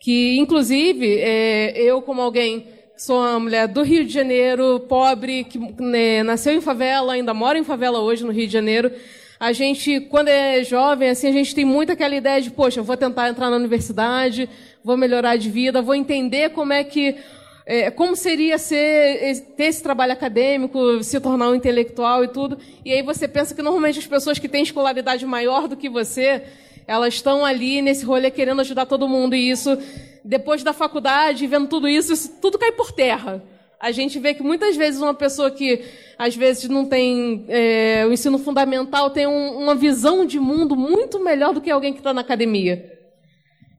Que, 0.00 0.36
inclusive, 0.38 1.18
é, 1.18 1.80
eu, 1.80 2.02
como 2.02 2.20
alguém 2.20 2.66
sou 2.96 3.18
uma 3.18 3.38
mulher 3.38 3.68
do 3.68 3.82
Rio 3.82 4.04
de 4.04 4.12
Janeiro, 4.12 4.80
pobre, 4.88 5.44
que 5.44 5.58
né, 5.80 6.22
nasceu 6.22 6.52
em 6.52 6.60
favela, 6.60 7.14
ainda 7.14 7.34
mora 7.34 7.58
em 7.58 7.64
favela 7.64 8.00
hoje 8.00 8.24
no 8.24 8.32
Rio 8.32 8.46
de 8.46 8.52
Janeiro. 8.52 8.92
A 9.38 9.52
gente, 9.52 10.00
quando 10.00 10.28
é 10.28 10.62
jovem, 10.62 11.10
assim, 11.10 11.26
a 11.26 11.32
gente 11.32 11.54
tem 11.54 11.64
muito 11.64 11.90
aquela 11.90 12.14
ideia 12.14 12.40
de, 12.40 12.50
poxa, 12.50 12.78
eu 12.78 12.84
vou 12.84 12.96
tentar 12.96 13.28
entrar 13.28 13.50
na 13.50 13.56
universidade, 13.56 14.48
vou 14.84 14.96
melhorar 14.96 15.36
de 15.36 15.50
vida, 15.50 15.82
vou 15.82 15.96
entender 15.96 16.50
como 16.50 16.72
é 16.72 16.84
que 16.84 17.16
é, 17.64 17.90
como 17.90 18.16
seria 18.16 18.58
ser, 18.58 19.40
ter 19.56 19.64
esse 19.64 19.82
trabalho 19.82 20.12
acadêmico, 20.12 21.02
se 21.02 21.20
tornar 21.20 21.50
um 21.50 21.54
intelectual 21.54 22.24
e 22.24 22.28
tudo. 22.28 22.58
E 22.84 22.92
aí 22.92 23.02
você 23.02 23.28
pensa 23.28 23.54
que 23.54 23.62
normalmente 23.62 23.98
as 23.98 24.06
pessoas 24.06 24.38
que 24.38 24.48
têm 24.48 24.62
escolaridade 24.62 25.24
maior 25.24 25.68
do 25.68 25.76
que 25.76 25.88
você, 25.88 26.42
elas 26.86 27.14
estão 27.14 27.44
ali 27.44 27.80
nesse 27.80 28.04
rolê 28.04 28.30
querendo 28.30 28.60
ajudar 28.60 28.86
todo 28.86 29.08
mundo. 29.08 29.34
E 29.34 29.50
isso, 29.50 29.78
depois 30.24 30.62
da 30.62 30.72
faculdade, 30.72 31.46
vendo 31.46 31.68
tudo 31.68 31.88
isso, 31.88 32.12
isso 32.12 32.32
tudo 32.40 32.58
cai 32.58 32.72
por 32.72 32.90
terra. 32.92 33.42
A 33.78 33.90
gente 33.90 34.18
vê 34.18 34.32
que 34.32 34.42
muitas 34.42 34.76
vezes 34.76 35.00
uma 35.00 35.14
pessoa 35.14 35.50
que 35.50 35.84
às 36.16 36.36
vezes 36.36 36.68
não 36.68 36.84
tem 36.84 37.44
é, 37.48 38.04
o 38.08 38.12
ensino 38.12 38.38
fundamental 38.38 39.10
tem 39.10 39.26
um, 39.26 39.58
uma 39.58 39.74
visão 39.74 40.24
de 40.24 40.38
mundo 40.38 40.76
muito 40.76 41.18
melhor 41.18 41.52
do 41.52 41.60
que 41.60 41.68
alguém 41.68 41.92
que 41.92 41.98
está 41.98 42.14
na 42.14 42.20
academia. 42.20 42.91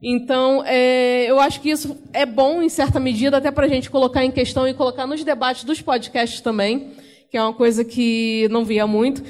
Então, 0.06 0.62
é, 0.66 1.24
eu 1.30 1.40
acho 1.40 1.62
que 1.62 1.70
isso 1.70 1.96
é 2.12 2.26
bom, 2.26 2.60
em 2.60 2.68
certa 2.68 3.00
medida, 3.00 3.38
até 3.38 3.50
para 3.50 3.64
a 3.64 3.68
gente 3.68 3.88
colocar 3.88 4.22
em 4.22 4.30
questão 4.30 4.68
e 4.68 4.74
colocar 4.74 5.06
nos 5.06 5.24
debates 5.24 5.64
dos 5.64 5.80
podcasts 5.80 6.42
também, 6.42 6.90
que 7.30 7.38
é 7.38 7.42
uma 7.42 7.54
coisa 7.54 7.82
que 7.82 8.46
não 8.50 8.66
via 8.66 8.86
muito. 8.86 9.22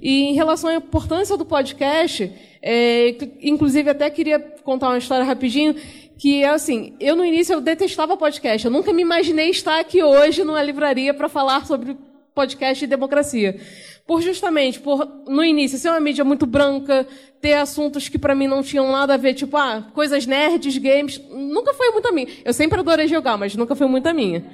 E 0.00 0.22
em 0.22 0.34
relação 0.34 0.70
à 0.70 0.74
importância 0.76 1.36
do 1.36 1.44
podcast, 1.44 2.32
é, 2.62 3.16
inclusive 3.42 3.90
até 3.90 4.08
queria 4.08 4.38
contar 4.62 4.90
uma 4.90 4.98
história 4.98 5.24
rapidinho, 5.24 5.74
que 6.16 6.44
é 6.44 6.48
assim, 6.48 6.94
eu 7.00 7.16
no 7.16 7.24
início 7.24 7.54
eu 7.54 7.60
detestava 7.60 8.16
podcast, 8.16 8.64
eu 8.64 8.70
nunca 8.70 8.92
me 8.92 9.02
imaginei 9.02 9.50
estar 9.50 9.80
aqui 9.80 10.00
hoje 10.00 10.44
numa 10.44 10.62
livraria 10.62 11.12
para 11.12 11.28
falar 11.28 11.66
sobre 11.66 11.96
podcast 12.32 12.84
e 12.84 12.86
democracia. 12.86 13.60
Por 14.06 14.22
justamente, 14.22 14.80
por 14.80 15.06
no 15.28 15.44
início 15.44 15.78
ser 15.78 15.90
uma 15.90 16.00
mídia 16.00 16.24
muito 16.24 16.44
branca, 16.46 17.06
ter 17.40 17.54
assuntos 17.54 18.08
que 18.08 18.18
para 18.18 18.34
mim 18.34 18.46
não 18.46 18.62
tinham 18.62 18.90
nada 18.90 19.14
a 19.14 19.16
ver, 19.16 19.34
tipo, 19.34 19.56
ah, 19.56 19.86
coisas 19.94 20.26
nerds, 20.26 20.76
games, 20.78 21.20
nunca 21.30 21.72
foi 21.72 21.90
muito 21.90 22.08
a 22.08 22.12
minha. 22.12 22.26
Eu 22.44 22.52
sempre 22.52 22.80
adorei 22.80 23.06
jogar, 23.06 23.36
mas 23.36 23.54
nunca 23.54 23.74
foi 23.74 23.86
muito 23.86 24.06
a 24.08 24.12
minha. 24.12 24.44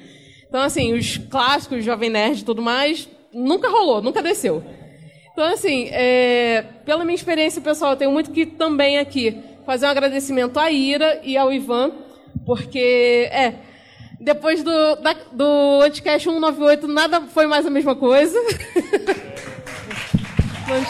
Então, 0.48 0.60
assim, 0.60 0.93
os 0.93 1.18
clássicos, 1.18 1.85
Jovem 1.85 2.10
Nerd 2.10 2.40
e 2.40 2.44
tudo 2.44 2.62
mais, 2.62 3.09
nunca 3.32 3.68
rolou, 3.68 4.01
nunca 4.01 4.23
desceu. 4.23 4.62
Então, 5.32 5.44
assim, 5.44 5.89
é, 5.90 6.64
pela 6.85 7.05
minha 7.05 7.14
experiência 7.14 7.60
pessoal, 7.60 7.93
eu 7.93 7.97
tenho 7.97 8.10
muito 8.10 8.31
que 8.31 8.47
também 8.47 8.98
aqui 8.98 9.36
fazer 9.66 9.86
um 9.86 9.90
agradecimento 9.90 10.59
à 10.59 10.70
Ira 10.70 11.20
e 11.23 11.36
ao 11.36 11.52
Ivan, 11.52 11.93
porque, 12.47 13.28
é, 13.31 13.55
depois 14.20 14.62
do, 14.62 14.97
da, 14.97 15.14
do 15.32 15.82
Anticast 15.82 16.24
198, 16.24 16.86
nada 16.86 17.20
foi 17.23 17.47
mais 17.47 17.66
a 17.66 17.70
mesma 17.70 17.94
coisa. 17.94 18.39
é. 20.69 20.81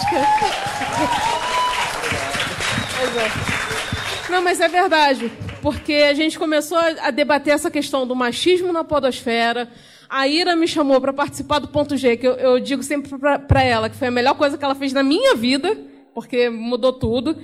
Não, 4.30 4.42
mas 4.42 4.60
é 4.60 4.68
verdade. 4.68 5.30
Porque 5.60 5.92
a 5.92 6.14
gente 6.14 6.38
começou 6.38 6.78
a 6.78 7.10
debater 7.10 7.52
essa 7.52 7.70
questão 7.70 8.06
do 8.06 8.16
machismo 8.16 8.72
na 8.72 8.84
podosfera. 8.84 9.68
A 10.08 10.26
Ira 10.26 10.56
me 10.56 10.68
chamou 10.68 11.00
para 11.00 11.12
participar 11.12 11.58
do 11.58 11.68
Ponto 11.68 11.96
G, 11.96 12.16
que 12.16 12.26
eu, 12.26 12.34
eu 12.34 12.60
digo 12.60 12.82
sempre 12.82 13.10
para 13.46 13.62
ela 13.62 13.90
que 13.90 13.96
foi 13.96 14.08
a 14.08 14.10
melhor 14.10 14.34
coisa 14.34 14.56
que 14.56 14.64
ela 14.64 14.74
fez 14.74 14.92
na 14.92 15.02
minha 15.02 15.34
vida, 15.34 15.76
porque 16.14 16.48
mudou 16.48 16.92
tudo. 16.92 17.36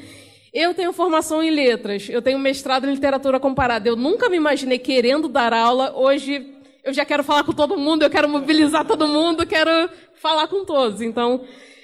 Eu 0.55 0.73
tenho 0.73 0.93
formação 0.93 1.43
em 1.43 1.51
letras, 1.51 2.09
eu 2.09 2.23
tenho 2.23 2.39
mestrado 2.39 2.87
em 2.87 2.95
literatura 2.95 3.41
comparada. 3.41 3.89
Eu 3.89 3.97
nunca 3.97 4.29
me 4.29 4.37
imaginei 4.37 4.79
querendo 4.79 5.29
dar 5.29 5.53
aula. 5.53 5.93
Hoje 5.97 6.47
eu 6.85 6.93
já 6.93 7.05
quero 7.05 7.25
falar 7.25 7.43
com 7.43 7.53
todo 7.53 7.77
mundo, 7.77 8.03
eu 8.03 8.11
quero 8.11 8.29
mobilizar 8.29 8.85
todo 8.85 9.09
mundo, 9.09 9.47
quero 9.47 9.91
falar 10.15 10.47
com 10.49 10.65
todos. 10.65 11.01
Então, 11.01 11.41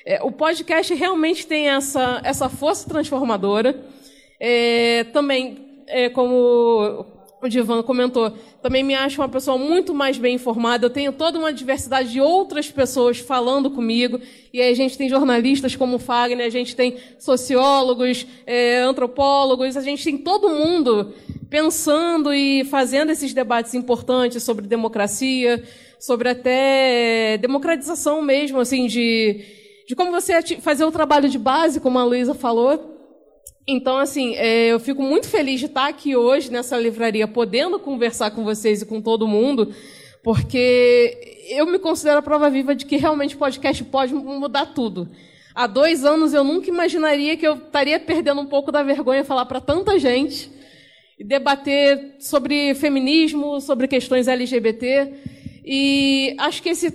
é, 0.09 0.22
o 0.22 0.32
podcast 0.32 0.94
realmente 0.94 1.47
tem 1.47 1.68
essa, 1.68 2.22
essa 2.24 2.48
força 2.48 2.89
transformadora. 2.89 3.78
É, 4.40 5.05
também, 5.12 5.82
é, 5.86 6.09
como 6.09 7.05
o 7.43 7.47
Divan 7.47 7.82
comentou, 7.82 8.32
também 8.62 8.82
me 8.82 8.94
acho 8.94 9.20
uma 9.20 9.28
pessoa 9.28 9.59
muito 9.59 9.93
mais 9.93 10.16
bem 10.16 10.36
informada. 10.36 10.86
Eu 10.86 10.90
tenho 10.90 11.12
toda 11.12 11.39
uma 11.39 11.52
diversidade 11.52 12.10
de 12.10 12.22
outras 12.22 12.70
pessoas 12.70 13.18
falando 13.18 13.70
comigo. 13.70 14.18
E 14.51 14.62
aí 14.62 14.72
a 14.72 14.74
gente 14.74 14.97
tem 14.97 15.10
jornalistas 15.10 15.76
como 15.76 15.97
o 15.97 15.98
Fagner, 15.98 16.47
a 16.47 16.51
gente 16.51 16.74
tem 16.74 16.97
sociólogos, 17.18 18.26
é, 18.47 18.78
antropólogos, 18.78 19.76
a 19.76 19.82
gente 19.82 20.02
tem 20.02 20.16
todo 20.16 20.48
mundo 20.48 21.12
pensando 21.51 22.32
e 22.32 22.64
fazendo 22.64 23.10
esses 23.10 23.35
debates 23.35 23.74
importantes 23.74 24.43
sobre 24.43 24.66
democracia, 24.66 25.62
sobre 26.01 26.30
até 26.30 27.36
democratização 27.36 28.22
mesmo, 28.22 28.59
assim, 28.59 28.86
de, 28.86 29.59
de 29.89 29.97
como 29.97 30.10
você 30.10 30.43
fazer 30.60 30.85
o 30.85 30.93
trabalho 30.93 31.31
de 31.31 31.39
base, 31.39 31.81
como 31.81 31.98
a 31.98 32.05
Luísa 32.05 32.35
falou. 32.35 32.94
Então, 33.66 33.97
assim, 33.97 34.35
é, 34.35 34.66
eu 34.66 34.78
fico 34.78 35.02
muito 35.02 35.27
feliz 35.27 35.60
de 35.60 35.65
estar 35.66 35.89
aqui 35.89 36.15
hoje 36.15 36.52
nessa 36.52 36.77
livraria, 36.77 37.27
podendo 37.27 37.81
conversar 37.81 38.31
com 38.32 38.44
vocês 38.44 38.82
e 38.82 38.86
com 38.86 39.01
todo 39.01 39.27
mundo, 39.27 39.74
porque 40.23 41.47
eu 41.48 41.65
me 41.65 41.78
considero 41.78 42.19
a 42.19 42.23
prova 42.23 42.51
viva 42.51 42.74
de 42.74 42.85
que 42.85 42.98
realmente 42.98 43.35
o 43.35 43.39
podcast 43.39 43.82
pode 43.85 44.12
mudar 44.12 44.66
tudo. 44.66 45.09
Há 45.55 45.66
dois 45.66 46.05
anos 46.05 46.35
eu 46.35 46.44
nunca 46.44 46.69
imaginaria 46.69 47.35
que 47.35 47.48
eu 47.48 47.55
estaria 47.55 47.98
perdendo 47.98 48.43
um 48.43 48.47
pouco 48.47 48.70
da 48.70 48.82
vergonha 48.82 49.24
falar 49.24 49.47
para 49.47 49.60
tanta 49.60 49.98
gente 49.98 50.51
e 51.19 51.24
debater 51.24 52.16
sobre 52.20 52.74
feminismo, 52.74 53.59
sobre 53.59 53.89
questões 53.89 54.28
LGBT. 54.28 55.15
E 55.70 56.35
acho 56.39 56.62
que 56.62 56.70
esse, 56.70 56.90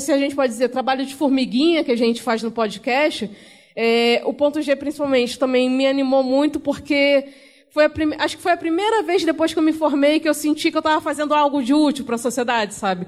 se 0.00 0.12
a 0.12 0.16
gente 0.16 0.34
pode 0.34 0.50
dizer, 0.50 0.70
trabalho 0.70 1.04
de 1.04 1.14
formiguinha 1.14 1.84
que 1.84 1.92
a 1.92 1.96
gente 1.96 2.22
faz 2.22 2.42
no 2.42 2.50
podcast 2.50 3.28
é, 3.74 4.22
o 4.24 4.32
ponto 4.34 4.60
G, 4.60 4.74
principalmente, 4.76 5.38
também 5.38 5.68
me 5.68 5.86
animou 5.86 6.22
muito 6.22 6.60
porque 6.60 7.26
foi 7.70 7.84
acho 8.18 8.36
que 8.36 8.42
foi 8.42 8.52
a 8.52 8.56
primeira 8.56 9.02
vez 9.02 9.24
depois 9.24 9.52
que 9.52 9.58
eu 9.58 9.62
me 9.62 9.72
formei 9.72 10.20
que 10.20 10.28
eu 10.28 10.34
senti 10.34 10.70
que 10.70 10.76
eu 10.76 10.80
estava 10.80 11.00
fazendo 11.00 11.32
algo 11.32 11.62
de 11.62 11.72
útil 11.72 12.04
para 12.04 12.16
a 12.16 12.18
sociedade, 12.18 12.74
sabe? 12.74 13.06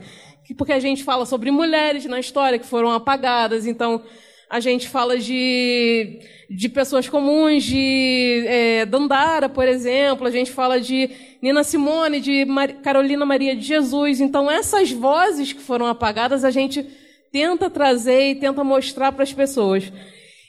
Porque 0.56 0.72
a 0.72 0.80
gente 0.80 1.04
fala 1.04 1.26
sobre 1.26 1.50
mulheres 1.50 2.04
na 2.06 2.20
história 2.20 2.58
que 2.58 2.66
foram 2.66 2.90
apagadas, 2.90 3.66
então 3.66 4.02
a 4.48 4.60
gente 4.60 4.88
fala 4.88 5.18
de, 5.18 6.20
de 6.48 6.68
pessoas 6.68 7.08
comuns, 7.08 7.64
de 7.64 8.44
é, 8.46 8.86
Dandara, 8.86 9.48
por 9.48 9.66
exemplo, 9.66 10.26
a 10.26 10.30
gente 10.30 10.52
fala 10.52 10.80
de 10.80 11.10
Nina 11.42 11.64
Simone, 11.64 12.20
de 12.20 12.44
Mar... 12.44 12.68
Carolina 12.74 13.24
Maria 13.24 13.56
de 13.56 13.62
Jesus. 13.62 14.20
Então, 14.20 14.50
essas 14.50 14.90
vozes 14.92 15.52
que 15.52 15.60
foram 15.60 15.86
apagadas, 15.86 16.44
a 16.44 16.50
gente 16.50 16.86
tenta 17.32 17.68
trazer 17.68 18.30
e 18.30 18.34
tenta 18.36 18.62
mostrar 18.62 19.12
para 19.12 19.24
as 19.24 19.32
pessoas. 19.32 19.90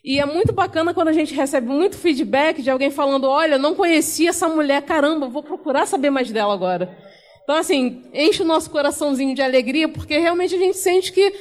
E 0.03 0.19
é 0.19 0.25
muito 0.25 0.53
bacana 0.53 0.93
quando 0.93 1.07
a 1.07 1.13
gente 1.13 1.33
recebe 1.33 1.67
muito 1.67 1.97
feedback 1.97 2.61
de 2.61 2.69
alguém 2.69 2.91
falando: 2.91 3.27
olha, 3.27 3.57
não 3.57 3.73
conhecia 3.73 4.29
essa 4.29 4.47
mulher, 4.47 4.83
caramba, 4.83 5.27
vou 5.27 5.41
procurar 5.41 5.87
saber 5.87 6.11
mais 6.11 6.29
dela 6.31 6.53
agora. 6.53 6.95
Então, 7.43 7.55
assim, 7.55 8.03
enche 8.13 8.43
o 8.43 8.45
nosso 8.45 8.69
coraçãozinho 8.69 9.33
de 9.33 9.41
alegria, 9.41 9.87
porque 9.87 10.17
realmente 10.17 10.53
a 10.53 10.59
gente 10.59 10.77
sente 10.77 11.11
que, 11.11 11.33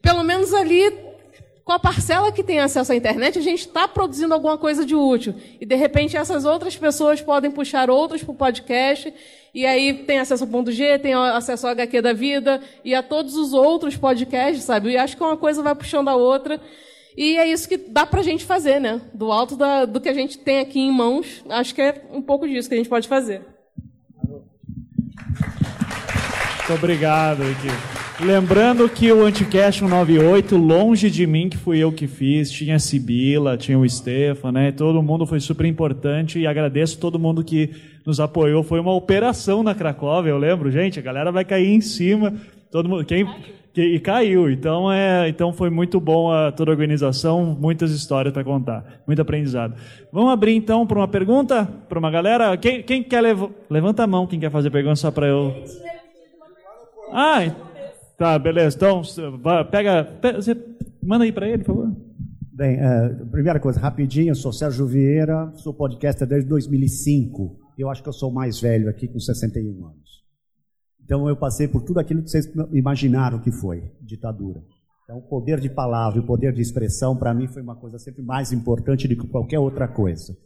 pelo 0.00 0.22
menos 0.22 0.54
ali, 0.54 0.92
com 1.64 1.72
a 1.72 1.78
parcela 1.78 2.32
que 2.32 2.42
tem 2.42 2.58
acesso 2.58 2.92
à 2.92 2.96
internet, 2.96 3.38
a 3.38 3.42
gente 3.42 3.60
está 3.60 3.86
produzindo 3.86 4.34
alguma 4.34 4.58
coisa 4.58 4.84
de 4.84 4.94
útil. 4.94 5.34
E, 5.60 5.66
de 5.66 5.76
repente, 5.76 6.16
essas 6.16 6.44
outras 6.44 6.76
pessoas 6.76 7.20
podem 7.20 7.50
puxar 7.50 7.88
outros 7.88 8.22
para 8.22 8.32
o 8.32 8.36
podcast, 8.36 9.12
e 9.54 9.64
aí 9.64 9.94
tem 10.04 10.18
acesso 10.18 10.44
ao 10.44 10.50
ponto 10.50 10.72
G, 10.72 10.98
tem 10.98 11.14
acesso 11.14 11.66
ao 11.66 11.72
HQ 11.72 12.02
da 12.02 12.12
vida, 12.12 12.60
e 12.84 12.94
a 12.94 13.02
todos 13.02 13.36
os 13.36 13.52
outros 13.52 13.96
podcasts, 13.96 14.64
sabe? 14.64 14.90
E 14.90 14.96
acho 14.96 15.16
que 15.16 15.22
uma 15.22 15.36
coisa 15.36 15.62
vai 15.62 15.74
puxando 15.74 16.08
a 16.08 16.16
outra. 16.16 16.60
E 17.16 17.36
é 17.36 17.46
isso 17.46 17.68
que 17.68 17.76
dá 17.76 18.06
para 18.06 18.20
a 18.20 18.24
gente 18.24 18.44
fazer, 18.44 18.80
né? 18.80 19.00
Do 19.12 19.30
alto 19.30 19.54
da, 19.54 19.84
do 19.84 20.00
que 20.00 20.08
a 20.08 20.14
gente 20.14 20.38
tem 20.38 20.60
aqui 20.60 20.80
em 20.80 20.90
mãos, 20.90 21.44
acho 21.48 21.74
que 21.74 21.82
é 21.82 22.02
um 22.10 22.22
pouco 22.22 22.48
disso 22.48 22.68
que 22.68 22.74
a 22.74 22.78
gente 22.78 22.88
pode 22.88 23.06
fazer. 23.06 23.42
Muito 26.58 26.74
obrigado, 26.74 27.42
Gui. 27.60 28.01
Lembrando 28.20 28.88
que 28.88 29.10
o 29.10 29.24
Anticast 29.24 29.80
198, 29.80 30.56
longe 30.56 31.10
de 31.10 31.26
mim, 31.26 31.48
que 31.48 31.56
fui 31.56 31.78
eu 31.78 31.90
que 31.90 32.06
fiz, 32.06 32.50
tinha 32.50 32.76
a 32.76 32.78
Sibila, 32.78 33.56
tinha 33.56 33.78
o 33.78 33.88
Stefan, 33.88 34.52
né? 34.52 34.70
Todo 34.70 35.02
mundo 35.02 35.26
foi 35.26 35.40
super 35.40 35.66
importante 35.66 36.38
e 36.38 36.46
agradeço 36.46 36.98
todo 36.98 37.18
mundo 37.18 37.42
que 37.42 37.70
nos 38.04 38.20
apoiou. 38.20 38.62
Foi 38.62 38.78
uma 38.78 38.92
operação 38.92 39.62
na 39.62 39.74
Cracóvia, 39.74 40.30
eu 40.30 40.38
lembro, 40.38 40.70
gente, 40.70 40.98
a 40.98 41.02
galera 41.02 41.32
vai 41.32 41.44
cair 41.44 41.68
em 41.68 41.80
cima. 41.80 42.34
Todo 42.70 42.88
mundo, 42.88 43.04
quem, 43.04 43.26
e 43.74 43.98
caiu. 43.98 44.50
Então, 44.50 44.92
é, 44.92 45.28
então 45.28 45.52
foi 45.52 45.70
muito 45.70 45.98
bom 45.98 46.30
a, 46.30 46.52
toda 46.52 46.70
a 46.70 46.74
organização, 46.74 47.56
muitas 47.58 47.90
histórias 47.90 48.32
para 48.32 48.44
contar, 48.44 49.02
muito 49.06 49.22
aprendizado. 49.22 49.74
Vamos 50.12 50.32
abrir 50.32 50.54
então 50.54 50.86
para 50.86 50.98
uma 50.98 51.08
pergunta 51.08 51.66
para 51.88 51.98
uma 51.98 52.10
galera. 52.10 52.56
Quem, 52.56 52.82
quem 52.82 53.02
quer 53.02 53.20
lev 53.20 53.50
levanta 53.70 54.02
a 54.02 54.06
mão, 54.06 54.26
quem 54.26 54.38
quer 54.38 54.50
fazer 54.50 54.70
pergunta 54.70 54.96
só 54.96 55.10
para 55.10 55.26
eu. 55.26 55.54
Ah, 57.12 57.40
tá, 58.22 58.38
beleza. 58.38 58.76
Então 58.76 59.02
pega, 59.70 60.08
você 60.36 60.56
manda 61.02 61.24
aí 61.24 61.32
para 61.32 61.48
ele, 61.48 61.58
por 61.64 61.74
favor. 61.74 61.96
Bem, 62.54 62.78
é, 62.78 63.08
primeira 63.30 63.58
coisa, 63.58 63.80
rapidinho, 63.80 64.30
eu 64.30 64.34
sou 64.36 64.52
Sérgio 64.52 64.86
Vieira, 64.86 65.50
sou 65.56 65.74
podcaster 65.74 66.28
desde 66.28 66.48
2005. 66.48 67.58
Eu 67.76 67.90
acho 67.90 68.02
que 68.02 68.08
eu 68.08 68.12
sou 68.12 68.30
o 68.30 68.34
mais 68.34 68.60
velho 68.60 68.88
aqui, 68.88 69.08
com 69.08 69.18
61 69.18 69.86
anos. 69.86 70.22
Então 71.04 71.28
eu 71.28 71.36
passei 71.36 71.66
por 71.66 71.82
tudo 71.82 71.98
aquilo 71.98 72.22
que 72.22 72.30
vocês 72.30 72.48
imaginaram 72.72 73.40
que 73.40 73.50
foi 73.50 73.82
ditadura. 74.00 74.62
Então 75.02 75.18
o 75.18 75.22
poder 75.22 75.58
de 75.58 75.68
palavra, 75.68 76.20
o 76.20 76.26
poder 76.26 76.52
de 76.52 76.60
expressão, 76.60 77.16
para 77.16 77.34
mim 77.34 77.48
foi 77.48 77.60
uma 77.60 77.74
coisa 77.74 77.98
sempre 77.98 78.22
mais 78.22 78.52
importante 78.52 79.08
do 79.08 79.16
que 79.16 79.26
qualquer 79.26 79.58
outra 79.58 79.88
coisa. 79.88 80.36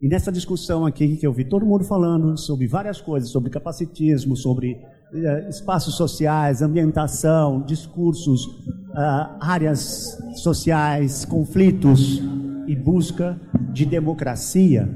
E 0.00 0.08
nessa 0.08 0.30
discussão 0.30 0.84
aqui 0.84 1.16
que 1.16 1.26
eu 1.26 1.32
vi 1.32 1.44
todo 1.44 1.64
mundo 1.64 1.84
falando 1.84 2.36
sobre 2.36 2.66
várias 2.66 3.00
coisas, 3.00 3.30
sobre 3.30 3.50
capacitismo, 3.50 4.36
sobre 4.36 4.80
eh, 5.14 5.48
espaços 5.48 5.96
sociais, 5.96 6.60
ambientação, 6.60 7.62
discursos, 7.62 8.44
uh, 8.46 9.36
áreas 9.40 10.18
sociais, 10.36 11.24
conflitos 11.24 12.20
e 12.66 12.74
busca 12.74 13.40
de 13.72 13.86
democracia, 13.86 14.88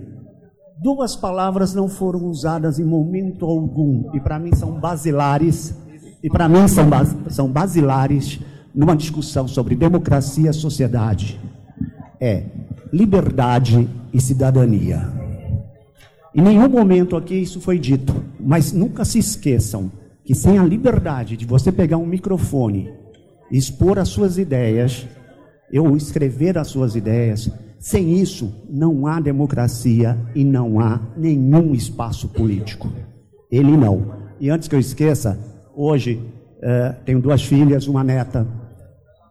duas 0.83 1.15
palavras 1.15 1.75
não 1.75 1.89
foram 1.89 2.25
usadas 2.25 2.79
em 2.79 2.85
momento 2.85 3.47
algum 3.47 4.11
e 4.15 4.21
para 4.21 4.39
mim 4.39 4.55
são 4.55 4.79
basilares 4.81 5.75
e 6.23 6.29
para 6.29 6.49
mim 6.49 6.67
são, 6.67 6.85
são 7.29 7.49
basilares 7.49 8.41
numa 8.75 8.97
discussão 8.97 9.47
sobre 9.47 9.75
democracia 9.75 10.51
e 10.51 10.55
sociedade. 10.55 11.41
É 12.21 12.68
liberdade 12.93 13.89
e 14.13 14.21
cidadania. 14.21 15.13
Em 16.35 16.43
nenhum 16.43 16.69
momento 16.69 17.17
aqui 17.17 17.35
isso 17.35 17.61
foi 17.61 17.79
dito, 17.79 18.15
mas 18.39 18.73
nunca 18.73 19.05
se 19.05 19.19
esqueçam 19.19 19.91
que 20.25 20.35
sem 20.35 20.59
a 20.59 20.65
liberdade 20.65 21.37
de 21.37 21.47
você 21.47 21.73
pegar 21.73 21.97
um 21.97 22.07
microfone, 22.07 22.93
expor 23.51 23.99
as 23.99 24.09
suas 24.09 24.37
ideias, 24.37 25.07
eu 25.73 25.97
escrever 25.97 26.59
as 26.59 26.69
suas 26.69 26.95
ideias, 26.95 27.51
sem 27.79 28.21
isso 28.21 28.53
não 28.69 29.07
há 29.07 29.21
democracia 29.21 30.19
e 30.35 30.45
não 30.45 30.81
há 30.81 31.01
nenhum 31.17 31.75
espaço 31.75 32.29
político. 32.29 32.93
Ele 33.51 33.77
não. 33.77 34.19
E 34.39 34.51
antes 34.51 34.69
que 34.69 34.75
eu 34.75 34.81
esqueça, 34.81 35.39
hoje 35.75 36.21
é, 36.61 36.91
tenho 37.05 37.21
duas 37.21 37.43
filhas, 37.43 37.87
uma 37.87 38.05
neta. 38.05 38.47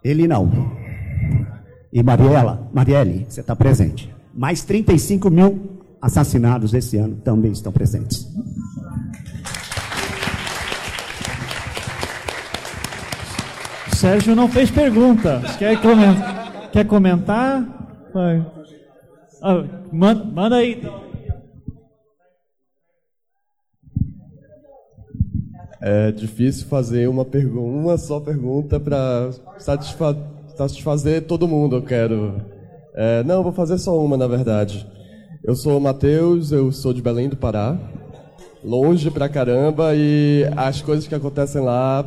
Ele 0.04 0.28
não. 0.28 0.50
E 1.92 2.04
Mariela, 2.04 2.70
Marielle, 2.74 3.26
você 3.28 3.42
está 3.42 3.56
presente. 3.56 4.14
Mais 4.34 4.64
35 4.64 5.30
mil 5.30 5.78
assassinados 6.02 6.74
esse 6.74 6.98
ano 6.98 7.16
também 7.24 7.52
estão 7.52 7.72
presentes. 7.72 8.28
Sérgio 13.96 14.36
não 14.36 14.48
fez 14.48 14.70
pergunta. 14.70 15.42
Quer 15.58 15.82
comentar? 15.82 16.70
Quer 16.72 16.86
comentar? 16.86 18.08
Vai. 18.14 18.46
Ah, 19.42 19.64
manda, 19.92 20.24
manda 20.24 20.56
aí. 20.58 20.84
É 25.82 26.12
difícil 26.12 26.68
fazer 26.68 27.08
uma, 27.08 27.24
uma 27.24 27.98
só 27.98 28.20
pergunta 28.20 28.80
para 28.80 29.32
satisfa 29.58 30.16
satisfazer 30.58 31.28
todo 31.28 31.48
mundo, 31.48 31.78
eu 31.78 31.82
quero. 31.82 32.42
É, 32.96 33.24
não, 33.24 33.44
vou 33.44 33.54
fazer 33.54 33.78
só 33.78 33.98
uma, 34.04 34.18
na 34.18 34.28
verdade. 34.28 34.86
Eu 35.44 35.56
sou 35.56 35.78
o 35.78 35.82
Matheus, 35.82 36.52
eu 36.52 36.72
sou 36.72 36.94
de 36.94 37.02
Belém 37.02 37.30
do 37.30 37.38
Pará, 37.38 37.78
longe 38.64 39.12
pra 39.12 39.30
caramba, 39.30 39.96
e 39.96 40.44
as 40.58 40.82
coisas 40.82 41.08
que 41.08 41.16
acontecem 41.16 41.62
lá 41.62 42.06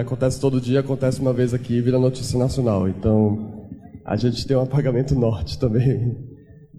acontece 0.00 0.40
todo 0.40 0.60
dia, 0.60 0.80
acontece 0.80 1.20
uma 1.20 1.32
vez 1.32 1.52
aqui 1.52 1.80
vira 1.80 1.98
notícia 1.98 2.38
nacional. 2.38 2.88
Então, 2.88 3.68
a 4.04 4.16
gente 4.16 4.46
tem 4.46 4.56
um 4.56 4.62
apagamento 4.62 5.14
norte 5.14 5.58
também. 5.58 6.16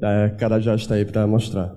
A 0.02 0.30
cara 0.30 0.60
já 0.60 0.76
está 0.76 0.96
aí 0.96 1.06
para 1.06 1.26
mostrar. 1.28 1.74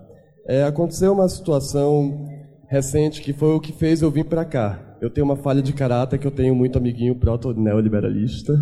É, 0.47 0.65
aconteceu 0.65 1.13
uma 1.13 1.29
situação 1.29 2.27
recente 2.69 3.21
que 3.21 3.33
foi 3.33 3.55
o 3.55 3.61
que 3.61 3.73
fez 3.73 4.03
eu 4.03 4.11
vir 4.11 4.25
para 4.25 4.45
cá. 4.45 4.86
Eu 5.01 5.11
tenho 5.11 5.27
uma 5.27 5.37
falha 5.37 5.61
de 5.61 5.73
caráter 5.73 6.19
que 6.19 6.27
eu 6.27 6.31
tenho 6.31 6.55
muito 6.55 6.79
amiguinho 6.79 7.15
proto-neoliberalista. 7.15 8.59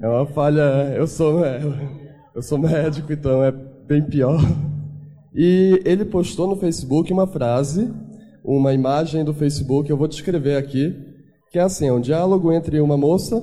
É 0.00 0.08
uma 0.08 0.26
falha. 0.26 0.94
Eu 0.96 1.06
sou, 1.06 1.44
é, 1.44 1.60
eu 2.34 2.42
sou 2.42 2.58
médico, 2.58 3.12
então 3.12 3.42
é 3.42 3.52
bem 3.86 4.02
pior. 4.02 4.40
E 5.34 5.80
ele 5.84 6.04
postou 6.04 6.48
no 6.48 6.56
Facebook 6.56 7.12
uma 7.12 7.26
frase, 7.26 7.92
uma 8.44 8.74
imagem 8.74 9.24
do 9.24 9.32
Facebook, 9.32 9.88
eu 9.88 9.96
vou 9.96 10.08
descrever 10.08 10.56
aqui, 10.56 10.96
que 11.52 11.58
é 11.58 11.62
assim: 11.62 11.86
é 11.86 11.92
um 11.92 12.00
diálogo 12.00 12.52
entre 12.52 12.80
uma 12.80 12.96
moça 12.96 13.42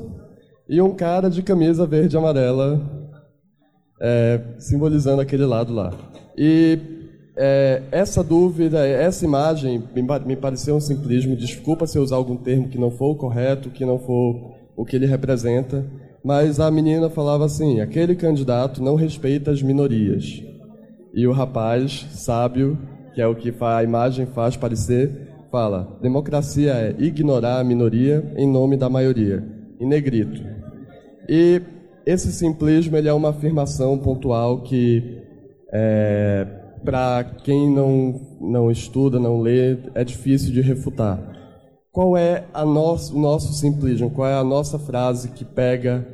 e 0.68 0.82
um 0.82 0.94
cara 0.94 1.30
de 1.30 1.42
camisa 1.42 1.86
verde 1.86 2.16
e 2.16 2.18
amarela, 2.18 2.82
é, 4.02 4.42
simbolizando 4.60 5.22
aquele 5.22 5.46
lado 5.46 5.74
lá. 5.74 5.94
E 6.38 6.97
é, 7.38 7.84
essa 7.92 8.24
dúvida, 8.24 8.86
essa 8.86 9.24
imagem 9.24 9.84
me, 10.26 10.36
pareceu 10.36 10.76
um 10.76 10.80
simplismo. 10.80 11.36
Desculpa 11.36 11.86
se 11.86 11.98
eu 11.98 12.02
usar 12.02 12.16
algum 12.16 12.36
termo 12.36 12.68
que 12.68 12.80
não 12.80 12.90
for 12.90 13.12
o 13.12 13.16
correto, 13.16 13.70
que 13.70 13.86
não 13.86 14.00
for 14.00 14.56
o 14.76 14.84
que 14.84 14.96
ele 14.96 15.06
representa. 15.06 15.86
Mas 16.24 16.60
a 16.60 16.70
menina 16.72 17.10
falava 17.10 17.46
assim: 17.46 17.80
aquele 17.80 18.16
candidato 18.16 18.82
não 18.82 18.96
respeita 18.96 19.52
as 19.52 19.62
minorias. 19.62 20.44
E 21.14 21.28
o 21.28 21.32
rapaz, 21.32 22.08
sábio, 22.12 22.78
que 23.14 23.22
é 23.22 23.28
o 23.28 23.36
que 23.36 23.54
a 23.62 23.84
imagem 23.84 24.26
faz 24.26 24.58
parecer, 24.58 25.30
fala: 25.52 25.96
democracia 26.02 26.74
é 26.74 26.96
ignorar 26.98 27.60
a 27.60 27.64
minoria 27.64 28.34
em 28.36 28.48
nome 28.52 28.76
da 28.78 28.90
maioria, 28.90 29.44
em 29.80 29.88
negrito. 29.88 30.42
E 31.30 31.62
esse 32.04 32.32
simplismo 32.32 32.98
ele 32.98 33.08
é 33.08 33.14
uma 33.14 33.30
afirmação 33.30 33.96
pontual 33.98 34.62
que 34.64 35.22
é, 35.72 36.48
para 36.88 37.22
quem 37.44 37.70
não, 37.70 38.38
não 38.40 38.72
estuda, 38.72 39.20
não 39.20 39.42
lê, 39.42 39.78
é 39.94 40.06
difícil 40.06 40.54
de 40.54 40.62
refutar. 40.62 41.20
Qual 41.92 42.16
é 42.16 42.46
a 42.54 42.64
nosso, 42.64 43.14
o 43.14 43.20
nosso 43.20 43.52
simplismo? 43.52 44.10
Qual 44.10 44.26
é 44.26 44.34
a 44.34 44.44
nossa 44.44 44.80
frase 44.80 45.32
que 45.32 45.44
pega, 45.44 46.08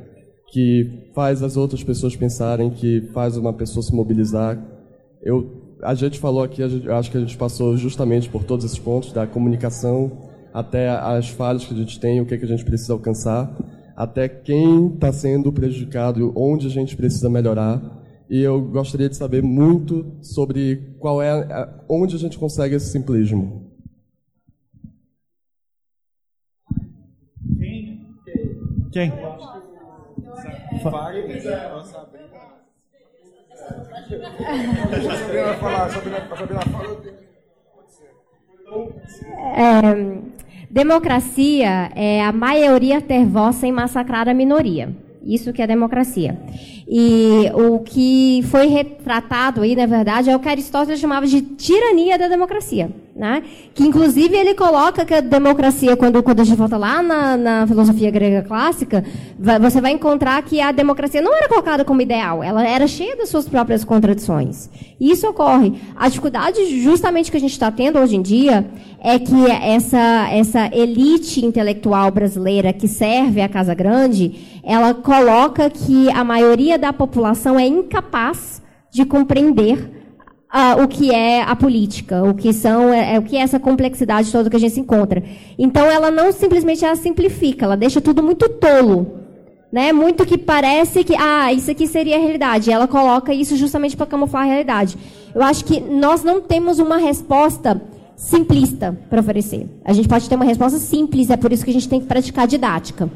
que 0.50 1.12
faz 1.14 1.44
as 1.44 1.56
outras 1.56 1.84
pessoas 1.84 2.16
pensarem, 2.16 2.70
que 2.70 3.02
faz 3.14 3.36
uma 3.36 3.52
pessoa 3.52 3.84
se 3.84 3.94
mobilizar? 3.94 4.60
Eu, 5.22 5.76
a 5.80 5.94
gente 5.94 6.18
falou 6.18 6.42
aqui, 6.42 6.68
gente, 6.68 6.90
acho 6.90 7.08
que 7.08 7.18
a 7.18 7.20
gente 7.20 7.36
passou 7.36 7.76
justamente 7.76 8.28
por 8.28 8.42
todos 8.42 8.64
esses 8.64 8.78
pontos, 8.78 9.12
da 9.12 9.28
comunicação 9.28 10.10
até 10.52 10.88
as 10.88 11.28
falhas 11.28 11.64
que 11.64 11.72
a 11.72 11.76
gente 11.76 12.00
tem, 12.00 12.20
o 12.20 12.26
que, 12.26 12.34
é 12.34 12.36
que 12.36 12.46
a 12.46 12.48
gente 12.48 12.64
precisa 12.64 12.94
alcançar, 12.94 13.56
até 13.94 14.28
quem 14.28 14.88
está 14.88 15.12
sendo 15.12 15.52
prejudicado, 15.52 16.32
onde 16.34 16.66
a 16.66 16.70
gente 16.70 16.96
precisa 16.96 17.30
melhorar 17.30 18.02
e 18.28 18.40
eu 18.40 18.60
gostaria 18.60 19.08
de 19.08 19.16
saber 19.16 19.42
muito 19.42 20.16
sobre 20.22 20.94
qual 20.98 21.20
é 21.20 21.30
a, 21.30 21.84
onde 21.88 22.16
a 22.16 22.18
gente 22.18 22.38
consegue 22.38 22.74
esse 22.74 22.90
simplismo. 22.90 23.70
Quem? 27.58 28.00
Quem? 28.92 29.12
É, 39.56 40.18
democracia 40.70 41.90
é 41.94 42.22
a 42.22 42.32
maioria 42.32 43.00
ter 43.00 43.24
voz 43.24 43.56
sem 43.56 43.72
massacrar 43.72 44.28
a 44.28 44.34
minoria. 44.34 44.94
Isso 45.22 45.52
que 45.52 45.62
é 45.62 45.66
democracia. 45.66 46.36
E 46.86 47.50
o 47.54 47.78
que 47.78 48.44
foi 48.50 48.66
retratado 48.66 49.62
aí, 49.62 49.74
na 49.74 49.86
verdade, 49.86 50.28
é 50.28 50.36
o 50.36 50.38
que 50.38 50.48
Aristóteles 50.48 51.00
chamava 51.00 51.26
de 51.26 51.40
tirania 51.40 52.18
da 52.18 52.28
democracia. 52.28 52.90
Né? 53.16 53.44
Que, 53.72 53.84
inclusive, 53.84 54.36
ele 54.36 54.54
coloca 54.54 55.04
que 55.04 55.14
a 55.14 55.20
democracia, 55.20 55.96
quando, 55.96 56.20
quando 56.20 56.40
a 56.40 56.44
gente 56.44 56.58
volta 56.58 56.76
lá 56.76 57.00
na, 57.00 57.36
na 57.36 57.66
filosofia 57.66 58.10
grega 58.10 58.42
clássica, 58.42 59.04
vai, 59.38 59.56
você 59.60 59.80
vai 59.80 59.92
encontrar 59.92 60.42
que 60.42 60.60
a 60.60 60.72
democracia 60.72 61.22
não 61.22 61.32
era 61.32 61.48
colocada 61.48 61.84
como 61.84 62.02
ideal, 62.02 62.42
ela 62.42 62.66
era 62.66 62.88
cheia 62.88 63.16
das 63.16 63.28
suas 63.28 63.48
próprias 63.48 63.84
contradições. 63.84 64.68
E 64.98 65.12
isso 65.12 65.28
ocorre. 65.28 65.74
A 65.94 66.08
dificuldade, 66.08 66.82
justamente, 66.82 67.30
que 67.30 67.36
a 67.36 67.40
gente 67.40 67.52
está 67.52 67.70
tendo 67.70 68.00
hoje 68.00 68.16
em 68.16 68.22
dia, 68.22 68.66
é 69.00 69.16
que 69.18 69.50
essa, 69.62 70.28
essa 70.32 70.70
elite 70.74 71.44
intelectual 71.44 72.10
brasileira 72.10 72.72
que 72.72 72.88
serve 72.88 73.40
a 73.42 73.48
Casa 73.48 73.74
Grande, 73.74 74.60
ela 74.64 74.94
coloca 74.94 75.68
que 75.68 76.10
a 76.10 76.24
maioria 76.24 76.73
da 76.78 76.92
população 76.92 77.58
é 77.58 77.66
incapaz 77.66 78.62
de 78.90 79.04
compreender 79.04 79.90
uh, 80.54 80.82
o 80.82 80.88
que 80.88 81.12
é 81.12 81.42
a 81.42 81.56
política, 81.56 82.22
o 82.22 82.32
que 82.32 82.52
são, 82.52 82.92
é, 82.92 83.14
é, 83.14 83.18
o 83.18 83.22
que 83.22 83.36
é 83.36 83.40
essa 83.40 83.58
complexidade 83.58 84.30
toda 84.30 84.48
que 84.48 84.56
a 84.56 84.58
gente 84.60 84.74
se 84.74 84.80
encontra. 84.80 85.22
Então 85.58 85.84
ela 85.84 86.10
não 86.10 86.30
simplesmente 86.30 86.84
ela 86.84 86.94
simplifica, 86.94 87.64
ela 87.64 87.76
deixa 87.76 88.00
tudo 88.00 88.22
muito 88.22 88.48
tolo. 88.48 89.24
Né? 89.72 89.92
Muito 89.92 90.24
que 90.24 90.38
parece 90.38 91.02
que, 91.02 91.16
ah, 91.18 91.52
isso 91.52 91.68
aqui 91.68 91.88
seria 91.88 92.14
a 92.14 92.20
realidade. 92.20 92.70
Ela 92.70 92.86
coloca 92.86 93.34
isso 93.34 93.56
justamente 93.56 93.96
para 93.96 94.06
camuflar 94.06 94.44
a 94.44 94.46
realidade. 94.46 94.96
Eu 95.34 95.42
acho 95.42 95.64
que 95.64 95.80
nós 95.80 96.22
não 96.22 96.40
temos 96.40 96.78
uma 96.78 96.96
resposta 96.96 97.82
simplista 98.14 98.96
para 99.10 99.18
oferecer. 99.18 99.66
A 99.84 99.92
gente 99.92 100.08
pode 100.08 100.28
ter 100.28 100.36
uma 100.36 100.44
resposta 100.44 100.78
simples, 100.78 101.28
é 101.28 101.36
por 101.36 101.52
isso 101.52 101.64
que 101.64 101.70
a 101.70 101.74
gente 101.74 101.88
tem 101.88 102.00
que 102.00 102.06
praticar 102.06 102.46
didática. 102.46 103.10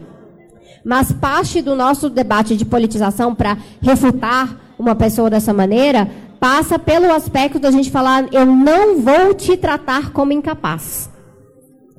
Mas 0.89 1.13
parte 1.13 1.61
do 1.61 1.75
nosso 1.75 2.09
debate 2.09 2.57
de 2.57 2.65
politização 2.65 3.35
para 3.35 3.59
refutar 3.79 4.57
uma 4.79 4.95
pessoa 4.95 5.29
dessa 5.29 5.53
maneira 5.53 6.09
passa 6.41 6.79
pelo 6.79 7.13
aspecto 7.13 7.59
da 7.59 7.71
gente 7.71 7.91
falar: 7.91 8.33
eu 8.33 8.47
não 8.47 8.99
vou 8.99 9.35
te 9.35 9.55
tratar 9.55 10.13
como 10.13 10.33
incapaz. 10.33 11.11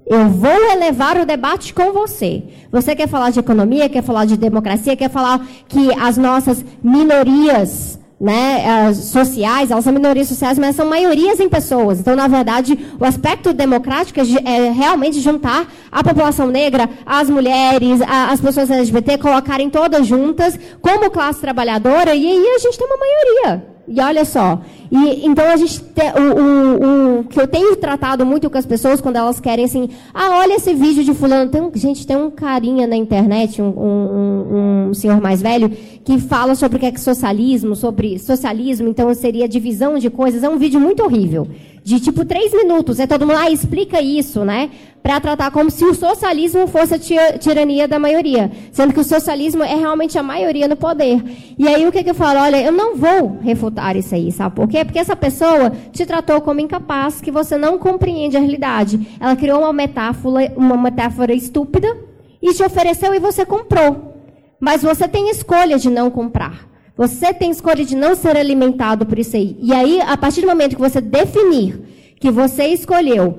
Eu 0.08 0.28
vou 0.28 0.72
elevar 0.72 1.18
o 1.18 1.26
debate 1.26 1.72
com 1.72 1.94
você. 1.94 2.42
Você 2.72 2.96
quer 2.96 3.08
falar 3.08 3.30
de 3.30 3.40
economia, 3.40 3.88
quer 3.88 4.02
falar 4.02 4.26
de 4.26 4.36
democracia, 4.36 4.98
quer 4.98 5.12
falar 5.12 5.46
que 5.68 5.94
as 5.94 6.18
nossas 6.18 6.66
minorias 6.82 7.99
né, 8.20 8.94
sociais, 8.94 9.72
elas 9.72 9.84
são 9.84 9.94
minorias 9.94 10.28
sociais, 10.28 10.60
mas 10.60 10.76
são 10.76 10.90
maiorias 10.90 11.40
em 11.40 11.48
pessoas. 11.48 12.00
Então, 12.00 12.16
na 12.16 12.28
verdade, 12.28 12.78
o 13.00 13.06
aspecto 13.06 13.54
democrático 13.54 14.20
é 14.20 14.72
realmente 14.72 15.20
juntar 15.20 15.72
a 15.92 16.04
população 16.04 16.48
negra, 16.48 16.90
as 17.06 17.30
mulheres, 17.30 18.02
as 18.02 18.42
pessoas 18.42 18.70
LGBT, 18.70 19.18
colocarem 19.18 19.70
todas 19.70 20.06
juntas 20.06 20.60
como 20.82 21.10
classe 21.10 21.40
trabalhadora, 21.40 22.14
e 22.14 22.28
aí 22.28 22.48
a 22.56 22.60
gente 22.60 22.78
tem 22.78 22.88
uma 22.88 22.98
maioria. 22.98 23.79
E 23.92 24.00
olha 24.00 24.24
só, 24.24 24.62
e, 24.92 25.26
então 25.26 25.44
a 25.46 25.58
gente 25.58 25.82
tem, 25.82 26.12
o, 26.12 26.22
o, 26.22 27.20
o, 27.20 27.24
que 27.24 27.42
eu 27.42 27.48
tenho 27.48 27.76
tratado 27.76 28.24
muito 28.24 28.48
com 28.48 28.58
as 28.58 28.66
pessoas 28.66 29.02
quando 29.02 29.16
elas 29.16 29.40
querem 29.40 29.66
assim, 29.66 29.90
ah, 30.14 30.38
olha 30.38 30.58
esse 30.58 30.76
vídeo 30.76 31.04
de 31.04 31.12
fulano, 31.16 31.50
tem 31.50 31.72
gente 31.74 32.06
tem 32.06 32.16
um 32.16 32.30
carinha 32.30 32.86
na 32.86 32.96
internet, 32.96 33.60
um, 33.60 33.66
um, 33.68 34.90
um, 34.90 34.94
senhor 34.94 35.20
mais 35.20 35.42
velho 35.42 35.72
que 36.06 36.20
fala 36.20 36.54
sobre 36.54 36.78
o 36.78 36.80
que 36.80 36.86
é 36.86 36.96
socialismo, 36.98 37.76
sobre 37.76 38.20
socialismo, 38.20 38.88
então 38.88 39.12
seria 39.16 39.50
divisão 39.50 39.98
de 39.98 40.12
coisas, 40.12 40.44
é 40.44 40.50
um 40.50 40.58
vídeo 40.58 40.80
muito 40.80 41.04
horrível 41.04 41.48
de 41.90 42.00
tipo 42.00 42.24
três 42.24 42.54
minutos. 42.54 43.00
É 43.00 43.08
todo 43.08 43.26
mundo, 43.26 43.40
ah, 43.40 43.50
explica 43.50 44.00
isso, 44.00 44.46
né? 44.46 44.70
Para 45.02 45.20
tratar 45.20 45.50
como 45.50 45.72
se 45.72 45.84
o 45.84 45.96
socialismo 45.96 46.68
fosse 46.68 46.94
a 46.94 47.00
tirania 47.40 47.88
da 47.88 47.98
maioria. 47.98 48.52
Sendo 48.72 48.94
que 48.94 49.00
o 49.00 49.04
socialismo 49.04 49.64
é 49.64 49.74
realmente 49.74 50.16
a 50.16 50.22
maioria 50.22 50.68
no 50.68 50.76
poder. 50.76 51.20
E 51.58 51.68
aí 51.68 51.88
o 51.88 51.92
que, 51.92 52.04
que 52.04 52.12
eu 52.12 52.14
falo? 52.14 52.42
Olha, 52.42 52.62
eu 52.62 52.72
não 52.72 52.96
vou 52.96 53.40
refutar 53.42 53.98
isso 53.98 54.14
aí, 54.14 54.32
sabe 54.32 54.56
por 54.56 54.68
quê? 54.68 54.86
Porque 54.86 55.00
essa 55.00 55.16
pessoa 55.16 55.72
te 55.92 56.06
tratou 56.06 56.40
como 56.42 56.60
incapaz, 56.60 57.22
que 57.22 57.32
você 57.32 57.58
não 57.58 57.80
compreende 57.80 58.38
a 58.38 58.40
realidade. 58.40 59.18
Ela 59.20 59.36
criou 59.36 59.62
uma 59.62 59.74
metáfora, 59.74 60.54
uma 60.56 60.78
metáfora 60.78 61.34
estúpida 61.34 61.98
e 62.40 62.54
te 62.54 62.62
ofereceu 62.62 63.16
e 63.16 63.20
você 63.20 63.44
comprou. 63.48 64.14
Mas 64.60 64.84
você 64.84 65.08
tem 65.08 65.32
escolha 65.32 65.80
de 65.80 65.90
não 65.90 66.12
comprar. 66.12 66.69
Você 67.00 67.34
tem 67.34 67.50
escolha 67.50 67.86
de 67.86 67.96
não 67.96 68.14
ser 68.14 68.36
alimentado 68.36 69.06
por 69.06 69.18
isso 69.18 69.38
aí. 69.38 69.56
E 69.62 69.72
aí, 69.72 70.02
a 70.02 70.18
partir 70.18 70.42
do 70.42 70.48
momento 70.48 70.76
que 70.76 70.82
você 70.82 71.00
definir 71.00 71.80
que 72.20 72.30
você 72.30 72.66
escolheu 72.68 73.38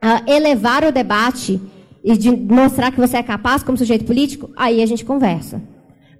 uh, 0.00 0.30
elevar 0.30 0.84
o 0.84 0.92
debate 0.92 1.60
e 2.04 2.16
de 2.16 2.30
mostrar 2.30 2.92
que 2.92 3.00
você 3.00 3.16
é 3.16 3.22
capaz 3.24 3.64
como 3.64 3.76
sujeito 3.76 4.04
político, 4.04 4.48
aí 4.56 4.80
a 4.80 4.86
gente 4.86 5.04
conversa. 5.04 5.60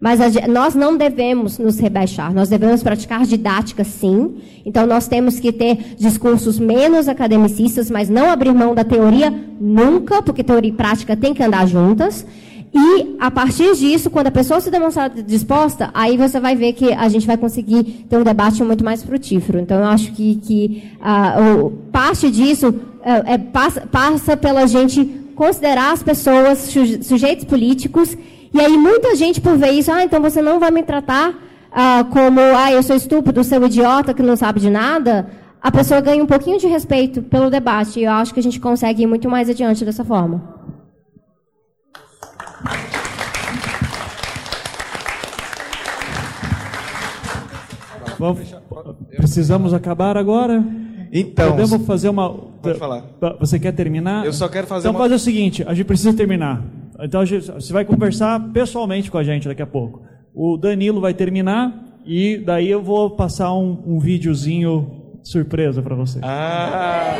Mas 0.00 0.20
a, 0.20 0.48
nós 0.48 0.74
não 0.74 0.96
devemos 0.96 1.58
nos 1.60 1.78
rebaixar, 1.78 2.34
nós 2.34 2.48
devemos 2.48 2.82
praticar 2.82 3.24
didática 3.24 3.84
sim. 3.84 4.38
Então 4.66 4.84
nós 4.84 5.06
temos 5.06 5.38
que 5.38 5.52
ter 5.52 5.94
discursos 5.96 6.58
menos 6.58 7.06
academicistas, 7.06 7.88
mas 7.88 8.10
não 8.10 8.28
abrir 8.28 8.52
mão 8.52 8.74
da 8.74 8.82
teoria 8.82 9.32
nunca, 9.60 10.20
porque 10.20 10.42
teoria 10.42 10.72
e 10.72 10.74
prática 10.74 11.16
têm 11.16 11.34
que 11.34 11.42
andar 11.44 11.68
juntas. 11.68 12.26
E, 12.76 13.14
a 13.20 13.30
partir 13.30 13.72
disso, 13.76 14.10
quando 14.10 14.26
a 14.26 14.32
pessoa 14.32 14.60
se 14.60 14.68
demonstrar 14.68 15.08
disposta, 15.08 15.90
aí 15.94 16.16
você 16.16 16.40
vai 16.40 16.56
ver 16.56 16.72
que 16.72 16.92
a 16.92 17.08
gente 17.08 17.24
vai 17.24 17.36
conseguir 17.36 17.84
ter 18.10 18.16
um 18.16 18.24
debate 18.24 18.64
muito 18.64 18.84
mais 18.84 19.00
frutífero. 19.00 19.60
Então, 19.60 19.78
eu 19.78 19.84
acho 19.84 20.10
que, 20.10 20.34
que 20.36 20.82
uh, 20.98 21.70
parte 21.92 22.28
disso 22.32 22.74
é, 23.04 23.34
é, 23.34 23.38
passa, 23.38 23.82
passa 23.82 24.36
pela 24.36 24.66
gente 24.66 25.04
considerar 25.36 25.92
as 25.92 26.02
pessoas 26.02 26.68
sujeitos 27.02 27.44
políticos. 27.44 28.16
E 28.52 28.60
aí, 28.60 28.76
muita 28.76 29.14
gente, 29.14 29.40
por 29.40 29.56
ver 29.56 29.70
isso, 29.70 29.92
ah, 29.92 30.02
então 30.02 30.20
você 30.20 30.42
não 30.42 30.58
vai 30.58 30.72
me 30.72 30.82
tratar 30.82 31.30
uh, 31.30 32.04
como, 32.10 32.40
ah, 32.40 32.72
eu 32.72 32.82
sou 32.82 32.96
estúpido, 32.96 33.44
seu 33.44 33.64
idiota 33.64 34.12
que 34.12 34.22
não 34.22 34.34
sabe 34.34 34.58
de 34.58 34.68
nada. 34.68 35.30
A 35.62 35.70
pessoa 35.70 36.00
ganha 36.00 36.22
um 36.22 36.26
pouquinho 36.26 36.58
de 36.58 36.66
respeito 36.66 37.22
pelo 37.22 37.50
debate. 37.50 38.00
E 38.00 38.04
eu 38.04 38.10
acho 38.10 38.34
que 38.34 38.40
a 38.40 38.42
gente 38.42 38.58
consegue 38.58 39.04
ir 39.04 39.06
muito 39.06 39.28
mais 39.30 39.48
adiante 39.48 39.84
dessa 39.84 40.04
forma. 40.04 40.63
Vamos, 48.18 48.54
precisamos 49.16 49.74
acabar 49.74 50.16
agora? 50.16 50.64
Então. 51.12 51.50
Podemos 51.50 51.86
fazer 51.86 52.08
uma. 52.08 52.28
Pode 52.32 52.78
falar. 52.78 53.04
Você 53.38 53.58
quer 53.58 53.72
terminar? 53.72 54.26
Eu 54.26 54.32
só 54.32 54.48
quero 54.48 54.66
fazer 54.66 54.88
então, 54.88 54.92
uma. 54.92 55.04
fazer 55.04 55.14
o 55.14 55.18
seguinte: 55.18 55.62
a 55.66 55.72
gente 55.72 55.86
precisa 55.86 56.12
terminar. 56.12 56.62
Então, 57.00 57.24
gente, 57.24 57.50
você 57.50 57.72
vai 57.72 57.84
conversar 57.84 58.40
pessoalmente 58.52 59.10
com 59.10 59.18
a 59.18 59.22
gente 59.22 59.46
daqui 59.46 59.62
a 59.62 59.66
pouco. 59.66 60.02
O 60.34 60.56
Danilo 60.56 61.00
vai 61.00 61.14
terminar 61.14 62.00
e 62.04 62.38
daí 62.38 62.68
eu 62.68 62.82
vou 62.82 63.10
passar 63.10 63.52
um, 63.54 63.82
um 63.86 63.98
videozinho 63.98 65.18
surpresa 65.22 65.80
para 65.82 65.94
você. 65.94 66.18
Ah! 66.22 67.14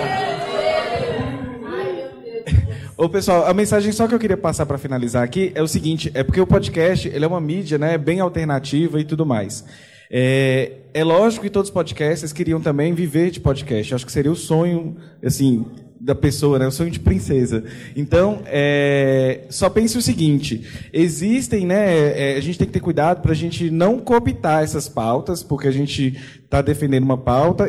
Ô, 2.96 3.08
pessoal, 3.08 3.46
a 3.46 3.52
mensagem 3.52 3.90
só 3.90 4.06
que 4.06 4.14
eu 4.14 4.18
queria 4.18 4.36
passar 4.36 4.66
para 4.66 4.78
finalizar 4.78 5.22
aqui 5.22 5.52
é 5.54 5.62
o 5.62 5.66
seguinte: 5.66 6.10
é 6.14 6.22
porque 6.22 6.40
o 6.40 6.46
podcast 6.46 7.08
ele 7.08 7.24
é 7.24 7.28
uma 7.28 7.40
mídia 7.40 7.76
né, 7.78 7.98
bem 7.98 8.20
alternativa 8.20 9.00
e 9.00 9.04
tudo 9.04 9.26
mais. 9.26 9.64
É, 10.10 10.72
é 10.93 11.02
lógico 11.02 11.44
que 11.44 11.51
todos 11.51 11.70
os 11.70 11.74
podcasters 11.74 12.32
queriam 12.32 12.60
também 12.60 12.94
viver 12.94 13.31
de 13.31 13.40
podcast. 13.40 13.93
Eu 13.93 13.97
acho 13.97 14.06
que 14.06 14.12
seria 14.12 14.31
o 14.31 14.36
sonho, 14.36 14.97
assim, 15.22 15.64
da 16.05 16.14
pessoa, 16.14 16.59
né? 16.59 16.66
O 16.66 16.70
sonho 16.70 16.90
de 16.90 17.01
princesa. 17.01 17.64
Então, 17.97 18.43
é, 18.44 19.47
só 19.48 19.70
pense 19.70 19.97
o 19.97 20.02
seguinte: 20.02 20.89
existem, 20.93 21.66
né? 21.66 22.32
É, 22.32 22.36
a 22.36 22.40
gente 22.40 22.59
tem 22.59 22.66
que 22.66 22.74
ter 22.74 22.81
cuidado 22.81 23.22
para 23.22 23.32
a 23.32 23.35
gente 23.35 23.70
não 23.70 23.98
cooptar 23.98 24.62
essas 24.62 24.86
pautas, 24.86 25.43
porque 25.43 25.66
a 25.66 25.70
gente 25.70 26.14
está 26.44 26.60
defendendo 26.60 27.05
uma 27.05 27.16
pauta. 27.16 27.66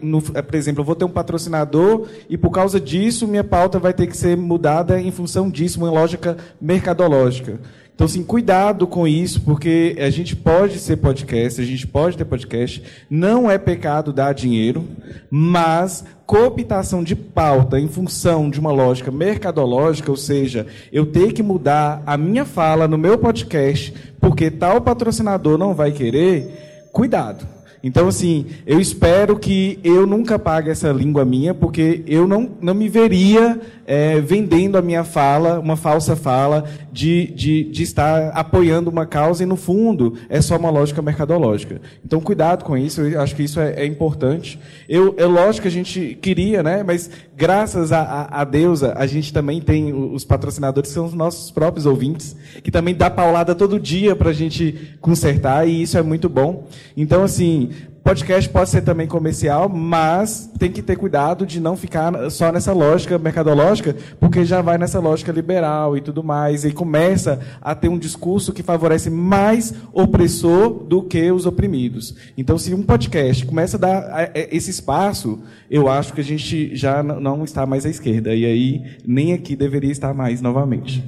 No, 0.00 0.22
é, 0.34 0.40
por 0.40 0.54
exemplo, 0.54 0.80
eu 0.80 0.84
vou 0.86 0.94
ter 0.94 1.04
um 1.04 1.10
patrocinador 1.10 2.08
e 2.28 2.38
por 2.38 2.50
causa 2.50 2.80
disso 2.80 3.28
minha 3.28 3.44
pauta 3.44 3.78
vai 3.78 3.92
ter 3.92 4.06
que 4.06 4.16
ser 4.16 4.34
mudada 4.34 4.98
em 4.98 5.10
função 5.10 5.50
disso, 5.50 5.78
uma 5.78 5.90
lógica 5.90 6.38
mercadológica. 6.58 7.60
Então, 7.98 8.04
assim, 8.04 8.22
cuidado 8.22 8.86
com 8.86 9.08
isso, 9.08 9.40
porque 9.40 9.96
a 9.98 10.08
gente 10.08 10.36
pode 10.36 10.78
ser 10.78 10.98
podcast, 10.98 11.60
a 11.60 11.64
gente 11.64 11.84
pode 11.84 12.16
ter 12.16 12.24
podcast, 12.24 12.80
não 13.10 13.50
é 13.50 13.58
pecado 13.58 14.12
dar 14.12 14.32
dinheiro, 14.32 14.84
mas 15.28 16.04
cooptação 16.24 17.02
de 17.02 17.16
pauta 17.16 17.76
em 17.80 17.88
função 17.88 18.48
de 18.48 18.60
uma 18.60 18.70
lógica 18.70 19.10
mercadológica, 19.10 20.12
ou 20.12 20.16
seja, 20.16 20.64
eu 20.92 21.06
ter 21.06 21.32
que 21.32 21.42
mudar 21.42 22.00
a 22.06 22.16
minha 22.16 22.44
fala 22.44 22.86
no 22.86 22.96
meu 22.96 23.18
podcast 23.18 23.92
porque 24.20 24.48
tal 24.48 24.80
patrocinador 24.80 25.58
não 25.58 25.74
vai 25.74 25.90
querer, 25.90 26.90
cuidado. 26.92 27.57
Então, 27.82 28.08
assim, 28.08 28.46
eu 28.66 28.80
espero 28.80 29.38
que 29.38 29.78
eu 29.84 30.06
nunca 30.06 30.38
pague 30.38 30.70
essa 30.70 30.90
língua 30.90 31.24
minha, 31.24 31.54
porque 31.54 32.02
eu 32.06 32.26
não, 32.26 32.50
não 32.60 32.74
me 32.74 32.88
veria 32.88 33.60
é, 33.86 34.20
vendendo 34.20 34.76
a 34.76 34.82
minha 34.82 35.04
fala, 35.04 35.60
uma 35.60 35.76
falsa 35.76 36.16
fala, 36.16 36.64
de, 36.92 37.28
de, 37.28 37.64
de 37.64 37.82
estar 37.82 38.30
apoiando 38.30 38.90
uma 38.90 39.06
causa 39.06 39.42
e, 39.42 39.46
no 39.46 39.56
fundo, 39.56 40.14
é 40.28 40.40
só 40.40 40.56
uma 40.56 40.70
lógica 40.70 41.00
mercadológica. 41.00 41.80
Então, 42.04 42.20
cuidado 42.20 42.64
com 42.64 42.76
isso, 42.76 43.00
eu 43.02 43.20
acho 43.20 43.36
que 43.36 43.44
isso 43.44 43.60
é, 43.60 43.74
é 43.74 43.86
importante. 43.86 44.58
Eu, 44.88 45.14
é 45.16 45.24
lógico 45.24 45.62
que 45.62 45.68
a 45.68 45.70
gente 45.70 46.18
queria, 46.20 46.62
né? 46.62 46.82
mas 46.84 47.10
graças 47.36 47.92
a, 47.92 48.00
a, 48.00 48.40
a 48.40 48.44
Deusa, 48.44 48.92
a 48.96 49.06
gente 49.06 49.32
também 49.32 49.60
tem 49.60 49.92
os 49.92 50.24
patrocinadores, 50.24 50.90
que 50.90 50.94
são 50.94 51.06
os 51.06 51.14
nossos 51.14 51.50
próprios 51.50 51.86
ouvintes, 51.86 52.36
que 52.62 52.70
também 52.70 52.94
dá 52.94 53.08
paulada 53.08 53.54
todo 53.54 53.78
dia 53.78 54.16
para 54.16 54.30
a 54.30 54.34
gente 54.34 54.96
consertar, 55.00 55.66
e 55.68 55.82
isso 55.82 55.96
é 55.96 56.02
muito 56.02 56.28
bom. 56.28 56.66
Então, 56.96 57.22
assim, 57.22 57.70
Podcast 58.08 58.48
pode 58.48 58.70
ser 58.70 58.80
também 58.80 59.06
comercial, 59.06 59.68
mas 59.68 60.50
tem 60.58 60.72
que 60.72 60.80
ter 60.80 60.96
cuidado 60.96 61.44
de 61.44 61.60
não 61.60 61.76
ficar 61.76 62.30
só 62.30 62.50
nessa 62.50 62.72
lógica 62.72 63.18
mercadológica, 63.18 63.94
porque 64.18 64.46
já 64.46 64.62
vai 64.62 64.78
nessa 64.78 64.98
lógica 64.98 65.30
liberal 65.30 65.94
e 65.94 66.00
tudo 66.00 66.24
mais, 66.24 66.64
e 66.64 66.72
começa 66.72 67.38
a 67.60 67.74
ter 67.74 67.88
um 67.88 67.98
discurso 67.98 68.50
que 68.50 68.62
favorece 68.62 69.10
mais 69.10 69.74
opressor 69.92 70.84
do 70.84 71.02
que 71.02 71.30
os 71.30 71.44
oprimidos. 71.44 72.14
Então, 72.34 72.56
se 72.56 72.72
um 72.72 72.82
podcast 72.82 73.44
começa 73.44 73.76
a 73.76 73.80
dar 73.80 74.30
esse 74.34 74.70
espaço, 74.70 75.42
eu 75.70 75.86
acho 75.86 76.14
que 76.14 76.22
a 76.22 76.24
gente 76.24 76.74
já 76.74 77.02
não 77.02 77.44
está 77.44 77.66
mais 77.66 77.84
à 77.84 77.90
esquerda, 77.90 78.34
e 78.34 78.46
aí 78.46 78.84
nem 79.06 79.34
aqui 79.34 79.54
deveria 79.54 79.92
estar 79.92 80.14
mais 80.14 80.40
novamente. 80.40 81.04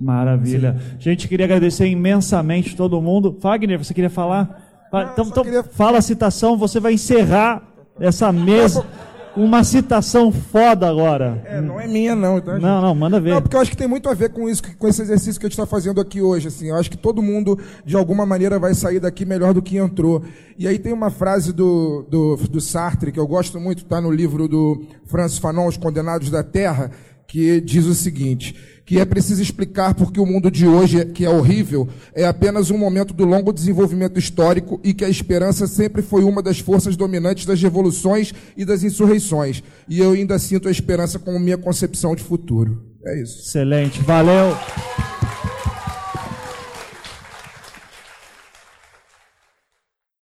Maravilha. 0.00 0.76
Sim. 0.78 0.96
Gente, 0.98 1.28
queria 1.28 1.44
agradecer 1.44 1.88
imensamente 1.88 2.74
todo 2.74 3.02
mundo. 3.02 3.36
Fagner, 3.38 3.76
você 3.76 3.92
queria 3.92 4.08
falar? 4.08 4.67
Então, 4.88 5.26
então 5.26 5.44
queria... 5.44 5.62
fala 5.62 5.98
a 5.98 6.02
citação, 6.02 6.56
você 6.56 6.80
vai 6.80 6.94
encerrar 6.94 7.62
essa 8.00 8.32
mesa 8.32 8.84
com 9.34 9.44
uma 9.44 9.62
citação 9.62 10.32
foda 10.32 10.88
agora. 10.88 11.40
É, 11.44 11.60
não 11.60 11.78
é 11.78 11.86
minha 11.86 12.16
não. 12.16 12.40
Tá, 12.40 12.58
não, 12.58 12.82
não, 12.82 12.94
manda 12.94 13.20
ver. 13.20 13.34
Não, 13.34 13.42
porque 13.42 13.54
eu 13.54 13.60
acho 13.60 13.70
que 13.70 13.76
tem 13.76 13.86
muito 13.86 14.08
a 14.08 14.14
ver 14.14 14.30
com 14.30 14.48
isso, 14.48 14.62
com 14.76 14.88
esse 14.88 15.00
exercício 15.00 15.38
que 15.38 15.46
a 15.46 15.48
gente 15.48 15.58
está 15.58 15.66
fazendo 15.66 16.00
aqui 16.00 16.20
hoje. 16.20 16.48
Assim, 16.48 16.70
eu 16.70 16.76
acho 16.76 16.90
que 16.90 16.96
todo 16.96 17.22
mundo, 17.22 17.56
de 17.84 17.96
alguma 17.96 18.26
maneira, 18.26 18.58
vai 18.58 18.74
sair 18.74 18.98
daqui 18.98 19.24
melhor 19.24 19.54
do 19.54 19.62
que 19.62 19.76
entrou. 19.76 20.24
E 20.58 20.66
aí 20.66 20.76
tem 20.76 20.92
uma 20.92 21.08
frase 21.08 21.52
do, 21.52 22.04
do, 22.08 22.36
do 22.36 22.60
Sartre, 22.60 23.12
que 23.12 23.20
eu 23.20 23.26
gosto 23.28 23.60
muito, 23.60 23.84
está 23.84 24.00
no 24.00 24.10
livro 24.10 24.48
do 24.48 24.82
Francis 25.06 25.38
Fanon, 25.38 25.68
Os 25.68 25.76
Condenados 25.76 26.30
da 26.30 26.42
Terra, 26.42 26.90
que 27.28 27.60
diz 27.60 27.84
o 27.86 27.94
seguinte: 27.94 28.56
que 28.84 28.98
é 28.98 29.04
preciso 29.04 29.42
explicar 29.42 29.94
porque 29.94 30.18
o 30.18 30.24
mundo 30.24 30.50
de 30.50 30.66
hoje, 30.66 31.04
que 31.04 31.24
é 31.24 31.30
horrível, 31.30 31.86
é 32.14 32.24
apenas 32.26 32.70
um 32.70 32.78
momento 32.78 33.12
do 33.12 33.26
longo 33.26 33.52
desenvolvimento 33.52 34.18
histórico 34.18 34.80
e 34.82 34.94
que 34.94 35.04
a 35.04 35.10
esperança 35.10 35.66
sempre 35.66 36.00
foi 36.00 36.24
uma 36.24 36.42
das 36.42 36.58
forças 36.58 36.96
dominantes 36.96 37.44
das 37.44 37.62
revoluções 37.62 38.32
e 38.56 38.64
das 38.64 38.82
insurreições. 38.82 39.62
E 39.86 40.00
eu 40.00 40.12
ainda 40.12 40.38
sinto 40.38 40.68
a 40.68 40.70
esperança 40.70 41.18
como 41.18 41.38
minha 41.38 41.58
concepção 41.58 42.16
de 42.16 42.22
futuro. 42.24 42.82
É 43.04 43.22
isso. 43.22 43.40
Excelente, 43.40 44.00
valeu. 44.00 44.56